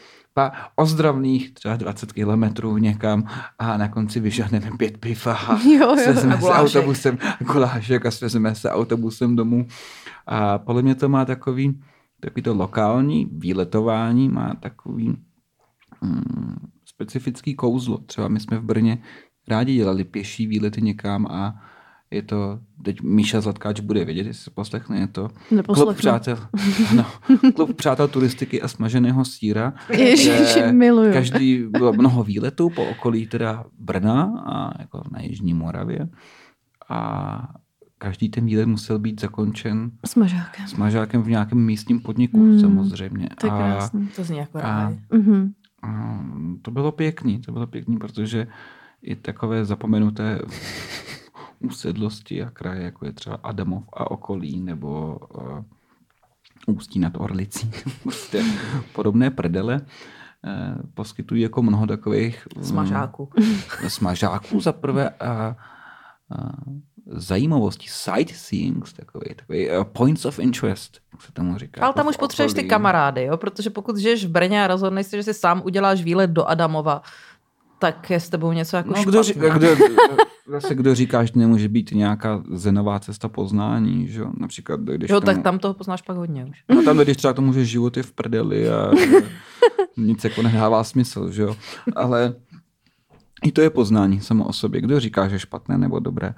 ozdravných 0.75 1.53
třeba 1.53 1.75
20 1.75 2.13
kilometrů 2.13 2.77
někam 2.77 3.23
a 3.59 3.77
na 3.77 3.88
konci 3.88 4.19
vyžáhneme 4.19 4.71
pět 4.77 4.97
piv 4.97 5.27
a 5.27 5.59
Jo, 5.63 5.80
jo. 5.80 5.97
svezeme 6.03 6.36
A 6.36 6.41
se 6.41 6.47
autobusem, 6.47 7.17
gulášek 7.39 8.05
a 8.05 8.11
svezeme 8.11 8.55
se 8.55 8.71
autobusem 8.71 9.36
domů. 9.36 9.67
A 10.27 10.57
podle 10.57 10.82
mě 10.82 10.95
to 10.95 11.09
má 11.09 11.25
takový, 11.25 11.80
takový 12.19 12.41
to 12.41 12.53
lokální 12.53 13.30
výletování, 13.32 14.30
má 14.30 14.55
takový 14.59 15.17
mm, 16.01 16.55
specifický 16.86 17.55
kouzlo. 17.55 17.97
Třeba 17.97 18.27
my 18.27 18.39
jsme 18.39 18.57
v 18.57 18.63
Brně 18.63 18.97
rádi 19.47 19.75
dělali 19.75 20.03
pěší 20.03 20.47
výlety 20.47 20.82
někam 20.82 21.25
a 21.25 21.61
je 22.12 22.22
to, 22.22 22.60
teď 22.84 23.01
Míša 23.01 23.41
Zlatkáč 23.41 23.80
bude 23.80 24.05
vědět, 24.05 24.28
jestli 24.28 24.43
se 24.43 24.49
poslechne, 24.51 24.99
je 24.99 25.07
to 25.07 25.30
Neposlechnu. 25.51 25.86
klub 25.86 25.97
přátel, 25.97 26.38
ano, 26.91 27.05
klub 27.55 27.74
přátel 27.76 28.07
turistiky 28.07 28.62
a 28.62 28.68
smaženého 28.68 29.26
síra. 29.26 29.74
Ježiš, 29.89 30.53
kde 30.55 30.72
miluju. 30.72 31.14
Každý 31.14 31.64
bylo 31.70 31.93
mnoho 31.93 32.24
výletů 32.24 32.70
po 32.70 32.86
okolí 32.86 33.28
teda 33.28 33.66
Brna 33.80 34.24
a 34.45 34.82
jako 34.82 35.01
na 35.12 35.22
Jižní 35.22 35.53
Moravě 35.53 36.10
a 36.89 37.53
každý 37.97 38.30
ten 38.30 38.45
výlet 38.45 38.66
musel 38.66 38.99
být 38.99 39.22
zakončen 39.22 39.91
S 40.05 40.16
mažákem. 40.16 40.68
smažákem 40.68 41.22
v 41.24 41.30
nějakém 41.30 41.66
místním 41.66 41.99
podniku 41.99 42.38
Mm, 42.38 42.60
samozřejmě. 42.60 43.30
To 43.41 43.47
je 43.47 43.51
a, 43.51 43.57
krásný. 43.57 44.07
To 44.16 44.24
zní 44.24 44.38
jako 44.38 44.57
A- 44.57 44.62
ráj. 44.62 44.99
Mhm. 45.14 45.51
a 45.84 46.20
to 46.62 46.72
bylo 46.72 46.91
pěkný, 46.91 47.39
to 47.41 47.51
bylo 47.51 47.68
pěkný, 47.68 47.97
protože 47.97 48.47
i 49.01 49.16
takové 49.16 49.66
zapomenuté 49.66 50.39
úsedlosti 51.60 52.43
a 52.43 52.49
kraje, 52.49 52.84
jako 52.84 53.05
je 53.05 53.14
třeba 53.14 53.36
Adamov 53.43 53.84
a 53.93 54.12
okolí, 54.12 54.60
nebo 54.60 55.18
uh, 55.36 55.64
Ústí 56.68 56.99
nad 56.99 57.14
Orlicí, 57.18 57.72
prostě 58.03 58.43
podobné 58.93 59.32
prdele, 59.32 59.82
eh, 60.45 60.76
poskytují 60.93 61.41
jako 61.41 61.62
mnoho 61.62 61.88
takových 61.88 62.47
mm, 62.57 62.64
Smažáku. 62.64 63.30
smažáků 63.88 64.60
za 64.60 64.72
prvé 64.72 65.10
a, 65.10 65.34
a 65.34 65.55
zajímavostí, 67.12 67.88
sightseeing, 67.88 68.93
takový, 68.93 69.36
takový 69.36 69.70
uh, 69.70 69.84
points 69.84 70.26
of 70.26 70.39
interest, 70.39 70.99
jak 71.14 71.22
se 71.22 71.32
tomu 71.32 71.57
říká. 71.57 71.82
Ale 71.82 71.89
jako 71.89 71.97
tam 71.97 72.05
v 72.05 72.10
už 72.10 72.18
potřebuješ 72.18 72.53
ty 72.53 72.64
kamarády, 72.64 73.24
jo? 73.24 73.38
protože 73.38 73.70
pokud 73.70 73.97
žiješ 73.97 74.26
v 74.26 74.30
Brně 74.30 74.64
a 74.64 74.68
rozhodneš 74.68 75.07
se, 75.07 75.18
že 75.18 75.24
si 75.24 75.34
sám 75.34 75.62
uděláš 75.66 76.03
výlet 76.03 76.30
do 76.30 76.45
Adamova, 76.45 77.01
tak 77.80 78.10
je 78.10 78.20
s 78.20 78.30
tebou 78.30 78.51
něco 78.51 78.78
jako 78.78 78.89
No, 78.89 79.01
špatně. 79.01 79.34
kdo, 79.34 79.76
kdo, 79.76 79.76
zase 80.49 80.75
kdo 80.75 80.95
říká, 80.95 81.25
že 81.25 81.31
nemůže 81.35 81.69
být 81.69 81.91
nějaká 81.91 82.43
zenová 82.51 82.99
cesta 82.99 83.27
poznání, 83.29 84.07
že 84.07 84.19
jo? 84.19 84.31
Například 84.37 84.79
dojdeš 84.79 85.09
Jo, 85.09 85.21
tomu, 85.21 85.25
tak 85.35 85.43
tam 85.43 85.59
toho 85.59 85.73
poznáš 85.73 86.01
pak 86.01 86.17
hodně 86.17 86.45
už. 86.45 86.63
no, 86.75 86.83
tam 86.83 86.95
dojdeš 86.95 87.17
třeba 87.17 87.33
tomu, 87.33 87.53
že 87.53 87.65
život 87.65 87.97
je 87.97 88.03
v 88.03 88.11
prdeli 88.11 88.69
a 88.69 88.91
nic 89.97 90.23
jako 90.23 90.41
nedává 90.41 90.83
smysl, 90.83 91.31
že 91.31 91.41
jo? 91.41 91.55
Ale 91.95 92.33
i 93.43 93.51
to 93.51 93.61
je 93.61 93.69
poznání 93.69 94.19
samo 94.19 94.45
o 94.45 94.53
sobě. 94.53 94.81
Kdo 94.81 94.99
říká, 94.99 95.27
že 95.27 95.35
je 95.35 95.39
špatné 95.39 95.77
nebo 95.77 95.99
dobré. 95.99 96.33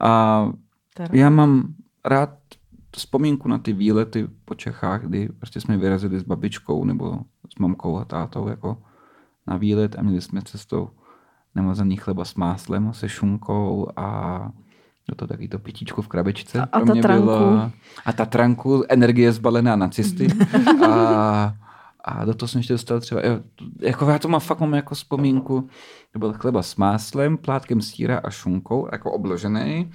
A 0.00 0.48
Teda. 0.94 1.08
já 1.12 1.30
mám 1.30 1.74
rád 2.04 2.30
vzpomínku 2.96 3.48
na 3.48 3.58
ty 3.58 3.72
výlety 3.72 4.26
po 4.44 4.54
Čechách, 4.54 5.02
kdy 5.06 5.28
prostě 5.38 5.60
jsme 5.60 5.76
vyrazili 5.76 6.18
s 6.20 6.22
babičkou 6.22 6.84
nebo 6.84 7.18
s 7.56 7.58
mamkou 7.58 7.98
a 7.98 8.04
tátou 8.04 8.48
jako 8.48 8.82
na 9.46 9.56
výlet 9.56 9.96
a 9.98 10.02
měli 10.02 10.20
jsme 10.20 10.42
cestou 10.42 10.88
nemazaný 11.54 11.96
chleba 11.96 12.24
s 12.24 12.34
máslem 12.34 12.92
se 12.92 13.08
šunkou 13.08 13.88
a 13.96 14.38
do 15.08 15.14
toho 15.14 15.28
taky 15.28 15.48
to 15.48 15.58
pitíčko 15.58 16.02
v 16.02 16.08
krabičce. 16.08 16.60
A- 16.60 16.68
a 16.72 16.80
pro 16.80 16.92
mě 16.94 17.02
tatranku. 17.02 17.26
bylo. 17.26 17.70
A 18.04 18.12
tatranku, 18.12 18.84
energie 18.88 19.32
zbalená 19.32 19.76
na 19.76 19.88
cysty. 19.88 20.28
a, 20.90 21.54
a 22.04 22.24
do 22.24 22.34
toho 22.34 22.48
jsem 22.48 22.58
ještě 22.58 22.72
dostal 22.74 23.00
třeba, 23.00 23.20
jako 23.80 24.10
já 24.10 24.18
to 24.18 24.28
mám 24.28 24.40
fakt 24.40 24.60
mám 24.60 24.74
jako 24.74 24.94
vzpomínku, 24.94 25.68
to 26.12 26.18
byl 26.18 26.32
chleba 26.32 26.62
s 26.62 26.76
máslem, 26.76 27.36
plátkem 27.36 27.80
síra 27.82 28.20
a 28.24 28.30
šunkou, 28.30 28.88
jako 28.92 29.12
obložený. 29.12 29.90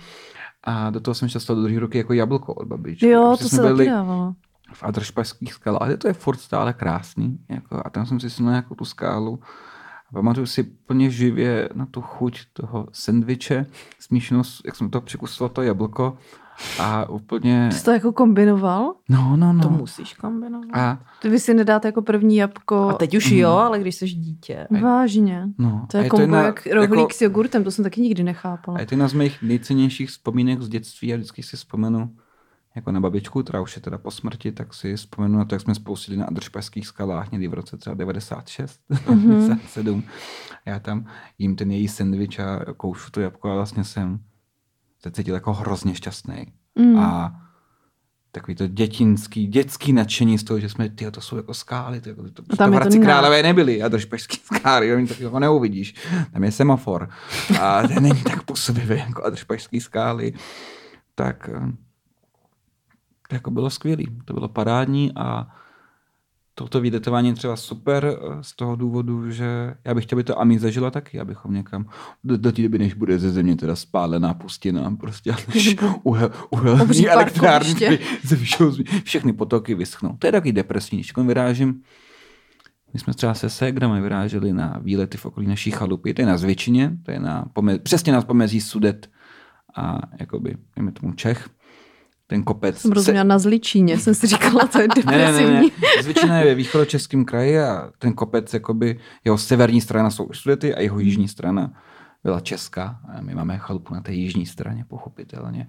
A 0.63 0.89
do 0.89 0.99
toho 0.99 1.15
jsem 1.15 1.25
ještě 1.25 1.35
dostal 1.37 1.55
do 1.55 1.61
druhé 1.61 1.79
ruky 1.79 1.97
jako 1.97 2.13
jablko 2.13 2.53
od 2.53 2.67
babičky. 2.67 3.09
Jo, 3.09 3.23
Prostě 3.27 3.43
to 3.43 3.49
se 3.49 3.61
byli 3.61 3.77
taky 3.85 3.89
dávalo. 3.89 4.33
v 4.73 4.83
Adršpašských 4.83 5.53
skalách, 5.53 5.97
to 5.97 6.07
je 6.07 6.13
furt 6.13 6.37
stále 6.39 6.73
krásný. 6.73 7.39
Jako, 7.49 7.81
a 7.85 7.89
tam 7.89 8.05
jsem 8.05 8.19
si 8.19 8.29
sunul 8.29 8.53
jako 8.53 8.75
tu 8.75 8.85
skálu. 8.85 9.39
A 10.09 10.13
pamatuju 10.13 10.45
si 10.45 10.63
plně 10.63 11.09
živě 11.09 11.69
na 11.73 11.85
tu 11.85 12.01
chuť 12.01 12.39
toho 12.53 12.87
sendviče, 12.91 13.65
smíšenou, 13.99 14.41
jak 14.65 14.75
jsem 14.75 14.89
to 14.89 15.01
přikusoval 15.01 15.49
to 15.49 15.61
jablko 15.61 16.17
A 16.79 17.09
úplně... 17.09 17.69
Jsi 17.71 17.85
to 17.85 17.91
jako 17.91 18.11
kombinoval? 18.13 18.93
No, 19.09 19.37
no, 19.37 19.53
no. 19.53 19.63
To 19.63 19.69
musíš 19.69 20.13
kombinovat. 20.13 20.69
A, 20.73 20.99
Ty 21.21 21.29
vy 21.29 21.39
si 21.39 21.53
nedáte 21.53 21.87
jako 21.87 22.01
první 22.01 22.35
jabko. 22.35 22.89
A 22.89 22.93
teď 22.93 23.17
už 23.17 23.31
jo, 23.31 23.51
ale 23.51 23.79
když 23.79 23.95
jsi 23.95 24.05
dítě. 24.05 24.67
Vážně. 24.81 25.47
no. 25.57 25.85
To 25.91 25.97
a 25.97 26.01
je 26.01 26.09
kombo 26.09 26.21
jedna- 26.21 26.45
jak 26.45 26.67
rohlík 26.73 27.13
s 27.13 27.21
jogurtem, 27.21 27.63
to 27.63 27.71
jsem 27.71 27.83
taky 27.83 28.01
nikdy 28.01 28.23
nechápala. 28.23 28.77
A 28.77 28.81
je 28.81 28.85
to 28.87 28.93
jedna 28.93 29.07
z 29.07 29.13
mých 29.13 29.41
nejcennějších 29.41 30.09
vzpomínek 30.09 30.61
z 30.61 30.69
dětství 30.69 31.13
a 31.13 31.15
vždycky 31.15 31.43
si 31.43 31.57
vzpomenu 31.57 32.15
jako 32.75 32.91
na 32.91 32.99
babičku, 32.99 33.43
která 33.43 33.61
už 33.61 33.75
je 33.75 33.81
teda 33.81 33.97
po 33.97 34.11
smrti, 34.11 34.51
tak 34.51 34.73
si 34.73 34.95
vzpomenu 34.95 35.37
na 35.37 35.45
to, 35.45 35.55
jak 35.55 35.61
jsme 35.61 35.75
spolu 35.75 35.95
seděli 35.95 36.19
na 36.19 36.25
Adršpašských 36.25 36.87
skalách 36.87 37.31
někdy 37.31 37.47
v 37.47 37.53
roce 37.53 37.77
třeba 37.77 37.93
96, 37.93 38.79
Mhm. 39.09 39.29
97. 39.29 40.03
Já 40.65 40.79
tam 40.79 41.05
jím 41.37 41.55
ten 41.55 41.71
její 41.71 41.87
sendvič 41.87 42.39
a 42.39 42.59
koušu 42.77 43.11
to 43.11 43.21
jabko 43.21 43.49
a 43.51 43.55
vlastně 43.55 43.83
jsem 43.83 44.19
se 45.03 45.11
cítil 45.11 45.33
jako 45.33 45.53
hrozně 45.53 45.95
šťastný. 45.95 46.45
Mm. 46.75 46.97
A 46.99 47.35
takový 48.31 48.55
to 48.55 48.67
dětinský, 48.67 49.47
dětský 49.47 49.93
nadšení 49.93 50.37
z 50.37 50.43
toho, 50.43 50.59
že 50.59 50.69
jsme, 50.69 50.89
ty 50.89 51.11
to 51.11 51.21
jsou 51.21 51.37
jako 51.37 51.53
skály, 51.53 52.01
to, 52.01 52.15
to, 52.15 52.43
to, 52.43 52.55
tam 52.55 52.71
to 52.71 52.75
Hradci 52.75 52.99
Králové 52.99 53.43
nebyly, 53.43 53.83
a 53.83 53.87
držpašský 53.87 54.37
skály, 54.43 54.87
jo, 54.87 55.07
to 55.07 55.23
jako 55.23 55.39
neuvidíš. 55.39 55.95
Tam 56.33 56.43
je 56.43 56.51
semafor 56.51 57.09
a 57.61 57.87
ten 57.87 58.03
není 58.03 58.23
tak 58.23 58.43
působivý 58.43 58.97
jako 58.97 59.23
Adršpašský 59.23 59.81
skály. 59.81 60.33
Tak 61.15 61.49
eh, 61.53 61.59
to 63.29 63.35
jako 63.35 63.51
bylo 63.51 63.69
skvělý, 63.69 64.07
to 64.25 64.33
bylo 64.33 64.47
parádní 64.47 65.11
a 65.15 65.47
toto 66.55 66.81
výletování 66.81 67.27
je 67.27 67.33
třeba 67.33 67.55
super 67.55 68.05
eh, 68.05 68.43
z 68.43 68.55
toho 68.55 68.75
důvodu, 68.75 69.31
že 69.31 69.73
já 69.85 69.93
bych 69.93 70.03
chtěl, 70.03 70.15
aby 70.15 70.23
to 70.23 70.41
Ami 70.41 70.59
zažila 70.59 70.91
taky, 70.91 71.19
abychom 71.19 71.53
někam 71.53 71.85
do, 72.23 72.37
do 72.37 72.51
té 72.51 72.61
doby, 72.61 72.79
než 72.79 72.93
bude 72.93 73.19
ze 73.19 73.31
země 73.31 73.55
teda 73.55 73.75
spálená 73.75 74.33
pustina, 74.33 74.95
prostě 74.99 75.31
až 75.31 75.75
uhel, 76.03 76.31
elektrárny 77.09 77.99
ze 78.23 78.35
všeho, 78.35 78.71
všechny 79.03 79.33
potoky 79.33 79.75
vyschnou. 79.75 80.15
To 80.19 80.27
je 80.27 80.31
takový 80.31 80.51
depresní, 80.51 80.97
když 80.97 81.17
vyrážím. 81.17 81.81
My 82.93 82.99
jsme 82.99 83.13
třeba 83.13 83.33
se 83.33 83.49
Segrama 83.49 83.99
vyráželi 83.99 84.53
na 84.53 84.79
výlety 84.81 85.17
v 85.17 85.25
okolí 85.25 85.47
naší 85.47 85.71
chalupy, 85.71 86.13
to 86.13 86.21
je 86.21 86.25
na 86.25 86.37
Zvětšině, 86.37 86.97
to 87.03 87.11
je 87.11 87.19
na 87.19 87.45
pome- 87.53 87.79
přesně 87.79 88.13
na 88.13 88.21
pomezí 88.21 88.61
Sudet 88.61 89.09
a 89.75 89.99
jakoby, 90.19 90.57
dejme 90.75 90.91
tomu 90.91 91.13
Čech. 91.13 91.49
Ten 92.29 92.43
kopec. 92.43 92.77
Jsem 92.77 92.91
rozuměla 92.91 93.23
na 93.23 93.39
Zličíně, 93.39 93.97
jsem 93.99 94.13
si 94.15 94.27
říkala, 94.27 94.67
to 94.67 94.81
je 94.81 94.87
Ne, 95.05 95.17
ne, 95.17 95.17
ne, 95.17 95.31
ne. 95.31 95.31
depresivní. 95.31 95.71
Zvětšina 96.01 96.39
je 96.39 96.45
ve 96.45 96.55
východočeském 96.55 97.25
kraji 97.25 97.59
a 97.59 97.89
ten 97.99 98.13
kopec, 98.13 98.53
jakoby, 98.53 98.99
jeho 99.25 99.37
severní 99.37 99.81
strana 99.81 100.09
jsou 100.11 100.29
Sudety 100.33 100.75
a 100.75 100.81
jeho 100.81 100.99
jižní 100.99 101.27
strana 101.27 101.73
byla 102.23 102.39
Česká. 102.39 102.99
A 103.17 103.21
my 103.21 103.35
máme 103.35 103.57
chalupu 103.57 103.93
na 103.93 104.01
té 104.01 104.13
jižní 104.13 104.45
straně, 104.45 104.85
pochopitelně. 104.87 105.67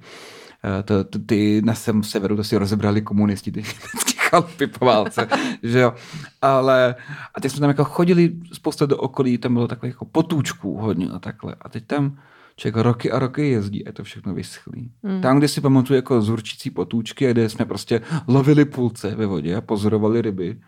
Eh, 0.79 0.83
To, 0.83 1.05
to, 1.05 1.19
ty 1.19 1.63
na 1.65 1.75
sem 1.75 2.03
severu 2.03 2.37
to 2.37 2.45
si 2.45 2.57
rozebrali 2.57 3.03
komunisti, 3.03 3.53
ty 3.53 3.63
chalupy 4.17 4.67
po 4.67 4.85
válce, 4.85 5.29
že 5.63 5.79
jo. 5.81 5.95
Ale, 6.43 6.95
a 7.35 7.41
teď 7.41 7.53
jsme 7.53 7.61
tam 7.61 7.71
jako 7.71 7.85
chodili 7.85 8.33
spousta 8.53 8.87
do 8.87 8.97
okolí, 8.97 9.39
tam 9.39 9.55
bylo 9.55 9.69
takových 9.69 9.95
jako 9.95 10.05
potůčků 10.05 10.77
hodně 10.79 11.07
a 11.09 11.19
takhle. 11.19 11.55
A 11.61 11.69
teď 11.69 11.87
tam 11.87 12.17
člověk 12.57 12.85
roky 12.85 13.11
a 13.11 13.19
roky 13.19 13.51
jezdí 13.51 13.85
a 13.85 13.89
je 13.89 13.93
to 13.93 14.05
všechno 14.05 14.35
vyschlý. 14.35 14.93
Hmm. 15.05 15.21
Tam, 15.21 15.39
kde 15.39 15.49
si 15.49 15.61
pamatuju 15.61 15.97
jako 15.97 16.23
zurčící 16.23 16.71
potůčky, 16.71 17.29
a 17.29 17.33
kde 17.33 17.49
jsme 17.49 17.65
prostě 17.65 18.01
lovili 18.29 18.65
půlce 18.65 19.15
ve 19.15 19.27
vodě 19.27 19.57
a 19.57 19.61
pozorovali 19.61 20.23
ryby, 20.23 20.61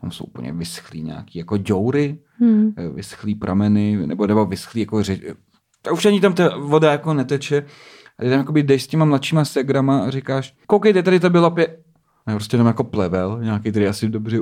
tam 0.00 0.10
jsou 0.10 0.24
úplně 0.24 0.52
vyschlý 0.52 1.02
nějaký 1.02 1.38
jako 1.38 1.56
děury, 1.56 2.18
Hmm. 2.38 2.72
eh, 2.76 2.88
vyschlý 2.88 3.34
prameny, 3.34 4.06
nebo, 4.06 4.26
nebo 4.26 4.46
vyschlý 4.46 4.80
jako 4.80 5.02
ře... 5.02 5.18
A 5.88 5.92
už 5.92 6.04
ani 6.04 6.20
tam 6.20 6.32
ta 6.32 6.56
voda 6.56 6.92
jako 6.92 7.14
neteče. 7.14 7.64
A 8.18 8.22
ty 8.22 8.30
tam 8.30 8.38
jakoby 8.38 8.62
jdeš 8.62 8.82
s 8.82 8.86
těma 8.86 9.04
mladšíma 9.04 9.44
segrama 9.44 10.04
a 10.04 10.10
říkáš, 10.10 10.54
koukejte, 10.66 11.02
tady 11.02 11.20
to 11.20 11.30
bylo 11.30 11.50
pě... 11.50 11.76
Prostě 12.24 12.56
tam 12.56 12.66
jako 12.66 12.84
plevel, 12.84 13.38
nějaký, 13.42 13.70
který 13.70 13.86
asi 13.86 14.08
dobře 14.08 14.40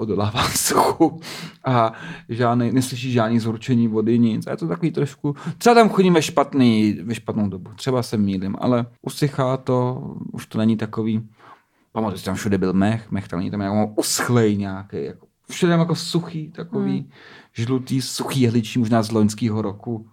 odolává 0.00 0.48
suchu 0.48 1.20
a 1.64 1.92
žádný, 2.28 2.72
neslyší 2.72 3.12
žádný 3.12 3.38
zhorčení 3.38 3.88
vody, 3.88 4.18
nic. 4.18 4.46
A 4.46 4.50
je 4.50 4.56
to 4.56 4.68
takový 4.68 4.90
trošku, 4.90 5.36
třeba 5.58 5.74
tam 5.74 5.88
chodím 5.88 6.14
ve, 6.14 6.22
špatný, 6.22 6.92
ve 7.02 7.14
špatnou 7.14 7.48
dobu, 7.48 7.70
třeba 7.76 8.02
se 8.02 8.16
mýlím, 8.16 8.56
ale 8.58 8.86
usychá 9.02 9.56
to, 9.56 10.02
už 10.32 10.46
to 10.46 10.58
není 10.58 10.76
takový, 10.76 11.28
pamatuju 11.92 12.18
si, 12.18 12.24
tam 12.24 12.34
všude 12.34 12.58
byl 12.58 12.72
mech, 12.72 13.10
mech 13.10 13.28
tam 13.28 13.38
není 13.38 13.50
tam 13.50 13.60
jako 13.60 13.92
uschlej 13.96 14.56
nějaký, 14.56 15.04
jako, 15.04 15.26
všude 15.50 15.72
tam 15.72 15.80
jako 15.80 15.94
suchý, 15.94 16.50
takový 16.50 16.98
hmm. 16.98 17.10
žlutý, 17.52 18.02
suchý 18.02 18.40
jehličí, 18.40 18.78
možná 18.78 19.02
z 19.02 19.10
loňského 19.10 19.62
roku. 19.62 20.08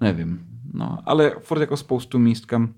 Nevím, 0.00 0.46
no, 0.72 0.98
ale 1.04 1.30
furt 1.40 1.60
jako 1.60 1.76
spoustu 1.76 2.18
míst, 2.18 2.46
kam 2.46 2.74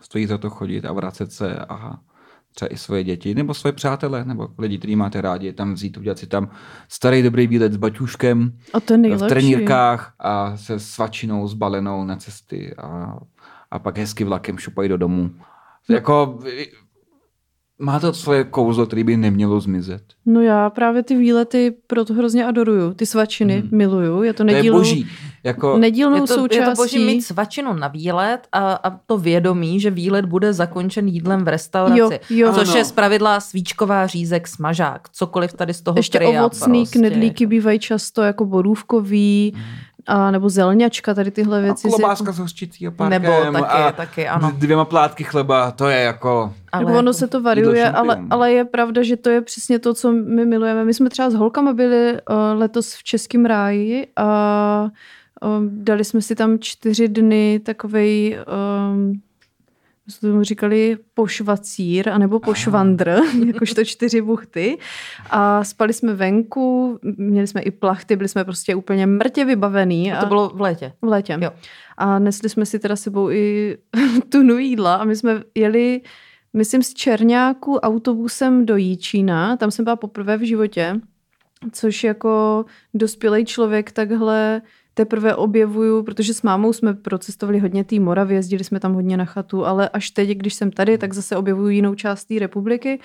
stojí 0.00 0.26
za 0.26 0.38
to 0.38 0.50
chodit 0.50 0.84
a 0.84 0.92
vracet 0.92 1.32
se 1.32 1.58
a 1.58 1.98
třeba 2.56 2.72
i 2.72 2.76
svoje 2.76 3.04
děti, 3.04 3.34
nebo 3.34 3.54
svoje 3.54 3.72
přátele, 3.72 4.24
nebo 4.24 4.48
lidi, 4.58 4.78
který 4.78 4.96
máte 4.96 5.20
rádi, 5.20 5.52
tam 5.52 5.74
vzít, 5.74 5.96
udělat 5.96 6.18
si 6.18 6.26
tam 6.26 6.50
starý 6.88 7.22
dobrý 7.22 7.46
výlet 7.46 7.72
s 7.72 7.76
baťuškem, 7.76 8.52
A 8.74 8.80
to 8.80 8.96
nejlepší. 8.96 9.24
v 9.24 9.28
trenírkách 9.28 10.14
a 10.18 10.56
se 10.56 10.80
svačinou 10.80 11.48
zbalenou 11.48 12.04
na 12.04 12.16
cesty 12.16 12.74
a, 12.76 13.16
a 13.70 13.78
pak 13.78 13.98
hezky 13.98 14.24
vlakem 14.24 14.58
šupají 14.58 14.88
do 14.88 14.96
domu. 14.96 15.30
No. 15.88 15.94
Jako, 15.94 16.38
má 17.78 18.00
to 18.00 18.12
svoje 18.12 18.44
kouzlo, 18.44 18.86
který 18.86 19.04
by 19.04 19.16
nemělo 19.16 19.60
zmizet. 19.60 20.02
No 20.26 20.40
já 20.40 20.70
právě 20.70 21.02
ty 21.02 21.16
výlety 21.16 21.74
proto 21.86 22.14
hrozně 22.14 22.46
adoruju. 22.46 22.94
Ty 22.94 23.06
svačiny 23.06 23.56
Mhm. 23.66 23.68
miluju. 23.78 24.22
Je 24.22 24.32
to 24.32 24.44
To 24.44 24.50
je 24.50 24.54
nedílnou, 24.56 24.78
boží. 24.78 25.06
Jako, 25.44 25.78
nedílnou 25.78 26.14
Je 26.16 26.20
to, 26.20 26.26
součástí. 26.26 26.56
je 26.56 26.64
to 26.64 26.74
boží 26.76 26.98
mít 27.06 27.22
svačinu 27.22 27.72
na 27.72 27.88
výlet 27.88 28.38
a, 28.52 28.72
a 28.72 28.90
to 29.06 29.18
vědomí, 29.18 29.80
že 29.80 29.90
výlet 29.90 30.24
bude 30.24 30.52
zakončen 30.52 31.08
jídlem 31.08 31.44
v 31.44 31.48
restauraci. 31.48 31.98
Jo, 32.00 32.10
jo. 32.30 32.52
Což 32.54 32.68
Ano. 32.68 32.76
je 32.78 32.84
zpravidla 32.84 33.40
svíčková 33.40 34.06
řízek, 34.06 34.48
smažák, 34.48 35.08
cokoliv 35.12 35.52
tady 35.52 35.74
z 35.74 35.80
toho 35.80 35.98
Ještě 35.98 36.18
tria 36.18 36.40
ovocný 36.40 36.80
prostě. 36.82 36.98
knedlíky 36.98 37.46
bývají 37.46 37.78
často 37.78 38.22
jako 38.22 38.44
borůvkový, 38.44 39.54
a 40.06 40.30
nebo 40.30 40.48
zelňačka, 40.48 41.14
tady 41.14 41.30
tyhle 41.30 41.58
a 41.58 41.60
věci. 41.60 41.80
si 41.80 41.88
klobáska 41.88 42.32
s 42.32 42.38
hořčicí 42.38 42.86
a 42.86 42.90
párkem 42.90 43.22
Nebo 43.22 43.52
taky, 43.52 43.82
a 43.82 43.92
taky, 43.92 44.28
ano. 44.28 44.52
dvěma 44.58 44.84
plátky 44.84 45.24
chleba, 45.24 45.70
to 45.70 45.88
je 45.88 46.00
jako... 46.00 46.54
Ale 46.72 46.84
Nebo 46.84 46.98
ono 46.98 47.12
se 47.12 47.26
to 47.26 47.42
variuje, 47.42 47.90
ale, 47.90 48.24
ale 48.30 48.52
je 48.52 48.64
pravda, 48.64 49.02
že 49.02 49.16
to 49.16 49.30
je 49.30 49.40
přesně 49.40 49.78
to, 49.78 49.94
co 49.94 50.12
my 50.12 50.46
milujeme. 50.46 50.84
My 50.84 50.94
jsme 50.94 51.10
třeba 51.10 51.30
s 51.30 51.34
holkama 51.34 51.72
byli 51.72 52.12
uh, 52.12 52.18
letos 52.54 52.94
v 52.94 53.02
Českém 53.02 53.44
ráji 53.44 54.06
a 54.16 54.88
um, 55.42 55.84
dali 55.84 56.04
jsme 56.04 56.22
si 56.22 56.34
tam 56.34 56.58
čtyři 56.58 57.08
dny 57.08 57.60
takovej, 57.64 58.38
um, 58.92 59.20
my 60.06 60.12
jsme 60.12 60.28
tomu 60.28 60.42
říkali 60.42 60.98
pošvacír, 61.14 62.08
anebo 62.08 62.40
pošvandr, 62.40 63.20
jakožto 63.46 63.84
čtyři 63.84 64.22
buchty. 64.22 64.78
A 65.30 65.64
spali 65.64 65.92
jsme 65.92 66.14
venku, 66.14 66.98
měli 67.02 67.46
jsme 67.46 67.60
i 67.60 67.70
plachty, 67.70 68.16
byli 68.16 68.28
jsme 68.28 68.44
prostě 68.44 68.74
úplně 68.74 69.06
mrtě 69.06 69.44
vybavený. 69.44 70.12
to 70.20 70.26
bylo 70.26 70.48
v 70.48 70.60
létě. 70.60 70.92
V 71.02 71.04
létě. 71.06 71.38
Jo. 71.40 71.50
A 71.96 72.18
nesli 72.18 72.48
jsme 72.48 72.66
si 72.66 72.78
teda 72.78 72.96
sebou 72.96 73.30
i 73.30 73.76
tunu 74.28 74.58
jídla 74.58 74.94
a 74.94 75.04
my 75.04 75.16
jsme 75.16 75.42
jeli, 75.54 76.00
myslím, 76.52 76.82
z 76.82 76.94
Černáku 76.94 77.76
autobusem 77.76 78.66
do 78.66 78.76
Jíčína. 78.76 79.56
Tam 79.56 79.70
jsem 79.70 79.84
byla 79.84 79.96
poprvé 79.96 80.36
v 80.36 80.46
životě, 80.46 81.00
což 81.72 82.04
jako 82.04 82.64
dospělý 82.94 83.44
člověk 83.44 83.92
takhle 83.92 84.62
teprve 84.96 85.34
objevuju, 85.34 86.02
protože 86.02 86.34
s 86.34 86.42
mámou 86.42 86.72
jsme 86.72 86.94
procestovali 86.94 87.58
hodně 87.58 87.84
té 87.84 88.00
Moravy, 88.00 88.34
jezdili 88.34 88.64
jsme 88.64 88.80
tam 88.80 88.94
hodně 88.94 89.16
na 89.16 89.24
chatu, 89.24 89.66
ale 89.66 89.88
až 89.88 90.10
teď, 90.10 90.28
když 90.28 90.54
jsem 90.54 90.70
tady, 90.70 90.98
tak 90.98 91.12
zase 91.12 91.36
objevuju 91.36 91.68
jinou 91.68 91.94
část 91.94 92.24
té 92.24 92.38
republiky 92.38 93.00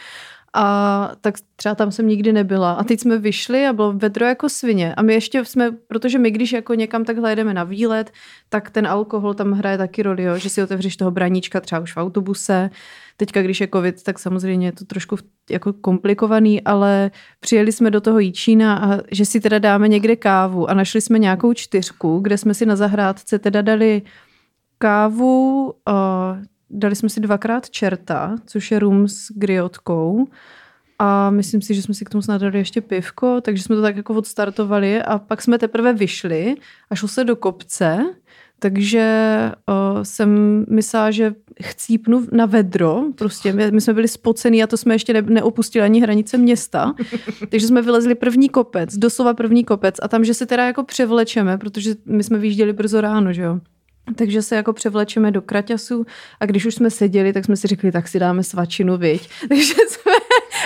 a 0.53 1.11
tak 1.21 1.35
třeba 1.55 1.75
tam 1.75 1.91
jsem 1.91 2.07
nikdy 2.07 2.33
nebyla. 2.33 2.73
A 2.73 2.83
teď 2.83 2.99
jsme 2.99 3.17
vyšli 3.17 3.67
a 3.67 3.73
bylo 3.73 3.93
vedro 3.93 4.25
jako 4.25 4.49
svině. 4.49 4.95
A 4.95 5.01
my 5.01 5.13
ještě 5.13 5.45
jsme, 5.45 5.71
protože 5.87 6.19
my 6.19 6.31
když 6.31 6.51
jako 6.51 6.73
někam 6.73 7.05
takhle 7.05 7.31
jedeme 7.31 7.53
na 7.53 7.63
výlet, 7.63 8.11
tak 8.49 8.69
ten 8.69 8.87
alkohol 8.87 9.33
tam 9.33 9.51
hraje 9.51 9.77
taky 9.77 10.03
roli, 10.03 10.23
jo? 10.23 10.37
že 10.37 10.49
si 10.49 10.63
otevřeš 10.63 10.97
toho 10.97 11.11
braníčka 11.11 11.59
třeba 11.59 11.81
už 11.81 11.93
v 11.93 11.97
autobuse. 11.97 12.69
Teďka, 13.17 13.41
když 13.41 13.61
je 13.61 13.67
covid, 13.73 14.03
tak 14.03 14.19
samozřejmě 14.19 14.67
je 14.67 14.71
to 14.71 14.85
trošku 14.85 15.17
jako 15.49 15.73
komplikovaný, 15.73 16.61
ale 16.61 17.11
přijeli 17.39 17.71
jsme 17.71 17.91
do 17.91 18.01
toho 18.01 18.19
Jíčína 18.19 18.77
a 18.77 18.99
že 19.11 19.25
si 19.25 19.39
teda 19.39 19.59
dáme 19.59 19.87
někde 19.87 20.15
kávu 20.15 20.69
a 20.69 20.73
našli 20.73 21.01
jsme 21.01 21.19
nějakou 21.19 21.53
čtyřku, 21.53 22.19
kde 22.19 22.37
jsme 22.37 22.53
si 22.53 22.65
na 22.65 22.75
zahrádce 22.75 23.39
teda 23.39 23.61
dali 23.61 24.01
kávu, 24.77 25.73
dali 26.71 26.95
jsme 26.95 27.09
si 27.09 27.19
dvakrát 27.19 27.69
čerta, 27.69 28.35
což 28.45 28.71
je 28.71 28.79
rum 28.79 29.07
s 29.07 29.31
griotkou. 29.35 30.27
A 30.99 31.29
myslím 31.29 31.61
si, 31.61 31.73
že 31.73 31.81
jsme 31.81 31.93
si 31.93 32.05
k 32.05 32.09
tomu 32.09 32.21
snad 32.21 32.41
dali 32.41 32.57
ještě 32.57 32.81
pivko, 32.81 33.41
takže 33.41 33.63
jsme 33.63 33.75
to 33.75 33.81
tak 33.81 33.97
jako 33.97 34.13
odstartovali 34.13 35.01
a 35.01 35.19
pak 35.19 35.41
jsme 35.41 35.57
teprve 35.57 35.93
vyšli 35.93 36.55
a 36.89 36.95
šlo 36.95 37.07
se 37.07 37.23
do 37.23 37.35
kopce, 37.35 37.99
takže 38.59 39.05
uh, 39.69 40.03
jsem 40.03 40.65
myslela, 40.69 41.11
že 41.11 41.33
chcípnu 41.61 42.27
na 42.31 42.45
vedro, 42.45 43.03
prostě 43.15 43.53
my, 43.53 43.71
my 43.71 43.81
jsme 43.81 43.93
byli 43.93 44.07
spocený 44.07 44.63
a 44.63 44.67
to 44.67 44.77
jsme 44.77 44.95
ještě 44.95 45.13
ne, 45.13 45.21
neopustili 45.21 45.85
ani 45.85 46.01
hranice 46.01 46.37
města, 46.37 46.93
takže 47.49 47.67
jsme 47.67 47.81
vylezli 47.81 48.15
první 48.15 48.49
kopec, 48.49 48.97
doslova 48.97 49.33
první 49.33 49.63
kopec 49.63 49.95
a 50.01 50.07
tam, 50.07 50.23
že 50.23 50.33
se 50.33 50.45
teda 50.45 50.65
jako 50.65 50.83
převlečeme, 50.83 51.57
protože 51.57 51.95
my 52.05 52.23
jsme 52.23 52.37
vyjížděli 52.37 52.73
brzo 52.73 53.01
ráno, 53.01 53.33
že 53.33 53.41
jo. 53.41 53.59
Takže 54.15 54.41
se 54.41 54.55
jako 54.55 54.73
převlečeme 54.73 55.31
do 55.31 55.41
kraťasu 55.41 56.05
a 56.39 56.45
když 56.45 56.65
už 56.65 56.75
jsme 56.75 56.89
seděli, 56.89 57.33
tak 57.33 57.45
jsme 57.45 57.57
si 57.57 57.67
řekli, 57.67 57.91
tak 57.91 58.07
si 58.07 58.19
dáme 58.19 58.43
svačinu, 58.43 58.97
viď. 58.97 59.29
Takže 59.49 59.73
jsme 59.87 60.11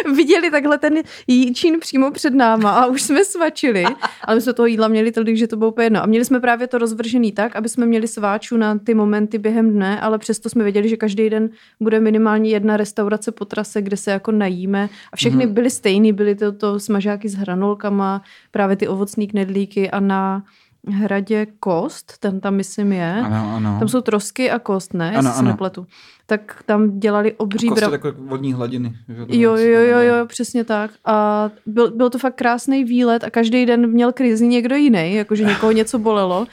viděli 0.16 0.52
takhle 0.52 0.78
ten 0.78 0.94
jíčín 1.28 1.80
přímo 1.80 2.12
před 2.12 2.34
náma 2.34 2.72
a 2.72 2.86
už 2.86 3.02
jsme 3.02 3.26
svačili, 3.26 3.84
ale 4.24 4.36
my 4.36 4.42
jsme 4.42 4.54
toho 4.54 4.68
jídla 4.68 4.88
měli 4.88 5.12
tolik, 5.12 5.38
že 5.38 5.48
to 5.48 5.58
bylo 5.58 5.72
úplně 5.72 5.86
jedno. 5.86 6.04
A 6.04 6.06
měli 6.06 6.26
jsme 6.26 6.40
právě 6.40 6.68
to 6.68 6.78
rozvržený 6.78 7.32
tak, 7.32 7.56
aby 7.56 7.70
jsme 7.70 7.86
měli 7.86 8.08
sváču 8.08 8.58
na 8.58 8.78
ty 8.78 8.94
momenty 8.94 9.38
během 9.38 9.72
dne, 9.72 10.02
ale 10.02 10.18
přesto 10.18 10.50
jsme 10.50 10.64
věděli, 10.64 10.90
že 10.90 10.98
každý 10.98 11.30
den 11.30 11.50
bude 11.80 12.00
minimálně 12.00 12.50
jedna 12.50 12.78
restaurace 12.78 13.32
po 13.32 13.46
trase, 13.46 13.82
kde 13.82 13.98
se 13.98 14.12
jako 14.12 14.32
najíme 14.32 14.90
a 15.12 15.16
všechny 15.16 15.46
mm-hmm. 15.46 15.54
byly 15.54 15.70
stejný, 15.70 16.14
byly 16.14 16.36
to, 16.36 16.52
to 16.52 16.80
smažáky 16.80 17.30
s 17.30 17.36
hranolkama, 17.36 18.22
právě 18.52 18.76
ty 18.76 18.88
ovocní 18.88 19.28
knedlíky 19.28 19.92
a 19.92 20.00
na 20.00 20.44
hradě 20.88 21.48
Kost, 21.60 22.18
ten 22.20 22.40
tam 22.40 22.56
myslím 22.56 22.92
je. 22.92 23.22
Ano, 23.24 23.54
ano. 23.56 23.80
Tam 23.80 23.88
jsou 23.88 24.02
trosky 24.02 24.52
a 24.52 24.60
kost, 24.60 24.94
ne? 24.94 25.16
Ano, 25.18 25.36
Ano, 25.36 25.48
nepletu. 25.48 25.88
Tak 26.26 26.64
tam 26.66 27.00
dělali 27.00 27.34
obří 27.34 27.68
Kost 27.68 27.82
je 27.82 27.88
bra... 27.88 27.98
takové 27.98 28.14
vodní 28.18 28.54
hladiny. 28.54 28.94
Jo, 29.28 29.56
jo, 29.56 29.82
jo, 29.82 30.00
jo, 30.00 30.26
přesně 30.26 30.64
tak. 30.64 30.92
A 31.06 31.50
byl, 31.66 31.92
byl 31.92 32.10
to 32.10 32.20
fakt 32.20 32.36
krásný 32.36 32.84
výlet 32.84 33.24
a 33.24 33.30
každý 33.30 33.66
den 33.66 33.88
měl 33.88 34.12
krizi 34.12 34.48
někdo 34.48 34.76
jiný, 34.76 35.14
jakože 35.14 35.44
někoho 35.44 35.72
něco 35.72 36.00
bolelo. 36.00 36.48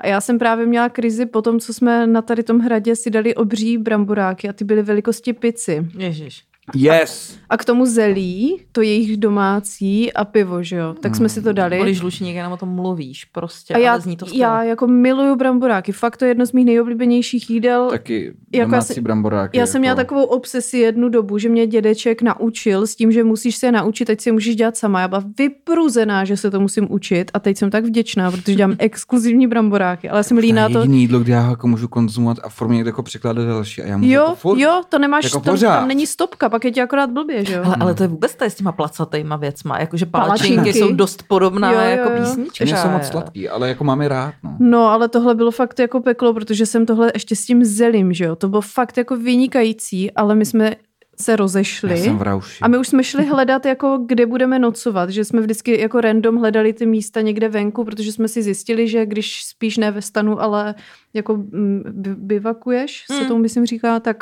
A 0.00 0.06
já 0.06 0.20
jsem 0.20 0.38
právě 0.38 0.66
měla 0.66 0.88
krizi 0.88 1.26
po 1.26 1.42
tom, 1.42 1.60
co 1.60 1.74
jsme 1.74 2.06
na 2.06 2.22
tady 2.22 2.42
tom 2.42 2.58
hradě 2.58 2.96
si 2.96 3.10
dali 3.10 3.34
obří 3.34 3.78
bramboráky 3.78 4.48
a 4.48 4.52
ty 4.52 4.64
byly 4.64 4.82
velikosti 4.82 5.32
pici. 5.32 5.86
Ježiš. 5.98 6.47
Yes! 6.74 7.38
A 7.50 7.56
k 7.56 7.64
tomu 7.64 7.86
zelí, 7.86 8.60
to 8.72 8.82
jejich 8.82 9.16
domácí 9.16 10.12
a 10.12 10.24
pivo, 10.24 10.62
že 10.62 10.76
jo. 10.76 10.94
Tak 11.00 11.16
jsme 11.16 11.28
si 11.28 11.42
to 11.42 11.52
dali. 11.52 11.78
Volíš 11.78 11.96
žlučník, 11.98 12.36
jenom 12.36 12.52
o 12.52 12.56
tom 12.56 12.68
mluvíš 12.68 13.24
prostě, 13.24 13.74
A 13.74 13.78
já, 13.78 13.92
ale 13.92 14.00
zní 14.00 14.16
to 14.16 14.26
skvěle. 14.26 14.42
já 14.52 14.62
jako 14.62 14.86
miluju 14.86 15.36
bramboráky. 15.36 15.92
Fakt 15.92 16.16
to 16.16 16.24
je 16.24 16.30
jedno 16.30 16.46
z 16.46 16.52
mých 16.52 16.66
nejoblíbenějších 16.66 17.50
jídel. 17.50 17.90
Taky 17.90 18.24
Jako 18.24 18.34
já 18.52 18.64
domácí 18.64 18.94
jsem- 18.94 19.04
bramboráky. 19.04 19.58
Já 19.58 19.66
jsem 19.66 19.80
měla 19.80 19.90
jako- 19.92 20.00
takovou 20.00 20.22
obsesi 20.24 20.78
jednu 20.78 21.08
dobu, 21.08 21.38
že 21.38 21.48
mě 21.48 21.66
dědeček 21.66 22.22
naučil 22.22 22.86
s 22.86 22.96
tím, 22.96 23.12
že 23.12 23.24
musíš 23.24 23.56
se 23.56 23.72
naučit, 23.72 24.04
teď 24.04 24.20
si 24.20 24.32
můžeš 24.32 24.56
dělat 24.56 24.76
sama. 24.76 25.00
Já 25.00 25.08
byla 25.08 25.24
vypruzená, 25.38 26.24
že 26.24 26.36
se 26.36 26.50
to 26.50 26.60
musím 26.60 26.92
učit 26.92 27.30
a 27.34 27.38
teď 27.38 27.56
jsem 27.58 27.70
tak 27.70 27.84
vděčná, 27.84 28.30
protože 28.30 28.54
dělám 28.54 28.74
exkluzivní 28.78 29.46
bramboráky, 29.46 30.08
ale 30.10 30.24
jsem 30.24 30.36
To 30.36 30.38
je 30.38 30.46
líná 30.46 30.68
to. 30.68 30.78
jediný 30.78 31.00
jídlo, 31.00 31.20
kde 31.20 31.32
já 31.32 31.40
ho 31.40 31.50
jako 31.50 31.68
můžu 31.68 31.88
konzumovat 31.88 32.38
a 32.42 32.48
formě 32.48 32.76
někde 32.76 32.88
jako 32.88 33.02
překládat 33.02 33.46
další. 33.46 33.82
A 33.82 33.86
já 33.86 33.96
můžu 33.98 34.10
Jo, 34.10 34.22
jako 34.22 34.34
furt, 34.34 34.58
jo, 34.58 34.82
to 34.88 34.98
nemáš, 34.98 35.24
jako 35.24 35.40
tam, 35.40 35.52
pořád. 35.54 35.78
tam 35.78 35.88
není 35.88 36.06
stopka, 36.06 36.48
pak 36.58 36.64
je 36.64 36.72
ti 36.72 36.80
akorát 36.82 37.10
blbě, 37.10 37.44
že 37.44 37.54
jo? 37.54 37.62
Hele, 37.62 37.76
ale 37.80 37.94
to 37.94 38.02
je 38.02 38.08
vůbec 38.08 38.34
tady 38.34 38.50
s 38.50 38.54
těma 38.54 38.72
placatejma 38.72 39.36
věcma, 39.36 39.78
jakože 39.78 40.06
palačinky 40.06 40.54
Palačinky. 40.56 40.78
jsou 40.78 40.92
dost 40.92 41.22
podobná 41.28 41.72
Jo, 41.72 41.78
jo, 41.80 41.86
jako 41.90 42.10
jo. 42.10 42.16
písnička. 42.20 42.64
Oni 42.64 42.76
jsou 42.76 42.88
moc 42.88 43.06
sladký, 43.06 43.48
ale 43.48 43.68
jako 43.68 43.84
máme 43.84 44.08
rád. 44.08 44.34
No. 44.44 44.56
No, 44.58 44.86
ale 44.86 45.08
tohle 45.08 45.34
bylo 45.34 45.50
fakt 45.50 45.78
jako 45.78 46.00
peklo, 46.00 46.34
protože 46.34 46.66
jsem 46.66 46.86
tohle 46.86 47.10
ještě 47.14 47.36
s 47.36 47.46
tím 47.46 47.64
zelím, 47.64 48.12
že 48.12 48.24
jo? 48.24 48.36
To 48.36 48.48
bylo 48.48 48.60
fakt 48.62 48.96
jako 48.96 49.16
vynikající, 49.16 50.10
ale 50.10 50.34
my 50.34 50.44
jsme 50.46 50.76
se 51.20 51.36
rozešli. 51.36 51.90
Já 51.90 51.96
jsem 51.96 52.18
v 52.18 52.22
rauši. 52.22 52.58
A 52.62 52.68
my 52.68 52.78
už 52.78 52.88
jsme 52.88 53.04
šli 53.04 53.24
hledat, 53.26 53.66
jako 53.66 53.98
kde 54.06 54.26
budeme 54.26 54.58
nocovat, 54.58 55.10
že 55.10 55.24
jsme 55.24 55.40
vždycky 55.40 55.80
jako 55.80 56.00
random 56.00 56.36
hledali 56.36 56.72
ty 56.72 56.86
místa 56.86 57.20
někde 57.20 57.48
venku, 57.48 57.84
protože 57.84 58.12
jsme 58.12 58.28
si 58.28 58.42
zjistili, 58.42 58.88
že 58.88 59.06
když 59.06 59.44
spíš 59.44 59.76
ne 59.76 59.90
ve 59.90 60.02
stanu, 60.02 60.42
ale 60.42 60.74
jako 61.14 61.36
mm, 61.36 61.82
bivakuješ, 62.16 63.04
se 63.12 63.20
Mm. 63.22 63.28
tomu 63.28 63.42
myslím 63.42 63.66
říká, 63.66 64.00
tak 64.00 64.16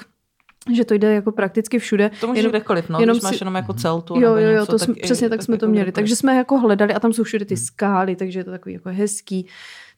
že 0.74 0.84
to 0.84 0.94
jde 0.94 1.14
jako 1.14 1.32
prakticky 1.32 1.78
všude. 1.78 2.10
To 2.20 2.26
může 2.26 2.38
Jenom- 2.38 2.50
kdekoliv, 2.50 2.88
no, 2.88 3.00
jenom 3.00 3.14
když 3.14 3.22
máš 3.22 3.36
si- 3.36 3.42
jenom 3.42 3.54
jako 3.54 3.72
celtu 3.72 4.14
Jo, 4.14 4.20
nebo 4.20 4.36
jo, 4.36 4.46
jo, 4.50 4.60
něco, 4.60 4.72
to 4.72 4.78
jsme, 4.78 4.94
přesně 4.94 5.28
tak 5.28 5.42
jsme 5.42 5.58
to 5.58 5.66
měli. 5.66 5.84
kdekoliv. 5.84 5.94
Takže 5.94 6.16
jsme 6.16 6.36
jako 6.36 6.58
hledali 6.58 6.94
a 6.94 7.00
tam 7.00 7.12
jsou 7.12 7.22
všude 7.22 7.44
ty 7.44 7.56
skály, 7.56 8.16
takže 8.16 8.40
je 8.40 8.44
to 8.44 8.50
takový 8.50 8.72
jako 8.72 8.88
hezký. 8.92 9.46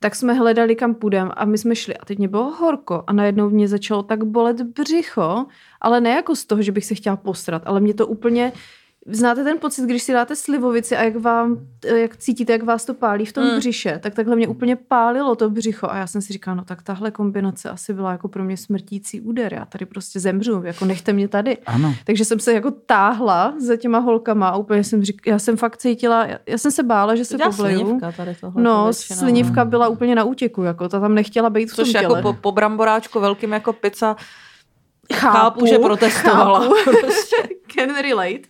Tak 0.01 0.15
jsme 0.15 0.33
hledali, 0.35 0.77
kam 0.77 0.95
půjdeme 0.95 1.31
a 1.37 1.45
my 1.45 1.59
jsme 1.59 1.77
šli 1.77 1.97
a 1.97 2.05
teď 2.05 2.19
mě 2.19 2.29
bylo 2.29 2.51
horko 2.51 3.05
a 3.07 3.13
najednou 3.13 3.51
mě 3.51 3.69
začalo 3.69 4.03
tak 4.03 4.25
bolet 4.25 4.61
břicho, 4.63 5.47
ale 5.81 6.01
ne 6.01 6.11
jako 6.11 6.37
z 6.37 6.45
toho, 6.45 6.63
že 6.63 6.73
bych 6.73 6.85
se 6.85 6.95
chtěla 6.95 7.17
posrat, 7.17 7.63
ale 7.67 7.81
mě 7.81 7.95
to 7.95 8.07
úplně 8.07 8.53
Znáte 9.11 9.45
ten 9.45 9.59
pocit, 9.59 9.85
když 9.85 10.03
si 10.03 10.13
dáte 10.13 10.37
slivovici 10.37 10.97
a 10.97 11.03
jak 11.03 11.17
vám, 11.17 11.57
jak 11.97 12.17
cítíte, 12.17 12.53
jak 12.53 12.63
vás 12.63 12.85
to 12.85 12.95
pálí 12.95 13.25
v 13.27 13.33
tom 13.33 13.45
Mm. 13.45 13.57
břiše, 13.57 13.99
tak 14.03 14.15
takhle 14.15 14.37
mě 14.37 14.49
úplně 14.49 14.77
pálilo 14.77 15.37
to 15.37 15.51
břicho 15.51 15.87
a 15.91 15.97
já 15.97 16.07
jsem 16.07 16.23
si 16.23 16.33
říkala, 16.33 16.55
no 16.55 16.65
tak 16.65 16.83
tahle 16.83 17.11
kombinace 17.11 17.71
asi 17.71 17.93
byla 17.95 18.13
jako 18.13 18.29
pro 18.29 18.45
mě 18.45 18.57
smrtící 18.57 19.21
úder, 19.21 19.55
já 19.55 19.65
tady 19.65 19.87
prostě 19.87 20.21
zemřu, 20.21 20.63
jako 20.65 20.85
nechte 20.85 21.13
mě 21.13 21.29
tady. 21.29 21.57
Ano. 21.67 21.95
Takže 22.05 22.25
jsem 22.25 22.41
se 22.41 22.53
jako 22.53 22.71
táhla 22.71 23.55
za 23.67 23.77
těma 23.77 23.99
holkama 23.99 24.49
a 24.49 24.57
úplně 24.57 24.85
jsem 24.85 25.03
řík, 25.05 25.23
já 25.27 25.39
jsem 25.39 25.57
fakt 25.57 25.77
cítila, 25.77 26.27
já, 26.27 26.39
já 26.47 26.59
jsem 26.59 26.71
se 26.71 26.83
bála, 26.83 27.15
že 27.17 27.25
se 27.25 27.37
dělá 27.37 27.51
pobleju. 27.51 27.79
slinivka 27.81 28.13
tady 28.13 28.37
tohle. 28.41 28.63
No, 28.63 28.85
většinou. 28.85 29.19
slinivka 29.19 29.65
byla 29.65 29.89
úplně 29.89 30.15
na 30.15 30.25
útěku, 30.25 30.63
jako 30.63 30.89
ta 30.89 31.01
tam 31.01 31.15
nechtěla 31.15 31.51
být 31.51 31.73
v 31.73 31.77
tom 31.77 31.85
Což 31.85 31.93
těle. 31.93 32.03
jako 32.05 32.23
po, 32.23 32.33
po 32.33 32.53
bramboráčku 32.53 33.21
velkým 33.21 33.53
jako 33.53 33.73
pizza 33.73 34.17
chápu, 35.15 35.67
že 35.67 35.79
protestovala. 35.79 36.61
chápu. 36.61 36.75
Prostě. 37.01 37.37
Can 37.75 37.95
relate. 38.03 38.41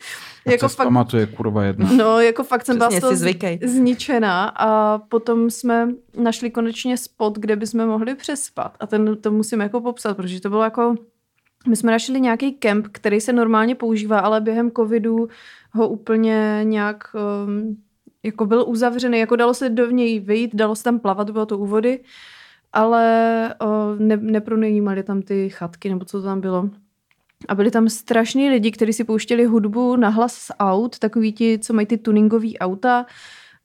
Jako 0.53 0.69
se 0.69 0.77
fakt, 0.77 0.87
pamatuje 0.87 1.27
kurva 1.27 1.65
jedna. 1.65 1.93
no, 1.93 2.21
jako 2.21 2.45
fakt 2.45 2.67
jsem 2.67 2.77
byla 2.77 2.89
Přesně, 2.89 3.01
z 3.01 3.03
toho 3.03 3.13
si 3.13 3.17
zvykej. 3.17 3.59
zničená 3.65 4.45
a 4.49 4.99
potom 4.99 5.51
jsme 5.51 5.89
našli 6.17 6.51
konečně 6.51 6.97
spot, 6.97 7.39
kde 7.39 7.57
bychom 7.57 7.87
mohli 7.87 8.15
přespat 8.15 8.77
a 8.81 8.87
ten 8.87 9.17
to 9.17 9.31
musím 9.33 9.61
jako 9.61 9.81
popsat, 9.81 10.17
protože 10.17 10.41
to 10.41 10.49
bylo 10.49 10.63
jako 10.63 10.95
my 11.69 11.77
jsme 11.77 11.93
našli 11.93 12.21
nějaký 12.21 12.53
kemp, 12.53 12.87
který 12.93 13.21
se 13.21 13.33
normálně 13.33 13.75
používá, 13.75 14.19
ale 14.19 14.41
během 14.41 14.71
covidu 14.71 15.29
ho 15.73 15.89
úplně 15.89 16.61
nějak 16.63 17.05
um, 17.47 17.77
jako 18.23 18.47
byl 18.47 18.65
uzavřený, 18.69 19.19
jako 19.19 19.37
dalo 19.37 19.55
se 19.55 19.69
do 19.69 19.91
něj 19.91 20.21
vyjít, 20.21 20.55
dalo 20.55 20.75
se 20.77 20.85
tam 20.85 20.99
plavat, 20.99 21.31
bylo 21.31 21.47
to 21.47 21.59
u 21.59 21.67
vody, 21.67 22.01
ale 22.73 23.55
o, 23.61 23.95
ne, 23.99 24.17
nepronajímali 24.17 25.03
tam 25.03 25.23
ty 25.23 25.51
chatky, 25.51 25.89
nebo 25.89 26.05
co 26.05 26.19
to 26.21 26.25
tam 26.27 26.41
bylo. 26.41 26.71
A 27.49 27.55
byli 27.55 27.71
tam 27.71 27.89
strašní 27.89 28.51
lidi, 28.51 28.71
kteří 28.71 28.93
si 28.93 29.05
pouštěli 29.05 29.45
hudbu 29.45 29.97
na 29.97 30.09
hlas 30.09 30.35
z 30.35 30.51
aut, 30.59 30.99
takový 30.99 31.33
ti, 31.33 31.59
co 31.59 31.73
mají 31.73 31.87
ty 31.87 31.99
tuningový 31.99 32.59
auta, 32.59 33.07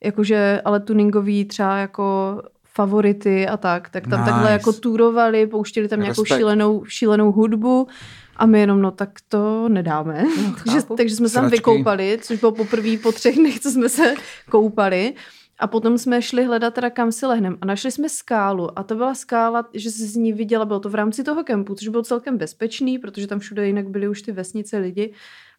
jakože, 0.04 0.62
ale 0.66 0.80
tuningový 0.80 1.46
třeba 1.46 1.78
jako 1.78 2.42
favority 2.74 3.48
a 3.48 3.58
tak, 3.58 3.90
tak 3.90 4.08
tam 4.08 4.20
nice. 4.20 4.32
takhle 4.32 4.52
jako 4.52 4.74
turovali, 4.74 5.48
pouštěli 5.48 5.88
tam 5.88 6.00
nějakou 6.00 6.22
Respekt. 6.22 6.38
šílenou, 6.38 6.86
šílenou 6.86 7.32
hudbu 7.32 7.88
a 8.36 8.46
my 8.46 8.60
jenom, 8.60 8.82
no 8.82 8.92
tak 8.92 9.10
to 9.30 9.70
nedáme. 9.70 10.24
No, 10.24 10.56
takže, 10.64 10.80
takže 10.98 11.16
jsme 11.16 11.30
se 11.30 11.36
tam 11.36 11.50
vykoupali, 11.50 12.20
což 12.22 12.40
bylo 12.40 12.52
poprvé 12.52 12.98
po 13.04 13.12
třech 13.12 13.36
dnech, 13.36 13.60
co 13.60 13.72
jsme 13.72 13.90
se 13.90 14.16
koupali. 14.50 15.14
A 15.60 15.68
potom 15.68 15.98
jsme 15.98 16.22
šli 16.22 16.46
hledat 16.46 16.74
teda 16.74 16.90
kam 16.90 17.12
si 17.12 17.26
lehneme 17.26 17.58
a 17.62 17.66
našli 17.66 17.92
jsme 17.92 18.10
skálu 18.10 18.80
a 18.80 18.84
to 18.84 18.96
byla 18.96 19.14
skála, 19.16 19.70
že 19.74 19.92
se 19.92 20.06
z 20.06 20.16
ní 20.16 20.34
viděla, 20.34 20.66
bylo 20.66 20.80
to 20.80 20.90
v 20.90 20.96
rámci 20.96 21.24
toho 21.24 21.44
kempu, 21.44 21.76
což 21.76 21.88
bylo 21.88 22.04
celkem 22.04 22.38
bezpečný, 22.38 23.00
protože 23.00 23.28
tam 23.28 23.40
všude 23.40 23.68
jinak 23.68 23.90
byly 23.90 24.08
už 24.08 24.22
ty 24.22 24.32
vesnice 24.32 24.78
lidi 24.78 25.14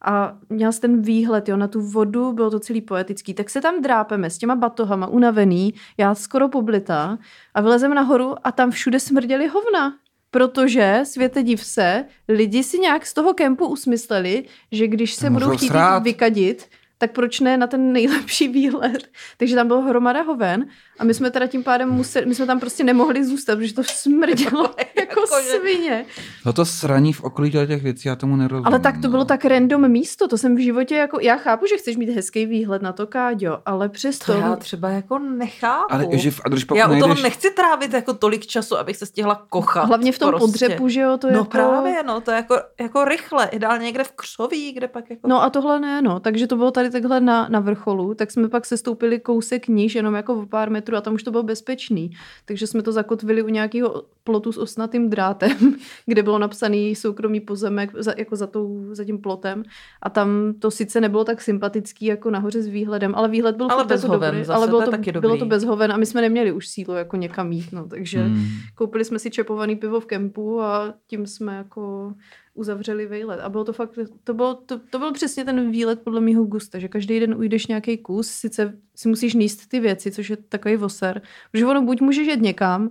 a 0.04 0.36
měl 0.48 0.72
jsi 0.72 0.80
ten 0.80 1.02
výhled 1.02 1.48
jo, 1.48 1.56
na 1.56 1.68
tu 1.68 1.80
vodu, 1.80 2.32
bylo 2.32 2.50
to 2.50 2.60
celý 2.60 2.80
poetický, 2.80 3.34
tak 3.34 3.50
se 3.50 3.60
tam 3.60 3.82
drápeme 3.82 4.30
s 4.30 4.38
těma 4.38 4.56
batohama, 4.56 5.06
unavený, 5.06 5.74
já 5.96 6.14
skoro 6.14 6.48
poblitá 6.48 7.18
a 7.54 7.60
vylezeme 7.60 7.94
nahoru 7.94 8.34
a 8.44 8.52
tam 8.52 8.70
všude 8.70 9.00
smrděli 9.00 9.46
hovna. 9.46 9.94
Protože, 10.30 11.00
světe 11.04 11.42
div 11.42 11.64
se, 11.64 12.04
lidi 12.28 12.62
si 12.62 12.78
nějak 12.78 13.06
z 13.06 13.14
toho 13.14 13.34
kempu 13.34 13.66
usmysleli, 13.66 14.44
že 14.72 14.86
když 14.88 15.14
se 15.14 15.30
budou 15.30 15.50
chtít 15.50 15.66
srát. 15.66 16.02
vykadit, 16.02 16.68
tak 16.98 17.12
proč 17.12 17.40
ne 17.40 17.56
na 17.56 17.66
ten 17.66 17.92
nejlepší 17.92 18.48
výhled? 18.48 19.08
Takže 19.36 19.54
tam 19.54 19.66
bylo 19.66 19.80
hromada 19.80 20.22
hoven 20.22 20.66
a 20.98 21.04
my 21.04 21.14
jsme 21.14 21.30
teda 21.30 21.46
tím 21.46 21.62
pádem 21.64 21.90
museli, 21.90 22.26
my 22.26 22.34
jsme 22.34 22.46
tam 22.46 22.60
prostě 22.60 22.84
nemohli 22.84 23.24
zůstat, 23.24 23.56
protože 23.56 23.74
to 23.74 23.84
smrdělo 23.84 24.62
jako 25.00 25.20
Jakože- 25.20 25.60
svině. 25.60 26.06
No 26.46 26.52
to 26.52 26.64
sraní 26.64 27.12
v 27.12 27.24
okolí 27.24 27.50
těch 27.50 27.82
věcí, 27.82 28.08
já 28.08 28.16
tomu 28.16 28.36
nerozumím. 28.36 28.66
Ale 28.66 28.78
tak 28.80 28.94
to 28.94 29.02
no. 29.02 29.08
bylo 29.08 29.24
tak 29.24 29.44
random 29.44 29.88
místo, 29.88 30.28
to 30.28 30.38
jsem 30.38 30.56
v 30.56 30.58
životě 30.58 30.94
jako, 30.96 31.20
já 31.20 31.36
chápu, 31.36 31.66
že 31.66 31.76
chceš 31.76 31.96
mít 31.96 32.10
hezký 32.10 32.46
výhled 32.46 32.82
na 32.82 32.92
to, 32.92 33.06
Káďo, 33.06 33.58
ale 33.66 33.88
přesto... 33.88 34.32
To 34.32 34.38
já 34.38 34.56
třeba 34.56 34.88
jako 34.88 35.18
nechápu. 35.18 35.92
Ale 35.92 36.06
že 36.12 36.30
v, 36.30 36.40
a 36.44 36.48
když 36.48 36.64
pak 36.64 36.78
já 36.78 36.86
u 36.86 36.90
najdeš, 36.90 37.08
toho 37.08 37.22
nechci 37.22 37.50
trávit 37.50 37.92
jako 37.92 38.14
tolik 38.14 38.46
času, 38.46 38.78
abych 38.78 38.96
se 38.96 39.06
stihla 39.06 39.46
kochat. 39.48 39.88
Hlavně 39.88 40.12
v 40.12 40.18
tom 40.18 40.30
prostě. 40.30 40.46
podřepu, 40.46 40.88
že 40.88 41.00
jo, 41.00 41.16
to 41.16 41.26
je 41.26 41.32
No 41.32 41.38
jako... 41.38 41.50
právě, 41.50 42.02
no, 42.02 42.20
to 42.20 42.30
je 42.30 42.36
jako, 42.36 42.56
jako 42.80 43.04
rychle, 43.04 43.48
ideálně 43.52 43.84
někde 43.84 44.04
v 44.04 44.12
křoví, 44.12 44.72
kde 44.72 44.88
pak 44.88 45.10
jako... 45.10 45.28
No 45.28 45.42
a 45.42 45.50
tohle 45.50 45.80
ne, 45.80 46.02
no. 46.02 46.20
Takže 46.20 46.46
to 46.46 46.56
bylo 46.56 46.70
tady 46.70 46.83
takhle 46.90 47.20
na, 47.20 47.48
na 47.48 47.60
vrcholu, 47.60 48.14
tak 48.14 48.30
jsme 48.30 48.48
pak 48.48 48.66
se 48.66 48.76
stoupili 48.76 49.20
kousek 49.20 49.68
níž, 49.68 49.94
jenom 49.94 50.14
jako 50.14 50.34
o 50.34 50.46
pár 50.46 50.70
metrů 50.70 50.96
a 50.96 51.00
tam 51.00 51.14
už 51.14 51.22
to 51.22 51.30
bylo 51.30 51.42
bezpečný. 51.42 52.10
Takže 52.44 52.66
jsme 52.66 52.82
to 52.82 52.92
zakotvili 52.92 53.42
u 53.42 53.48
nějakého 53.48 54.02
plotu 54.24 54.52
s 54.52 54.58
osnatým 54.58 55.10
drátem, 55.10 55.74
kde 56.06 56.22
bylo 56.22 56.38
napsaný 56.38 56.94
soukromý 56.96 57.40
pozemek 57.40 57.90
za, 57.98 58.12
jako 58.18 58.36
za, 58.36 58.46
tou, 58.46 58.88
za 58.92 59.04
tím 59.04 59.18
plotem. 59.18 59.62
A 60.02 60.10
tam 60.10 60.54
to 60.58 60.70
sice 60.70 61.00
nebylo 61.00 61.24
tak 61.24 61.40
sympatický 61.40 62.06
jako 62.06 62.30
nahoře 62.30 62.62
s 62.62 62.66
výhledem, 62.66 63.14
ale 63.14 63.28
výhled 63.28 63.56
byl 63.56 63.66
Ale 63.70 63.82
furt 63.82 63.88
bez 63.88 64.02
jako 64.02 64.14
hoven, 64.14 64.30
dobrý. 64.30 64.44
zase, 64.44 64.56
ale 64.56 64.66
bylo 64.66 64.80
to 64.80 64.84
to, 64.84 64.90
taky 64.90 65.12
bylo 65.12 65.20
dobrý. 65.22 65.38
to 65.38 65.46
bez 65.46 65.64
hoven 65.64 65.92
a 65.92 65.96
my 65.96 66.06
jsme 66.06 66.20
neměli 66.20 66.52
už 66.52 66.68
sílu 66.68 66.94
jako 66.94 67.16
někam 67.16 67.52
jít, 67.52 67.72
no. 67.72 67.88
Takže 67.88 68.24
Hmm. 68.24 68.44
koupili 68.74 69.04
jsme 69.04 69.18
si 69.18 69.30
čepovaný 69.30 69.76
pivo 69.76 70.00
v 70.00 70.06
kempu 70.06 70.60
a 70.60 70.94
tím 71.06 71.26
jsme 71.26 71.56
jako 71.56 72.12
uzavřeli 72.54 73.06
výlet. 73.06 73.40
A 73.40 73.48
bylo 73.48 73.64
to 73.64 73.72
fakt, 73.72 73.98
to, 74.24 74.34
bylo, 74.34 74.54
to, 74.54 74.78
to 74.78 74.98
byl 74.98 75.12
přesně 75.12 75.44
ten 75.44 75.70
výlet 75.70 76.02
podle 76.02 76.20
mého 76.20 76.44
gusta, 76.44 76.78
že 76.78 76.88
každý 76.88 77.20
den 77.20 77.34
ujdeš 77.34 77.66
nějaký 77.66 77.98
kus, 77.98 78.28
sice 78.28 78.78
si 78.94 79.08
musíš 79.08 79.34
níst 79.34 79.68
ty 79.68 79.80
věci, 79.80 80.10
což 80.10 80.30
je 80.30 80.36
takový 80.36 80.76
voser, 80.76 81.22
protože 81.52 81.66
ono 81.66 81.82
buď 81.82 82.00
můžeš 82.00 82.26
jet 82.26 82.40
někam, 82.40 82.90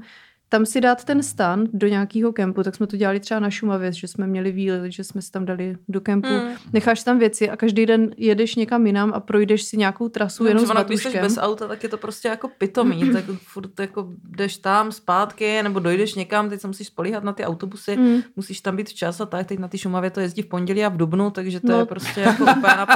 tam 0.53 0.65
si 0.65 0.81
dát 0.81 1.03
ten 1.03 1.23
stan 1.23 1.67
do 1.73 1.87
nějakého 1.87 2.33
kempu, 2.33 2.63
tak 2.63 2.75
jsme 2.75 2.87
to 2.87 2.97
dělali 2.97 3.19
třeba 3.19 3.39
na 3.39 3.49
Šumavě, 3.49 3.93
že 3.93 4.07
jsme 4.07 4.27
měli 4.27 4.51
výlet, 4.51 4.91
že 4.91 5.03
jsme 5.03 5.21
si 5.21 5.31
tam 5.31 5.45
dali 5.45 5.75
do 5.89 6.01
kempu, 6.01 6.27
Hmm. 6.27 6.53
necháš 6.73 7.03
tam 7.03 7.19
věci 7.19 7.49
a 7.49 7.57
každý 7.57 7.85
den 7.85 8.11
jedeš 8.17 8.55
někam 8.55 8.85
jinam 8.87 9.11
a 9.15 9.19
projdeš 9.19 9.63
si 9.63 9.77
nějakou 9.77 10.09
trasu 10.09 10.45
jenom 10.45 10.63
s 10.65 10.67
Třeba 10.69 10.83
když 10.83 10.99
jsi 10.99 11.03
batuškem. 11.07 11.23
bez 11.25 11.37
auta, 11.37 11.67
tak 11.67 11.83
je 11.83 11.89
to 11.89 11.97
prostě 11.97 12.27
jako 12.27 12.47
pitomý. 12.57 13.09
tak 13.13 13.23
furt 13.47 13.79
jako 13.79 14.07
jdeš 14.23 14.57
tam 14.57 14.91
zpátky, 14.91 15.63
nebo 15.63 15.79
dojdeš 15.79 16.15
někam, 16.15 16.49
teď 16.49 16.61
se 16.61 16.67
musíš 16.67 16.87
spolíhat 16.87 17.23
na 17.23 17.33
ty 17.33 17.45
autobusy, 17.45 17.97
Mm. 17.97 18.21
musíš 18.35 18.61
tam 18.61 18.75
být 18.75 18.89
včas 18.89 19.21
a 19.21 19.25
tak. 19.25 19.47
Teď 19.47 19.59
na 19.59 19.67
ty 19.67 19.77
Šumavě 19.77 20.09
to 20.09 20.19
jezdí 20.19 20.41
v 20.41 20.47
pondělí 20.47 20.85
a 20.85 20.89
v 20.89 20.97
Dubnu, 20.97 21.31
takže 21.31 21.59
to 21.59 21.67
No. 21.71 21.79
je 21.79 21.85
prostě 21.85 22.21
jako 22.21 22.43
úplně 22.57 22.73
na. 22.77 22.87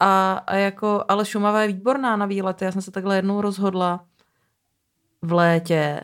A, 0.00 0.32
a 0.46 0.54
jako, 0.56 1.04
ale 1.08 1.24
Šumava 1.24 1.62
je 1.62 1.68
výborná 1.68 2.16
na 2.16 2.26
výlety. 2.26 2.64
Já 2.64 2.72
jsem 2.72 2.82
se 2.82 2.90
takhle 2.90 3.16
jednou 3.16 3.40
rozhodla 3.40 4.04
v 5.22 5.32
létě, 5.32 6.00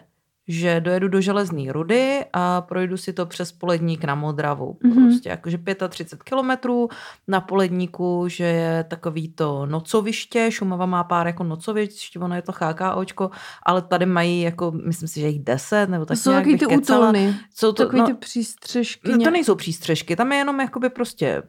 že 0.48 0.80
dojedu 0.80 1.08
do 1.08 1.20
Železné 1.20 1.72
rudy 1.72 2.24
a 2.32 2.60
projdu 2.60 2.96
si 2.96 3.12
to 3.12 3.26
přes 3.26 3.52
Poledník 3.52 4.04
na 4.04 4.14
Modravu. 4.14 4.78
Mhm. 4.82 5.04
Prostě 5.04 5.28
jakože 5.28 5.58
35 5.88 6.22
kilometrů 6.22 6.88
na 7.28 7.40
Poledníku, 7.40 8.24
že 8.28 8.44
je 8.44 8.84
takový 8.84 9.28
to 9.28 9.66
nocoviště, 9.66 10.50
Šumava 10.50 10.86
má 10.86 11.04
pár 11.04 11.26
jako 11.26 11.44
nocovišť, 11.44 12.16
ono 12.16 12.34
je 12.34 12.42
to 12.42 12.52
HKOčko, 12.52 13.30
ale 13.66 13.82
tady 13.82 14.06
mají 14.06 14.40
jako, 14.40 14.72
myslím 14.86 15.08
si, 15.08 15.20
že 15.20 15.28
jich 15.28 15.42
10 15.42 15.86
nebo 15.86 16.04
To 16.04 16.08
tak 16.08 16.18
jsou 16.18 16.30
nějak 16.30 16.44
ty 16.44 16.66
útulny, 16.66 17.34
Jsou 17.54 17.72
to, 17.72 17.82
takový 17.84 18.00
no, 18.00 18.06
ty 18.06 18.14
přístřežky. 18.14 19.12
no, 19.12 19.18
to 19.18 19.30
nejsou 19.30 19.54
přístřežky, 19.54 20.16
tam 20.16 20.32
je 20.32 20.38
jenom 20.38 20.60
jakoby 20.60 20.88
prostě 20.88 21.42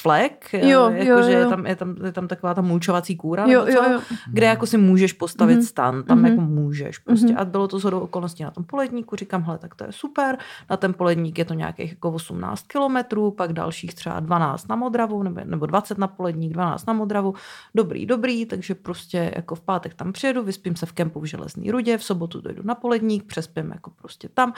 flek, 0.00 0.48
Jo, 0.52 0.60
jo, 0.62 0.90
jo, 0.90 0.90
jakože 0.90 1.30
je 1.32 1.40
jo. 1.42 1.50
tam, 1.50 1.66
je, 1.66 1.76
tam, 1.76 1.96
je 2.04 2.12
tam 2.12 2.28
taková 2.28 2.54
ta 2.54 2.60
mulčovací 2.62 3.16
kůra, 3.16 3.46
Jo, 3.46 3.64
nebo 3.64 3.78
co, 3.78 3.84
jo, 3.84 3.92
jo. 3.92 4.00
kde 4.32 4.46
jako 4.46 4.66
si 4.66 4.78
můžeš 4.78 5.12
postavit 5.12 5.54
Mhm. 5.54 5.62
stan, 5.62 6.02
tam 6.02 6.18
Mhm. 6.18 6.26
jako 6.26 6.40
můžeš 6.40 6.98
prostě. 6.98 7.26
Mhm. 7.26 7.38
A 7.38 7.44
bylo 7.44 7.68
to 7.68 7.78
shodou 7.78 8.00
okolností 8.00 8.42
na 8.42 8.50
tom 8.50 8.64
poledníku, 8.64 9.16
říkám, 9.16 9.42
hele, 9.42 9.58
tak 9.58 9.74
to 9.74 9.84
je 9.84 9.92
super, 9.92 10.38
na 10.70 10.76
ten 10.76 10.94
poledník 10.94 11.38
je 11.38 11.44
to 11.44 11.54
nějakých 11.54 11.90
jako 11.90 12.10
18 12.12 12.66
kilometrů, 12.66 13.30
pak 13.30 13.52
dalších 13.52 13.94
třeba 13.94 14.20
12 14.20 14.68
na 14.68 14.76
Modravu, 14.76 15.22
nebo, 15.22 15.40
nebo 15.44 15.66
20 15.66 15.98
na 15.98 16.06
poledník, 16.06 16.52
12 16.52 16.86
na 16.86 16.92
Modravu, 16.92 17.34
dobrý, 17.74 18.06
dobrý, 18.06 18.46
takže 18.46 18.74
prostě 18.74 19.32
jako 19.36 19.54
v 19.54 19.60
pátek 19.60 19.94
tam 19.94 20.12
přijedu, 20.12 20.42
vyspím 20.42 20.76
se 20.76 20.86
v 20.86 20.92
kempu 20.92 21.20
v 21.20 21.24
Železný 21.24 21.70
rudě, 21.70 21.98
v 21.98 22.04
sobotu 22.04 22.40
dojdu 22.40 22.62
na 22.64 22.74
poledník, 22.74 23.24
přespím 23.24 23.70
jako 23.70 23.90
prostě 23.90 24.28
tam, 24.34 24.52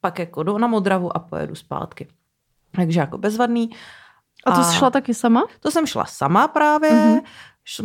pak 0.00 0.18
jako 0.18 0.42
do, 0.42 0.58
na 0.58 0.66
Modravu 0.66 1.16
a 1.16 1.20
pojedu 1.20 1.54
zpátky. 1.54 2.08
Takže 2.76 3.00
jako 3.00 3.18
bezvadný. 3.18 3.70
A 4.46 4.52
to 4.56 4.64
jsi 4.64 4.76
šla 4.76 4.90
taky 4.90 5.14
sama? 5.14 5.42
To 5.60 5.70
jsem 5.70 5.86
šla 5.86 6.04
sama 6.04 6.48
právě. 6.48 6.90
Mhm. 6.90 7.14
Mm-hmm. 7.14 7.22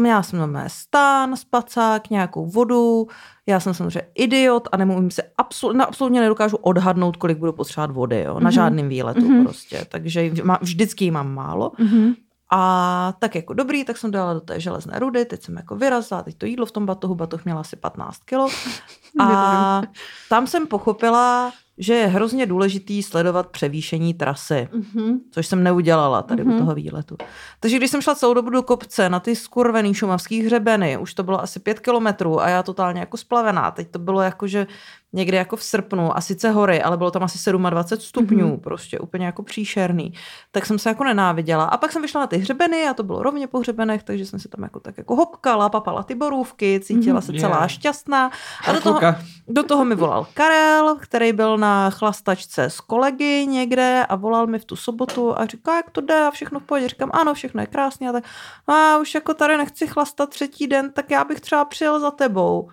Měla 0.01 0.23
jsem 0.23 0.39
na 0.39 0.45
mé 0.45 0.65
stan, 0.67 1.35
spacák, 1.35 2.09
nějakou 2.09 2.45
vodu. 2.45 3.07
Já 3.47 3.59
jsem 3.59 3.73
samozřejmě 3.73 4.07
idiot 4.15 4.67
a 4.71 4.77
nemůžu 4.77 5.09
se 5.09 5.21
absol- 5.41 5.73
no, 5.73 5.87
absolutně 5.87 6.21
nedokážu 6.21 6.57
odhadnout, 6.57 7.17
kolik 7.17 7.37
budu 7.37 7.53
potřebovat 7.53 7.91
vody 7.91 8.23
jo, 8.27 8.33
na 8.33 8.39
Mhm. 8.39 8.51
žádném 8.51 8.89
výletu 8.89 9.29
Mhm. 9.29 9.43
prostě. 9.43 9.85
Takže 9.89 10.31
má, 10.43 10.57
vždycky 10.61 11.05
ji 11.05 11.11
mám 11.11 11.33
málo. 11.33 11.71
Mhm. 11.77 12.13
A 12.51 13.13
tak 13.19 13.35
jako 13.35 13.53
dobrý, 13.53 13.83
tak 13.85 13.97
jsem 13.97 14.11
dala 14.11 14.33
do 14.33 14.39
té 14.41 14.59
železné 14.59 14.99
rudy, 14.99 15.25
teď 15.25 15.43
jsem 15.43 15.55
jako 15.57 15.75
vyrazila, 15.75 16.23
teď 16.23 16.37
to 16.37 16.45
jídlo 16.45 16.65
v 16.65 16.71
tom 16.71 16.85
batohu, 16.85 17.15
batoh 17.15 17.45
měla 17.45 17.59
asi 17.61 17.75
15 17.75 18.23
kilo. 18.25 18.47
A 19.19 19.81
tam 20.29 20.47
jsem 20.47 20.67
pochopila, 20.67 21.51
že 21.79 21.93
je 21.93 22.07
hrozně 22.07 22.45
důležitý 22.45 23.03
sledovat 23.03 23.47
převýšení 23.47 24.13
trasy 24.13 24.67
Mhm. 24.73 25.19
což 25.31 25.47
jsem 25.47 25.63
neudělala 25.63 26.21
tady 26.21 26.43
Mhm. 26.43 26.53
u 26.55 26.59
toho 26.59 26.75
výletu. 26.75 27.17
Takže 27.59 27.77
když 27.77 27.91
jsem 27.91 28.01
šla 28.01 28.15
celou 28.15 28.33
dobu 28.33 28.49
do 28.49 28.63
kopce 28.63 29.09
na 29.09 29.19
ty 29.19 29.35
skurvený 29.35 29.93
šumavský 29.93 30.41
hřebeny, 30.41 30.97
už 30.97 31.13
to 31.13 31.23
bylo 31.23 31.41
asi 31.41 31.59
pět 31.59 31.79
kilometrů 31.79 32.41
a 32.41 32.49
já 32.49 32.63
totálně 32.63 32.99
jako 32.99 33.17
splavená. 33.17 33.71
Teď 33.71 33.87
to 33.91 33.99
bylo 33.99 34.21
jako, 34.21 34.47
že 34.47 34.67
někdy 35.13 35.37
jako 35.37 35.55
v 35.55 35.63
srpnu 35.63 36.17
a 36.17 36.21
sice 36.21 36.49
hory, 36.51 36.81
ale 36.83 36.97
bylo 36.97 37.11
tam 37.11 37.23
asi 37.23 37.51
27 37.51 38.07
stupňů, 38.07 38.47
Mhm. 38.47 38.59
prostě 38.59 38.99
úplně 38.99 39.25
jako 39.25 39.43
příšerný. 39.43 40.13
Tak 40.51 40.65
jsem 40.65 40.79
se 40.79 40.89
jako 40.89 41.03
nenáviděla. 41.03 41.63
A 41.65 41.77
pak 41.77 41.91
jsem 41.91 42.01
vyšla 42.01 42.21
na 42.21 42.27
ty 42.27 42.37
hřebeny 42.37 42.87
a 42.87 42.93
to 42.93 43.03
bylo 43.03 43.23
rovně 43.23 43.47
po 43.47 43.59
hřebenech, 43.59 44.03
takže 44.03 44.25
jsem 44.25 44.39
se 44.39 44.49
tam 44.49 44.63
jako 44.63 44.79
tak 44.79 44.97
jako 44.97 45.15
hopkala, 45.15 45.69
papala 45.69 46.03
ty 46.03 46.15
borůvky, 46.15 46.79
cítila 46.83 47.19
Mhm. 47.19 47.21
se 47.25 47.33
Yeah. 47.33 47.41
celá 47.53 47.67
šťastná. 47.67 48.31
A 48.67 48.71
do 48.71 48.81
toho, 48.81 48.99
do 49.47 49.63
toho 49.63 49.85
mi 49.85 49.95
volal 49.95 50.27
Karel, 50.33 50.95
který 50.99 51.33
byl 51.33 51.57
na 51.57 51.89
chlastačce 51.89 52.63
s 52.63 52.79
kolegy 52.79 53.47
někde 53.49 54.05
a 54.09 54.15
volal 54.15 54.47
mi 54.47 54.59
v 54.59 54.65
tu 54.65 54.75
sobotu 54.75 55.39
a 55.39 55.45
říká, 55.45 55.75
jak 55.75 55.89
to 55.89 56.01
jde 56.01 56.27
a 56.27 56.31
všechno 56.31 56.59
v 56.59 56.63
pohodě. 56.63 56.87
Říkám, 56.87 57.09
ano, 57.13 57.33
všechno 57.33 57.61
je 57.61 57.67
krásně 57.67 58.09
a 58.09 58.11
tak. 58.11 58.23
A 58.67 58.97
už 58.97 59.15
jako 59.15 59.33
tady 59.33 59.57
nechci 59.57 59.87
chlastat 59.87 60.29
třetí 60.29 60.67
den, 60.67 60.91
tak 60.91 61.11
já 61.11 61.23
bych 61.23 61.41
třeba 61.41 61.65
přijel 61.65 61.99
za 61.99 62.11
tebou. 62.11 62.69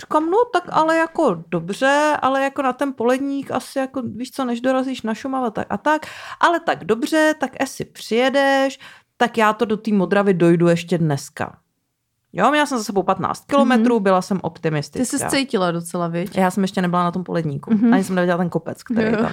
Říkám, 0.00 0.30
no 0.30 0.38
tak 0.52 0.62
ale 0.70 0.96
jako 0.96 1.44
dobře, 1.48 2.16
ale 2.22 2.42
jako 2.42 2.62
na 2.62 2.72
ten 2.72 2.92
poledník 2.92 3.50
asi 3.50 3.78
jako 3.78 4.02
víš 4.02 4.30
co, 4.30 4.44
než 4.44 4.60
dorazíš 4.60 5.02
na 5.02 5.14
Šumava 5.14 5.50
tak 5.50 5.66
a 5.70 5.76
tak, 5.76 6.06
ale 6.40 6.60
tak 6.60 6.84
dobře, 6.84 7.34
tak 7.40 7.50
asi 7.62 7.84
přijedeš, 7.84 8.78
tak 9.16 9.38
já 9.38 9.52
to 9.52 9.64
do 9.64 9.76
té 9.76 9.92
Modravy 9.92 10.34
dojdu 10.34 10.68
ještě 10.68 10.98
dneska. 10.98 11.58
Jo, 12.32 12.50
měla 12.50 12.66
jsem 12.66 12.78
za 12.78 12.84
sebou 12.84 13.02
15 13.02 13.44
kilometrů, 13.46 13.96
mm-hmm. 13.98 14.02
byla 14.02 14.22
jsem 14.22 14.36
Ty 14.36 14.42
optimistická. 14.42 15.18
jsi 15.18 15.36
cítila 15.36 15.70
docela, 15.70 16.08
viď? 16.08 16.36
Já 16.36 16.50
jsem 16.50 16.64
ještě 16.64 16.82
nebyla 16.82 17.04
na 17.04 17.10
tom 17.10 17.24
poledníku. 17.24 17.74
Mhm. 17.74 17.84
Mm-hmm. 17.90 17.94
Ani 17.94 18.04
jsem 18.04 18.14
neviděla 18.16 18.38
ten 18.38 18.48
kopec, 18.50 18.82
který 18.82 19.10
Jo. 19.12 19.16
tam. 19.16 19.32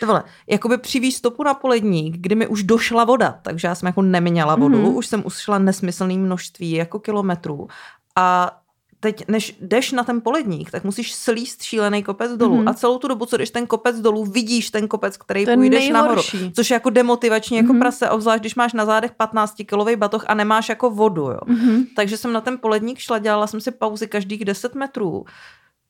Ty 0.00 0.06
vole, 0.06 0.22
jakoby 0.46 0.78
při 0.78 1.00
výstupu 1.00 1.42
na 1.42 1.54
poledník, 1.54 2.16
kdy 2.16 2.34
mi 2.34 2.46
už 2.46 2.62
došla 2.62 3.04
voda, 3.04 3.38
takže 3.42 3.68
já 3.68 3.74
jsem 3.74 3.86
jako 3.86 4.02
neměla 4.02 4.56
vodu, 4.56 4.76
Mhm. 4.76 4.84
mm-hmm. 4.86 4.96
už 4.96 5.06
jsem 5.06 5.22
ušla 5.26 5.58
nesmyslné 5.58 6.14
množství 6.14 6.70
jako 6.72 6.98
kilometrů 6.98 7.68
a 8.16 8.56
teď, 9.00 9.24
než 9.28 9.56
jdeš 9.60 9.92
na 9.92 10.04
ten 10.04 10.20
poledník, 10.20 10.70
tak 10.70 10.84
musíš 10.84 11.14
slíst 11.14 11.62
šílený 11.62 12.02
kopec 12.02 12.32
dolů 12.32 12.56
Mhm. 12.56 12.68
a 12.68 12.74
celou 12.74 12.98
tu 12.98 13.08
dobu, 13.08 13.26
co 13.26 13.36
jdeš 13.36 13.50
ten 13.50 13.66
kopec 13.66 14.00
dolů, 14.00 14.24
vidíš 14.24 14.70
ten 14.70 14.88
kopec, 14.88 15.16
který 15.16 15.42
je 15.42 15.54
půjdeš 15.54 15.88
nahoru. 15.88 16.08
nejhorší. 16.08 16.52
Což 16.52 16.70
je 16.70 16.74
jako 16.74 16.90
demotivační 16.90 17.56
jako 17.56 17.72
Mhm. 17.72 17.80
prase, 17.80 18.10
obzvlášť 18.10 18.40
když 18.42 18.54
máš 18.54 18.72
na 18.72 18.86
zádech 18.86 19.12
15 19.12 19.64
kilový 19.64 19.96
batoh 19.96 20.24
a 20.28 20.34
nemáš 20.34 20.68
jako 20.68 20.90
vodu, 20.90 21.22
jo. 21.22 21.38
Mhm. 21.46 21.84
Takže 21.96 22.16
jsem 22.16 22.32
na 22.32 22.40
ten 22.40 22.58
poledník 22.58 22.98
šla, 22.98 23.18
dělala 23.18 23.46
jsem 23.46 23.60
si 23.60 23.70
pauzy 23.70 24.06
každých 24.06 24.44
10 24.44 24.74
metrů. 24.74 25.24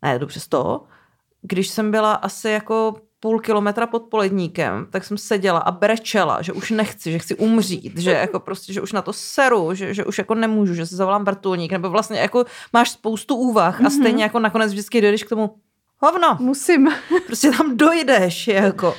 Ne, 0.02 0.18
dobře 0.18 0.40
100. 0.40 0.84
Když 1.42 1.68
jsem 1.68 1.90
byla 1.90 2.12
asi 2.14 2.48
jako 2.48 2.94
půl 3.20 3.40
kilometra 3.40 3.86
pod 3.86 4.02
poledníkem, 4.02 4.86
tak 4.90 5.04
jsem 5.04 5.18
seděla 5.18 5.58
a 5.58 5.70
brečela, 5.70 6.42
že 6.42 6.52
už 6.52 6.70
nechci, 6.70 7.12
že 7.12 7.18
chci 7.18 7.34
umřít, 7.36 7.98
že 7.98 8.10
jako 8.20 8.40
prostě, 8.40 8.72
že 8.72 8.80
už 8.80 8.92
na 8.92 9.02
to 9.02 9.12
seru, 9.12 9.74
že, 9.74 9.94
že 9.94 10.04
už 10.04 10.18
jako 10.18 10.34
nemůžu, 10.34 10.74
že 10.74 10.86
si 10.86 10.96
zavolám 10.96 11.24
vrtulník, 11.24 11.72
nebo 11.72 11.90
vlastně 11.90 12.20
jako 12.20 12.44
máš 12.72 12.90
spoustu 12.90 13.36
úvah 13.36 13.84
a 13.84 13.90
stejně 13.90 14.22
jako 14.22 14.38
nakonec 14.38 14.72
vždycky 14.72 15.00
dojdeš 15.00 15.24
k 15.24 15.28
tomu 15.28 15.54
hovno, 15.98 16.36
Musím. 16.40 16.90
prostě 17.26 17.50
tam 17.50 17.76
dojdeš, 17.76 18.48
jako. 18.48 18.94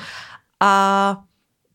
A 0.59 1.21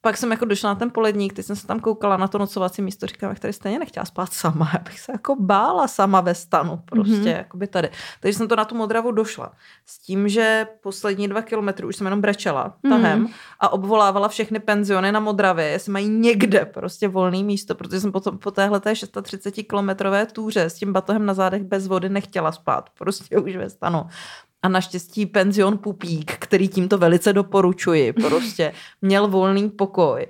pak 0.04 0.16
jsem 0.16 0.30
jako 0.30 0.44
došla 0.44 0.70
na 0.70 0.74
ten 0.74 0.90
poledník, 0.90 1.32
teď 1.32 1.46
jsem 1.46 1.56
se 1.56 1.66
tam 1.66 1.80
koukala 1.80 2.16
na 2.16 2.28
to 2.28 2.38
nocovací 2.38 2.82
místo, 2.82 3.06
říkám, 3.06 3.30
jak 3.30 3.38
tady 3.38 3.52
stejně 3.52 3.78
nechtěla 3.78 4.06
spát 4.06 4.32
sama, 4.32 4.70
já 4.74 4.78
bych 4.78 5.00
se 5.00 5.12
jako 5.12 5.36
bála 5.36 5.88
sama 5.88 6.20
ve 6.20 6.34
stanu, 6.34 6.80
prostě, 6.84 7.12
Mhm. 7.14 7.22
mm-hmm. 7.24 7.36
jako 7.36 7.56
by 7.56 7.66
tady. 7.66 7.90
Takže 8.20 8.38
jsem 8.38 8.48
to 8.48 8.56
na 8.56 8.64
tu 8.64 8.74
Modravu 8.74 9.12
došla. 9.12 9.52
S 9.86 9.98
tím, 9.98 10.28
že 10.28 10.66
poslední 10.82 11.28
dva 11.28 11.42
kilometry 11.42 11.86
už 11.86 11.96
jsem 11.96 12.06
jenom 12.06 12.20
brečela 12.20 12.74
tahem 12.88 13.18
Mhm. 13.20 13.28
a 13.60 13.72
obvolávala 13.72 14.28
všechny 14.28 14.60
penziony 14.60 15.12
na 15.12 15.20
Modravě, 15.20 15.64
jestli 15.66 15.92
mají 15.92 16.08
někde 16.08 16.64
prostě 16.64 17.08
volný 17.08 17.44
místo, 17.44 17.74
protože 17.74 18.00
jsem 18.00 18.12
potom 18.12 18.38
po 18.38 18.50
téhle 18.50 18.80
té 18.80 18.96
630 18.96 19.52
kilometrové 19.62 20.26
túře 20.26 20.62
s 20.64 20.74
tím 20.74 20.92
batohem 20.92 21.26
na 21.26 21.34
zádech 21.34 21.62
bez 21.62 21.86
vody 21.86 22.08
nechtěla 22.08 22.52
spát, 22.52 22.90
prostě 22.98 23.38
už 23.38 23.56
ve 23.56 23.70
stanu. 23.70 24.06
A 24.64 24.68
naštěstí 24.68 25.26
penzion 25.26 25.78
Pupík, 25.78 26.32
který 26.38 26.68
tímto 26.68 26.98
velice 26.98 27.32
doporučuji, 27.32 28.12
prostě 28.12 28.72
měl 29.02 29.28
volný 29.28 29.70
pokoj. 29.70 30.26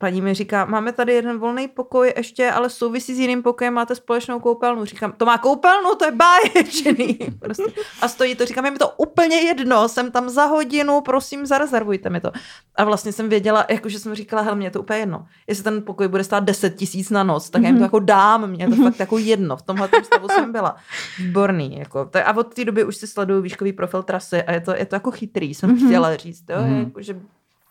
Paní 0.00 0.20
mi 0.20 0.34
říká, 0.34 0.64
máme 0.64 0.92
tady 0.92 1.12
jeden 1.14 1.38
volný 1.38 1.68
pokoj 1.68 2.12
ještě, 2.16 2.50
ale 2.50 2.70
souvisí 2.70 3.14
s 3.14 3.18
jiným 3.18 3.42
pokojem, 3.42 3.74
máte 3.74 3.94
společnou 3.94 4.40
koupelnu. 4.40 4.84
Říkám, 4.84 5.12
to 5.16 5.24
má 5.26 5.38
koupelnu, 5.38 5.94
to 5.98 6.04
je 6.04 6.10
báječný. 6.12 7.18
Prostě. 7.38 7.64
A 8.02 8.08
stojí 8.08 8.34
to, 8.34 8.46
říkám, 8.46 8.64
je 8.64 8.70
mi 8.70 8.78
to 8.78 8.88
úplně 8.96 9.36
jedno, 9.36 9.88
jsem 9.88 10.10
tam 10.10 10.28
za 10.28 10.44
hodinu, 10.44 11.00
prosím, 11.00 11.46
zarezervujte 11.46 12.10
mi 12.10 12.20
to. 12.20 12.32
A 12.76 12.84
vlastně 12.84 13.12
jsem 13.12 13.28
věděla, 13.28 13.66
jakože 13.70 13.98
jsem 13.98 14.14
říkala, 14.14 14.42
hele, 14.42 14.56
mě 14.56 14.66
je 14.66 14.70
to 14.70 14.80
úplně 14.80 14.98
jedno. 14.98 15.26
Jestli 15.46 15.64
ten 15.64 15.82
pokoj 15.82 16.08
bude 16.08 16.24
stát 16.24 16.44
10 16.44 16.70
tisíc 16.76 17.10
na 17.10 17.22
noc, 17.24 17.50
tak 17.50 17.62
já 17.62 17.68
jim 17.68 17.76
to 17.78 17.82
jako 17.84 17.98
dám, 17.98 18.50
mě 18.50 18.68
to 18.68 18.76
fakt 18.76 19.00
jako 19.00 19.18
jedno. 19.18 19.56
V 19.56 19.62
tomhle 19.62 19.88
stavu 20.04 20.28
jsem 20.28 20.52
byla. 20.52 20.76
Výborný. 21.18 21.78
Jako. 21.78 22.10
A 22.24 22.36
od 22.36 22.54
té 22.54 22.64
doby 22.64 22.84
už 22.84 22.96
si 22.96 23.06
sleduju 23.06 23.42
výškový 23.42 23.72
profil 23.72 24.02
trasy 24.02 24.42
a 24.42 24.52
je 24.52 24.60
to, 24.60 24.76
je 24.76 24.86
to 24.86 24.96
jako 24.96 25.10
chytrý, 25.10 25.54
jsem 25.54 25.70
Mhm. 25.70 25.86
chtěla 25.86 26.16
říct. 26.16 26.44
Jo? 26.50 26.56
Mhm. 26.60 26.78
Jako, 26.78 27.02
že 27.02 27.20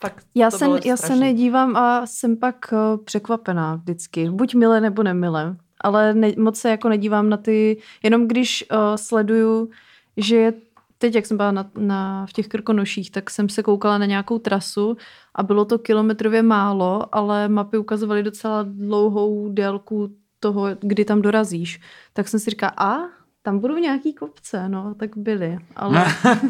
fakt 0.02 0.26
Já 0.36 0.52
to 0.52 0.58
se, 0.58 0.66
bylo 0.66 0.80
já 0.86 0.98
se 0.98 1.16
nedívám 1.16 1.76
a 1.76 2.06
jsem 2.06 2.38
pak 2.38 2.74
eh, 2.74 2.98
překvapená 3.04 3.76
vždycky. 3.76 4.30
Buď 4.30 4.56
milé 4.56 4.82
nebo 4.82 5.04
nemilé. 5.04 5.56
Ale 5.82 6.14
ne, 6.14 6.32
moc 6.38 6.60
se 6.60 6.70
jako 6.70 6.90
nedívám 6.90 7.30
na 7.30 7.38
ty, 7.38 7.78
jenom 8.04 8.28
když 8.28 8.66
uh, 8.72 8.78
sleduju, 8.96 9.70
že 10.18 10.36
je 10.36 10.54
teď, 10.98 11.16
jak 11.16 11.26
jsem 11.26 11.38
byla 11.38 11.52
na, 11.52 11.72
na, 11.78 12.26
v 12.26 12.34
těch 12.34 12.48
krkonoších, 12.48 13.12
tak 13.12 13.30
jsem 13.30 13.50
se 13.50 13.64
koukala 13.64 13.98
na 13.98 14.06
nějakou 14.06 14.40
trasu 14.40 14.98
a 15.36 15.44
bylo 15.44 15.66
to 15.66 15.80
kilometrově 15.80 16.44
málo, 16.44 17.16
ale 17.16 17.48
mapy 17.48 17.78
ukazovaly 17.78 18.24
docela 18.24 18.66
dlouhou 18.68 19.50
délku 19.50 20.16
toho, 20.40 20.68
kdy 20.80 21.06
tam 21.06 21.22
dorazíš. 21.22 21.82
Tak 22.14 22.28
jsem 22.28 22.40
si 22.40 22.50
říkala, 22.50 22.74
a 22.78 22.98
tam 23.42 23.60
budou 23.60 23.78
nějaký 23.78 24.14
kopce, 24.14 24.70
no, 24.70 24.96
tak 25.00 25.18
byly. 25.18 25.58
Ale, 25.76 26.06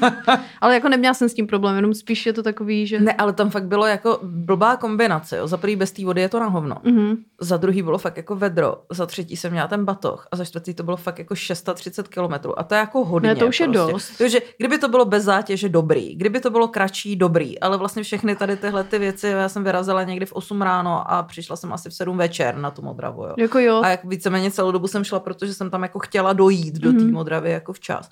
ale 0.62 0.74
jako 0.74 0.90
neměla 0.90 1.14
jsem 1.14 1.30
s 1.30 1.34
tím 1.34 1.48
problém, 1.48 1.76
jenom 1.76 1.94
spíš 1.94 2.26
je 2.26 2.34
to 2.34 2.44
takový, 2.44 2.88
že... 2.88 3.00
Ne, 3.00 3.14
ale 3.14 3.34
tam 3.34 3.50
fakt 3.50 3.66
bylo 3.66 3.86
jako 3.86 4.20
blbá 4.24 4.78
kombinace, 4.78 5.38
jo. 5.38 5.48
Za 5.48 5.58
prvý 5.58 5.76
bez 5.76 5.92
té 5.92 6.06
vody 6.06 6.22
je 6.22 6.30
to 6.30 6.40
na 6.40 6.48
hovno. 6.48 6.76
Mm-hmm. 6.76 7.18
Za 7.42 7.58
druhý 7.58 7.82
bylo 7.82 7.98
fakt 7.98 8.18
jako 8.18 8.36
vedro, 8.36 8.82
za 8.92 9.06
třetí 9.06 9.38
jsem 9.38 9.52
měla 9.52 9.68
ten 9.68 9.86
batoh 9.86 10.28
a 10.32 10.36
za 10.36 10.46
čtvrtý 10.46 10.74
to 10.74 10.84
bylo 10.84 10.98
fakt 10.98 11.20
jako 11.20 11.36
630 11.36 12.08
kilometrů 12.08 12.60
a 12.60 12.64
to 12.64 12.76
je 12.76 12.80
jako 12.80 13.06
hodně. 13.06 13.30
Ne, 13.30 13.36
to 13.36 13.48
už 13.48 13.60
je 13.60 13.68
prostě. 13.68 13.92
dost. 13.92 14.18
Takže 14.18 14.40
kdyby 14.58 14.78
to 14.78 14.88
bylo 14.88 15.06
bez 15.06 15.24
zátěže, 15.24 15.70
dobrý. 15.70 16.16
Kdyby 16.16 16.40
to 16.40 16.50
bylo 16.50 16.68
kratší, 16.68 17.16
dobrý. 17.16 17.60
Ale 17.60 17.78
vlastně 17.78 18.04
všechny 18.04 18.36
tady 18.36 18.58
tyhle 18.58 18.84
ty 18.84 19.00
věci, 19.00 19.28
já 19.28 19.50
jsem 19.50 19.64
vyrazila 19.64 20.04
někdy 20.04 20.26
v 20.26 20.34
8 20.34 20.62
ráno 20.62 21.12
a 21.12 21.24
přišla 21.24 21.56
jsem 21.56 21.74
asi 21.74 21.90
v 21.90 21.94
7 21.94 22.18
večer 22.18 22.58
na 22.58 22.72
tu 22.72 22.82
Modravu, 22.82 23.24
jo. 23.24 23.34
Jako 23.38 23.60
jo, 23.60 23.82
A 23.84 23.90
jak 23.90 24.06
víceméně 24.06 24.52
celou 24.52 24.72
dobu 24.72 24.88
jsem 24.88 25.04
šla, 25.04 25.20
protože 25.20 25.54
jsem 25.54 25.70
tam 25.70 25.84
jako 25.84 26.00
chtěla 26.00 26.34
dojít 26.34 26.79
do 26.80 26.92
té 26.92 26.98
Mhm. 27.04 27.12
Modravy 27.14 27.52
jako 27.52 27.74
včas. 27.74 28.10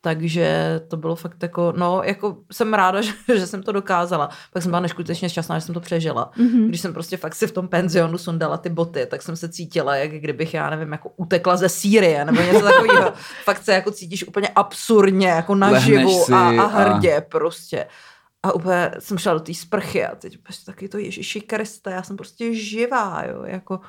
Takže 0.00 0.80
to 0.88 0.96
bylo 0.96 1.16
fakt 1.16 1.42
jako, 1.42 1.72
no, 1.76 2.02
jako 2.04 2.36
jsem 2.52 2.74
ráda, 2.74 3.00
že, 3.02 3.12
že 3.36 3.46
jsem 3.46 3.62
to 3.62 3.72
dokázala. 3.72 4.28
Pak 4.52 4.62
jsem 4.62 4.70
byla 4.70 4.80
neskutečně 4.80 5.28
šťastná, 5.28 5.58
že 5.58 5.64
jsem 5.66 5.74
to 5.74 5.80
přežila. 5.80 6.30
Mhm. 6.36 6.68
Když 6.68 6.80
jsem 6.80 6.92
prostě 6.92 7.16
fakt 7.16 7.34
si 7.34 7.46
v 7.46 7.52
tom 7.52 7.68
penzionu 7.68 8.18
sundala 8.18 8.56
ty 8.56 8.68
boty, 8.68 9.06
tak 9.06 9.22
jsem 9.22 9.36
se 9.36 9.48
cítila, 9.48 9.96
jak 9.96 10.10
kdybych, 10.10 10.54
já 10.54 10.70
nevím, 10.70 10.92
jako 10.92 11.10
utekla 11.16 11.56
ze 11.56 11.68
Sýrie, 11.68 12.24
nebo 12.24 12.42
něco 12.42 12.60
takového. 12.64 13.12
fakt 13.44 13.64
se 13.64 13.72
jako 13.72 13.90
cítíš 13.90 14.28
úplně 14.28 14.48
absurdně, 14.48 15.28
jako 15.28 15.54
naživu 15.54 16.34
a, 16.34 16.48
a 16.48 16.62
a- 16.62 16.66
hrdě 16.66 17.26
prostě. 17.30 17.86
A 18.42 18.52
úplně 18.52 18.90
jsem 18.98 19.18
šla 19.18 19.32
do 19.34 19.40
té 19.40 19.54
sprchy 19.54 20.04
a 20.06 20.14
teď 20.14 20.38
prostě 20.38 20.64
taky 20.72 20.88
to 20.88 20.98
Ježíši 20.98 21.40
Kriste, 21.40 21.90
já 21.90 22.02
jsem 22.02 22.16
prostě 22.16 22.54
živá, 22.54 23.22
jo, 23.28 23.42
jako 23.46 23.80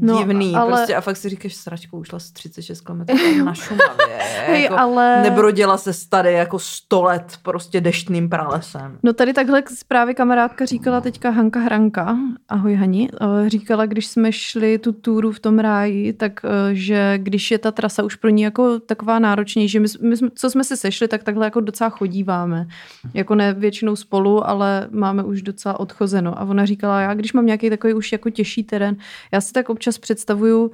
No, 0.00 0.18
divný, 0.18 0.54
ale- 0.54 0.72
prostě 0.72 0.94
a 0.94 1.00
fakt 1.00 1.16
si 1.16 1.28
říkáš, 1.28 1.54
sračku, 1.54 1.98
ušla 1.98 2.18
z 2.18 2.30
36 2.30 2.80
km 2.80 2.98
na 3.44 3.54
Šumavě, 3.54 4.18
Hej, 4.46 4.62
jako, 4.62 4.78
ale- 4.78 5.22
nebrodila 5.22 5.78
se 5.78 5.90
tady 6.08 6.32
jako 6.32 6.58
100 6.58 7.02
let 7.02 7.38
prostě 7.42 7.80
deštným 7.80 8.28
pralesem. 8.28 8.98
No 9.02 9.12
tady 9.12 9.32
takhle 9.32 9.62
právě 9.88 10.14
kamarádka 10.14 10.64
říkala 10.64 11.00
teďka 11.00 11.30
Hanka 11.30 11.60
Hranka, 11.60 12.16
ahoj 12.48 12.74
Hani, 12.74 13.08
eh, 13.20 13.48
říkala, 13.50 13.86
když 13.86 14.06
jsme 14.06 14.32
šli 14.32 14.78
tu 14.78 14.92
túru 14.92 15.32
v 15.32 15.40
tom 15.40 15.58
ráji, 15.58 16.12
tak 16.12 16.40
eh, 16.44 16.48
že 16.74 17.18
když 17.18 17.50
je 17.50 17.58
ta 17.58 17.70
trasa 17.72 18.02
už 18.02 18.14
pro 18.14 18.30
ní 18.30 18.42
jako 18.42 18.78
taková 18.80 19.18
náročnější, 19.18 19.72
že 19.72 19.80
my, 19.80 19.86
my 20.02 20.16
jsme, 20.16 20.28
co 20.34 20.50
jsme 20.50 20.64
se 20.64 20.76
sešli, 20.76 21.08
tak 21.08 21.22
takhle 21.24 21.46
jako 21.46 21.60
docela 21.60 21.90
chodíváme. 21.90 22.66
Jako 23.14 23.34
ne 23.34 23.54
většinou 23.54 23.96
spolu, 23.96 24.48
ale 24.48 24.88
máme 24.90 25.22
už 25.22 25.42
docela 25.42 25.80
odchozeno. 25.80 26.40
A 26.40 26.44
ona 26.44 26.64
říkala, 26.64 27.00
já 27.00 27.14
když 27.14 27.32
mám 27.32 27.46
nějaký 27.46 27.70
takový 27.70 27.94
už 27.94 28.12
jako 28.12 28.30
těžší 28.30 28.64
terén, 28.64 28.96
já 29.32 29.40
si 29.40 29.52
tak 29.52 29.68
občas 29.68 29.87
představuju, 29.98 30.70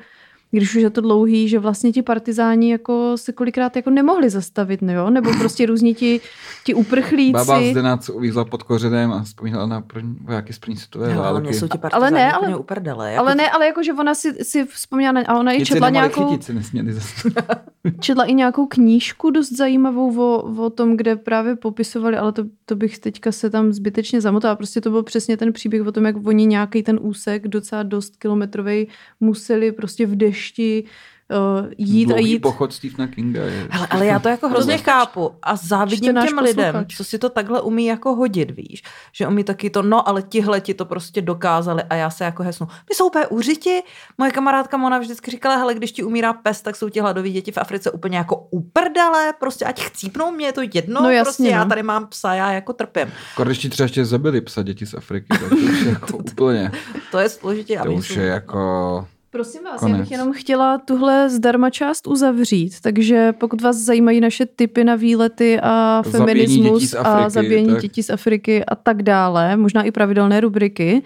když 0.57 0.75
už 0.75 0.83
je 0.83 0.91
to 0.91 1.01
dlouhý, 1.01 1.49
že 1.49 1.59
vlastně 1.59 1.93
ti 1.93 2.03
partizáni 2.03 2.71
jako 2.71 3.13
se 3.17 3.33
kolikrát 3.33 3.77
jako 3.77 3.91
nemohli 3.91 4.31
zastavit, 4.31 4.83
no 4.83 4.93
jo? 4.93 5.11
nebo 5.11 5.31
prostě 5.39 5.67
různí 5.67 5.95
ti, 5.95 6.21
ti 6.65 6.75
uprchlíci. 6.75 7.33
Baba 7.33 7.61
Zdena, 7.71 7.97
co 7.97 8.13
uvízla 8.13 8.45
pod 8.45 8.63
kořenem 8.63 9.13
a 9.13 9.23
vzpomínala 9.23 9.67
na 9.67 9.81
první, 9.81 10.17
vojáky 10.21 10.53
z 10.53 10.59
první 10.59 10.77
světové 10.77 11.15
ale 11.15 11.33
války. 11.33 11.55
jsou 11.55 11.69
ti 11.69 11.79
Ale 11.79 12.11
ne, 12.11 12.33
ale- 12.33 12.41
úplně 12.41 12.57
uprdele. 12.57 13.13
Jako 13.13 13.25
Ale 13.25 13.35
ne, 13.35 13.51
ale 13.51 13.67
jako, 13.67 13.83
že 13.83 13.93
ona 13.93 14.15
si, 14.15 14.45
si 14.45 14.65
vzpomněla, 14.65 15.13
na, 15.13 15.21
a 15.27 15.39
ona 15.39 15.53
i 15.53 15.65
četla 15.65 15.91
nějakou, 15.91 16.29
chytit, 16.29 16.45
si 16.45 16.55
nesměli 16.55 16.93
zase. 16.93 17.31
četla 18.01 18.25
i 18.25 18.35
nějakou 18.35 18.67
knížku 18.67 19.31
dost 19.31 19.53
zajímavou 19.57 20.21
o, 20.21 20.65
o 20.65 20.71
tom, 20.71 20.97
kde 20.97 21.17
právě 21.17 21.57
popisovali, 21.57 22.17
ale 22.17 22.33
to, 22.33 22.45
to 22.67 22.77
bych 22.77 22.99
teďka 22.99 23.33
se 23.33 23.51
tam 23.51 23.73
zbytečně 23.73 24.21
zamotala. 24.21 24.57
Prostě 24.57 24.81
to 24.81 24.91
byl 24.91 25.03
přesně 25.03 25.37
ten 25.37 25.53
příběh 25.53 25.87
o 25.87 25.93
tom, 25.93 26.05
jak 26.05 26.17
oni 26.27 26.47
nějaký 26.47 26.83
ten 26.83 26.99
úsek 27.03 27.49
docela 27.49 27.83
dost 27.83 28.17
kilometrový 28.17 28.89
museli 29.21 29.73
prostě 29.73 30.07
v 30.07 30.17
dešti 30.17 30.44
uh, 30.53 31.67
jít 31.79 32.07
Dlouhý 32.07 32.25
a 32.25 32.27
jít. 32.27 32.39
pochod 32.39 32.73
Stephena 32.73 33.07
Kinga. 33.09 33.43
Je... 33.43 33.67
Hele, 33.71 33.87
ale 33.91 34.07
já 34.07 34.19
to 34.19 34.29
jako 34.29 34.49
hrozně 34.55 34.79
chápu 34.79 35.31
a 35.43 35.57
závidím 35.57 36.15
těm 36.15 36.39
lidem, 36.39 36.73
posluchač. 36.73 36.97
co 36.97 37.05
si 37.05 37.19
to 37.19 37.29
takhle 37.29 37.61
umí 37.61 37.87
jako 37.87 38.15
hodit, 38.15 38.51
víš. 38.51 38.83
Že 39.13 39.27
umí 39.29 39.45
taky 39.45 39.71
to, 39.71 39.83
no 39.83 40.09
ale 40.09 40.23
tihle 40.23 40.61
ti 40.61 40.75
to 40.75 40.85
prostě 40.85 41.23
dokázali 41.23 41.83
a 41.83 41.95
já 41.95 42.11
se 42.11 42.25
jako 42.25 42.43
hesnu. 42.43 42.67
My 42.67 42.95
jsou 42.95 43.07
úplně 43.07 43.27
užiti. 43.27 43.83
Moje 44.19 44.31
kamarádka 44.31 44.77
Mona 44.77 44.99
vždycky 44.99 45.31
říkala, 45.31 45.57
hele, 45.57 45.75
když 45.75 45.93
ti 45.93 46.03
umírá 46.03 46.33
pes, 46.33 46.63
tak 46.63 46.77
jsou 46.77 46.89
ti 46.89 47.01
hladoví 47.01 47.33
děti 47.33 47.53
v 47.53 47.59
Africe 47.59 47.91
úplně 47.91 48.19
jako 48.19 48.37
uprdele, 48.51 49.33
prostě 49.41 49.65
ať 49.65 49.81
chcípnou 49.83 50.31
mě, 50.33 50.47
je 50.47 50.53
to 50.53 50.61
jedno, 50.75 51.03
No 51.03 51.11
jasně, 51.11 51.25
prostě 51.25 51.49
já 51.49 51.65
no. 51.65 51.69
tady 51.69 51.83
mám 51.83 52.07
psa, 52.07 52.35
já 52.35 52.53
jako 52.53 52.73
trpím. 52.73 53.13
Když 53.45 53.59
ti 53.59 53.69
třeba 53.69 53.85
ještě 53.85 54.05
zabili 54.05 54.41
psa 54.41 54.63
děti 54.63 54.87
z 54.87 54.95
Afriky, 54.95 55.27
tak 55.29 55.49
to 55.49 55.57
už 55.57 55.81
je 55.81 55.89
jako 55.91 56.17
úplně, 56.31 56.71
To 57.11 57.19
je 57.19 57.29
složitě. 57.29 57.81
to 57.85 57.93
už 57.93 58.11
je 58.11 58.27
jako... 58.27 59.07
Prosím 59.35 59.65
vás, 59.65 59.81
Konec. 59.81 59.97
já 59.97 60.01
bych 60.03 60.11
jenom 60.11 60.33
chtěla 60.33 60.79
tuhle 60.79 61.31
zdarma 61.31 61.71
část 61.71 62.07
uzavřít, 62.07 62.81
takže 62.81 63.33
pokud 63.33 63.63
vás 63.63 63.77
zajímají 63.77 64.21
naše 64.21 64.47
typy 64.47 64.85
na 64.85 64.95
výlety 64.95 65.61
a 65.63 66.03
feminismus 66.11 66.95
a 66.95 67.29
zabíjení 67.29 67.69
tak- 67.73 67.83
dětí 67.83 68.03
z 68.03 68.11
Afriky 68.11 68.65
a 68.65 68.75
tak 68.75 69.03
dále, 69.03 69.57
možná 69.57 69.83
i 69.83 69.91
pravidelné 69.91 70.41
rubriky 70.41 71.03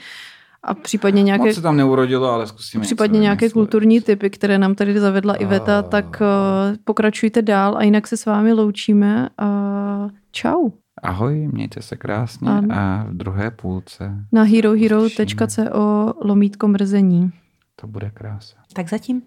a 0.62 0.74
případně 0.74 1.22
nějaké, 1.22 1.44
Moc 1.44 1.54
se 1.54 1.62
tam 1.62 1.76
neurodilo, 1.76 2.30
ale 2.30 2.46
zkusíme 2.46 2.82
případně 2.82 3.20
nějaké 3.20 3.40
vymyslet. 3.40 3.52
kulturní 3.52 4.00
typy, 4.00 4.30
které 4.30 4.58
nám 4.58 4.74
tady 4.74 5.00
zavedla 5.00 5.34
Iveta, 5.34 5.78
A- 5.78 5.82
tak 5.82 6.20
uh, 6.20 6.76
pokračujte 6.84 7.42
dál 7.42 7.76
a 7.76 7.82
jinak 7.82 8.06
se 8.06 8.16
s 8.16 8.26
vámi 8.26 8.52
loučíme 8.52 9.28
a 9.38 10.08
čau. 10.32 10.70
Ahoj, 11.02 11.48
mějte 11.52 11.82
se 11.82 11.96
krásně 11.96 12.48
Ano. 12.50 12.68
a 12.72 13.06
v 13.10 13.14
druhé 13.14 13.50
půlce 13.50 14.10
Na 14.32 14.42
herohero.co 14.42 16.14
lomítko 16.24 16.68
mrzení. 16.68 17.30
To 17.80 17.86
bude 17.86 18.10
krása. 18.10 18.56
Tak 18.72 18.88
zatím. 18.88 19.22